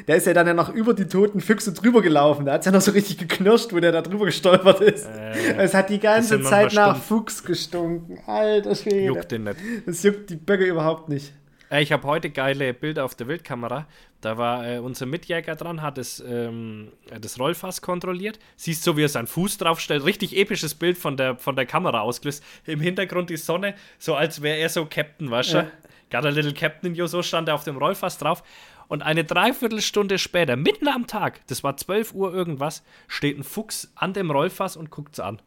Der 0.08 0.16
ist 0.16 0.26
ja 0.26 0.32
dann 0.32 0.46
ja 0.46 0.54
noch 0.54 0.74
über 0.74 0.92
die 0.92 1.06
toten 1.06 1.40
Füchse 1.40 1.72
drüber 1.72 2.02
gelaufen. 2.02 2.46
Da 2.46 2.54
hat 2.54 2.60
es 2.60 2.66
ja 2.66 2.72
noch 2.72 2.80
so 2.80 2.90
richtig 2.90 3.16
geknirscht, 3.16 3.72
wo 3.72 3.78
der 3.78 3.92
da 3.92 4.02
drüber 4.02 4.24
gestolpert 4.26 4.80
ist. 4.80 5.06
Äh, 5.06 5.54
es 5.56 5.72
hat 5.72 5.88
die 5.88 6.00
ganze 6.00 6.42
Zeit 6.42 6.72
nach 6.74 6.96
Fuchs 6.96 7.44
gestunken. 7.44 8.18
Alter 8.26 8.74
Schwede. 8.74 9.04
Juckt 9.04 9.30
den 9.30 9.44
nicht. 9.44 9.56
Das 9.86 10.02
juckt 10.02 10.30
die 10.30 10.36
Böcke 10.36 10.64
überhaupt 10.64 11.08
nicht. 11.08 11.32
Äh, 11.74 11.82
ich 11.82 11.92
habe 11.92 12.06
heute 12.06 12.30
geile 12.30 12.72
Bilder 12.72 13.04
auf 13.04 13.14
der 13.14 13.26
Wildkamera. 13.26 13.86
Da 14.20 14.38
war 14.38 14.66
äh, 14.66 14.78
unser 14.78 15.06
Mitjäger 15.06 15.56
dran, 15.56 15.82
hat 15.82 15.98
das, 15.98 16.22
ähm, 16.26 16.92
das 17.20 17.38
Rollfass 17.38 17.82
kontrolliert. 17.82 18.38
Siehst 18.56 18.84
so, 18.84 18.96
wie 18.96 19.02
er 19.02 19.08
seinen 19.08 19.26
Fuß 19.26 19.58
draufstellt. 19.58 20.04
Richtig 20.04 20.36
episches 20.36 20.74
Bild 20.74 20.96
von 20.96 21.16
der, 21.16 21.36
von 21.36 21.56
der 21.56 21.66
Kamera 21.66 22.00
ausgelöst. 22.00 22.44
Im 22.64 22.80
Hintergrund 22.80 23.30
die 23.30 23.36
Sonne, 23.36 23.74
so 23.98 24.14
als 24.14 24.40
wäre 24.40 24.58
er 24.58 24.68
so 24.68 24.86
Captain, 24.86 25.30
weißt 25.30 25.54
du? 25.54 25.56
Ja. 25.58 25.70
Got 26.10 26.26
a 26.26 26.28
little 26.28 26.54
Captain, 26.54 26.94
yo, 26.94 27.06
so 27.06 27.22
stand 27.22 27.48
er 27.48 27.54
auf 27.54 27.64
dem 27.64 27.76
Rollfass 27.76 28.18
drauf. 28.18 28.44
Und 28.86 29.02
eine 29.02 29.24
Dreiviertelstunde 29.24 30.18
später, 30.18 30.56
mitten 30.56 30.86
am 30.86 31.06
Tag, 31.06 31.40
das 31.48 31.64
war 31.64 31.76
12 31.76 32.14
Uhr 32.14 32.32
irgendwas, 32.32 32.84
steht 33.08 33.38
ein 33.38 33.42
Fuchs 33.42 33.90
an 33.96 34.12
dem 34.12 34.30
Rollfass 34.30 34.76
und 34.76 34.90
guckt's 34.90 35.18
an. 35.18 35.40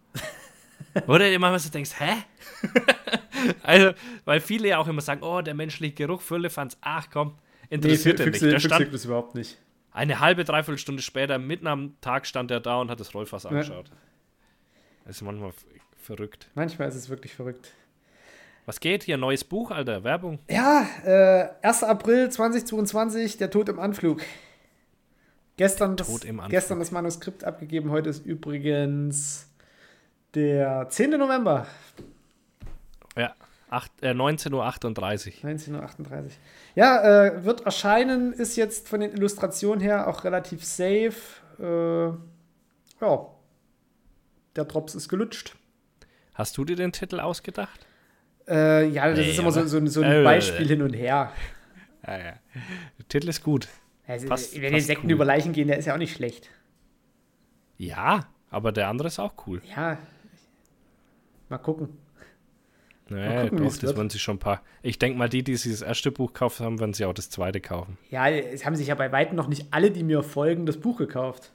Oder 1.08 1.32
immer 1.32 1.58
so 1.60 1.70
denkst, 1.70 1.92
hä? 2.00 2.24
also, 3.64 3.92
weil 4.26 4.40
viele 4.40 4.70
ja 4.70 4.78
auch 4.80 4.88
immer 4.88 5.02
sagen, 5.02 5.22
oh, 5.24 5.42
der 5.42 5.54
menschliche 5.54 5.94
Geruch, 5.94 6.22
Füllefanz, 6.22 6.78
ach 6.82 7.08
komm, 7.12 7.38
interessiert 7.70 8.20
nee, 8.20 8.26
Füchse, 8.26 8.46
nicht. 8.46 8.54
Der 8.54 8.60
stand, 8.60 8.94
das 8.94 9.06
überhaupt 9.06 9.36
nicht. 9.36 9.58
Eine 9.92 10.20
halbe, 10.20 10.44
dreiviertel 10.44 10.78
Stunde 10.78 11.02
später, 11.02 11.38
mitten 11.38 11.68
am 11.68 12.00
Tag 12.02 12.26
stand 12.26 12.52
er 12.52 12.60
da 12.60 12.80
und 12.80 12.90
hat 12.90 13.00
das 13.00 13.14
Rollfass 13.14 13.46
angeschaut. 13.46 13.90
Ja. 13.90 13.96
Das 15.06 15.18
ist 15.18 15.22
manchmal 15.22 15.52
verrückt. 16.02 16.50
Manchmal 16.56 16.88
ist 16.88 16.96
es 16.96 17.10
wirklich 17.10 17.34
verrückt. 17.34 17.72
Was 18.66 18.82
geht 18.82 19.04
hier? 19.04 19.16
Neues 19.16 19.46
Buch, 19.46 19.72
Alter, 19.72 20.04
Werbung. 20.04 20.40
Ja, 20.50 20.86
äh, 21.06 21.48
1. 21.66 21.84
April 21.84 22.30
2022, 22.30 23.38
der 23.38 23.50
Tod 23.50 23.70
im 23.70 23.80
Anflug. 23.80 24.22
Gestern 25.56 25.96
das, 25.96 26.20
gestern 26.50 26.80
das 26.80 26.92
Manuskript 26.92 27.44
abgegeben. 27.44 27.90
Heute 27.90 28.10
ist 28.10 28.26
übrigens 28.26 29.50
der 30.38 30.88
10. 30.90 31.12
November. 31.12 31.66
Ja, 33.16 33.34
äh, 34.02 34.12
19.38 34.12 34.54
Uhr. 34.54 35.50
19.38 35.50 36.12
Uhr. 36.12 36.30
Ja, 36.76 37.26
äh, 37.26 37.44
wird 37.44 37.62
erscheinen, 37.62 38.34
ist 38.34 38.56
jetzt 38.56 38.88
von 38.88 39.00
den 39.00 39.12
Illustrationen 39.12 39.82
her 39.82 40.08
auch 40.08 40.24
relativ 40.24 40.64
safe. 40.64 41.14
Äh, 41.60 42.10
ja, 43.02 43.28
der 44.56 44.66
Drops 44.66 44.96
ist 44.96 45.10
gelutscht. 45.10 45.56
Hast 46.36 46.56
du 46.58 46.66
dir 46.66 46.76
den 46.76 46.92
Titel 46.92 47.20
ausgedacht? 47.20 47.86
Äh, 48.48 48.88
ja, 48.90 49.10
das 49.10 49.20
nee, 49.20 49.32
ist 49.32 49.40
immer 49.40 49.52
so, 49.52 49.66
so, 49.66 49.86
so 49.88 50.02
ein 50.02 50.22
äh, 50.22 50.24
Beispiel 50.24 50.68
hin 50.68 50.82
und 50.84 50.94
her. 50.94 51.32
Ja, 52.06 52.18
ja. 52.18 52.34
Der 52.98 53.08
Titel 53.10 53.28
ist 53.28 53.44
gut. 53.44 53.68
Also, 54.06 54.28
passt, 54.28 54.62
wenn 54.62 54.74
die 54.74 54.80
Sekten 54.80 55.08
cool. 55.08 55.14
über 55.14 55.26
Leichen 55.26 55.52
gehen, 55.52 55.68
der 55.68 55.78
ist 55.78 55.86
ja 55.86 55.94
auch 55.96 55.98
nicht 55.98 56.16
schlecht. 56.16 56.50
Ja, 57.78 58.28
aber 58.50 58.72
der 58.72 58.88
andere 58.88 59.10
ist 59.10 59.20
auch 59.20 59.34
cool. 59.48 59.62
Ja, 59.76 59.98
Mal 61.50 61.58
gucken. 61.58 61.90
Naja, 63.10 63.44
gucken, 63.44 63.60
doch, 63.60 63.66
das 63.66 63.82
wird. 63.82 63.98
werden 63.98 64.10
sie 64.10 64.20
schon 64.20 64.36
ein 64.36 64.40
paar. 64.40 64.62
Ich 64.82 65.00
denke 65.00 65.18
mal, 65.18 65.30
die, 65.30 65.44
die 65.44 65.56
sich 65.56 65.72
das 65.72 65.82
erste 65.82 66.12
Buch 66.12 66.34
gekauft 66.34 66.60
haben, 66.60 66.80
werden 66.80 66.94
sie 66.94 67.06
auch 67.06 67.14
das 67.14 67.30
zweite 67.30 67.62
kaufen. 67.62 67.98
Ja, 68.10 68.30
es 68.30 68.66
haben 68.66 68.76
sich 68.76 68.88
ja 68.88 68.96
bei 68.96 69.12
weitem 69.12 69.36
noch 69.36 69.48
nicht 69.48 69.68
alle, 69.72 69.92
die 69.92 70.04
mir 70.04 70.24
folgen, 70.24 70.66
das 70.66 70.78
Buch 70.78 70.98
gekauft. 70.98 71.54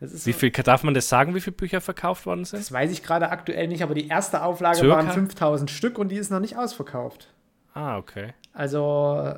wie 0.00 0.06
so, 0.06 0.32
viel 0.32 0.50
darf 0.50 0.82
man 0.82 0.94
das 0.94 1.08
sagen, 1.08 1.34
wie 1.34 1.40
viele 1.40 1.56
Bücher 1.56 1.80
verkauft 1.80 2.26
worden 2.26 2.44
sind? 2.44 2.60
Das 2.60 2.72
weiß 2.72 2.90
ich 2.90 3.02
gerade 3.02 3.30
aktuell 3.30 3.68
nicht, 3.68 3.82
aber 3.82 3.94
die 3.94 4.08
erste 4.08 4.42
Auflage 4.42 4.78
Circa? 4.78 4.96
waren 4.96 5.10
5000 5.10 5.70
Stück 5.70 5.98
und 5.98 6.08
die 6.08 6.16
ist 6.16 6.30
noch 6.30 6.40
nicht 6.40 6.56
ausverkauft. 6.56 7.32
Ah, 7.72 7.96
okay. 7.98 8.34
Also 8.52 9.36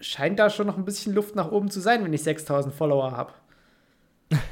scheint 0.00 0.38
da 0.38 0.50
schon 0.50 0.66
noch 0.66 0.76
ein 0.76 0.84
bisschen 0.84 1.14
Luft 1.14 1.34
nach 1.34 1.50
oben 1.50 1.70
zu 1.70 1.80
sein, 1.80 2.04
wenn 2.04 2.12
ich 2.12 2.22
6000 2.22 2.74
Follower 2.74 3.12
habe. 3.12 3.32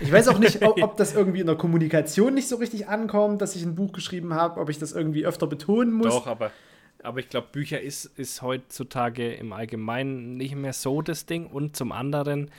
Ich 0.01 0.13
weiß 0.13 0.29
auch 0.29 0.39
nicht, 0.39 0.65
ob, 0.65 0.83
ob, 0.83 0.97
das 0.97 1.15
irgendwie 1.15 1.41
in 1.41 1.47
der 1.47 1.57
Kommunikation 1.57 2.35
nicht 2.35 2.49
so 2.49 2.57
richtig 2.57 2.89
ankommt, 2.89 3.41
dass 3.43 3.57
ich 3.57 3.63
ein 3.63 3.75
Buch 3.75 3.93
geschrieben 3.93 4.35
habe, 4.35 4.61
ob 4.61 4.69
ich 4.69 4.79
das 4.79 4.93
irgendwie 4.93 5.27
öfter 5.27 5.47
betonen 5.47 5.93
muss. 5.93 6.09
Doch, 6.09 6.27
aber, 6.27 6.51
aber 7.03 7.21
ich 7.21 7.29
glaube, 7.29 7.49
Bücher 7.53 7.81
ist, 7.81 8.05
ist 8.05 8.43
heutzutage 8.43 9.33
im 9.35 9.53
Allgemeinen 9.53 10.37
nicht 10.37 10.55
mehr 10.55 10.73
so 10.73 11.03
das 11.03 11.27
Ding. 11.27 11.47
Und 11.47 11.77
zum 11.77 11.93
anderen. 11.93 12.51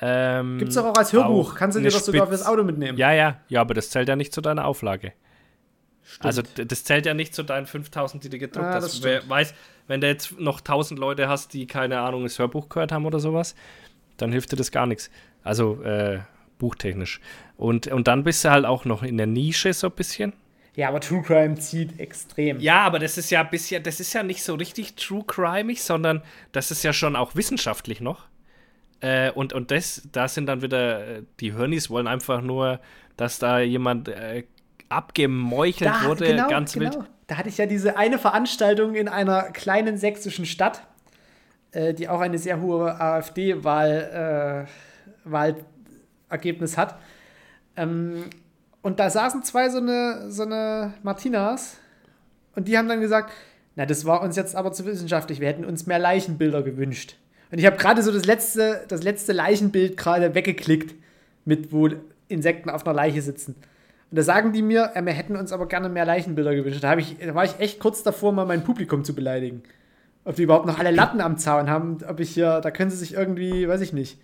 Ähm, 0.00 0.58
Gibt 0.58 0.70
es 0.70 0.74
doch 0.76 0.86
auch 0.86 0.96
als 0.96 1.12
Hörbuch. 1.12 1.54
Kannst 1.54 1.76
du 1.76 1.80
dir 1.80 1.90
das 1.90 2.04
sogar 2.04 2.26
fürs 2.26 2.44
Auto 2.44 2.64
mitnehmen? 2.64 2.98
Ja, 2.98 3.12
ja, 3.12 3.40
ja, 3.48 3.60
aber 3.60 3.74
das 3.74 3.90
zählt 3.90 4.08
ja 4.08 4.16
nicht 4.16 4.32
zu 4.32 4.40
deiner 4.40 4.66
Auflage. 4.66 5.12
Stimmt. 6.04 6.26
Also, 6.26 6.42
das 6.42 6.84
zählt 6.84 7.06
ja 7.06 7.14
nicht 7.14 7.34
zu 7.34 7.42
deinen 7.42 7.66
5000, 7.66 8.24
die 8.24 8.28
du 8.28 8.38
gedruckt 8.38 8.66
ah, 8.66 8.74
hast. 8.74 9.02
Wer 9.04 9.28
weiß, 9.28 9.54
wenn 9.86 10.00
du 10.00 10.08
jetzt 10.08 10.38
noch 10.38 10.58
1000 10.58 10.98
Leute 10.98 11.28
hast, 11.28 11.54
die 11.54 11.66
keine 11.66 12.00
Ahnung, 12.00 12.24
das 12.24 12.38
Hörbuch 12.38 12.68
gehört 12.68 12.92
haben 12.92 13.06
oder 13.06 13.20
sowas, 13.20 13.54
dann 14.16 14.32
hilft 14.32 14.52
dir 14.52 14.56
das 14.56 14.72
gar 14.72 14.86
nichts. 14.86 15.10
Also, 15.44 15.80
äh, 15.82 16.20
buchtechnisch. 16.62 17.20
Und, 17.56 17.88
und 17.88 18.06
dann 18.06 18.22
bist 18.22 18.44
du 18.44 18.50
halt 18.50 18.64
auch 18.64 18.84
noch 18.84 19.02
in 19.02 19.16
der 19.16 19.26
Nische 19.26 19.72
so 19.72 19.88
ein 19.88 19.92
bisschen. 19.92 20.32
Ja, 20.76 20.88
aber 20.88 21.00
True 21.00 21.22
Crime 21.22 21.56
zieht 21.56 21.98
extrem. 21.98 22.60
Ja, 22.60 22.82
aber 22.82 23.00
das 23.00 23.18
ist 23.18 23.30
ja 23.30 23.42
bisschen, 23.42 23.82
das 23.82 23.98
ist 23.98 24.12
ja 24.12 24.22
nicht 24.22 24.42
so 24.42 24.54
richtig 24.54 24.94
True 24.94 25.24
Crimeig, 25.26 25.78
sondern 25.78 26.22
das 26.52 26.70
ist 26.70 26.84
ja 26.84 26.92
schon 26.92 27.16
auch 27.16 27.34
wissenschaftlich 27.34 28.00
noch. 28.00 28.26
Äh, 29.00 29.32
und 29.32 29.52
und 29.52 29.72
das, 29.72 30.08
da 30.12 30.28
sind 30.28 30.46
dann 30.46 30.62
wieder, 30.62 31.06
äh, 31.06 31.22
die 31.40 31.52
Hörnis 31.52 31.90
wollen 31.90 32.06
einfach 32.06 32.40
nur, 32.40 32.80
dass 33.16 33.40
da 33.40 33.58
jemand 33.58 34.08
äh, 34.08 34.44
abgemeuchelt 34.88 35.90
Da, 35.90 36.04
wurde, 36.04 36.26
genau, 36.26 36.48
ganz 36.48 36.74
genau. 36.74 36.94
wild. 36.94 37.04
Da 37.26 37.36
hatte 37.36 37.48
ich 37.48 37.58
ja 37.58 37.66
diese 37.66 37.96
eine 37.96 38.18
Veranstaltung 38.18 38.94
in 38.94 39.08
einer 39.08 39.50
kleinen 39.50 39.98
sächsischen 39.98 40.46
Stadt, 40.46 40.86
äh, 41.72 41.92
die 41.92 42.08
auch 42.08 42.20
eine 42.20 42.38
sehr 42.38 42.60
hohe 42.60 42.98
AfD-Wahl, 42.98 44.66
äh, 45.26 45.30
Wahlergebnis 46.32 46.76
hat. 46.76 46.98
Ähm, 47.76 48.24
und 48.82 48.98
da 48.98 49.10
saßen 49.10 49.42
zwei 49.42 49.68
so 49.68 49.78
eine, 49.78 50.30
so 50.30 50.42
eine 50.42 50.94
Martinas 51.02 51.76
und 52.56 52.68
die 52.68 52.76
haben 52.76 52.88
dann 52.88 53.00
gesagt, 53.00 53.32
na, 53.76 53.86
das 53.86 54.04
war 54.04 54.22
uns 54.22 54.36
jetzt 54.36 54.56
aber 54.56 54.72
zu 54.72 54.84
wissenschaftlich, 54.84 55.40
wir 55.40 55.48
hätten 55.48 55.64
uns 55.64 55.86
mehr 55.86 55.98
Leichenbilder 55.98 56.62
gewünscht. 56.62 57.16
Und 57.50 57.58
ich 57.58 57.66
habe 57.66 57.76
gerade 57.76 58.02
so 58.02 58.10
das 58.10 58.24
letzte, 58.24 58.84
das 58.88 59.02
letzte 59.02 59.32
Leichenbild 59.32 59.96
gerade 59.96 60.34
weggeklickt, 60.34 60.94
mit 61.44 61.72
wo 61.72 61.88
Insekten 62.28 62.70
auf 62.70 62.86
einer 62.86 62.94
Leiche 62.94 63.22
sitzen. 63.22 63.54
Und 64.10 64.18
da 64.18 64.22
sagen 64.22 64.52
die 64.52 64.62
mir, 64.62 64.92
wir 64.94 65.12
hätten 65.12 65.36
uns 65.36 65.52
aber 65.52 65.68
gerne 65.68 65.88
mehr 65.88 66.04
Leichenbilder 66.04 66.54
gewünscht. 66.54 66.82
Da, 66.82 66.96
ich, 66.96 67.16
da 67.18 67.34
war 67.34 67.44
ich 67.44 67.58
echt 67.60 67.78
kurz 67.78 68.02
davor, 68.02 68.32
mal 68.32 68.46
mein 68.46 68.64
Publikum 68.64 69.04
zu 69.04 69.14
beleidigen. 69.14 69.62
Ob 70.24 70.36
die 70.36 70.42
überhaupt 70.42 70.66
noch 70.66 70.78
alle 70.78 70.90
Latten 70.90 71.20
am 71.20 71.38
Zaun 71.38 71.70
haben, 71.70 71.98
ob 72.08 72.20
ich 72.20 72.30
hier, 72.30 72.60
da 72.60 72.70
können 72.70 72.90
sie 72.90 72.96
sich 72.96 73.14
irgendwie, 73.14 73.68
weiß 73.68 73.80
ich 73.80 73.92
nicht, 73.92 74.18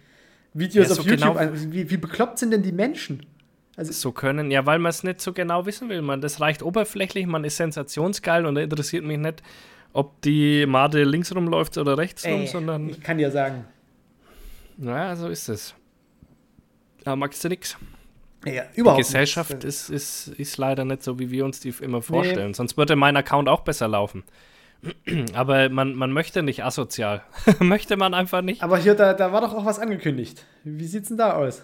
Videos 0.59 0.87
Ja, 0.89 0.93
auf 0.93 0.99
so 0.99 1.09
YouTube 1.09 1.19
genau- 1.21 1.35
an. 1.37 1.73
Wie, 1.73 1.91
wie 1.91 1.97
bekloppt 1.97 2.39
sind 2.39 2.51
denn 2.51 2.63
die 2.63 2.73
Menschen? 2.73 3.25
So 3.81 4.11
können, 4.11 4.51
ja, 4.51 4.67
weil 4.67 4.81
man 4.81 4.91
es 4.91 5.05
nicht 5.05 5.21
so 5.21 5.33
genau 5.33 5.65
wissen 5.65 5.89
will. 5.89 6.03
Man, 6.03 6.21
das 6.21 6.41
reicht 6.41 6.63
oberflächlich, 6.65 7.27
man 7.27 7.45
ist 7.45 7.57
sensationsgeil 7.59 8.45
und 8.45 8.57
da 8.57 8.61
interessiert 8.61 9.05
mich 9.05 9.19
nicht, 9.19 9.41
ob 9.93 10.21
die 10.23 10.67
Made 10.67 11.05
links 11.05 11.33
rumläuft 11.35 11.79
oder 11.79 11.97
rechts 11.97 12.27
rum, 12.27 12.47
sondern, 12.49 12.89
ich 12.89 13.01
kann 13.01 13.19
dir 13.19 13.31
sagen. 13.31 13.65
naja, 14.77 15.15
so 15.15 15.29
ist 15.29 15.49
es. 15.49 15.75
Da 17.05 17.15
magst 17.15 17.43
du 17.45 17.49
nix. 17.49 17.77
Ja, 18.45 18.65
Die 18.75 18.81
überhaupt 18.81 19.01
Gesellschaft 19.03 19.51
nicht. 19.51 19.65
ist, 19.65 19.91
ist, 19.91 20.29
ist 20.29 20.57
leider 20.59 20.85
nicht 20.85 21.03
so, 21.03 21.19
wie 21.19 21.31
wir 21.31 21.45
uns 21.45 21.61
die 21.61 21.73
immer 21.81 22.03
vorstellen. 22.03 22.55
Sonst 22.55 22.77
würde 22.77 22.97
mein 22.97 23.17
Account 23.17 23.49
auch 23.49 23.61
besser 23.61 23.89
laufen. 23.89 24.25
Aber 25.35 25.69
man, 25.69 25.95
man 25.95 26.13
möchte 26.13 26.43
nicht 26.43 26.65
asozial. 26.65 27.23
möchte 27.59 27.97
man 27.97 28.15
einfach 28.15 28.43
nicht. 28.43 28.63
Aber 28.63 28.79
hier, 28.79 28.95
da, 28.95 29.15
da 29.15 29.33
war 29.33 29.41
doch 29.41 29.55
auch 29.55 29.65
was 29.65 29.79
angekündigt. 29.79 30.45
Wie 30.65 30.87
sieht's 30.87 31.09
denn 31.09 31.19
da 31.19 31.35
aus? 31.35 31.63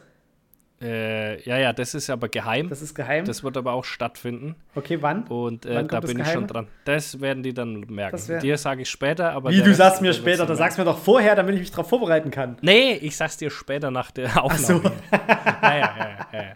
Äh, 0.83 1.41
ja, 1.49 1.57
ja, 1.57 1.73
das 1.73 1.95
ist 1.95 2.11
aber 2.11 2.29
geheim. 2.29 2.69
Das 2.69 2.83
ist 2.83 2.95
geheim. 2.95 3.25
Das 3.25 3.45
wird 3.45 3.57
aber 3.57 3.73
auch 3.73 3.85
stattfinden. 3.85 4.57
okay, 4.75 5.01
wann? 5.01 5.23
Und 5.29 5.65
äh, 5.65 5.77
Wann 5.77 5.89
da 5.89 6.01
bin 6.01 6.19
ich 6.19 6.29
schon 6.29 6.47
dran. 6.47 6.67
Das 6.85 7.21
werden 7.21 7.43
die 7.43 7.55
dann 7.55 7.81
merken. 7.89 8.41
Dir 8.41 8.59
sage 8.59 8.83
ich 8.83 8.91
später, 8.91 9.33
aber. 9.33 9.51
Wie, 9.51 9.59
du 9.59 9.69
Rest, 9.69 9.77
sagst 9.79 10.03
mir 10.03 10.13
später, 10.13 10.39
dann 10.39 10.49
da 10.49 10.57
sagst 10.57 10.77
mir 10.77 10.85
doch 10.85 10.99
vorher, 10.99 11.37
damit 11.37 11.55
ich 11.55 11.61
mich 11.61 11.71
darauf 11.71 11.89
vorbereiten 11.89 12.31
kann. 12.31 12.59
Nee, 12.61 12.95
ich 12.95 13.17
sag's 13.17 13.37
dir 13.37 13.51
später 13.51 13.91
nach 13.91 14.11
der 14.11 14.43
Aufnahme. 14.43 14.83
so. 14.83 14.83
ja, 15.13 15.23
ja, 15.63 15.79
ja, 15.79 16.29
ja, 16.33 16.43
ja. 16.43 16.55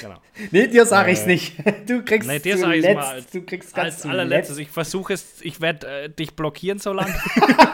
Genau. 0.00 0.16
Nee, 0.50 0.66
dir 0.68 0.86
sag 0.86 1.06
Äh, 1.08 1.12
ich's 1.12 1.26
nicht. 1.26 1.54
Du 1.86 2.02
kriegst 2.04 2.28
Nee, 2.28 2.38
dir 2.38 2.56
sag 2.56 2.74
ich's 2.74 2.82
zuletzt, 2.84 2.94
mal 3.00 3.14
als- 3.14 3.30
du 3.30 3.42
kriegst 3.42 3.74
ganz 3.74 3.94
Als 3.96 4.06
allerletztes, 4.06 4.58
ich 4.58 4.70
versuche 4.70 5.12
es, 5.14 5.40
ich 5.42 5.60
werde 5.60 5.86
äh, 6.04 6.08
dich 6.10 6.34
blockieren, 6.34 6.78
solange, 6.78 7.14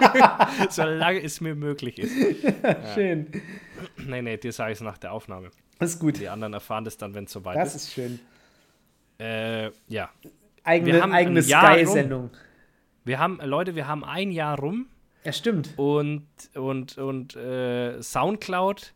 solange 0.70 1.22
es 1.22 1.40
mir 1.40 1.54
möglich 1.54 1.98
ist. 1.98 2.12
zuletzt. 2.14 2.94
Schön. 2.94 3.26
Nee, 4.06 4.22
nee, 4.22 4.36
dir 4.36 4.52
sage 4.52 4.72
ich 4.72 4.78
es 4.78 4.82
nach 4.82 4.98
der 4.98 5.12
Aufnahme. 5.12 5.50
Das 5.78 5.90
ist 5.94 6.00
gut. 6.00 6.18
Die 6.18 6.28
anderen 6.28 6.54
erfahren 6.54 6.84
das 6.84 6.96
dann, 6.96 7.14
wenn 7.14 7.24
es 7.24 7.32
soweit 7.32 7.56
Das 7.56 7.74
ist. 7.74 7.84
ist 7.84 7.92
schön. 7.94 8.18
Äh, 9.18 9.70
ja. 9.88 10.10
Eigene, 10.64 10.92
Wir 10.94 11.02
haben 11.02 11.12
eigene. 11.12 11.42
Sky-Sendung. 11.42 12.30
Wir 13.04 13.18
haben, 13.18 13.40
Leute, 13.42 13.74
wir 13.74 13.86
haben 13.88 14.04
ein 14.04 14.30
Jahr 14.30 14.58
rum 14.58 14.86
Ja, 15.24 15.32
stimmt. 15.32 15.70
und, 15.76 16.26
und, 16.54 16.98
und 16.98 17.36
äh, 17.36 18.02
Soundcloud 18.02 18.92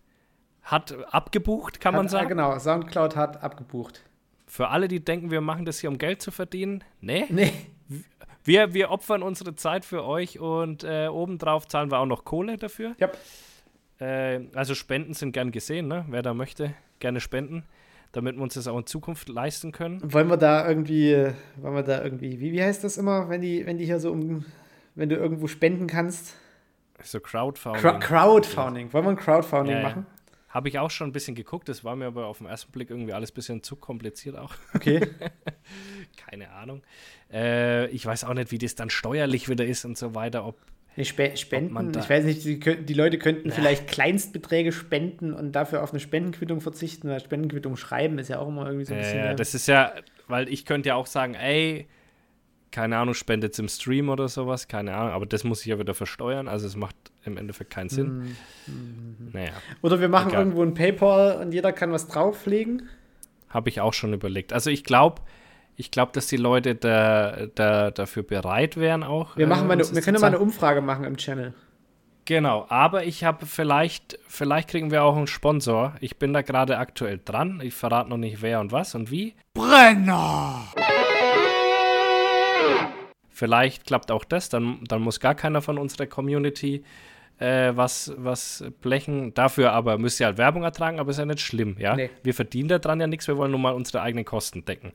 hat 0.62 0.94
abgebucht, 1.12 1.80
kann 1.80 1.94
man 1.94 2.04
Hat, 2.04 2.10
sagen. 2.10 2.26
ah, 2.26 2.28
genau, 2.28 2.58
Soundcloud 2.58 3.16
hat 3.16 3.42
abgebucht. 3.42 4.02
Für 4.46 4.68
alle, 4.68 4.86
die 4.88 5.04
denken, 5.04 5.30
wir 5.30 5.40
machen 5.40 5.64
das 5.64 5.80
hier, 5.80 5.90
um 5.90 5.98
Geld 5.98 6.22
zu 6.22 6.30
verdienen. 6.30 6.84
Nee, 7.00 7.24
Nee. 7.30 7.52
wir, 8.44 8.74
wir 8.74 8.90
opfern 8.90 9.22
unsere 9.22 9.54
Zeit 9.54 9.84
für 9.84 10.04
euch 10.04 10.38
und 10.38 10.84
äh, 10.84 11.08
obendrauf 11.08 11.66
zahlen 11.66 11.90
wir 11.90 11.98
auch 11.98 12.06
noch 12.06 12.24
Kohle 12.24 12.56
dafür. 12.58 12.94
Ja. 12.98 13.08
Äh, 13.98 14.46
also 14.54 14.74
Spenden 14.74 15.14
sind 15.14 15.32
gern 15.32 15.52
gesehen, 15.52 15.88
ne? 15.88 16.04
wer 16.08 16.22
da 16.22 16.34
möchte, 16.34 16.74
gerne 17.00 17.20
spenden, 17.20 17.64
damit 18.12 18.36
wir 18.36 18.42
uns 18.42 18.54
das 18.54 18.68
auch 18.68 18.78
in 18.78 18.86
Zukunft 18.86 19.28
leisten 19.28 19.72
können. 19.72 20.00
Wollen 20.12 20.28
wir 20.28 20.36
da 20.36 20.68
irgendwie, 20.68 21.28
wollen 21.56 21.74
wir 21.74 21.82
da 21.82 22.02
irgendwie, 22.04 22.40
wie, 22.40 22.52
wie 22.52 22.62
heißt 22.62 22.84
das 22.84 22.98
immer, 22.98 23.28
wenn 23.28 23.40
die, 23.40 23.64
wenn 23.66 23.78
die 23.78 23.84
hier 23.86 24.00
so 24.00 24.12
um, 24.12 24.44
wenn 24.94 25.08
du 25.08 25.16
irgendwo 25.16 25.46
spenden 25.48 25.86
kannst? 25.86 26.36
So 27.02 27.20
Crowdfunding. 27.20 28.00
Crowdfunding. 28.00 28.92
Wollen 28.92 29.04
wir 29.06 29.10
ein 29.10 29.16
Crowdfunding 29.16 29.76
Ja, 29.76 29.82
ja. 29.88 30.04
Habe 30.52 30.68
ich 30.68 30.78
auch 30.78 30.90
schon 30.90 31.08
ein 31.08 31.12
bisschen 31.12 31.34
geguckt, 31.34 31.68
das 31.68 31.82
war 31.82 31.96
mir 31.96 32.06
aber 32.06 32.26
auf 32.26 32.38
den 32.38 32.46
ersten 32.46 32.70
Blick 32.72 32.90
irgendwie 32.90 33.12
alles 33.12 33.32
ein 33.32 33.34
bisschen 33.34 33.62
zu 33.62 33.74
kompliziert 33.74 34.36
auch. 34.36 34.54
Okay. 34.74 35.00
Keine 36.16 36.50
Ahnung. 36.50 36.82
Äh, 37.32 37.88
ich 37.88 38.04
weiß 38.04 38.24
auch 38.24 38.34
nicht, 38.34 38.50
wie 38.52 38.58
das 38.58 38.74
dann 38.74 38.90
steuerlich 38.90 39.48
wieder 39.48 39.64
ist 39.64 39.84
und 39.84 39.96
so 39.98 40.14
weiter. 40.14 40.46
Ob, 40.46 40.56
Nee, 40.94 41.04
Spe 41.06 41.34
Spenden, 41.38 41.98
ich 41.98 42.10
weiß 42.10 42.24
nicht, 42.24 42.44
die, 42.44 42.58
die 42.60 42.92
Leute 42.92 43.16
könnten 43.18 43.50
vielleicht 43.50 43.88
Kleinstbeträge 43.88 44.72
spenden 44.72 45.32
und 45.32 45.52
dafür 45.52 45.82
auf 45.82 45.92
eine 45.92 46.00
Spendenquittung 46.00 46.60
verzichten, 46.60 47.08
weil 47.08 47.18
Spendenquittung 47.18 47.78
schreiben 47.78 48.18
ist 48.18 48.28
ja 48.28 48.38
auch 48.40 48.48
immer 48.48 48.66
irgendwie 48.66 48.84
so 48.84 48.92
ein 48.92 49.00
bisschen. 49.00 49.18
äh, 49.20 49.22
mehr- 49.22 49.34
das 49.34 49.54
ist 49.54 49.68
ja, 49.68 49.94
weil 50.28 50.50
ich 50.50 50.66
könnte 50.66 50.90
ja 50.90 50.96
auch 50.96 51.06
sagen, 51.06 51.32
ey, 51.32 51.86
keine 52.72 52.98
Ahnung, 52.98 53.14
spendet 53.14 53.58
im 53.58 53.68
Stream 53.68 54.10
oder 54.10 54.28
sowas, 54.28 54.68
keine 54.68 54.94
Ahnung, 54.94 55.12
aber 55.12 55.24
das 55.24 55.44
muss 55.44 55.62
ich 55.62 55.68
ja 55.68 55.78
wieder 55.78 55.94
versteuern, 55.94 56.46
also 56.46 56.66
es 56.66 56.76
macht 56.76 56.96
im 57.24 57.36
Endeffekt 57.36 57.70
keinen 57.70 57.88
Sinn. 57.88 58.36
Mhm. 58.66 59.30
Naja, 59.32 59.52
Oder 59.80 60.00
wir 60.00 60.08
machen 60.08 60.30
egal. 60.30 60.40
irgendwo 60.40 60.62
ein 60.62 60.74
PayPal 60.74 61.40
und 61.40 61.52
jeder 61.52 61.72
kann 61.72 61.92
was 61.92 62.08
drauflegen. 62.08 62.88
habe 63.48 63.68
ich 63.68 63.80
auch 63.80 63.92
schon 63.94 64.12
überlegt. 64.12 64.52
Also 64.52 64.70
ich 64.70 64.84
glaube, 64.84 65.22
ich 65.76 65.90
glaube, 65.90 66.12
dass 66.12 66.26
die 66.26 66.36
Leute 66.36 66.74
da, 66.74 67.46
da, 67.54 67.90
dafür 67.90 68.22
bereit 68.22 68.76
wären 68.76 69.02
auch. 69.02 69.36
Wir, 69.36 69.46
äh, 69.46 69.48
machen 69.48 69.66
mal 69.66 69.74
eine, 69.74 69.94
wir 69.94 70.02
können 70.02 70.20
mal 70.20 70.26
eine. 70.28 70.38
Umfrage 70.38 70.80
machen 70.80 71.04
im 71.04 71.16
Channel. 71.16 71.54
Genau, 72.24 72.66
aber 72.68 73.04
ich 73.04 73.24
habe 73.24 73.46
vielleicht, 73.46 74.16
vielleicht 74.28 74.68
kriegen 74.68 74.92
wir 74.92 75.02
auch 75.02 75.16
einen 75.16 75.26
Sponsor. 75.26 75.94
Ich 76.00 76.18
bin 76.18 76.32
da 76.32 76.42
gerade 76.42 76.78
aktuell 76.78 77.20
dran. 77.24 77.60
Ich 77.64 77.74
verrate 77.74 78.10
noch 78.10 78.16
nicht 78.16 78.42
wer 78.42 78.60
und 78.60 78.70
was 78.70 78.94
und 78.94 79.10
wie. 79.10 79.34
Brenner! 79.54 80.68
Vielleicht 83.28 83.86
klappt 83.86 84.12
auch 84.12 84.24
das, 84.24 84.50
dann, 84.50 84.84
dann 84.84 85.02
muss 85.02 85.18
gar 85.18 85.34
keiner 85.34 85.62
von 85.62 85.78
unserer 85.78 86.06
Community 86.06 86.84
äh, 87.42 87.76
was, 87.76 88.12
was 88.16 88.64
blechen. 88.80 89.34
Dafür 89.34 89.72
aber 89.72 89.98
müsst 89.98 90.20
ihr 90.20 90.26
halt 90.26 90.38
Werbung 90.38 90.62
ertragen, 90.62 91.00
aber 91.00 91.10
ist 91.10 91.18
ja 91.18 91.24
nicht 91.24 91.40
schlimm, 91.40 91.76
ja. 91.78 91.96
Nee. 91.96 92.10
Wir 92.22 92.34
verdienen 92.34 92.68
daran 92.68 93.00
ja 93.00 93.06
nichts, 93.06 93.26
wir 93.26 93.36
wollen 93.36 93.50
nur 93.50 93.60
mal 93.60 93.74
unsere 93.74 94.00
eigenen 94.00 94.24
Kosten 94.24 94.64
decken. 94.64 94.92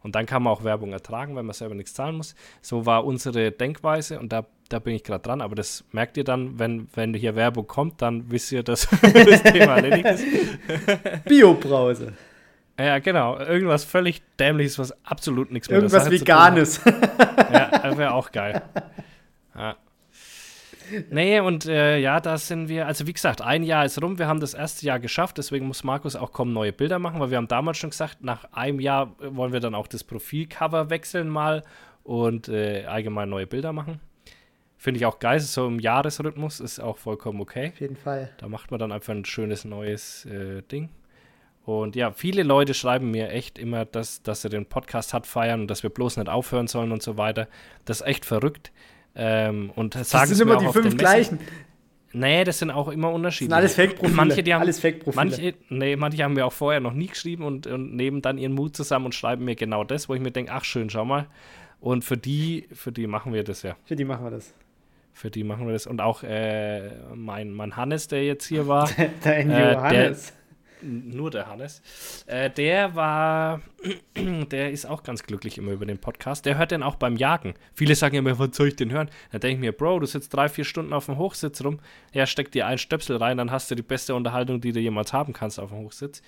Und 0.00 0.14
dann 0.14 0.26
kann 0.26 0.44
man 0.44 0.52
auch 0.52 0.62
Werbung 0.62 0.92
ertragen, 0.92 1.34
wenn 1.34 1.44
man 1.44 1.54
selber 1.54 1.74
nichts 1.74 1.92
zahlen 1.92 2.16
muss. 2.16 2.36
So 2.62 2.86
war 2.86 3.04
unsere 3.04 3.50
Denkweise 3.50 4.20
und 4.20 4.32
da, 4.32 4.46
da 4.68 4.78
bin 4.78 4.94
ich 4.94 5.02
gerade 5.02 5.22
dran. 5.22 5.40
Aber 5.40 5.56
das 5.56 5.84
merkt 5.90 6.16
ihr 6.16 6.22
dann, 6.22 6.60
wenn, 6.60 6.86
wenn 6.94 7.14
hier 7.14 7.34
Werbung 7.34 7.66
kommt, 7.66 8.00
dann 8.00 8.30
wisst 8.30 8.52
ihr, 8.52 8.62
dass 8.62 8.88
das 9.02 9.42
Thema 9.42 9.76
erledigt 9.76 10.06
ist. 10.06 10.24
Biobrause. 11.24 12.12
Ja, 12.78 13.00
genau. 13.00 13.38
Irgendwas 13.38 13.82
völlig 13.84 14.22
Dämliches, 14.38 14.78
was 14.78 15.04
absolut 15.04 15.50
nichts 15.50 15.68
mit 15.68 15.72
der 15.72 15.78
Irgendwas 15.78 16.04
Sache 16.04 16.16
zu 16.16 16.24
tun 16.24 16.34
hat. 16.36 16.54
Veganes. 16.54 16.80
Ja, 17.52 17.98
wäre 17.98 18.14
auch 18.14 18.30
geil. 18.30 18.62
Ja. 19.56 19.76
Nee, 21.10 21.40
und 21.40 21.66
äh, 21.66 21.98
ja, 21.98 22.20
da 22.20 22.38
sind 22.38 22.68
wir, 22.68 22.86
also 22.86 23.06
wie 23.06 23.12
gesagt, 23.12 23.42
ein 23.42 23.62
Jahr 23.62 23.84
ist 23.84 24.00
rum, 24.02 24.18
wir 24.18 24.26
haben 24.26 24.40
das 24.40 24.54
erste 24.54 24.86
Jahr 24.86 25.00
geschafft, 25.00 25.38
deswegen 25.38 25.66
muss 25.66 25.84
Markus 25.84 26.16
auch 26.16 26.32
kommen, 26.32 26.52
neue 26.52 26.72
Bilder 26.72 26.98
machen, 26.98 27.20
weil 27.20 27.30
wir 27.30 27.36
haben 27.36 27.48
damals 27.48 27.78
schon 27.78 27.90
gesagt, 27.90 28.22
nach 28.22 28.52
einem 28.52 28.80
Jahr 28.80 29.14
äh, 29.20 29.34
wollen 29.34 29.52
wir 29.52 29.60
dann 29.60 29.74
auch 29.74 29.86
das 29.86 30.04
Profilcover 30.04 30.90
wechseln 30.90 31.28
mal 31.28 31.62
und 32.04 32.48
äh, 32.48 32.84
allgemein 32.86 33.28
neue 33.28 33.46
Bilder 33.46 33.72
machen. 33.72 34.00
Finde 34.76 34.98
ich 34.98 35.06
auch 35.06 35.18
geil, 35.18 35.40
so 35.40 35.66
im 35.66 35.80
Jahresrhythmus 35.80 36.60
ist 36.60 36.78
auch 36.78 36.98
vollkommen 36.98 37.40
okay. 37.40 37.68
Auf 37.68 37.80
jeden 37.80 37.96
Fall. 37.96 38.30
Da 38.38 38.48
macht 38.48 38.70
man 38.70 38.78
dann 38.78 38.92
einfach 38.92 39.12
ein 39.12 39.24
schönes 39.24 39.64
neues 39.64 40.24
äh, 40.26 40.62
Ding. 40.62 40.88
Und 41.64 41.96
ja, 41.96 42.12
viele 42.12 42.44
Leute 42.44 42.72
schreiben 42.72 43.10
mir 43.10 43.28
echt 43.28 43.58
immer, 43.58 43.84
dass, 43.84 44.22
dass 44.22 44.40
sie 44.40 44.48
den 44.48 44.64
Podcast 44.64 45.12
hat 45.12 45.26
feiern 45.26 45.60
und 45.60 45.66
dass 45.68 45.82
wir 45.82 45.90
bloß 45.90 46.16
nicht 46.16 46.30
aufhören 46.30 46.66
sollen 46.66 46.92
und 46.92 47.02
so 47.02 47.18
weiter. 47.18 47.46
Das 47.84 48.00
ist 48.00 48.06
echt 48.06 48.24
verrückt. 48.24 48.72
Ähm, 49.18 49.70
und 49.74 49.94
Das 49.96 50.10
sagen 50.10 50.32
sind 50.32 50.40
immer 50.48 50.56
die 50.58 50.68
fünf 50.68 50.96
gleichen. 50.96 51.38
Nee, 52.12 52.42
das 52.44 52.58
sind 52.60 52.70
auch 52.70 52.88
immer 52.88 53.08
Das 53.08 53.16
Unterschiede. 53.16 53.48
sind 53.50 53.56
alles 53.56 53.74
Fake-Profile. 53.74 54.14
Manche, 54.16 54.42
die 54.42 54.54
haben, 54.54 54.62
alles 54.62 54.80
Fake-Profile. 54.80 55.16
manche, 55.26 55.54
nee, 55.68 55.94
manche 55.96 56.22
haben 56.24 56.32
mir 56.32 56.46
auch 56.46 56.52
vorher 56.52 56.80
noch 56.80 56.94
nie 56.94 57.08
geschrieben 57.08 57.44
und, 57.44 57.66
und 57.66 57.94
nehmen 57.94 58.22
dann 58.22 58.38
ihren 58.38 58.52
Mut 58.54 58.74
zusammen 58.74 59.06
und 59.06 59.14
schreiben 59.14 59.44
mir 59.44 59.56
genau 59.56 59.84
das, 59.84 60.08
wo 60.08 60.14
ich 60.14 60.20
mir 60.20 60.30
denke, 60.30 60.52
ach 60.52 60.64
schön, 60.64 60.88
schau 60.88 61.04
mal. 61.04 61.26
Und 61.80 62.04
für 62.04 62.16
die, 62.16 62.66
für 62.72 62.92
die 62.92 63.06
machen 63.06 63.34
wir 63.34 63.44
das 63.44 63.62
ja. 63.62 63.76
Für 63.84 63.94
die 63.94 64.04
machen 64.04 64.24
wir 64.24 64.30
das. 64.30 64.54
Für 65.12 65.30
die 65.30 65.44
machen 65.44 65.66
wir 65.66 65.72
das. 65.74 65.86
Und 65.86 66.00
auch 66.00 66.22
äh, 66.22 66.90
mein, 67.14 67.52
mein 67.52 67.76
Hannes, 67.76 68.08
der 68.08 68.24
jetzt 68.24 68.46
hier 68.46 68.66
war, 68.68 68.88
Der 69.24 69.36
Ende 69.38 69.54
Äh, 69.54 69.58
der- 69.58 69.72
Johannes. 69.74 70.32
Nur 70.82 71.30
der 71.30 71.48
Hannes, 71.48 71.82
äh, 72.26 72.50
der 72.50 72.94
war, 72.94 73.60
der 74.50 74.70
ist 74.70 74.86
auch 74.86 75.02
ganz 75.02 75.22
glücklich 75.22 75.58
immer 75.58 75.72
über 75.72 75.86
den 75.86 75.98
Podcast. 75.98 76.46
Der 76.46 76.58
hört 76.58 76.70
den 76.70 76.82
auch 76.82 76.96
beim 76.96 77.16
Jagen. 77.16 77.54
Viele 77.74 77.94
sagen 77.94 78.16
immer, 78.16 78.38
was 78.38 78.56
soll 78.56 78.68
ich 78.68 78.76
denn 78.76 78.90
hören? 78.90 79.10
Da 79.32 79.38
denke 79.38 79.54
ich 79.54 79.60
mir, 79.60 79.72
Bro, 79.72 80.00
du 80.00 80.06
sitzt 80.06 80.34
drei, 80.34 80.48
vier 80.48 80.64
Stunden 80.64 80.92
auf 80.92 81.06
dem 81.06 81.18
Hochsitz 81.18 81.62
rum, 81.64 81.80
ja, 82.12 82.26
steck 82.26 82.52
dir 82.52 82.66
einen 82.66 82.78
Stöpsel 82.78 83.16
rein, 83.16 83.36
dann 83.36 83.50
hast 83.50 83.70
du 83.70 83.74
die 83.74 83.82
beste 83.82 84.14
Unterhaltung, 84.14 84.60
die 84.60 84.72
du 84.72 84.80
jemals 84.80 85.12
haben 85.12 85.32
kannst 85.32 85.60
auf 85.60 85.70
dem 85.70 85.78
Hochsitz. 85.78 86.22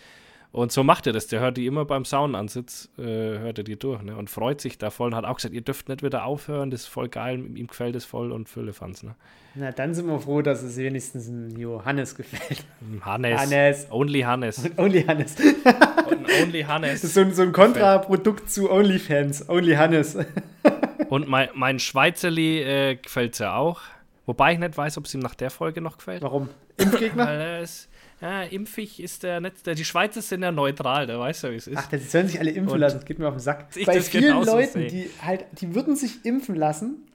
Und 0.53 0.73
so 0.73 0.83
macht 0.83 1.07
er 1.07 1.13
das. 1.13 1.29
Der 1.29 1.41
hört 1.41 1.57
die 1.57 1.67
immer 1.67 1.85
beim 1.85 2.05
Saunansitz, 2.05 2.89
äh, 2.99 3.03
hört 3.03 3.59
er 3.59 3.65
die 3.65 3.79
durch 3.79 4.03
ne? 4.03 4.17
und 4.17 4.29
freut 4.31 4.61
sich 4.61 4.79
da 4.79 4.91
voll 4.91 5.09
und 5.09 5.15
hat 5.15 5.25
auch 5.25 5.37
gesagt, 5.37 5.55
ihr 5.55 5.61
dürft 5.61 5.89
nicht 5.89 6.03
wieder 6.03 6.25
aufhören, 6.25 6.71
das 6.71 6.83
ist 6.83 6.87
voll 6.89 7.09
geil, 7.09 7.39
ihm 7.55 7.69
gefällt 7.69 7.95
es 7.95 8.05
voll 8.05 8.33
und 8.33 8.49
Füllefanz. 8.49 9.05
Ne? 9.05 9.15
Na, 9.55 9.71
dann 9.71 9.95
sind 9.95 10.07
wir 10.07 10.19
froh, 10.19 10.43
dass 10.43 10.63
es 10.63 10.77
wenigstens 10.77 11.29
ein 11.29 11.57
Johannes 11.57 12.17
gefällt. 12.17 12.65
Hannes. 13.03 13.41
Hannes. 13.41 13.87
Only 13.91 14.21
Hannes. 14.23 14.59
Und 14.59 14.79
Only 14.79 15.03
Hannes. 15.05 15.37
und 16.11 16.27
Only 16.43 16.63
Hannes. 16.63 17.03
Das 17.03 17.05
ist 17.05 17.15
so 17.15 17.21
ein, 17.21 17.33
so 17.33 17.43
ein 17.43 17.53
Kontraprodukt 17.53 18.51
zu 18.51 18.71
OnlyFans. 18.71 19.49
Only 19.49 19.75
Hannes. 19.75 20.19
und 21.09 21.29
mein, 21.29 21.49
mein 21.55 21.79
Schweizerli 21.79 22.63
äh, 22.63 22.97
gefällt 22.97 23.35
es 23.35 23.39
ja 23.39 23.55
auch. 23.55 23.81
Wobei 24.27 24.53
ich 24.53 24.59
nicht 24.59 24.77
weiß, 24.77 24.99
ob 24.99 25.07
es 25.07 25.15
ihm 25.15 25.21
nach 25.21 25.35
der 25.35 25.51
Folge 25.51 25.81
noch 25.81 25.99
gefällt. 25.99 26.23
Warum? 26.23 26.49
Impfgegner? 26.77 27.27
Weil 27.27 27.41
er 27.41 27.61
ist 27.63 27.89
ja, 28.21 28.43
impfig 28.43 29.01
ist 29.03 29.23
der 29.23 29.41
nicht. 29.41 29.67
Der, 29.67 29.75
die 29.75 29.85
Schweizer 29.85 30.23
sind 30.23 30.43
ja 30.43 30.53
neutral, 30.53 31.07
da 31.07 31.19
weißt 31.19 31.45
du, 31.45 31.51
wie 31.53 31.57
es 31.57 31.67
ist. 31.67 31.79
Ach, 31.79 31.87
die 31.89 31.99
sollen 31.99 32.29
sich 32.29 32.39
alle 32.39 32.51
impfen 32.51 32.73
Und 32.75 32.81
lassen, 32.81 32.97
das 32.99 33.05
geht 33.05 33.19
mir 33.19 33.29
auf 33.29 33.35
den 33.35 33.41
Sack. 33.41 33.69
Bei 33.87 33.95
das 33.95 34.09
vielen 34.09 34.45
Leuten, 34.45 34.73
sehe. 34.73 34.89
die 34.89 35.11
halt, 35.23 35.47
die 35.61 35.75
würden 35.75 35.97
sich 35.97 36.25
impfen 36.25 36.55
lassen, 36.55 37.07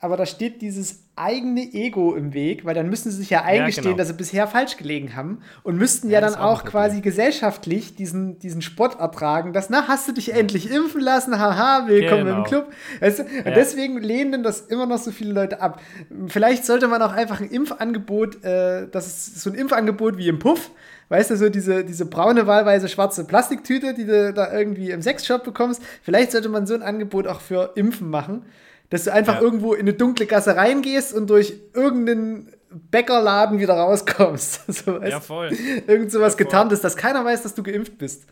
aber 0.00 0.16
da 0.16 0.24
steht 0.24 0.62
dieses 0.62 1.04
eigene 1.16 1.60
Ego 1.74 2.14
im 2.14 2.32
Weg, 2.32 2.64
weil 2.64 2.74
dann 2.74 2.88
müssen 2.88 3.10
sie 3.10 3.18
sich 3.18 3.28
ja 3.30 3.42
eingestehen, 3.42 3.84
genau. 3.84 3.96
dass 3.98 4.08
sie 4.08 4.14
bisher 4.14 4.46
falsch 4.46 4.78
gelegen 4.78 5.14
haben 5.14 5.42
und 5.62 5.76
müssten 5.76 6.08
ja, 6.08 6.20
Ja, 6.20 6.20
dann 6.22 6.34
auch 6.34 6.60
auch 6.60 6.64
quasi 6.64 7.00
gesellschaftlich 7.02 7.94
diesen, 7.96 8.38
diesen 8.38 8.62
Spott 8.62 8.98
ertragen, 8.98 9.52
dass, 9.52 9.68
na, 9.68 9.86
hast 9.88 10.08
du 10.08 10.12
dich 10.12 10.32
endlich 10.32 10.70
impfen 10.70 11.00
lassen, 11.02 11.38
haha, 11.38 11.86
willkommen 11.86 12.24
Genau. 12.24 12.38
im 12.38 12.44
Club. 12.44 12.72
Weißt 13.00 13.18
du? 13.18 13.22
Und 13.24 13.30
Ja. 13.46 13.50
deswegen 13.52 13.98
lehnen 13.98 14.42
das 14.42 14.62
immer 14.62 14.86
noch 14.86 14.98
so 14.98 15.10
viele 15.10 15.32
Leute 15.34 15.60
ab. 15.60 15.80
Vielleicht 16.28 16.64
sollte 16.64 16.88
man 16.88 17.02
auch 17.02 17.12
einfach 17.12 17.40
ein 17.40 17.50
Impfangebot, 17.50 18.42
äh, 18.42 18.88
das 18.90 19.06
ist 19.06 19.40
so 19.40 19.50
ein 19.50 19.54
Impfangebot 19.54 20.16
wie 20.16 20.28
im 20.28 20.38
Puff, 20.38 20.70
Weißt 21.10 21.32
du, 21.32 21.36
so 21.36 21.48
diese, 21.48 21.84
diese 21.84 22.06
braune, 22.06 22.46
wahlweise 22.46 22.88
schwarze 22.88 23.24
Plastiktüte, 23.24 23.94
die 23.94 24.04
du 24.06 24.32
da 24.32 24.52
irgendwie 24.56 24.92
im 24.92 25.02
Sexshop 25.02 25.42
bekommst. 25.42 25.82
Vielleicht 26.04 26.30
sollte 26.30 26.48
man 26.48 26.68
so 26.68 26.74
ein 26.74 26.82
Angebot 26.82 27.26
auch 27.26 27.40
für 27.40 27.72
Impfen 27.74 28.08
machen, 28.10 28.44
dass 28.90 29.04
du 29.04 29.12
einfach 29.12 29.36
Ja. 29.36 29.40
irgendwo 29.40 29.72
in 29.74 29.80
eine 29.82 29.94
dunkle 29.94 30.26
Gasse 30.26 30.54
reingehst 30.56 31.14
und 31.14 31.30
durch 31.30 31.54
irgendeinen 31.74 32.52
Bäckerladen 32.70 33.58
wieder 33.58 33.74
rauskommst. 33.74 34.72
so, 34.72 35.00
weißt 35.00 35.10
Ja, 35.10 35.20
voll. 35.20 35.50
Irgend 35.86 36.12
sowas 36.12 36.34
Ja, 36.34 36.38
getarntes, 36.38 36.80
dass 36.80 36.96
keiner 36.96 37.24
weiß, 37.24 37.42
dass 37.42 37.54
du 37.54 37.62
geimpft 37.62 37.98
bist. 37.98 38.26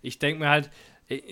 Ich 0.00 0.18
denke 0.18 0.40
mir 0.40 0.48
halt, 0.48 0.70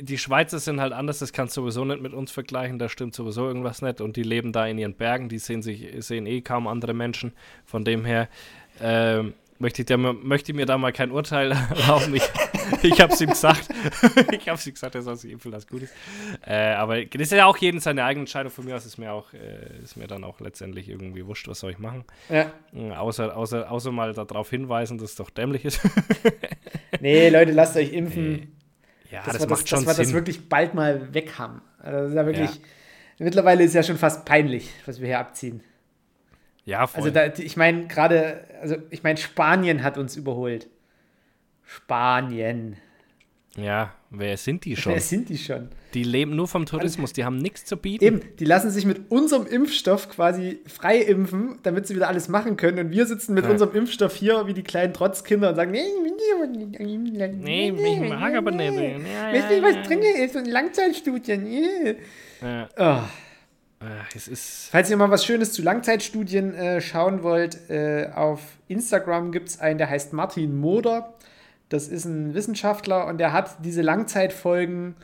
die 0.00 0.18
Schweizer 0.18 0.58
sind 0.58 0.80
halt 0.80 0.92
anders, 0.92 1.20
das 1.20 1.32
kannst 1.32 1.56
du 1.56 1.62
sowieso 1.62 1.84
nicht 1.84 2.02
mit 2.02 2.12
uns 2.12 2.30
vergleichen, 2.30 2.78
da 2.78 2.88
stimmt 2.88 3.14
sowieso 3.14 3.46
irgendwas 3.46 3.82
nicht 3.82 4.00
und 4.00 4.16
die 4.16 4.22
leben 4.22 4.52
da 4.52 4.66
in 4.66 4.78
ihren 4.78 4.94
Bergen, 4.94 5.28
die 5.28 5.38
sehen 5.38 5.62
sich, 5.62 5.88
sehen 6.04 6.26
eh 6.26 6.40
kaum 6.42 6.66
andere 6.66 6.92
Menschen. 6.94 7.32
Von 7.64 7.84
dem 7.84 8.04
her 8.04 8.28
ähm, 8.80 9.34
möchte, 9.60 9.82
ich 9.82 9.88
mal- 9.96 10.12
möchte 10.14 10.52
mir 10.54 10.66
da 10.66 10.76
mal 10.78 10.92
kein 10.92 11.12
Urteil 11.12 11.52
erlauben. 11.70 12.14
Ich, 12.16 12.22
ich 12.82 13.00
habe 13.00 13.12
es 13.12 13.20
ihm 13.20 13.28
gesagt. 13.30 13.68
ich 14.32 14.48
habe 14.48 14.58
es 14.58 14.66
ihm 14.66 14.74
gesagt, 14.74 14.94
er 14.96 15.02
soll 15.02 15.16
sich 15.16 15.30
impfen, 15.30 15.52
das 15.52 15.66
gut 15.68 15.82
ist. 15.82 15.94
Äh, 16.46 16.72
aber 16.72 17.04
das 17.04 17.20
ist 17.22 17.32
ja 17.32 17.46
auch 17.46 17.56
jeden 17.58 17.78
seine 17.80 18.02
eigene 18.04 18.22
Entscheidung. 18.22 18.50
Von 18.50 18.64
mir 18.64 18.74
aus 18.74 18.86
ist 18.86 18.98
mir 18.98 19.12
auch, 19.12 19.32
äh, 19.32 19.82
ist 19.84 19.96
mir 19.96 20.06
dann 20.08 20.24
auch 20.24 20.40
letztendlich 20.40 20.88
irgendwie 20.88 21.24
wurscht, 21.26 21.46
was 21.46 21.60
soll 21.60 21.70
ich 21.70 21.78
machen. 21.78 22.04
Ja. 22.28 22.50
Äh, 22.74 22.90
Außer, 22.92 23.36
außer, 23.36 23.70
außer 23.70 23.92
mal 23.92 24.12
darauf 24.14 24.50
hinweisen, 24.50 24.98
dass 24.98 25.10
es 25.10 25.16
doch 25.16 25.30
dämlich 25.30 25.64
ist. 25.64 25.80
Nee, 27.00 27.28
Leute, 27.30 27.52
lasst 27.52 27.76
euch 27.76 27.92
impfen. 27.92 28.52
ja, 29.10 29.22
dass 29.24 29.34
das, 29.34 29.42
wir 29.42 29.48
macht 29.48 29.68
schon 29.68 29.84
dass 29.84 29.96
wir 29.98 30.04
das 30.04 30.12
wirklich 30.12 30.48
bald 30.48 30.74
mal 30.74 31.14
weg 31.14 31.38
haben. 31.38 31.62
Also 31.78 31.98
das 32.00 32.10
ist 32.10 32.14
ja 32.16 32.26
wirklich, 32.26 32.60
mittlerweile 33.18 33.64
ist 33.64 33.74
ja 33.74 33.82
schon 33.82 33.96
fast 33.96 34.24
peinlich, 34.26 34.70
was 34.86 35.00
wir 35.00 35.06
hier 35.06 35.18
abziehen. 35.18 35.62
Ja, 36.70 36.86
voll. 36.86 37.02
Also 37.02 37.10
da, 37.14 37.26
ich 37.42 37.56
meine 37.56 37.86
gerade, 37.88 38.44
also 38.62 38.76
ich 38.90 39.02
meine 39.02 39.18
Spanien 39.18 39.82
hat 39.82 39.98
uns 39.98 40.16
überholt. 40.16 40.68
Spanien. 41.64 42.76
ja, 43.56 43.92
wer 44.10 44.36
sind 44.36 44.64
die 44.64 44.76
schon? 44.76 44.92
Wer 44.92 45.00
sind 45.00 45.28
die 45.28 45.38
schon? 45.38 45.68
Die 45.94 46.04
leben 46.04 46.36
nur 46.36 46.46
vom 46.46 46.66
Tourismus, 46.66 47.12
die 47.12 47.24
haben 47.24 47.38
nichts 47.38 47.64
zu 47.64 47.76
bieten. 47.76 48.04
Eben, 48.04 48.20
die 48.38 48.44
lassen 48.44 48.70
sich 48.70 48.86
mit 48.86 49.10
unserem 49.10 49.46
Impfstoff 49.46 50.08
quasi 50.08 50.60
frei 50.66 50.98
impfen, 50.98 51.58
damit 51.64 51.86
sie 51.88 51.96
wieder 51.96 52.06
alles 52.08 52.28
machen 52.28 52.56
können. 52.56 52.78
Und 52.86 52.90
wir 52.92 53.06
sitzen 53.06 53.34
mit 53.34 53.44
Ja. 53.44 53.50
unserem 53.50 53.74
Impfstoff 53.74 54.14
hier 54.14 54.46
wie 54.46 54.54
die 54.54 54.62
kleinen 54.62 54.92
Trotzkinder 54.92 55.48
und 55.50 55.56
sagen, 55.56 55.72
nee, 55.72 55.82
Nee, 57.40 57.70
ich 57.70 58.08
mag 58.08 58.34
aber 58.34 58.52
nicht. 58.52 58.72
Weißt 58.72 59.50
du, 59.50 59.62
was 59.62 59.86
drin 59.88 60.00
ist? 60.02 60.36
Und 60.36 60.46
Langzeitstudien. 60.46 61.46
yeah. 61.46 61.94
Ja, 62.42 62.68
Oh. 62.78 63.02
Ach, 63.80 64.14
es 64.14 64.28
ist. 64.28 64.68
Falls 64.70 64.90
ihr 64.90 64.96
mal 64.96 65.10
was 65.10 65.24
Schönes 65.24 65.52
zu 65.52 65.62
Langzeitstudien 65.62 66.54
äh, 66.54 66.80
schauen 66.80 67.22
wollt, 67.22 67.68
äh, 67.70 68.10
auf 68.14 68.40
Instagram 68.68 69.32
gibt 69.32 69.48
es 69.48 69.60
einen, 69.60 69.78
der 69.78 69.90
heißt 69.90 70.12
Martin 70.12 70.58
Moder. 70.58 71.14
Das 71.68 71.88
ist 71.88 72.04
ein 72.04 72.34
Wissenschaftler 72.34 73.06
und 73.06 73.18
der 73.18 73.32
hat 73.32 73.64
diese 73.64 73.82
Langzeitfolgen 73.82 74.96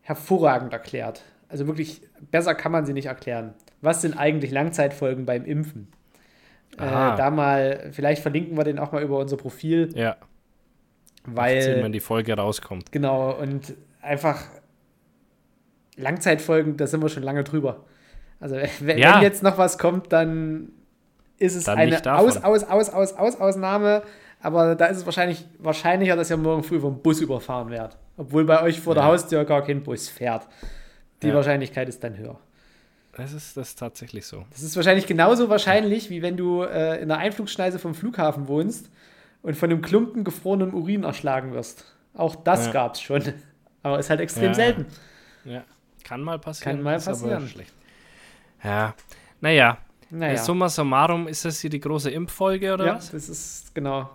hervorragend 0.00 0.72
erklärt. 0.72 1.22
Also 1.48 1.66
wirklich, 1.66 2.00
besser 2.30 2.54
kann 2.54 2.72
man 2.72 2.86
sie 2.86 2.94
nicht 2.94 3.06
erklären. 3.06 3.54
Was 3.82 4.00
sind 4.00 4.16
eigentlich 4.16 4.50
Langzeitfolgen 4.50 5.26
beim 5.26 5.44
Impfen? 5.44 5.88
Äh, 6.78 6.78
da 6.78 7.30
mal, 7.30 7.90
vielleicht 7.92 8.22
verlinken 8.22 8.56
wir 8.56 8.64
den 8.64 8.78
auch 8.78 8.92
mal 8.92 9.02
über 9.02 9.18
unser 9.18 9.36
Profil, 9.36 9.90
Ja, 9.94 10.16
weil. 11.26 11.56
erzählen, 11.56 11.84
wenn 11.84 11.92
die 11.92 12.00
Folge 12.00 12.32
rauskommt. 12.34 12.90
Genau, 12.90 13.38
und 13.38 13.74
einfach 14.00 14.44
Langzeitfolgen, 15.96 16.78
da 16.78 16.86
sind 16.86 17.02
wir 17.02 17.10
schon 17.10 17.22
lange 17.22 17.44
drüber. 17.44 17.84
Also 18.42 18.56
wenn, 18.80 18.98
Ja. 18.98 19.14
wenn 19.16 19.22
jetzt 19.22 19.42
noch 19.42 19.56
was 19.56 19.78
kommt, 19.78 20.12
dann 20.12 20.68
ist 21.38 21.54
es 21.56 21.64
Dann 21.64 21.78
eine. 21.78 21.96
Aus, 22.14 22.36
Aus, 22.44 22.64
Aus, 22.64 22.90
Aus, 22.90 23.12
Aus, 23.14 23.36
Ausnahme. 23.40 24.02
Aber 24.40 24.74
da 24.74 24.86
ist 24.86 24.98
es 24.98 25.06
wahrscheinlich 25.06 25.46
wahrscheinlicher, 25.58 26.16
dass 26.16 26.28
ihr 26.28 26.36
morgen 26.36 26.62
früh 26.64 26.80
vom 26.80 27.00
Bus 27.00 27.20
überfahren 27.20 27.70
werdet. 27.70 27.96
Obwohl 28.16 28.44
bei 28.44 28.60
euch 28.62 28.80
vor 28.80 28.94
der 28.94 29.04
Ja. 29.04 29.08
Haustür 29.10 29.44
gar 29.44 29.62
kein 29.64 29.82
Bus 29.82 30.08
fährt. 30.08 30.46
Die 31.22 31.28
Ja. 31.28 31.34
Wahrscheinlichkeit 31.34 31.88
ist 31.88 32.02
dann 32.04 32.18
höher. 32.18 32.38
Das 33.16 33.32
ist, 33.32 33.56
das 33.56 33.68
ist 33.70 33.78
tatsächlich 33.78 34.26
so. 34.26 34.44
Das 34.50 34.62
ist 34.62 34.74
wahrscheinlich 34.74 35.06
genauso 35.06 35.48
wahrscheinlich, 35.48 36.10
wie 36.10 36.22
wenn 36.22 36.36
du 36.36 36.62
äh, 36.62 37.00
in 37.00 37.08
der 37.08 37.18
Einflugschneise 37.18 37.78
vom 37.78 37.94
Flughafen 37.94 38.48
wohnst 38.48 38.90
und 39.42 39.54
von 39.56 39.70
einem 39.70 39.82
Klumpen 39.82 40.24
gefrorenem 40.24 40.74
Urin 40.74 41.04
erschlagen 41.04 41.52
wirst. 41.52 41.84
Auch 42.14 42.34
das 42.34 42.66
Ja. 42.66 42.72
gab's 42.72 43.00
schon. 43.00 43.22
Aber 43.84 43.98
ist 43.98 44.10
halt 44.10 44.20
extrem 44.20 44.54
selten. 44.54 44.86
Ja, 45.44 45.62
kann 46.04 46.22
mal 46.22 46.38
passieren. 46.38 46.76
Kann 46.76 46.82
mal 46.82 46.98
passieren. 46.98 47.46
schlecht. 47.48 47.72
Ja, 48.64 48.94
naja. 49.40 49.78
Naja. 50.10 50.34
Äh, 50.34 50.38
Summa 50.38 50.68
summarum, 50.68 51.26
ist 51.26 51.44
das 51.44 51.60
hier 51.60 51.70
die 51.70 51.80
große 51.80 52.10
Impffolge 52.10 52.74
oder 52.74 52.86
ja, 52.86 52.94
was? 52.96 53.10
das 53.12 53.28
ist 53.30 53.74
genau. 53.74 54.10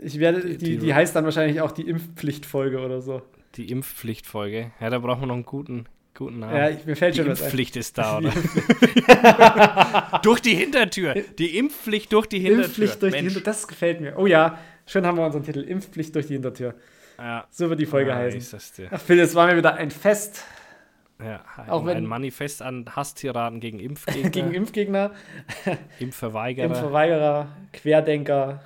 Ich 0.00 0.18
werde, 0.18 0.40
die, 0.42 0.56
Die- 0.58 0.78
die 0.78 0.94
heißt 0.94 1.14
dann 1.16 1.24
wahrscheinlich 1.24 1.60
auch 1.60 1.70
die 1.72 1.88
Impfpflichtfolge 1.88 2.80
oder 2.80 3.00
so. 3.00 3.22
Die 3.54 3.70
Impfpflichtfolge. 3.70 4.72
Ja, 4.80 4.90
da 4.90 4.98
brauchen 4.98 5.22
wir 5.22 5.26
noch 5.28 5.34
einen 5.36 5.46
guten, 5.46 5.86
guten 6.14 6.40
Namen. 6.40 6.54
Ja, 6.56 6.70
mir 6.84 6.96
fällt 6.96 7.14
die 7.14 7.18
schon. 7.20 7.28
Impfpflicht 7.28 7.76
ist 7.76 7.96
da, 7.96 8.18
oder? 8.18 8.32
durch 10.22 10.40
die 10.40 10.54
Hintertür. 10.54 11.14
Die 11.38 11.56
Impfpflicht 11.58 12.12
durch 12.12 12.26
die 12.26 12.38
Hintertür. 12.40 12.64
Impfpflicht 12.66 13.02
durch 13.02 13.12
die 13.14 13.16
Mensch. 13.22 13.34
Hintertür. 13.34 13.52
Das 13.52 13.68
gefällt 13.68 14.00
mir. 14.00 14.18
Oh 14.18 14.26
ja, 14.26 14.58
schon 14.86 15.06
haben 15.06 15.16
wir 15.18 15.24
unseren 15.26 15.44
Titel. 15.44 15.60
Impfpflicht 15.60 16.14
durch 16.14 16.26
die 16.26 16.34
Hintertür. 16.34 16.74
Ja. 17.18 17.46
So 17.50 17.70
wird 17.70 17.80
die 17.80 17.86
Folge 17.86 18.10
Ja, 18.10 18.16
heißen. 18.16 18.58
Ach 18.90 19.00
Phil, 19.00 19.18
es 19.20 19.34
war 19.34 19.46
mir 19.46 19.56
wieder 19.56 19.74
ein 19.74 19.90
Fest 19.90 20.44
Ja, 21.18 21.40
ein, 21.56 21.70
Auch 21.70 21.86
wenn- 21.86 21.96
ein 21.96 22.06
Manifest 22.06 22.60
an 22.62 22.84
Hasstiraden 22.94 23.60
gegen 23.60 23.78
Impfgegner, 23.80 24.30
gegen 24.30 24.52
Impfgegner, 24.52 25.12
Impfverweigerer. 25.98 26.66
Impfverweigerer, 26.66 27.48
Querdenker, 27.72 28.60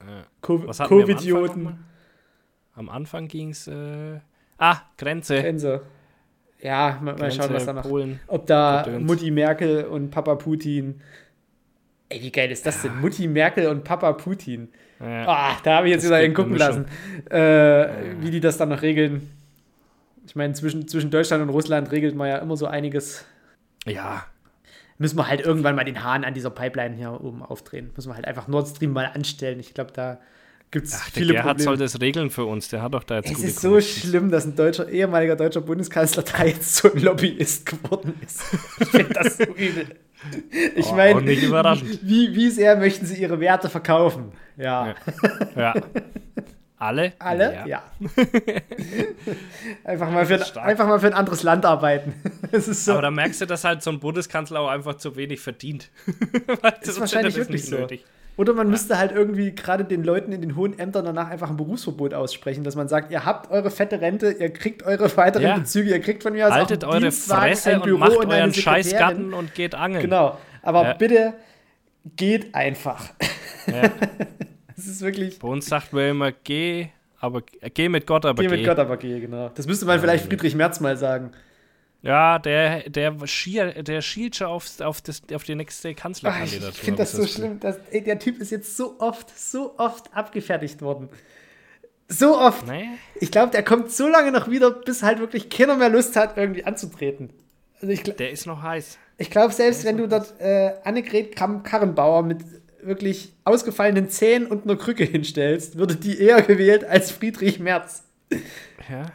Ja. 0.00 0.24
Co- 0.40 0.66
Was 0.66 0.80
hatten 0.80 1.06
wir 1.06 1.36
am? 1.50 1.78
Am 2.76 2.88
Anfang 2.88 3.28
ging 3.28 3.50
es. 3.50 3.68
Äh, 3.68 4.18
ah, 4.58 4.78
Grenze. 4.98 5.40
Grenze. 5.40 5.82
Ja, 6.60 6.98
mal, 7.00 7.14
Grenze 7.14 7.36
schauen, 7.42 7.54
was 7.54 7.66
da 7.66 7.72
noch. 7.74 7.82
Polen. 7.82 8.18
Ob 8.26 8.46
da 8.46 8.82
Gedöns. 8.82 9.06
Mutti 9.06 9.30
Merkel 9.30 9.84
und 9.84 10.10
Papa 10.10 10.34
Putin. 10.34 11.00
Ey, 12.08 12.20
wie 12.22 12.32
geil 12.32 12.50
ist 12.50 12.66
das 12.66 12.82
denn? 12.82 13.00
Mutti 13.00 13.28
Merkel 13.28 13.68
und 13.68 13.84
Papa 13.84 14.12
Putin. 14.14 14.68
Ja. 14.98 15.26
Ah, 15.28 15.56
da 15.62 15.76
habe 15.76 15.86
ich 15.88 15.92
jetzt 15.94 16.02
Das 16.04 16.10
wieder 16.10 16.18
hingucken 16.20 16.52
eine 16.54 16.58
lassen, 16.58 16.86
äh, 17.30 18.20
wie 18.20 18.30
die 18.30 18.40
das 18.40 18.56
dann 18.56 18.70
noch 18.70 18.82
regeln. 18.82 19.30
Ich 20.26 20.34
meine, 20.36 20.54
zwischen, 20.54 20.88
zwischen 20.88 21.10
Deutschland 21.10 21.42
und 21.42 21.50
Russland 21.50 21.90
regelt 21.92 22.14
man 22.14 22.28
ja 22.28 22.38
immer 22.38 22.56
so 22.56 22.66
einiges. 22.66 23.24
ja, 23.86 24.24
Müssen 24.96 25.18
wir 25.18 25.26
halt 25.26 25.40
irgendwann 25.40 25.74
mal 25.74 25.84
den 25.84 26.04
Hahn 26.04 26.22
an 26.24 26.34
dieser 26.34 26.50
Pipeline 26.50 26.94
hier 26.94 27.18
oben 27.20 27.42
aufdrehen. 27.42 27.90
Müssen 27.96 28.10
wir 28.10 28.14
halt 28.14 28.26
einfach 28.26 28.46
Nord 28.46 28.68
Stream 28.68 28.92
mal 28.92 29.06
anstellen. 29.12 29.58
Ich 29.58 29.74
glaube, 29.74 29.90
da 29.92 30.20
gibt 30.70 30.86
es 30.86 30.94
Ach, 30.94 31.10
der 31.10 31.22
viele 31.22 31.32
Gerhard 31.34 31.58
soll 31.60 31.72
Probleme. 31.74 31.84
das 31.84 32.00
regeln 32.00 32.30
für 32.30 32.44
uns. 32.44 32.68
Der 32.68 32.80
hat 32.80 32.94
doch 32.94 33.02
da 33.02 33.16
jetzt 33.16 33.32
Es 33.32 33.42
ist 33.42 33.60
so 33.60 33.80
schlimm, 33.80 34.30
dass 34.30 34.44
ein 34.46 34.54
deutscher, 34.54 34.88
ehemaliger 34.88 35.34
deutscher 35.34 35.62
Bundeskanzler 35.62 36.22
da 36.38 36.44
jetzt 36.44 36.76
so 36.76 36.92
ein 36.92 37.00
Lobbyist 37.00 37.66
geworden 37.66 38.14
ist. 38.24 38.40
Ich 38.80 38.88
finde 38.88 39.14
das 39.14 39.36
so 39.38 39.44
übel. 39.44 39.86
Ich 40.74 40.86
Oh, 40.86 40.94
meine, 40.94 41.16
auch 41.16 41.20
nicht 41.20 41.42
überraschend. 41.42 41.98
wie, 42.02 42.34
wie 42.34 42.48
sehr 42.48 42.76
möchten 42.78 43.04
sie 43.04 43.20
ihre 43.20 43.40
Werte 43.40 43.68
verkaufen? 43.68 44.32
Ja. 44.56 44.94
Ja. 45.54 45.74
Alle? 46.84 47.12
Alle? 47.18 47.64
Ja. 47.66 47.82
einfach, 49.84 50.10
mal 50.10 50.26
für, 50.26 50.34
ein- 50.34 50.58
einfach 50.64 50.86
mal 50.86 50.98
für 51.00 51.06
ein 51.06 51.14
anderes 51.14 51.42
Land 51.42 51.64
arbeiten. 51.64 52.14
Das 52.52 52.66
so. 52.66 52.92
Aber 52.92 53.02
da 53.02 53.10
merkst 53.10 53.40
du, 53.40 53.46
dass 53.46 53.64
halt 53.64 53.82
so 53.82 53.90
ein 53.90 53.98
Bundeskanzler 54.00 54.60
auch 54.60 54.68
einfach 54.68 54.94
zu 54.96 55.16
wenig 55.16 55.40
verdient. 55.40 55.90
Weil 56.62 56.74
ist 56.80 57.00
wahrscheinlich 57.00 57.34
wirklich 57.36 57.62
das 57.62 57.70
so. 57.70 57.78
nötig. 57.78 58.04
Oder 58.36 58.52
man 58.52 58.68
müsste 58.68 58.98
halt 58.98 59.12
irgendwie 59.12 59.52
gerade 59.54 59.84
den 59.84 60.04
Leuten 60.04 60.30
in 60.32 60.40
den 60.40 60.56
hohen 60.56 60.78
Ämtern 60.78 61.04
danach 61.04 61.30
einfach 61.30 61.50
ein 61.50 61.56
Berufsverbot 61.56 62.14
aussprechen, 62.14 62.62
dass 62.64 62.74
man 62.76 62.86
sagt, 62.88 63.10
ihr 63.12 63.24
habt 63.24 63.50
eure 63.50 63.70
fette 63.70 64.00
Rente, 64.00 64.30
ihr 64.32 64.52
kriegt 64.52 64.82
eure 64.82 65.16
weiteren 65.16 65.42
Ja. 65.44 65.56
Bezüge, 65.56 65.90
ihr 65.90 66.00
kriegt 66.00 66.22
von 66.22 66.32
mir 66.32 66.46
aus 66.48 66.52
Haltet 66.52 66.84
auch 66.84 66.90
eure 66.90 67.00
Dienstwagen, 67.00 67.42
Fresse 67.42 67.70
ein 67.70 67.76
und 67.76 67.84
Büro 67.84 67.98
macht 67.98 68.16
und 68.16 68.32
euren. 68.32 68.52
Scheißgarten 68.54 69.34
und 69.34 69.54
geht 69.54 69.74
angeln. 69.74 70.02
Genau. 70.02 70.38
Aber 70.62 70.82
Ja. 70.84 70.92
bitte 70.94 71.34
geht 72.16 72.54
einfach. 72.54 73.04
Ja. 73.66 73.90
Das 74.84 74.92
ist 74.96 75.00
wirklich. 75.02 75.38
Bei 75.38 75.48
uns 75.48 75.66
sagt 75.66 75.92
man 75.92 76.08
immer, 76.10 76.32
geh, 76.32 76.88
aber 77.20 77.42
geh 77.74 77.88
mit 77.88 78.06
Gott, 78.06 78.26
aber 78.26 78.42
Geh 78.42 78.48
geh. 78.48 78.56
mit 78.56 78.66
Gott, 78.66 78.78
aber 78.78 78.96
geh, 78.96 79.20
genau. 79.20 79.50
Das 79.54 79.66
müsste 79.66 79.86
man 79.86 79.98
vielleicht 80.00 80.26
Friedrich 80.26 80.54
Merz 80.54 80.80
mal 80.80 80.96
sagen. 80.96 81.30
Ja, 82.02 82.38
der, 82.38 82.90
der, 82.90 83.14
schiel, 83.26 83.82
der 83.82 84.02
schielt 84.02 84.36
schon 84.36 84.48
auf, 84.48 84.78
auf, 84.80 85.00
das, 85.00 85.22
auf 85.32 85.42
die 85.44 85.54
nächste 85.54 85.88
ich 85.88 85.96
Kanzlerkandidatur. 85.96 86.68
ich 86.68 86.78
finde 86.78 86.98
das 86.98 87.12
so 87.12 87.26
schlimm. 87.26 87.60
Dass, 87.60 87.78
ey, 87.90 88.04
der 88.04 88.18
Typ 88.18 88.40
ist 88.40 88.50
jetzt 88.50 88.76
so 88.76 88.96
oft, 89.00 89.30
so 89.38 89.74
oft 89.78 90.14
abgefertigt 90.14 90.82
worden. 90.82 91.08
So 92.08 92.38
oft. 92.38 92.66
Nee? 92.66 92.88
Ich 93.20 93.30
glaube, 93.30 93.52
der 93.52 93.62
kommt 93.62 93.90
so 93.90 94.06
lange 94.06 94.32
noch 94.32 94.50
wieder, 94.50 94.70
bis 94.70 95.02
halt 95.02 95.18
wirklich 95.18 95.48
keiner 95.48 95.76
mehr 95.76 95.88
Lust 95.88 96.14
hat, 96.16 96.36
irgendwie 96.36 96.64
anzutreten. 96.64 97.30
Also 97.80 97.88
ich, 97.94 98.02
Der 98.02 98.30
ist 98.30 98.46
noch 98.46 98.60
heiß. 98.62 98.98
ich 99.16 99.30
glaube, 99.30 99.54
selbst 99.54 99.84
wenn 99.86 99.96
du 99.96 100.06
dort 100.06 100.38
äh, 100.40 100.74
Annegret 100.84 101.34
Kramp-Karrenbauer 101.34 102.22
mit 102.22 102.42
wirklich 102.86 103.32
ausgefallenen 103.44 104.08
Zähnen 104.08 104.46
und 104.46 104.64
einer 104.64 104.76
Krücke 104.76 105.04
hinstellst, 105.04 105.76
würde 105.78 105.96
die 105.96 106.18
eher 106.20 106.42
gewählt 106.42 106.84
als 106.84 107.10
Friedrich 107.10 107.58
Merz. 107.60 108.04
Ja. 108.90 109.06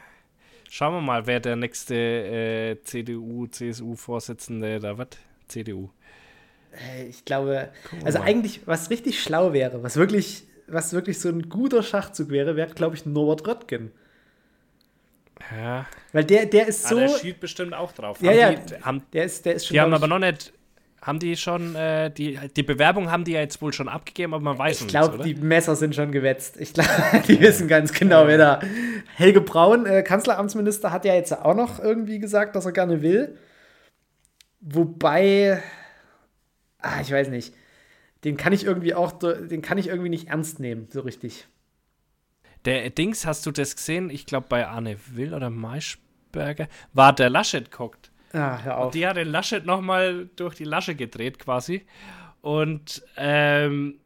Schauen 0.70 0.94
wir 0.94 1.02
mal, 1.02 1.26
wer 1.28 1.40
der 1.40 1.56
nächste 1.56 1.96
äh, 1.96 2.78
CDU, 2.84 3.48
CSU-Vorsitzende 3.48 4.80
da 4.80 4.98
wird. 4.98 5.18
CDU. 5.48 5.90
Äh, 6.72 7.08
Ich 7.08 7.26
glaube, 7.26 7.70
also 8.06 8.20
mal. 8.20 8.26
eigentlich, 8.26 8.62
was 8.68 8.90
richtig 8.92 9.22
schlau 9.22 9.52
wäre, 9.54 9.82
was 9.82 9.96
wirklich, 9.96 10.44
was 10.68 10.94
wirklich 10.94 11.20
so 11.20 11.30
ein 11.30 11.50
guter 11.50 11.82
Schachzug 11.82 12.30
wäre, 12.30 12.56
wäre, 12.56 12.74
glaube 12.76 12.96
ich, 12.96 13.06
Norbert 13.08 13.48
Röttgen. 13.48 13.92
Ja. 15.58 15.88
Weil 16.12 16.26
der, 16.26 16.46
der 16.46 16.68
ist 16.68 16.86
Ah, 16.86 16.90
so. 16.90 16.96
der 17.00 17.10
schielt 17.10 17.40
bestimmt 17.40 17.74
auch 17.74 17.92
drauf. 17.92 18.22
Ja, 18.22 18.30
haben 18.32 18.38
ja. 18.38 18.54
Die, 18.54 18.76
haben, 18.84 19.02
der 19.14 19.24
ist, 19.26 19.46
der 19.46 19.56
ist 19.56 19.66
schon. 19.68 19.74
die 19.74 19.82
haben 19.82 19.94
aber 19.94 20.08
noch 20.08 20.20
nicht. 20.20 20.54
Haben 21.02 21.20
die 21.20 21.38
schon, 21.38 21.76
äh, 21.76 22.12
die, 22.12 22.38
die 22.56 22.64
Bewerbung 22.64 23.10
haben 23.10 23.24
die 23.24 23.32
ja 23.32 23.40
jetzt 23.40 23.62
wohl 23.62 23.72
schon 23.72 23.88
abgegeben, 23.88 24.34
aber 24.34 24.44
man 24.44 24.58
weiß 24.58 24.78
ich 24.78 24.82
noch 24.82 24.90
glaube, 24.90 25.18
nichts, 25.18 25.26
die 25.26 25.36
oder? 25.36 25.46
Messer 25.46 25.76
sind 25.76 25.96
schon 25.96 26.12
gewetzt. 26.12 26.60
Ich 26.60 26.74
glaube, 26.74 26.90
die 27.28 27.40
wissen 27.40 27.68
ganz 27.68 27.94
genau, 27.94 28.28
wer 28.28 28.38
da. 28.38 28.60
Helge 29.16 29.42
Braun, 29.42 29.86
äh, 29.86 30.04
Kanzleramtsminister, 30.04 30.92
hat 30.92 31.06
ja 31.06 31.14
jetzt 31.14 31.32
auch 31.32 31.56
noch 31.56 31.80
irgendwie 31.80 32.20
gesagt, 32.20 32.56
dass 32.56 32.66
er 32.66 32.74
gerne 32.74 33.02
will. 33.02 33.38
Wobei, 34.60 35.64
ah, 36.80 37.00
ich 37.02 37.12
weiß 37.12 37.30
nicht. 37.30 37.54
Den 38.26 38.36
kann 38.36 38.52
ich 38.52 38.66
irgendwie 38.66 38.94
auch, 38.94 39.14
den 39.14 39.62
kann 39.62 39.78
ich 39.78 39.88
irgendwie 39.88 40.10
nicht 40.10 40.28
ernst 40.28 40.60
nehmen, 40.60 40.88
so 40.92 41.00
richtig. 41.00 41.48
Der 42.66 42.90
Dings, 42.90 43.26
hast 43.26 43.46
du 43.46 43.52
das 43.52 43.78
gesehen? 43.78 44.10
Ich 44.10 44.26
glaube, 44.26 44.48
bei 44.50 44.68
Arne 44.68 44.98
Will 45.14 45.34
oder 45.34 45.50
Maischberger 45.50 46.68
war 46.92 47.14
der 47.14 47.30
Laschet 47.30 47.72
guckt. 47.72 48.12
Ah, 48.34 48.60
hör 48.62 48.78
auf. 48.78 48.92
Die 48.92 49.08
hat 49.08 49.18
den 49.18 49.30
Laschet 49.30 49.66
nochmal 49.66 50.30
durch 50.36 50.56
die 50.56 50.64
Lasche 50.64 50.96
gedreht 50.96 51.40
quasi. 51.40 51.86
Und 52.42 53.04
ähm, 53.18 54.00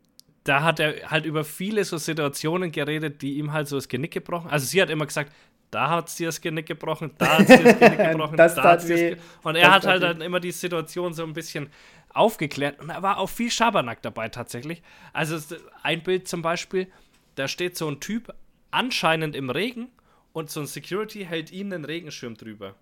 da 0.44 0.64
hat 0.64 0.80
er 0.80 1.10
halt 1.10 1.26
über 1.26 1.44
viele 1.44 1.84
so 1.86 1.98
Situationen 1.98 2.72
geredet, 2.72 3.22
die 3.22 3.38
ihm 3.38 3.54
halt 3.54 3.68
so 3.68 3.76
das 3.78 3.88
Genick 3.88 4.12
gebrochen. 4.12 4.50
Also 4.50 4.66
sie 4.66 4.82
hat 4.82 4.90
immer 4.90 5.06
gesagt, 5.06 5.32
da 5.72 5.90
hat 5.90 6.10
sie 6.10 6.26
das 6.26 6.40
Genick 6.40 6.68
gebrochen, 6.68 7.12
da 7.18 7.40
hat 7.40 7.48
sie 7.48 7.64
das 7.64 7.80
Genick 7.80 7.98
gebrochen, 8.12 8.38
Das 8.38 8.56
da 8.56 8.64
hat 8.64 8.82
sie 8.82 9.12
das 9.12 9.20
Und 9.44 9.56
er 9.56 9.72
hat 9.72 9.86
halt 9.86 10.04
dann 10.04 10.22
immer 10.22 10.40
die 10.40 10.52
Situation 10.52 11.14
so 11.14 11.24
ein 11.24 11.34
bisschen 11.34 11.70
aufgeklärt. 12.14 12.80
Und 12.80 12.90
da 12.90 13.02
war 13.02 13.18
auch 13.18 13.30
viel 13.30 13.50
Schabernack 13.50 14.02
dabei 14.02 14.30
tatsächlich. 14.30 14.82
Also 15.14 15.38
ein 15.82 16.04
Bild 16.04 16.28
zum 16.28 16.41
Beispiel, 16.41 16.88
da 17.36 17.48
steht 17.48 17.78
so 17.78 17.88
ein 17.88 18.00
Typ 18.00 18.34
anscheinend 18.72 19.36
im 19.36 19.50
Regen 19.50 19.88
und 20.32 20.50
so 20.50 20.60
ein 20.60 20.68
Security 20.68 21.26
hält 21.26 21.52
ihm 21.52 21.70
den 21.70 21.86
Regenschirm 21.86 22.36
drüber. 22.36 22.76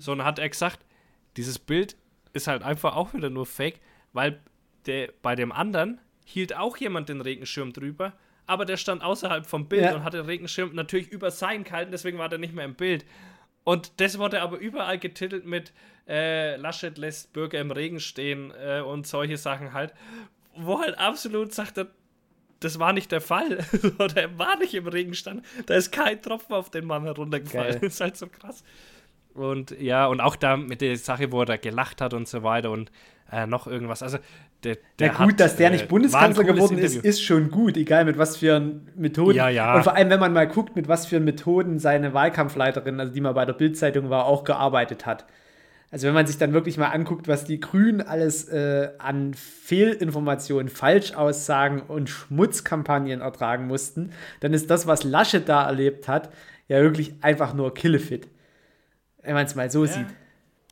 So, 0.00 0.12
und 0.12 0.18
dann 0.18 0.26
hat 0.26 0.38
er 0.38 0.48
gesagt, 0.48 0.80
dieses 1.36 1.58
Bild 1.58 1.96
ist 2.32 2.46
halt 2.46 2.62
einfach 2.62 2.96
auch 2.96 3.14
wieder 3.14 3.30
nur 3.30 3.46
fake, 3.46 3.80
weil 4.12 4.40
der, 4.86 5.10
bei 5.22 5.34
dem 5.34 5.52
anderen 5.52 6.00
hielt 6.24 6.56
auch 6.56 6.76
jemand 6.76 7.08
den 7.08 7.20
Regenschirm 7.20 7.72
drüber, 7.72 8.12
aber 8.46 8.64
der 8.64 8.76
stand 8.76 9.02
außerhalb 9.02 9.46
vom 9.46 9.68
Bild 9.68 9.82
Ja. 9.84 9.94
und 9.94 10.04
hat 10.04 10.14
den 10.14 10.24
Regenschirm 10.24 10.74
natürlich 10.74 11.08
über 11.08 11.30
sein 11.30 11.64
gehalten, 11.64 11.92
deswegen 11.92 12.18
war 12.18 12.28
der 12.28 12.38
nicht 12.38 12.54
mehr 12.54 12.64
im 12.64 12.74
Bild. 12.74 13.04
Und 13.64 14.00
das 14.00 14.18
wurde 14.18 14.42
aber 14.42 14.58
überall 14.58 14.98
getitelt 14.98 15.46
mit 15.46 15.72
äh, 16.08 16.56
Laschet 16.56 16.98
lässt 16.98 17.32
Bürger 17.32 17.60
im 17.60 17.70
Regen 17.70 18.00
stehen 18.00 18.52
äh, 18.60 18.80
und 18.80 19.06
solche 19.06 19.36
Sachen 19.36 19.72
halt, 19.72 19.94
wo 20.56 20.80
halt 20.80 20.98
absolut 20.98 21.54
sagt, 21.54 21.78
er, 21.78 21.86
das 22.58 22.78
war 22.80 22.92
nicht 22.92 23.12
der 23.12 23.20
Fall. 23.20 23.64
Oder 23.98 24.16
er 24.22 24.38
war 24.38 24.56
nicht 24.58 24.74
im 24.74 24.88
Regen 24.88 25.14
stand. 25.14 25.44
Da 25.66 25.74
ist 25.74 25.92
kein 25.92 26.20
Tropfen 26.20 26.54
auf 26.54 26.70
den 26.70 26.84
Mann 26.86 27.04
heruntergefallen. 27.04 27.72
Geil. 27.72 27.80
Das 27.80 27.94
ist 27.94 28.00
halt 28.00 28.16
so 28.16 28.26
krass. 28.26 28.64
Und 29.34 29.70
ja, 29.80 30.06
und 30.06 30.20
auch 30.20 30.36
da 30.36 30.56
mit 30.56 30.80
der 30.80 30.96
Sache, 30.96 31.32
wo 31.32 31.40
er 31.40 31.46
da 31.46 31.56
gelacht 31.56 32.00
hat 32.00 32.14
und 32.14 32.28
so 32.28 32.42
weiter 32.42 32.70
und 32.70 32.90
äh, 33.30 33.46
noch 33.46 33.66
irgendwas. 33.66 34.02
Also, 34.02 34.18
der, 34.62 34.76
der 34.98 35.08
Ja, 35.08 35.12
gut, 35.14 35.32
hat, 35.32 35.40
dass 35.40 35.56
der 35.56 35.68
äh, 35.68 35.72
nicht 35.72 35.82
ein 35.82 35.88
Bundeskanzler 35.88 36.44
geworden 36.44 36.78
ist, 36.78 36.94
Interview. 36.94 37.08
ist 37.08 37.22
schon 37.22 37.50
gut, 37.50 37.76
egal 37.76 38.04
mit 38.04 38.18
was 38.18 38.36
für 38.36 38.60
Methoden. 38.94 39.36
Ja, 39.36 39.48
ja. 39.48 39.74
Und 39.74 39.84
vor 39.84 39.96
allem, 39.96 40.10
wenn 40.10 40.20
man 40.20 40.32
mal 40.32 40.46
guckt, 40.46 40.76
mit 40.76 40.86
was 40.86 41.06
für 41.06 41.18
Methoden 41.18 41.78
seine 41.78 42.12
Wahlkampfleiterin, 42.12 43.00
also 43.00 43.12
die 43.12 43.20
mal 43.20 43.32
bei 43.32 43.46
der 43.46 43.54
Bildzeitung 43.54 44.10
war, 44.10 44.26
auch 44.26 44.44
gearbeitet 44.44 45.06
hat. 45.06 45.24
Also 45.90 46.06
wenn 46.06 46.14
man 46.14 46.26
sich 46.26 46.38
dann 46.38 46.54
wirklich 46.54 46.78
mal 46.78 46.88
anguckt, 46.88 47.28
was 47.28 47.44
die 47.44 47.60
Grünen 47.60 48.00
alles 48.00 48.48
äh, 48.48 48.90
an 48.98 49.34
Fehlinformationen, 49.34 50.68
Falschaussagen 50.68 51.82
und 51.82 52.08
Schmutzkampagnen 52.08 53.20
ertragen 53.20 53.66
mussten, 53.66 54.10
dann 54.40 54.54
ist 54.54 54.70
das, 54.70 54.86
was 54.86 55.04
Laschet 55.04 55.46
da 55.46 55.66
erlebt 55.66 56.08
hat, 56.08 56.30
ja 56.68 56.80
wirklich 56.80 57.14
einfach 57.20 57.52
nur 57.52 57.74
Killefit. 57.74 58.26
Wenn 59.22 59.34
man 59.34 59.46
es 59.46 59.54
mal 59.54 59.70
so 59.70 59.86
sieht. 59.86 60.06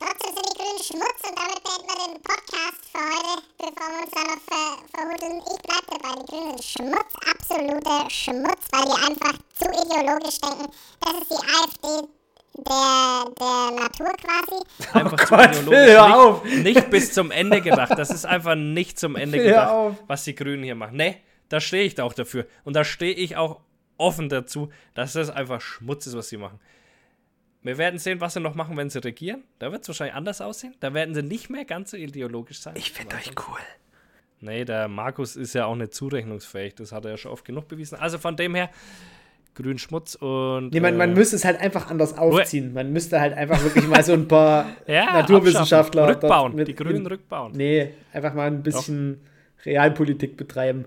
Trotzdem 0.01 0.35
sind 0.35 0.47
die 0.47 0.57
Grünen 0.59 0.83
Schmutz 0.83 1.21
und 1.23 1.39
damit 1.39 1.63
beenden 1.63 1.87
wir 1.87 2.15
den 2.15 2.23
Podcast 2.23 2.83
für 2.91 2.99
heute, 2.99 3.43
bevor 3.59 3.89
wir 3.91 4.03
uns 4.03 4.11
da 4.11 4.23
noch 4.23 4.41
ver 4.43 4.65
verhudeln. 4.93 5.43
Ich 5.55 5.63
bleib 5.63 5.85
dabei, 5.87 6.21
die 6.21 6.27
Grünen 6.27 6.63
Schmutz, 6.63 7.13
absoluter 7.31 8.11
Schmutz, 8.11 8.63
weil 8.73 8.85
die 8.85 8.99
einfach 9.09 9.39
zu 9.55 9.67
ideologisch 9.67 10.41
denken. 10.41 10.67
Das 11.01 11.13
ist 11.15 11.31
die 11.31 11.43
AfD 11.47 12.09
der, 12.57 13.25
der 13.39 13.83
Natur 13.83 14.13
quasi. 14.19 14.65
Einfach 14.93 15.17
zu 15.17 15.35
Oh 15.35 15.37
Gott, 15.37 15.51
ideologisch. 15.57 15.79
Hör 15.79 16.09
nicht, 16.09 16.17
auf. 16.17 16.45
nicht 16.45 16.91
bis 16.91 17.13
zum 17.15 17.31
Ende 17.43 17.61
gedacht. 17.61 17.93
Das 17.97 18.11
ist 18.11 18.27
einfach 18.27 18.57
nicht 18.57 18.99
zum 18.99 19.15
Ende 19.17 19.39
hör 19.39 19.45
gedacht, 19.45 19.71
auf. 19.71 19.97
was 20.09 20.25
die 20.25 20.35
Grünen 20.35 20.65
hier 20.65 20.75
machen. 20.75 20.97
Nee, 20.97 21.23
da 21.49 21.61
stehe 21.61 21.85
ich 21.85 21.95
da 21.95 22.03
auch 22.05 22.13
dafür. 22.13 22.47
Und 22.65 22.75
da 22.75 22.85
stehe 22.85 23.15
ich 23.15 23.37
auch 23.37 23.61
offen 23.97 24.29
dazu, 24.29 24.71
dass 24.95 25.13
das 25.13 25.31
einfach 25.31 25.61
Schmutz 25.61 26.07
ist, 26.07 26.17
was 26.17 26.29
sie 26.29 26.37
machen. 26.39 26.59
Wir 27.63 27.77
werden 27.77 27.99
sehen, 27.99 28.21
was 28.21 28.35
sie 28.35 28.41
noch 28.41 28.55
machen, 28.55 28.77
wenn 28.77 28.89
sie 28.89 29.05
regieren. 29.05 29.45
Da 29.59 29.71
wird 29.71 29.83
es 29.83 29.89
wahrscheinlich 29.89 30.15
anders 30.15 30.41
aussehen. 30.41 30.75
Da 30.81 30.95
werden 30.95 31.15
sie 31.15 31.23
nicht 31.23 31.51
mehr 31.51 31.65
ganz 31.65 31.91
so 31.91 31.97
ideologisch 31.97 32.61
sein. 32.61 32.75
Ich 32.77 32.93
finde 32.93 33.17
euch 33.17 33.33
cool. 33.49 33.59
Nee, 34.41 34.65
der 34.65 34.89
Markus 34.89 35.37
ist 35.37 35.55
ja 35.55 35.67
auch 35.67 35.77
nicht 35.77 35.93
zurechnungsfähig. 35.93 36.75
Das 36.75 36.93
hat 36.93 37.05
er 37.05 37.13
ja 37.13 37.17
schon 37.19 37.33
oft 37.33 37.45
genug 37.45 37.69
bewiesen. 37.69 37.99
Also 37.99 38.17
von 38.17 38.37
dem 38.37 38.55
her, 38.55 38.71
grün 39.55 39.79
Schmutz 39.79 40.15
und. 40.15 40.71
Nee, 40.73 40.81
man, 40.81 40.97
man 40.97 41.11
äh, 41.11 41.15
müsste 41.15 41.37
es 41.37 41.45
halt 41.45 41.61
einfach 41.61 41.91
anders 41.91 42.17
aufziehen. 42.17 42.73
Man 42.73 42.93
müsste 42.95 43.21
halt 43.21 43.35
einfach 43.35 43.63
wirklich 43.63 43.87
mal 43.87 44.03
so 44.03 44.15
ein 44.15 44.27
paar 44.27 44.67
ja, 44.87 45.13
Naturwissenschaftler 45.13 46.09
Rückbauen. 46.09 46.55
mit 46.55 46.69
die 46.69 46.75
Grünen 46.75 47.07
rückbauen. 47.07 47.53
Nee, 47.53 47.93
einfach 48.15 48.33
mal 48.33 48.47
ein 48.47 48.63
bisschen 48.63 49.21
Realpolitik 49.67 50.39
betreiben. 50.39 50.87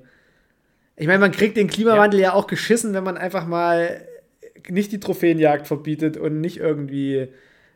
Ich 0.96 1.06
meine, 1.06 1.20
man 1.20 1.32
kriegt 1.32 1.56
den 1.56 1.68
Klimawandel 1.68 2.20
ja. 2.20 2.34
auch 2.34 2.48
geschissen, 2.48 2.94
wenn 2.94 3.04
man 3.04 3.18
einfach 3.18 3.46
mal 3.46 4.08
nicht 4.70 4.92
die 4.92 5.00
Trophäenjagd 5.00 5.68
verbietet 5.68 6.18
und 6.18 6.42
nicht 6.42 6.58
irgendwie. 6.58 7.28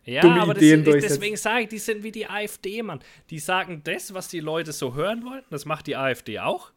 Ja, 0.05 0.21
dumme 0.21 0.41
aber 0.41 0.53
das, 0.53 0.63
Ideen 0.63 0.79
ist- 0.81 0.85
durchsetzt. 0.87 1.15
deswegen 1.15 1.35
sage 1.35 1.63
ich, 1.63 1.67
die 1.69 1.79
sind 1.79 2.01
wie 2.03 2.11
die 2.11 2.27
AfD, 2.29 2.81
Mann. 2.81 2.99
Die 3.29 3.39
sagen 3.39 3.81
das, 3.83 4.13
was 4.13 4.29
die 4.29 4.39
Leute 4.39 4.71
so 4.71 4.95
hören 4.95 5.23
wollen. 5.25 5.43
Das 5.49 5.65
macht 5.65 5.85
die 5.87 5.97
AfD 5.97 6.39
auch. 6.39 6.71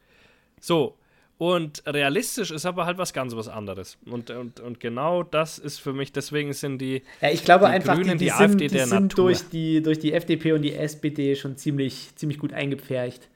So. 0.61 0.97
Und 1.39 1.82
realistisch 1.87 2.51
ist 2.51 2.66
aber 2.66 2.85
halt 2.85 2.99
was 2.99 3.15
ganz 3.15 3.35
was 3.35 3.49
anderes. 3.49 3.97
Und, 4.05 4.31
und, 4.31 4.61
und 4.61 4.78
genau 4.78 5.23
das 5.23 5.59
ist 5.59 5.78
für 5.78 5.95
mich, 5.95 6.12
deswegen 6.12 6.53
sind 6.53 6.78
die. 6.82 7.03
Ja, 7.23 7.31
ich 7.31 7.45
glaube 7.45 7.65
Die 7.66 7.70
einfach, 7.70 7.95
Grünen, 7.95 8.19
die, 8.19 8.24
die 8.27 8.31
die 8.31 8.31
sind, 8.31 8.41
AfD 8.51 8.66
die 8.66 8.74
der 8.74 8.87
sind 8.87 9.03
Natur. 9.05 9.24
durch, 9.27 9.49
die, 9.49 9.81
durch 9.81 9.99
die 9.99 10.12
FDP 10.12 10.53
und 10.53 10.61
die 10.62 10.74
SPD 10.74 11.35
schon 11.37 11.57
ziemlich, 11.57 12.11
ziemlich 12.16 12.39
gut 12.39 12.53
eingepfercht 12.53 13.28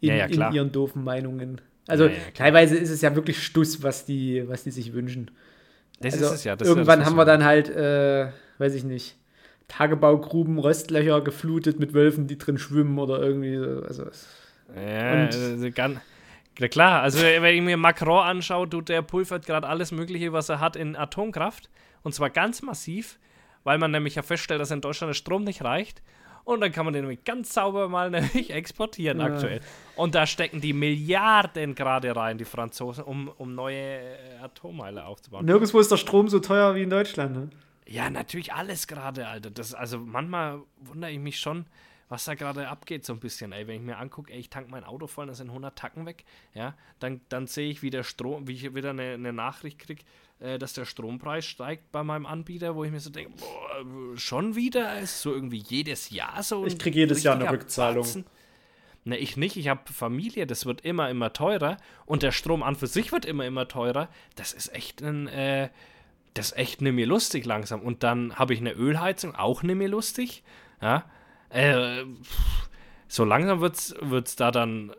in, 0.00 0.08
Ja, 0.10 0.26
ja, 0.28 0.48
in 0.48 0.54
ihren 0.54 0.72
doofen 0.72 1.04
Meinungen. 1.04 1.60
Also 1.88 2.06
Ja, 2.06 2.12
teilweise 2.32 2.76
ist 2.76 2.88
es 2.90 3.02
ja 3.02 3.14
wirklich 3.16 3.42
Stuss, 3.42 3.82
was 3.82 4.06
die, 4.06 4.48
was 4.48 4.64
die 4.64 4.70
sich 4.70 4.94
wünschen. 4.94 5.30
Das 6.02 6.14
Also 6.14 6.26
ist 6.26 6.32
es 6.32 6.44
ja. 6.44 6.56
Irgendwann 6.60 7.00
ja 7.00 7.06
haben 7.06 7.16
wir 7.16 7.24
dann 7.24 7.44
halt, 7.44 7.68
äh, 7.70 8.28
weiß 8.58 8.74
ich 8.74 8.84
nicht, 8.84 9.16
Tagebaugruben, 9.68 10.58
Röstlöcher 10.58 11.22
geflutet 11.22 11.78
mit 11.78 11.94
Wölfen, 11.94 12.26
die 12.26 12.36
drin 12.36 12.58
schwimmen 12.58 12.98
oder 12.98 13.20
irgendwie 13.20 13.56
so. 13.56 13.82
Also, 13.86 14.04
ja, 14.76 15.24
also 15.24 15.70
ganz, 15.70 16.00
klar, 16.70 17.02
also 17.02 17.20
wenn 17.22 17.54
ich 17.54 17.62
mir 17.62 17.76
Macron 17.76 18.24
anschaue, 18.24 18.68
tut 18.68 18.88
der 18.88 19.02
pulvert 19.02 19.46
gerade 19.46 19.66
alles 19.66 19.92
Mögliche, 19.92 20.32
was 20.32 20.48
er 20.48 20.60
hat, 20.60 20.76
in 20.76 20.96
Atomkraft. 20.96 21.70
Und 22.02 22.14
zwar 22.14 22.30
ganz 22.30 22.62
massiv, 22.62 23.18
weil 23.64 23.78
man 23.78 23.90
nämlich 23.90 24.14
ja 24.16 24.22
feststellt, 24.22 24.60
dass 24.60 24.70
in 24.70 24.80
Deutschland 24.80 25.10
der 25.10 25.14
Strom 25.14 25.44
nicht 25.44 25.62
reicht. 25.64 26.02
Und 26.44 26.60
dann 26.60 26.72
kann 26.72 26.84
man 26.84 26.94
den 26.94 27.02
nämlich 27.02 27.24
ganz 27.24 27.54
sauber 27.54 27.88
mal 27.88 28.10
nämlich 28.10 28.50
exportieren 28.50 29.20
ja. 29.20 29.26
aktuell. 29.26 29.60
Und 29.96 30.14
da 30.14 30.26
stecken 30.26 30.60
die 30.60 30.72
Milliarden 30.72 31.74
gerade 31.74 32.14
rein, 32.14 32.38
die 32.38 32.44
Franzosen, 32.44 33.04
um, 33.04 33.28
um 33.28 33.54
neue 33.54 33.76
äh, 33.76 34.38
Atommeile 34.42 35.04
aufzubauen. 35.04 35.44
Nirgendwo 35.44 35.78
ist 35.78 35.90
der 35.90 35.96
Strom 35.96 36.28
so 36.28 36.40
teuer 36.40 36.74
wie 36.74 36.82
in 36.82 36.90
Deutschland, 36.90 37.36
ne? 37.36 37.50
Ja, 37.86 38.10
natürlich 38.10 38.52
alles 38.52 38.86
gerade, 38.86 39.26
Alter. 39.26 39.50
Das, 39.50 39.74
also 39.74 39.98
manchmal 39.98 40.62
wundere 40.80 41.10
ich 41.10 41.18
mich 41.18 41.40
schon, 41.40 41.66
was 42.08 42.24
da 42.24 42.34
gerade 42.34 42.68
abgeht, 42.68 43.04
so 43.04 43.12
ein 43.12 43.20
bisschen, 43.20 43.52
ey. 43.52 43.66
Wenn 43.66 43.76
ich 43.76 43.82
mir 43.82 43.98
angucke, 43.98 44.32
ey, 44.32 44.38
ich 44.38 44.50
tank 44.50 44.70
mein 44.70 44.84
Auto 44.84 45.06
voll, 45.06 45.26
da 45.26 45.34
sind 45.34 45.48
100 45.48 45.76
Tacken 45.76 46.06
weg, 46.06 46.24
ja, 46.54 46.74
dann, 47.00 47.20
dann 47.28 47.46
sehe 47.46 47.70
ich, 47.70 47.82
wie 47.82 47.90
der 47.90 48.02
Strom, 48.02 48.46
wie 48.46 48.52
ich 48.52 48.74
wieder 48.74 48.90
eine, 48.90 49.14
eine 49.14 49.32
Nachricht 49.32 49.78
kriege, 49.78 50.04
äh, 50.42 50.58
dass 50.58 50.72
der 50.72 50.84
Strompreis 50.84 51.46
steigt 51.46 51.92
bei 51.92 52.02
meinem 52.02 52.26
Anbieter, 52.26 52.74
wo 52.74 52.84
ich 52.84 52.90
mir 52.90 53.00
so 53.00 53.10
denke, 53.10 53.32
boah, 53.38 54.16
schon 54.16 54.56
wieder? 54.56 54.98
Ist 54.98 55.22
so 55.22 55.32
irgendwie 55.32 55.62
jedes 55.66 56.10
Jahr 56.10 56.42
so. 56.42 56.66
Ich 56.66 56.78
kriege 56.78 56.98
jedes 56.98 57.22
Jahr 57.22 57.36
eine 57.36 57.50
Rückzahlung. 57.50 58.02
Batzen. 58.02 58.24
Ne, 59.04 59.16
ich 59.18 59.36
nicht. 59.36 59.56
Ich 59.56 59.68
habe 59.68 59.80
Familie, 59.92 60.46
das 60.46 60.66
wird 60.66 60.82
immer, 60.82 61.10
immer 61.10 61.32
teurer. 61.32 61.76
Und 62.06 62.22
der 62.22 62.32
Strom 62.32 62.62
an 62.62 62.76
für 62.76 62.86
sich 62.86 63.12
wird 63.12 63.24
immer, 63.24 63.46
immer 63.46 63.68
teurer. 63.68 64.08
Das 64.36 64.52
ist 64.52 64.74
echt 64.74 65.02
ein, 65.02 65.26
äh, 65.28 65.70
das 66.34 66.52
ist 66.52 66.58
echt 66.58 66.82
nicht 66.82 66.94
mehr 66.94 67.06
lustig 67.06 67.44
langsam. 67.44 67.80
Und 67.80 68.02
dann 68.02 68.36
habe 68.36 68.54
ich 68.54 68.60
eine 68.60 68.72
Ölheizung, 68.72 69.34
auch 69.34 69.62
nicht 69.62 69.76
mehr 69.76 69.88
lustig. 69.88 70.42
Ja, 70.80 71.04
äh, 71.50 72.04
so 73.08 73.24
langsam 73.24 73.60
wird 73.60 73.76
es 73.76 74.36
da 74.36 74.50
dann, 74.50 74.92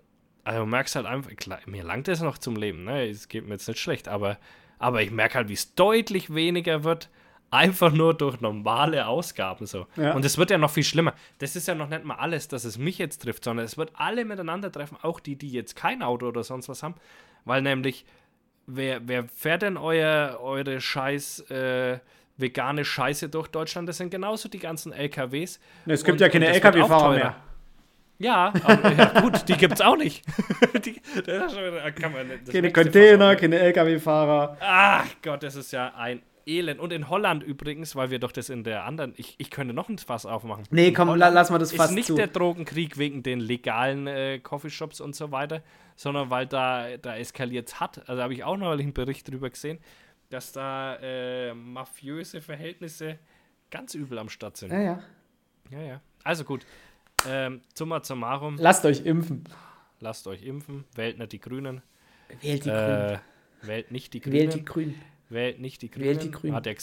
also 0.43 0.61
du 0.61 0.65
merkst 0.67 0.95
halt 0.95 1.05
einfach, 1.05 1.35
klar, 1.35 1.59
mir 1.65 1.83
langt 1.83 2.07
es 2.07 2.21
noch 2.21 2.37
zum 2.37 2.55
Leben, 2.55 2.83
ne? 2.83 3.09
Es 3.09 3.27
geht 3.27 3.45
mir 3.45 3.53
jetzt 3.53 3.67
nicht 3.67 3.79
schlecht, 3.79 4.07
aber, 4.07 4.37
aber 4.83 5.01
ich 5.01 5.11
merke 5.11 5.35
halt, 5.35 5.49
wie 5.49 5.53
es 5.53 5.75
deutlich 5.75 6.35
weniger 6.35 6.83
wird, 6.83 7.09
einfach 7.51 7.93
nur 7.93 8.13
durch 8.13 8.41
normale 8.41 9.07
Ausgaben 9.07 9.65
so. 9.65 9.85
Ja. 9.95 10.13
Und 10.13 10.25
es 10.25 10.37
wird 10.37 10.51
ja 10.51 10.57
noch 10.57 10.71
viel 10.71 10.83
schlimmer. 10.83 11.13
Das 11.37 11.55
ist 11.55 11.67
ja 11.67 11.75
noch 11.75 11.87
nicht 11.87 12.03
mal 12.03 12.15
alles, 12.15 12.49
dass 12.49 12.65
es 12.65 12.77
mich 12.77 12.97
jetzt 12.97 13.21
trifft, 13.21 13.45
sondern 13.45 13.65
es 13.65 13.77
wird 13.77 13.91
alle 13.93 14.25
miteinander 14.25 14.71
treffen, 14.71 14.97
auch 15.01 15.19
die, 15.19 15.37
die 15.37 15.51
jetzt 15.51 15.75
kein 15.75 16.03
Auto 16.03 16.27
oder 16.27 16.43
sonst 16.43 16.67
was 16.67 16.83
haben, 16.83 16.95
weil 17.45 17.61
nämlich, 17.61 18.05
wer, 18.67 19.07
wer 19.07 19.23
fährt 19.29 19.61
denn 19.61 19.77
euer, 19.77 20.39
eure 20.41 20.81
scheiß, 20.81 21.49
äh, 21.49 21.99
vegane 22.35 22.83
Scheiße 22.83 23.29
durch 23.29 23.47
Deutschland. 23.47 23.87
Das 23.87 23.97
sind 23.97 24.09
genauso 24.09 24.49
die 24.49 24.59
ganzen 24.59 24.91
LKWs. 24.91 25.59
Es 25.85 26.03
gibt 26.03 26.13
und, 26.13 26.21
ja 26.21 26.29
keine 26.29 26.47
LKW-Fahrer 26.47 27.13
mehr. 27.13 27.35
Ja, 28.19 28.53
aber, 28.63 28.91
ja, 28.93 29.21
gut, 29.21 29.47
die 29.47 29.53
gibt 29.53 29.73
es 29.73 29.81
auch 29.81 29.97
nicht. 29.97 30.23
die, 30.85 31.01
nicht 32.23 32.51
keine 32.51 32.71
Container, 32.71 33.35
keine 33.35 33.59
LKW-Fahrer. 33.59 34.57
Ach 34.59 35.07
Gott, 35.21 35.43
das 35.43 35.55
ist 35.55 35.71
ja 35.71 35.93
ein 35.95 36.21
Elend. 36.45 36.79
Und 36.79 36.93
in 36.93 37.09
Holland 37.09 37.43
übrigens, 37.43 37.95
weil 37.95 38.11
wir 38.11 38.19
doch 38.19 38.31
das 38.31 38.49
in 38.49 38.63
der 38.63 38.85
anderen, 38.85 39.13
ich, 39.17 39.35
ich 39.39 39.49
könnte 39.49 39.73
noch 39.73 39.89
ein 39.89 39.97
Fass 39.97 40.25
aufmachen. 40.25 40.65
Nee, 40.69 40.91
komm, 40.91 41.09
Holland 41.09 41.33
lass 41.33 41.49
mal 41.49 41.57
das 41.57 41.73
Fass 41.73 41.89
ist 41.89 41.95
nicht 41.95 42.07
zu. 42.07 42.15
der 42.15 42.27
Drogenkrieg 42.27 42.97
wegen 42.97 43.23
den 43.23 43.39
legalen 43.39 44.07
äh, 44.07 44.39
Coffeeshops 44.39 45.01
und 45.01 45.15
so 45.15 45.31
weiter, 45.31 45.63
sondern 45.95 46.29
weil 46.29 46.45
da, 46.45 46.97
da 47.01 47.17
eskaliert 47.17 47.69
es 47.69 47.79
hat. 47.79 48.07
Also 48.07 48.21
habe 48.21 48.33
ich 48.33 48.43
auch 48.43 48.57
noch 48.57 48.71
einen 48.71 48.93
Bericht 48.93 49.29
drüber 49.29 49.49
gesehen 49.49 49.79
dass 50.33 50.51
da 50.51 50.95
äh, 50.95 51.53
mafiöse 51.53 52.41
Verhältnisse 52.41 53.19
ganz 53.69 53.93
übel 53.93 54.17
am 54.17 54.29
Start 54.29 54.57
sind. 54.57 54.71
Ja, 54.71 54.81
ja. 54.81 55.03
Ja, 55.69 55.81
ja. 55.81 56.01
Also 56.23 56.43
gut. 56.43 56.65
Ähm, 57.27 57.61
summa 57.73 58.03
summarum. 58.03 58.57
Lasst 58.59 58.85
euch 58.85 59.05
impfen. 59.05 59.43
Lasst 59.99 60.27
euch 60.27 60.43
impfen. 60.43 60.83
Wählt 60.95 61.17
nicht 61.17 61.31
die 61.31 61.39
Grünen. 61.39 61.81
Wählt 62.41 62.65
die 62.65 62.69
äh, 62.69 62.73
Grünen. 62.73 63.19
Wählt 63.61 63.91
nicht 63.91 64.13
die 64.13 64.19
Grünen. 64.19 64.35
Wählt 64.35 64.53
die 64.53 64.65
Grünen. 64.65 65.01
Wählt 65.29 65.59
nicht 65.59 65.81
die 65.81 65.89
Grünen. 65.89 66.05
Wählt 66.05 66.23
die 66.23 66.31
Grünen. 66.31 66.55
Hat 66.55 66.67
er, 66.67 66.75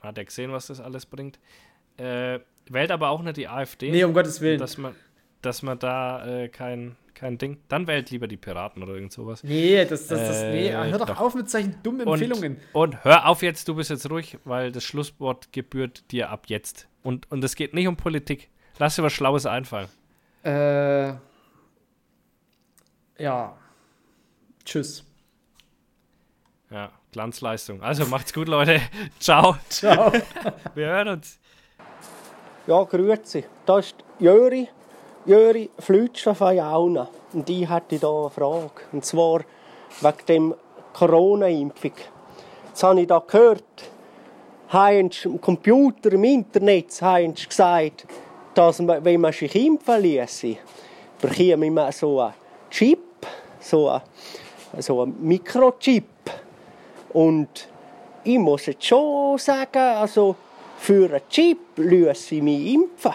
hat 0.00 0.18
er 0.18 0.24
gesehen, 0.24 0.52
was 0.52 0.68
das 0.68 0.80
alles 0.80 1.06
bringt. 1.06 1.38
Äh, 1.96 2.40
wählt 2.68 2.90
aber 2.90 3.10
auch 3.10 3.22
nicht 3.22 3.36
die 3.36 3.48
AfD. 3.48 3.90
Nee, 3.90 4.04
um 4.04 4.14
Gottes 4.14 4.40
Willen. 4.40 4.58
Dass 4.58 4.78
man, 4.78 4.94
dass 5.42 5.62
man 5.62 5.78
da 5.78 6.26
äh, 6.26 6.48
kein 6.48 6.96
kein 7.18 7.36
Ding. 7.36 7.58
Dann 7.68 7.86
wählt 7.86 8.10
lieber 8.10 8.28
die 8.28 8.36
Piraten 8.36 8.82
oder 8.82 8.94
irgend 8.94 9.12
sowas. 9.12 9.42
Nee, 9.42 9.84
das, 9.84 10.06
das, 10.06 10.20
das, 10.20 10.42
nee. 10.42 10.68
Äh, 10.68 10.90
hör 10.90 10.98
doch, 10.98 11.06
doch, 11.06 11.20
auf 11.20 11.34
mit 11.34 11.50
solchen 11.50 11.74
dummen 11.82 12.06
Empfehlungen. 12.06 12.58
Und, 12.72 12.94
und, 12.94 13.04
hör 13.04 13.26
auf 13.26 13.42
jetzt, 13.42 13.66
du 13.68 13.74
bist 13.74 13.90
jetzt 13.90 14.08
ruhig, 14.08 14.38
weil 14.44 14.72
das 14.72 14.84
Schlusswort 14.84 15.52
gebührt 15.52 16.10
dir 16.12 16.30
ab 16.30 16.44
jetzt. 16.46 16.86
Und, 17.02 17.30
und 17.30 17.42
es 17.42 17.56
geht 17.56 17.74
nicht 17.74 17.88
um 17.88 17.96
Politik. 17.96 18.48
Lass 18.78 18.96
dir 18.96 19.02
was 19.02 19.12
Schlaues 19.12 19.46
einfallen. 19.46 19.88
Äh. 20.44 21.08
Ja. 23.22 23.56
Tschüss. 24.64 25.04
Ja, 26.70 26.90
Glanzleistung. 27.12 27.82
Also 27.82 28.06
macht's 28.06 28.32
gut, 28.32 28.48
Leute. 28.48 28.80
Ciao. 29.18 29.56
Ciao. 29.68 30.12
Wir 30.74 30.86
hören 30.86 31.08
uns. 31.08 31.38
Ja, 32.66 32.82
grüezi. 32.84 33.44
Da 33.64 33.78
ist 33.78 33.96
Jöri 34.18 34.68
Jöri 35.24 35.68
Flütschler 35.78 36.34
von 36.34 36.56
Jauna. 36.56 37.08
Und 37.32 37.50
ich 37.50 37.68
hatte 37.68 37.96
hier 37.96 38.08
eine 38.08 38.30
Frage. 38.30 38.70
Und 38.92 39.04
zwar 39.04 39.40
wegen 40.00 40.26
dem 40.26 40.54
Corona-Impfung. 40.92 41.92
Jetzt 42.68 42.82
habe 42.82 43.00
ich 43.00 43.06
da 43.06 43.18
gehört, 43.18 43.64
haben 44.68 45.10
im 45.24 45.40
Computer, 45.40 46.12
im 46.12 46.24
Internet 46.24 47.02
haben 47.02 47.34
gesagt, 47.34 48.06
dass 48.58 48.80
man, 48.80 49.04
wenn 49.04 49.20
man 49.20 49.32
sich 49.32 49.54
impfen 49.54 50.02
ließe, 50.02 50.56
bekäme 51.20 51.70
man 51.70 51.92
so 51.92 52.20
einen 52.20 52.34
Chip, 52.68 53.24
so 53.60 53.88
einen, 53.88 54.02
so 54.80 55.02
einen 55.02 55.14
Mikrochip. 55.20 56.04
Und 57.12 57.68
ich 58.24 58.38
muss 58.38 58.66
jetzt 58.66 58.84
schon 58.84 59.38
sagen, 59.38 59.78
also 59.78 60.34
für 60.76 61.08
einen 61.08 61.20
Chip 61.30 61.58
ließe 61.76 62.34
ich 62.34 62.42
mich 62.42 62.74
impfen. 62.74 63.14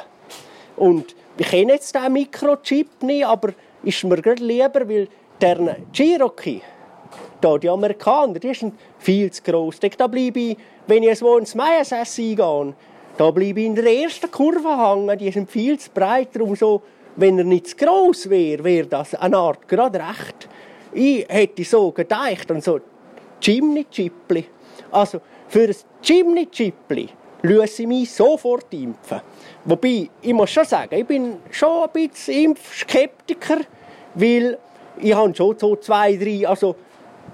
Und 0.77 1.13
ich 1.37 1.47
kenne 1.49 1.73
jetzt 1.73 1.93
diesen 1.93 2.13
Mikrochip 2.13 3.03
nicht, 3.03 3.25
aber 3.25 3.49
ist 3.83 4.01
mir 4.05 4.21
gerade 4.21 4.41
lieber, 4.41 4.87
weil 4.87 5.09
der 5.41 5.75
Cherokee, 5.91 6.61
da 7.41 7.57
die 7.57 7.69
Amerikaner, 7.69 8.39
die 8.39 8.53
sind 8.53 8.75
viel 8.97 9.29
zu 9.29 9.43
gross. 9.43 9.77
Da 9.97 10.07
bleibe 10.07 10.39
ich, 10.39 10.57
wenn 10.87 11.03
ich 11.03 11.09
jetzt 11.09 11.21
ins 11.21 11.53
Meiersass 11.53 12.17
eingehe, 12.17 12.73
da 13.17 13.29
bleibe 13.31 13.59
ich 13.59 13.65
in 13.67 13.75
der 13.75 13.85
ersten 13.85 14.29
Kurve 14.31 14.69
hängen, 14.69 15.17
die 15.17 15.31
sind 15.31 15.49
viel 15.49 15.77
zu 15.77 15.89
breit, 15.91 16.29
darum 16.33 16.55
so, 16.55 16.81
wenn 17.15 17.37
er 17.37 17.43
nicht 17.43 17.67
zu 17.67 17.75
gross 17.75 18.29
wäre, 18.29 18.63
wäre 18.63 18.87
das 18.87 19.13
eine 19.15 19.37
Art 19.37 19.67
gerade 19.67 19.99
recht. 19.99 20.49
Ich 20.93 21.25
hätte 21.29 21.63
so 21.63 21.91
gedacht, 21.91 22.49
an 22.49 22.61
so 22.61 22.79
Chimney-Chipli. 23.39 24.45
Also, 24.91 25.21
für 25.47 25.67
ein 25.67 25.75
Chimney-Chipli 26.01 27.09
lasse 27.43 27.83
ich 27.83 27.87
mich 27.87 28.11
sofort 28.11 28.73
impfen. 28.73 29.21
Wobei, 29.65 30.09
ich 30.21 30.33
muss 30.33 30.51
schon 30.51 30.65
sagen, 30.65 30.95
ich 30.95 31.05
bin 31.05 31.37
schon 31.51 31.83
ein 31.83 31.89
bisschen 31.91 32.45
Impfskeptiker, 32.45 33.59
weil 34.15 34.57
ich 34.99 35.13
habe 35.13 35.35
schon 35.35 35.57
so 35.57 35.75
zwei, 35.75 36.15
drei, 36.15 36.47
also 36.47 36.75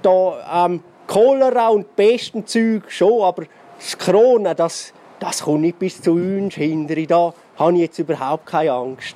da 0.02 0.66
ähm, 0.66 0.84
Cholera 1.08 1.70
und 1.70 1.96
besten 1.96 2.46
Zeug 2.46 2.84
schon, 2.90 3.22
aber 3.22 3.44
das 3.78 3.98
Corona, 3.98 4.54
das, 4.54 4.94
das 5.20 5.44
kommt 5.44 5.62
nicht 5.62 5.80
bis 5.80 6.02
zu 6.02 6.12
uns 6.12 6.56
hinter. 6.56 6.96
Da 7.06 7.34
habe 7.58 7.74
ich 7.74 7.80
jetzt 7.80 8.00
überhaupt 8.00 8.46
keine 8.46 8.72
Angst. 8.72 9.16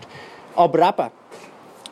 Aber 0.56 0.90
eben, 0.90 1.12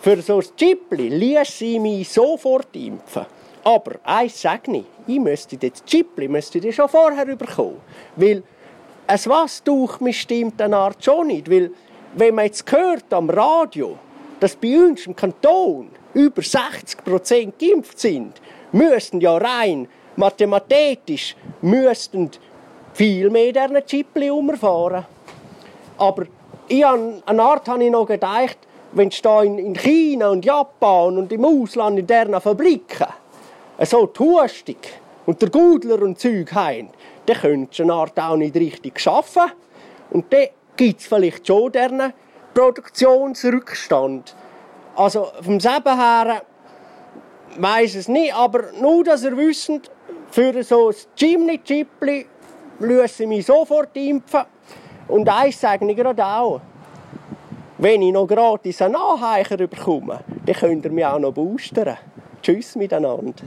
für 0.02 0.22
so 0.22 0.40
ein 0.40 0.46
Chipli 0.56 1.10
ließ 1.10 1.62
ich 1.62 1.80
mich 1.80 2.10
sofort 2.10 2.76
impfen. 2.76 3.26
Aber 3.64 4.00
eins 4.04 4.42
sage 4.42 4.78
ich, 4.78 4.86
ich 5.08 5.20
müsste 5.20 5.58
das 5.58 5.84
Chipli 5.86 6.30
schon 6.72 6.90
vorher 6.90 7.26
bekommen. 7.36 7.82
Weil 8.16 8.44
ein 9.08 9.26
Wasstuch 9.26 10.00
stimmt 10.12 10.62
eine 10.62 10.78
Art 10.78 11.04
schon 11.04 11.28
nicht, 11.28 11.50
weil 11.50 11.72
wenn 12.16 12.36
man 12.36 12.46
jetzt 12.46 12.70
hört 12.72 13.14
am 13.14 13.30
Radio, 13.30 13.98
dass 14.40 14.56
bei 14.56 14.78
uns 14.78 15.06
im 15.06 15.16
Kanton 15.16 15.90
über 16.14 16.42
60 16.42 17.04
Prozent 17.04 17.60
geimpft 17.60 18.00
sind, 18.00 18.42
müssten 18.72 19.22
ja 19.22 19.38
rein 19.38 19.88
mathematisch 20.16 21.36
müssten 21.62 22.32
viel 22.94 23.30
mehr 23.30 23.52
dieser 23.52 23.86
Chipli 23.86 24.30
umfahren. 24.30 25.06
Aber 25.98 26.26
ich 26.68 26.86
an 26.86 27.22
eine 27.26 27.42
Art 27.42 27.68
habe 27.68 27.84
ich 27.84 27.92
noch 27.92 28.06
gedacht, 28.06 28.58
wenn 28.94 29.08
es 29.08 29.22
da 29.22 29.44
in 29.44 29.76
China 29.76 30.30
und 30.30 30.44
Japan 30.44 31.18
und 31.18 31.32
im 31.32 31.46
Ausland 31.46 32.00
in 32.00 32.08
deren 32.08 32.40
Fabriken 32.42 33.08
so 33.84 34.06
die 34.06 34.20
Hustung 34.20 34.78
und 35.26 35.42
der 35.42 35.50
Gudler 35.50 36.02
und 36.02 36.20
Zeug 36.20 36.52
haben, 36.54 36.90
dann 37.26 37.38
könntest 37.38 37.80
du 37.80 37.84
eine 37.84 37.94
Art 37.94 38.20
auch 38.20 38.36
nicht 38.36 38.56
richtig 38.56 39.06
arbeiten. 39.08 39.54
Und 40.12 40.32
dann 40.32 40.48
gibt 40.76 41.00
es 41.00 41.08
vielleicht 41.08 41.48
schon 41.48 41.72
diesen 41.72 42.14
Produktionsrückstand. 42.54 44.36
Also 44.96 45.28
vom 45.42 45.60
Seben 45.60 45.98
her 45.98 46.42
weiß 47.58 47.96
es 47.96 48.08
nicht, 48.08 48.34
aber 48.34 48.72
nur, 48.80 49.04
dass 49.04 49.24
ihr 49.24 49.38
wisst, 49.38 49.72
für 50.32 50.64
so 50.64 50.90
ein 50.90 50.96
Chimney-Chipli 51.16 52.26
lasse 52.84 53.24
ich 53.24 53.30
mich 53.30 53.46
sofort 53.46 53.96
impfen. 53.96 54.42
Und 55.08 55.28
eins 55.28 55.60
sage 55.60 55.90
ich 55.90 55.98
gerade 55.98 56.26
auch. 56.26 56.62
Wenn 57.78 58.02
ich 58.02 58.14
noch 58.14 58.28
gratis 58.28 58.82
einen 58.82 58.96
Anheicher 58.96 59.58
bekomme, 59.58 60.20
dann 60.46 60.56
könnt 60.56 60.86
ihr 60.86 60.92
mich 60.92 61.06
auch 61.06 61.20
noch 61.20 61.34
boostern. 61.34 61.98
Tschüss 62.42 62.76
miteinander. 62.76 63.44